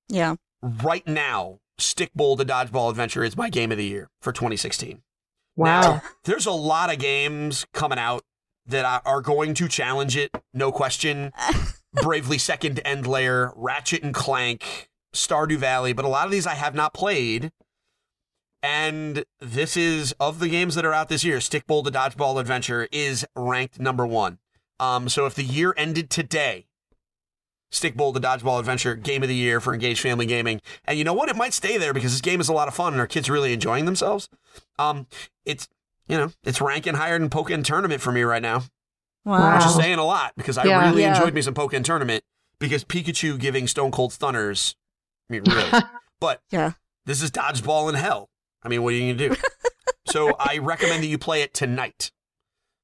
Yeah. 0.08 0.36
Right 0.62 1.06
now, 1.06 1.58
Stikbold 1.78 2.38
the 2.38 2.44
Dodgeball 2.44 2.90
Adventure 2.90 3.24
is 3.24 3.36
my 3.36 3.50
game 3.50 3.70
of 3.70 3.78
the 3.78 3.84
year 3.84 4.08
for 4.20 4.32
2016. 4.32 5.02
Wow. 5.57 5.80
Now, 5.80 6.02
there's 6.24 6.46
a 6.46 6.52
lot 6.52 6.92
of 6.92 6.98
games 6.98 7.66
coming 7.72 7.98
out 7.98 8.22
that 8.66 9.02
are- 9.04 9.20
going 9.20 9.54
to 9.54 9.68
challenge 9.68 10.16
it, 10.16 10.30
no 10.52 10.70
question. 10.72 11.32
Bravely 11.92 12.36
Second 12.36 12.80
End 12.84 13.07
Layer, 13.07 13.52
Ratchet 13.57 14.02
and 14.02 14.12
Clank, 14.12 14.88
Stardew 15.14 15.57
Valley, 15.57 15.92
but 15.92 16.04
a 16.04 16.09
lot 16.09 16.26
of 16.26 16.30
these 16.30 16.46
I 16.46 16.54
have 16.54 16.74
not 16.74 16.92
played. 16.92 17.52
And 18.62 19.24
this 19.40 19.76
is 19.76 20.12
of 20.18 20.38
the 20.40 20.48
games 20.48 20.74
that 20.74 20.84
are 20.84 20.92
out 20.92 21.09
this 21.09 21.24
year, 21.24 21.38
Stickball 21.38 21.66
Bowl 21.66 21.82
the 21.82 21.90
Dodgeball 21.92 22.40
Adventure 22.40 22.88
is 22.90 23.24
ranked 23.34 23.78
number 23.78 24.07
one. 24.07 24.38
Um, 24.78 25.09
so 25.09 25.24
if 25.24 25.34
the 25.34 25.44
year 25.44 25.72
ended 25.76 26.11
today, 26.11 26.66
Stikbold 27.80 28.14
the 28.14 28.20
Dodgeball 28.20 28.58
Adventure 28.58 28.94
game 28.94 29.22
of 29.22 29.28
the 29.28 29.34
year 29.34 29.60
for 29.60 29.72
Engaged 29.74 30.00
Family 30.00 30.26
Gaming. 30.26 30.60
And 30.84 30.98
you 30.98 31.04
know 31.04 31.12
what? 31.14 31.28
It 31.28 31.36
might 31.36 31.52
stay 31.54 31.76
there 31.78 31.92
because 31.94 32.12
this 32.12 32.20
game 32.20 32.40
is 32.40 32.48
a 32.48 32.52
lot 32.52 32.68
of 32.68 32.74
fun 32.74 32.92
and 32.92 33.00
our 33.00 33.06
kids 33.06 33.28
are 33.28 33.32
really 33.32 33.52
enjoying 33.52 33.84
themselves. 33.84 34.28
Um, 34.78 35.06
it's 35.44 35.68
you 36.08 36.16
know, 36.16 36.30
it's 36.44 36.60
ranking 36.60 36.94
higher 36.94 37.18
than 37.18 37.28
Pokkén 37.30 37.64
Tournament 37.64 38.00
for 38.00 38.12
me 38.12 38.22
right 38.22 38.42
now. 38.42 38.62
Wow. 39.24 39.56
Which 39.56 39.66
is 39.66 39.74
saying 39.74 39.98
a 39.98 40.04
lot 40.04 40.32
because 40.36 40.56
I 40.56 40.64
Yeah. 40.64 40.88
really 40.88 41.02
Yeah. 41.02 41.14
enjoyed 41.16 41.34
me 41.34 41.42
some 41.42 41.54
Pokkén 41.54 41.82
Tournament 41.84 42.22
because 42.60 42.84
Pikachu 42.84 43.38
giving 43.38 43.66
Stone 43.66 43.90
Cold 43.90 44.12
Stunners. 44.12 44.76
I 45.28 45.32
mean, 45.32 45.42
really. 45.46 45.82
but 46.20 46.42
Yeah. 46.50 46.72
this 47.06 47.20
is 47.22 47.30
dodgeball 47.32 47.88
in 47.88 47.96
hell. 47.96 48.30
I 48.62 48.68
mean, 48.68 48.82
what 48.84 48.92
are 48.94 48.96
you 48.96 49.14
gonna 49.14 49.28
do? 49.34 49.36
so 50.06 50.36
I 50.38 50.58
recommend 50.58 51.02
that 51.02 51.08
you 51.08 51.18
play 51.18 51.42
it 51.42 51.52
tonight. 51.54 52.10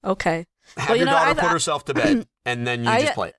Okay. 0.05 0.47
Have 0.76 0.88
Well, 0.88 0.97
you 0.97 1.05
your 1.05 1.07
know, 1.07 1.18
daughter 1.18 1.30
I- 1.38 1.43
put 1.45 1.51
herself 1.53 1.84
to 1.84 1.95
bed, 1.95 2.26
and 2.45 2.66
then 2.66 2.82
you 2.82 2.90
I- 2.90 3.03
just 3.03 3.14
play 3.14 3.28
it. 3.28 3.36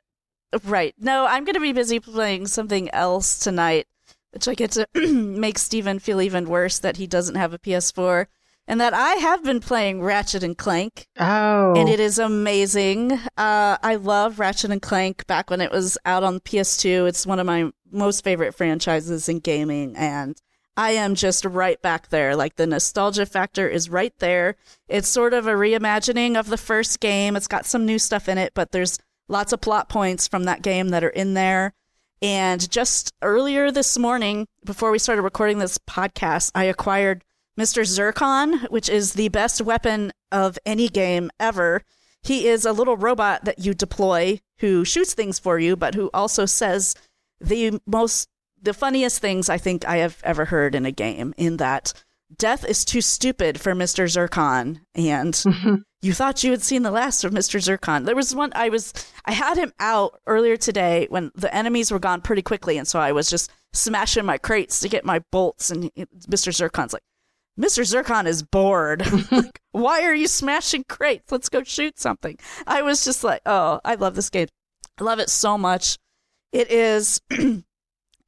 Right. 0.64 0.94
No, 1.00 1.26
I'm 1.26 1.44
going 1.46 1.56
to 1.56 1.60
be 1.60 1.74
busy 1.74 2.00
playing 2.00 2.48
something 2.48 2.90
else 2.94 3.40
tonight, 3.40 3.88
which 4.32 4.48
I 4.48 4.54
get 4.54 4.72
to 4.72 4.88
make 4.96 5.58
Stephen 5.58 6.00
feel 6.00 6.22
even 6.22 6.46
worse 6.50 6.80
that 6.80 6.98
he 6.98 7.08
doesn't 7.08 7.36
have 7.36 7.54
a 7.54 7.60
PS4 7.60 8.28
and 8.68 8.80
that 8.80 8.94
I 8.94 9.16
have 9.16 9.44
been 9.44 9.60
playing 9.60 10.02
Ratchet 10.02 10.42
and 10.44 10.58
Clank 10.58 11.08
Oh. 11.20 11.74
and 11.76 11.90
it 11.90 12.00
is 12.00 12.18
amazing. 12.20 13.12
Uh, 13.38 13.78
I 13.84 13.96
love 13.96 14.40
Ratchet 14.40 14.72
and 14.72 14.82
Clank 14.82 15.28
back 15.28 15.50
when 15.50 15.60
it 15.62 15.72
was 15.72 15.98
out 16.06 16.24
on 16.24 16.40
PS2. 16.40 17.08
It's 17.08 17.26
one 17.26 17.40
of 17.40 17.46
my 17.46 17.72
most 17.92 18.24
favorite 18.24 18.56
franchises 18.56 19.28
in 19.28 19.40
gaming 19.40 19.96
and 19.98 20.42
I 20.76 20.92
am 20.92 21.14
just 21.14 21.46
right 21.46 21.80
back 21.82 22.08
there. 22.10 22.36
Like 22.36 22.56
the 22.56 22.66
nostalgia 22.66 23.26
factor 23.28 23.68
is 23.68 23.90
right 23.90 24.14
there. 24.20 24.56
It's 24.88 25.08
sort 25.08 25.34
of 25.34 25.46
a 25.46 25.52
reimagining 25.52 26.36
of 26.40 26.48
the 26.48 26.58
first 26.58 27.00
game. 27.00 27.36
It's 27.36 27.48
got 27.48 27.66
some 27.66 27.86
new 27.86 28.00
stuff 28.00 28.28
in 28.28 28.38
it, 28.40 28.54
but 28.56 28.72
there's 28.72 28.98
lots 29.28 29.54
of 29.54 29.62
plot 29.62 29.90
points 29.90 30.28
from 30.28 30.44
that 30.46 30.62
game 30.62 30.90
that 30.90 31.04
are 31.04 31.10
in 31.10 31.34
there. 31.34 31.74
And 32.22 32.70
just 32.70 33.14
earlier 33.22 33.72
this 33.72 33.98
morning, 33.98 34.48
before 34.66 34.92
we 34.92 35.00
started 35.00 35.24
recording 35.24 35.60
this 35.60 35.78
podcast, 35.78 36.52
I 36.56 36.66
acquired 36.66 37.24
Mr. 37.60 37.84
Zurkon, 37.84 38.70
which 38.70 38.90
is 38.90 39.14
the 39.14 39.30
best 39.30 39.62
weapon 39.62 40.12
of 40.32 40.58
any 40.66 40.88
game 40.88 41.30
ever. 41.40 41.84
He 42.22 42.48
is 42.48 42.66
a 42.66 42.72
little 42.72 42.98
robot 42.98 43.46
that 43.46 43.60
you 43.60 43.74
deploy 43.74 44.40
who 44.60 44.86
shoots 44.86 45.14
things 45.14 45.38
for 45.38 45.60
you, 45.60 45.76
but 45.76 45.96
who 45.96 46.10
also 46.14 46.46
says 46.46 46.96
the 47.42 47.80
most, 47.86 48.30
the 48.62 48.74
funniest 48.74 49.20
things 49.20 49.50
I 49.50 49.58
think 49.58 49.86
I 49.86 49.98
have 49.98 50.22
ever 50.24 50.46
heard 50.46 50.76
in 50.76 50.86
a 50.86 50.92
game, 50.92 51.34
in 51.38 51.58
that 51.58 51.94
death 52.38 52.66
is 52.66 52.86
too 52.86 53.02
stupid 53.02 53.60
for 53.60 53.74
Mr. 53.74 54.06
Zurkon. 54.06 54.82
And 54.96 55.34
mm-hmm. 55.34 55.76
you 56.02 56.14
thought 56.14 56.44
you 56.44 56.52
had 56.52 56.62
seen 56.62 56.84
the 56.84 56.92
last 56.92 57.24
of 57.24 57.32
Mr. 57.32 57.60
Zurkon. 57.60 58.06
There 58.06 58.16
was 58.16 58.36
one 58.36 58.52
I 58.56 58.70
was 58.70 58.94
I 59.26 59.32
had 59.32 59.58
him 59.58 59.74
out 59.80 60.20
earlier 60.28 60.58
today 60.58 61.08
when 61.10 61.32
the 61.36 61.54
enemies 61.54 61.92
were 61.92 62.00
gone 62.00 62.22
pretty 62.22 62.42
quickly, 62.42 62.78
and 62.78 62.88
so 62.88 63.00
I 63.00 63.12
was 63.12 63.30
just 63.30 63.52
smashing 63.74 64.26
my 64.26 64.38
crates 64.38 64.80
to 64.82 64.90
get 64.90 65.06
my 65.06 65.20
bolts, 65.32 65.72
and 65.72 65.90
he- 65.96 66.06
Mr. 66.28 66.52
Zurkon's 66.52 66.94
like, 66.94 67.04
Mr. 67.60 67.84
Zurkon 67.84 68.26
is 68.26 68.44
bored. 68.44 69.06
like, 69.32 69.60
why 69.72 70.04
are 70.04 70.14
you 70.14 70.28
smashing 70.28 70.86
crates? 70.90 71.32
Let's 71.32 71.50
go 71.50 71.64
shoot 71.64 72.00
something. 72.00 72.38
I 72.68 72.82
was 72.82 73.06
just 73.06 73.24
like, 73.24 73.42
oh, 73.46 73.80
I 73.86 73.96
love 73.96 74.16
this 74.16 74.30
game. 74.30 74.48
I 75.00 75.04
love 75.04 75.20
it 75.20 75.30
so 75.30 75.58
much. 75.58 75.98
It 76.52 76.72
is 76.72 77.22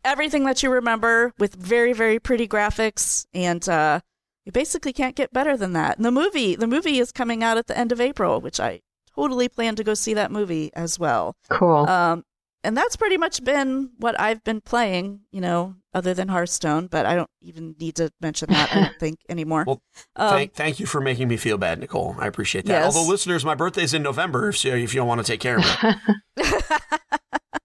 everything 0.05 0.45
that 0.45 0.63
you 0.63 0.69
remember 0.71 1.33
with 1.37 1.55
very, 1.55 1.91
very 1.91 2.19
pretty 2.19 2.47
graphics, 2.47 3.25
and 3.33 3.67
uh, 3.67 3.99
you 4.45 4.51
basically 4.51 4.93
can't 4.93 5.15
get 5.15 5.33
better 5.33 5.57
than 5.57 5.73
that. 5.73 5.97
And 5.97 6.05
the 6.05 6.11
movie, 6.11 6.55
the 6.55 6.67
movie 6.67 6.99
is 6.99 7.11
coming 7.11 7.43
out 7.43 7.57
at 7.57 7.67
the 7.67 7.77
end 7.77 7.91
of 7.91 7.99
April, 7.99 8.39
which 8.39 8.59
I 8.59 8.81
totally 9.15 9.49
plan 9.49 9.75
to 9.75 9.83
go 9.83 9.93
see 9.93 10.13
that 10.13 10.31
movie 10.31 10.71
as 10.73 10.97
well. 10.99 11.35
cool. 11.49 11.87
Um, 11.89 12.23
and 12.63 12.75
that's 12.75 12.95
pretty 12.95 13.17
much 13.17 13.43
been 13.43 13.91
what 13.99 14.19
I've 14.19 14.43
been 14.43 14.59
playing, 14.59 15.19
you 15.31 15.39
know, 15.39 15.75
other 15.93 16.15
than 16.15 16.29
Hearthstone. 16.29 16.87
But 16.87 17.05
I 17.05 17.13
don't 17.15 17.29
even 17.41 17.75
need 17.79 17.95
to 17.97 18.09
mention 18.21 18.49
that. 18.49 18.75
I 18.75 18.79
don't 18.85 18.95
think 18.99 19.19
anymore. 19.29 19.65
Well, 19.67 19.81
Um, 20.15 20.29
thank, 20.31 20.53
thank 20.53 20.79
you 20.79 20.87
for 20.87 20.99
making 20.99 21.27
me 21.27 21.37
feel 21.37 21.59
bad, 21.59 21.79
Nicole. 21.79 22.15
I 22.17 22.25
appreciate 22.25 22.65
that. 22.65 22.83
Yes. 22.85 22.95
Although, 22.95 23.07
listeners, 23.09 23.45
my 23.45 23.53
birthday's 23.53 23.93
in 23.93 24.01
November, 24.01 24.51
so 24.51 24.69
if 24.69 24.95
you 24.95 24.99
don't 24.99 25.07
want 25.07 25.23
to 25.23 25.31
take 25.31 25.39
care 25.41 25.57
of 25.59 25.63
it. 25.83 25.95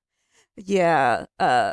yeah, 0.57 1.25
uh, 1.39 1.73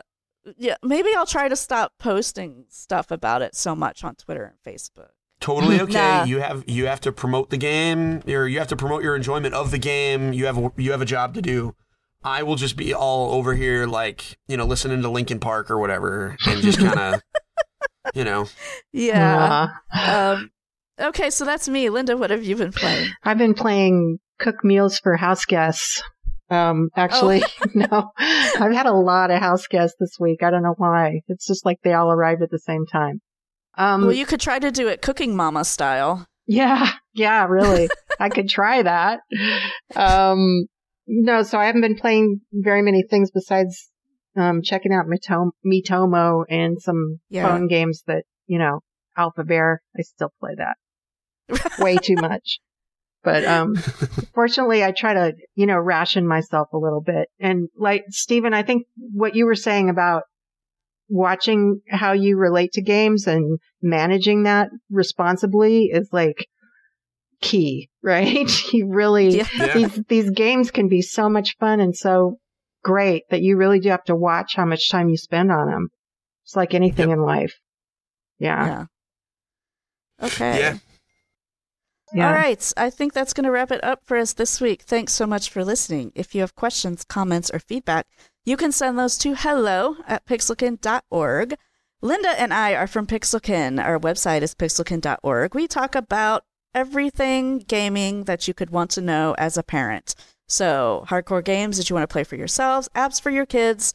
yeah. 0.58 0.76
Maybe 0.84 1.10
I'll 1.16 1.26
try 1.26 1.48
to 1.48 1.56
stop 1.56 1.94
posting 2.00 2.66
stuff 2.70 3.12
about 3.12 3.42
it 3.42 3.56
so 3.56 3.76
much 3.76 4.04
on 4.04 4.16
Twitter 4.16 4.44
and 4.44 4.76
Facebook. 4.76 5.10
totally 5.40 5.80
okay. 5.82 5.94
Nah. 5.94 6.24
You 6.24 6.40
have 6.40 6.64
you 6.68 6.88
have 6.88 7.02
to 7.02 7.12
promote 7.12 7.50
the 7.50 7.58
game, 7.58 8.22
or 8.28 8.48
you 8.48 8.60
have 8.60 8.68
to 8.70 8.76
promote 8.76 9.04
your 9.04 9.16
enjoyment 9.16 9.54
of 9.54 9.72
the 9.72 9.78
game. 9.78 10.34
You 10.34 10.46
have 10.46 10.58
a, 10.58 10.72
you 10.78 10.92
have 10.92 11.02
a 11.02 11.06
job 11.06 11.34
to 11.36 11.42
do. 11.42 11.76
I 12.24 12.44
will 12.44 12.56
just 12.56 12.76
be 12.76 12.94
all 12.94 13.34
over 13.34 13.54
here, 13.56 13.86
like 13.86 14.38
you 14.48 14.58
know, 14.58 14.66
listening 14.66 15.02
to 15.02 15.10
Linkin 15.10 15.40
Park 15.40 15.70
or 15.70 15.78
whatever, 15.78 16.36
and 16.46 16.62
just 16.62 16.80
kind 16.80 17.00
of, 17.00 17.22
you 18.16 18.24
know, 18.24 18.48
Yeah. 18.92 19.70
Um, 19.94 20.52
okay, 21.00 21.30
so 21.30 21.46
that's 21.46 21.70
me, 21.70 21.90
Linda. 21.90 22.18
What 22.18 22.32
have 22.32 22.44
you 22.44 22.56
been 22.56 22.72
playing? 22.72 23.10
I've 23.24 23.38
been 23.38 23.54
playing 23.54 24.20
cook 24.40 24.64
meals 24.64 25.00
for 25.00 25.16
house 25.16 25.46
guests. 25.46 26.02
Um, 26.50 26.90
actually, 26.96 27.42
no, 27.74 28.12
I've 28.18 28.72
had 28.74 28.86
a 28.86 28.94
lot 28.94 29.32
of 29.32 29.40
house 29.40 29.68
guests 29.68 29.98
this 30.00 30.18
week. 30.20 30.44
I 30.44 30.50
don't 30.50 30.64
know 30.64 30.76
why. 30.78 31.22
It's 31.28 31.46
just 31.48 31.66
like 31.66 31.78
they 31.84 31.94
all 31.94 32.12
arrived 32.12 32.42
at 32.42 32.50
the 32.52 32.60
same 32.60 32.86
time. 32.86 33.22
Um, 33.78 34.04
well, 34.04 34.14
you 34.14 34.26
could 34.26 34.40
try 34.40 34.58
to 34.60 34.72
do 34.72 34.88
it 34.88 35.02
Cooking 35.02 35.36
Mama 35.36 35.64
style. 35.66 36.26
yeah, 36.48 36.90
yeah, 37.14 37.46
really. 37.46 37.90
I 38.20 38.30
could 38.30 38.50
try 38.50 38.82
that. 38.82 39.20
Um, 39.96 40.66
no, 41.08 41.44
so 41.44 41.58
I 41.60 41.66
haven't 41.66 41.82
been 41.82 41.98
playing 41.98 42.42
very 42.52 42.82
many 42.82 43.04
things 43.04 43.30
besides, 43.32 43.90
um, 44.36 44.62
checking 44.64 44.94
out 44.94 45.06
Mitom- 45.06 45.52
Miitomo 45.66 46.44
and 46.50 46.82
some 46.82 47.20
Yeah. 47.30 47.48
phone 47.48 47.68
games 47.68 48.04
that, 48.08 48.24
you 48.48 48.58
know, 48.60 48.80
Alphabear. 49.18 49.82
I 49.98 50.02
still 50.02 50.32
play 50.40 50.52
that 50.58 50.78
way 51.80 51.98
too 51.98 52.16
much. 52.16 52.60
But, 53.28 53.44
um, 53.56 53.76
fortunately 54.34 54.86
I 54.86 54.92
try 54.94 55.14
to, 55.14 55.34
you 55.56 55.66
know, 55.66 55.76
ration 55.76 56.26
myself 56.26 56.70
a 56.72 56.78
little 56.78 57.02
bit. 57.02 57.28
And 57.42 57.68
like, 57.78 58.06
Stephen, 58.08 58.54
I 58.54 58.64
think 58.64 58.88
what 58.96 59.36
you 59.36 59.46
were 59.46 59.54
saying 59.56 59.90
about 59.90 60.24
watching 61.10 61.82
how 61.90 62.14
you 62.14 62.38
relate 62.38 62.72
to 62.74 62.82
games 62.82 63.28
and 63.28 63.60
managing 63.82 64.44
that 64.44 64.70
responsibly 64.90 65.88
is 65.92 66.08
like 66.14 66.48
key, 67.42 67.90
right? 68.02 68.50
you 68.72 68.88
really, 68.88 69.40
Yeah. 69.40 69.48
Yeah. 69.58 69.74
these, 69.74 70.04
these 70.08 70.30
games 70.30 70.72
can 70.72 70.88
be 70.88 71.02
so 71.02 71.28
much 71.28 71.58
fun 71.60 71.82
and 71.82 71.94
so 71.94 72.38
great 72.86 73.24
that 73.30 73.42
you 73.42 73.58
really 73.58 73.82
do 73.82 73.90
have 73.90 74.06
to 74.06 74.16
watch 74.16 74.56
how 74.56 74.64
much 74.66 74.90
time 74.90 75.10
you 75.10 75.18
spend 75.18 75.52
on 75.52 75.70
them. 75.70 75.90
It's 76.46 76.56
like 76.56 76.74
anything 76.74 77.10
Yep. 77.10 77.18
in 77.18 77.24
life. 77.26 77.56
Yeah. 78.40 78.66
Yeah. 78.66 78.86
Okay. 80.26 80.60
yeah. 80.62 80.78
Yeah. 82.14 82.28
All 82.28 82.34
right. 82.34 82.74
I 82.78 82.90
think 82.90 83.14
that's 83.14 83.34
going 83.34 83.44
to 83.44 83.52
wrap 83.52 83.72
it 83.72 83.84
up 83.84 84.02
for 84.04 84.18
us 84.18 84.34
this 84.34 84.62
week. 84.62 84.84
Thanks 84.84 85.14
so 85.14 85.28
much 85.28 85.50
for 85.50 85.66
listening. 85.66 86.12
If 86.16 86.34
you 86.34 86.42
have 86.42 86.56
questions, 86.56 87.04
comments, 87.04 87.52
or 87.54 87.60
feedback, 87.60 88.08
you 88.46 88.56
can 88.56 88.72
send 88.72 88.98
those 88.98 89.18
to 89.20 89.36
hello 89.36 89.98
at 90.08 90.26
pixelkin.org. 90.26 91.56
Linda 92.02 92.40
and 92.40 92.54
I 92.54 92.76
are 92.76 92.88
from 92.88 93.08
Pixelkin. 93.08 93.84
Our 93.84 94.00
website 94.00 94.42
is 94.42 94.56
pixelkin.org. 94.56 95.56
We 95.56 95.68
talk 95.68 95.96
about 95.96 96.44
everything 96.74 97.60
gaming 97.60 98.26
that 98.26 98.48
you 98.48 98.54
could 98.54 98.70
want 98.70 98.92
to 98.92 99.02
know 99.02 99.36
as 99.38 99.58
a 99.58 99.64
parent. 99.64 100.16
So, 100.48 101.06
hardcore 101.10 101.44
games 101.44 101.78
that 101.78 101.90
you 101.90 101.96
want 101.96 102.08
to 102.08 102.14
play 102.14 102.24
for 102.24 102.36
yourselves, 102.36 102.88
apps 102.96 103.20
for 103.20 103.32
your 103.32 103.46
kids, 103.46 103.94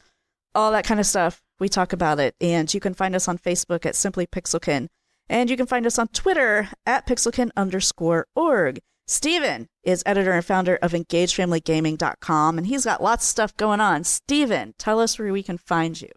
all 0.53 0.71
that 0.71 0.85
kind 0.85 0.99
of 0.99 1.05
stuff. 1.05 1.41
We 1.59 1.69
talk 1.69 1.93
about 1.93 2.19
it. 2.19 2.35
And 2.41 2.71
you 2.71 2.79
can 2.79 2.93
find 2.93 3.15
us 3.15 3.27
on 3.27 3.37
Facebook 3.37 3.85
at 3.85 3.95
Simply 3.95 4.27
Pixelkin. 4.27 4.89
And 5.29 5.49
you 5.49 5.57
can 5.57 5.65
find 5.65 5.85
us 5.87 5.97
on 5.97 6.07
Twitter 6.09 6.69
at 6.85 7.07
pixelkin 7.07 7.49
underscore 7.55 8.27
org. 8.35 8.79
Stephen 9.07 9.67
is 9.83 10.03
editor 10.05 10.31
and 10.31 10.45
founder 10.45 10.77
of 10.77 10.93
EngageFamilyGaming.com, 10.93 12.57
and 12.57 12.67
he's 12.67 12.85
got 12.85 13.03
lots 13.03 13.25
of 13.25 13.29
stuff 13.29 13.57
going 13.57 13.81
on. 13.81 14.03
Stephen, 14.03 14.73
tell 14.77 14.99
us 14.99 15.19
where 15.19 15.33
we 15.33 15.43
can 15.43 15.57
find 15.57 16.01
you. 16.01 16.09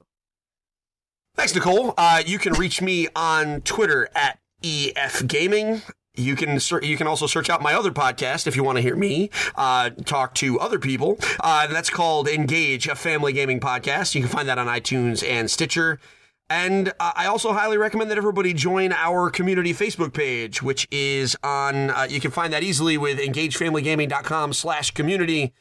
Thanks, 1.34 1.54
Nicole. 1.54 1.94
Uh, 1.98 2.22
you 2.24 2.38
can 2.38 2.54
reach 2.54 2.80
me 2.80 3.08
on 3.14 3.60
Twitter 3.62 4.08
at 4.14 4.38
EF 4.62 5.26
Gaming. 5.26 5.82
you 6.14 6.34
can 6.34 6.58
ser- 6.58 6.82
you 6.82 6.96
can 6.96 7.06
also 7.06 7.26
search 7.26 7.50
out 7.50 7.60
my 7.60 7.74
other 7.74 7.90
podcast 7.90 8.46
if 8.46 8.56
you 8.56 8.64
want 8.64 8.76
to 8.76 8.82
hear 8.82 8.96
me 8.96 9.28
uh, 9.56 9.90
talk 10.06 10.34
to 10.36 10.58
other 10.60 10.78
people. 10.78 11.18
Uh, 11.40 11.66
that's 11.66 11.90
called 11.90 12.26
Engage, 12.28 12.88
a 12.88 12.94
family 12.94 13.32
gaming 13.34 13.60
podcast. 13.60 14.14
You 14.14 14.22
can 14.22 14.30
find 14.30 14.48
that 14.48 14.58
on 14.58 14.66
iTunes 14.66 15.28
and 15.28 15.50
Stitcher. 15.50 16.00
And 16.48 16.90
uh, 17.00 17.12
I 17.16 17.26
also 17.26 17.52
highly 17.52 17.76
recommend 17.76 18.08
that 18.10 18.18
everybody 18.18 18.54
join 18.54 18.92
our 18.92 19.30
community 19.30 19.74
Facebook 19.74 20.12
page, 20.12 20.62
which 20.62 20.86
is 20.92 21.36
on. 21.42 21.90
Uh, 21.90 22.06
you 22.08 22.20
can 22.20 22.30
find 22.30 22.52
that 22.52 22.62
easily 22.62 22.96
with 22.96 23.18
engagefamilygaming.com/slash/community. 23.18 25.52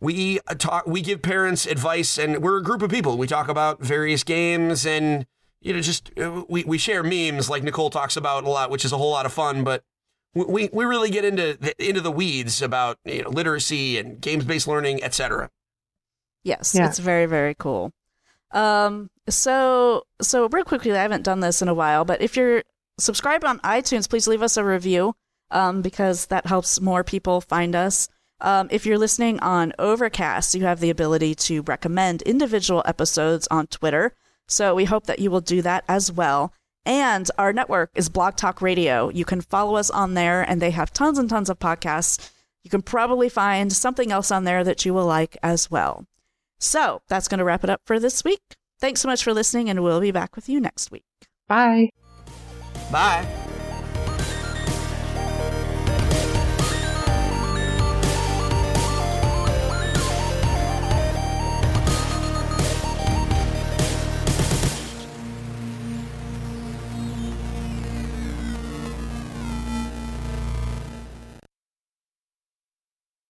We 0.00 0.40
uh, 0.46 0.54
talk. 0.54 0.86
We 0.86 1.00
give 1.00 1.22
parents 1.22 1.66
advice, 1.66 2.18
and 2.18 2.42
we're 2.42 2.58
a 2.58 2.62
group 2.62 2.82
of 2.82 2.90
people. 2.90 3.16
We 3.16 3.26
talk 3.26 3.48
about 3.48 3.82
various 3.82 4.24
games 4.24 4.84
and 4.84 5.26
you 5.62 5.72
know, 5.72 5.80
just 5.80 6.10
uh, 6.18 6.44
we, 6.48 6.62
we 6.64 6.78
share 6.78 7.02
memes 7.02 7.50
like 7.50 7.62
Nicole 7.64 7.90
talks 7.90 8.16
about 8.16 8.44
a 8.44 8.48
lot, 8.48 8.70
which 8.70 8.84
is 8.84 8.92
a 8.92 8.98
whole 8.98 9.10
lot 9.10 9.26
of 9.26 9.32
fun. 9.32 9.64
But 9.64 9.82
we, 10.34 10.68
we 10.72 10.84
really 10.84 11.10
get 11.10 11.24
into 11.24 11.56
the, 11.58 11.74
into 11.88 12.00
the 12.00 12.12
weeds 12.12 12.62
about 12.62 12.98
you 13.04 13.22
know 13.22 13.30
literacy 13.30 13.98
and 13.98 14.20
games 14.20 14.44
based 14.44 14.68
learning, 14.68 15.02
etc. 15.02 15.50
Yes, 16.44 16.74
Yeah. 16.74 16.88
it's 16.88 16.98
very 16.98 17.26
very 17.26 17.54
cool. 17.54 17.92
Um, 18.52 19.10
so 19.28 20.04
so 20.20 20.48
real 20.48 20.64
quickly, 20.64 20.92
I 20.92 21.02
haven't 21.02 21.24
done 21.24 21.40
this 21.40 21.62
in 21.62 21.68
a 21.68 21.74
while, 21.74 22.04
but 22.04 22.22
if 22.22 22.36
you're 22.36 22.62
subscribed 22.98 23.44
on 23.44 23.58
iTunes, 23.60 24.08
please 24.08 24.26
leave 24.28 24.42
us 24.42 24.56
a 24.56 24.64
review, 24.64 25.14
um, 25.50 25.82
because 25.82 26.26
that 26.26 26.46
helps 26.46 26.80
more 26.80 27.04
people 27.04 27.40
find 27.40 27.74
us. 27.74 28.08
Um, 28.40 28.68
if 28.70 28.84
you're 28.84 28.98
listening 28.98 29.40
on 29.40 29.72
Overcast, 29.78 30.54
you 30.54 30.62
have 30.64 30.80
the 30.80 30.90
ability 30.90 31.34
to 31.34 31.62
recommend 31.62 32.22
individual 32.22 32.82
episodes 32.84 33.48
on 33.50 33.66
Twitter. 33.66 34.14
So 34.48 34.74
we 34.74 34.84
hope 34.84 35.06
that 35.06 35.18
you 35.18 35.30
will 35.30 35.40
do 35.40 35.62
that 35.62 35.84
as 35.88 36.12
well. 36.12 36.52
And 36.84 37.28
our 37.36 37.52
network 37.52 37.90
is 37.94 38.08
Blog 38.08 38.36
Talk 38.36 38.62
Radio. 38.62 39.08
You 39.08 39.24
can 39.24 39.40
follow 39.40 39.76
us 39.76 39.90
on 39.90 40.14
there, 40.14 40.42
and 40.42 40.62
they 40.62 40.70
have 40.70 40.92
tons 40.92 41.18
and 41.18 41.28
tons 41.28 41.50
of 41.50 41.58
podcasts. 41.58 42.30
You 42.62 42.70
can 42.70 42.82
probably 42.82 43.28
find 43.28 43.72
something 43.72 44.12
else 44.12 44.30
on 44.30 44.44
there 44.44 44.62
that 44.62 44.84
you 44.84 44.94
will 44.94 45.06
like 45.06 45.36
as 45.42 45.70
well. 45.70 46.06
So 46.58 47.02
that's 47.08 47.28
going 47.28 47.38
to 47.38 47.44
wrap 47.44 47.64
it 47.64 47.70
up 47.70 47.80
for 47.84 47.98
this 47.98 48.24
week. 48.24 48.42
Thanks 48.80 49.00
so 49.00 49.08
much 49.08 49.24
for 49.24 49.32
listening, 49.32 49.70
and 49.70 49.82
we'll 49.82 50.00
be 50.00 50.10
back 50.10 50.36
with 50.36 50.48
you 50.48 50.60
next 50.60 50.90
week. 50.90 51.04
Bye. 51.48 51.90
Bye. 52.90 53.45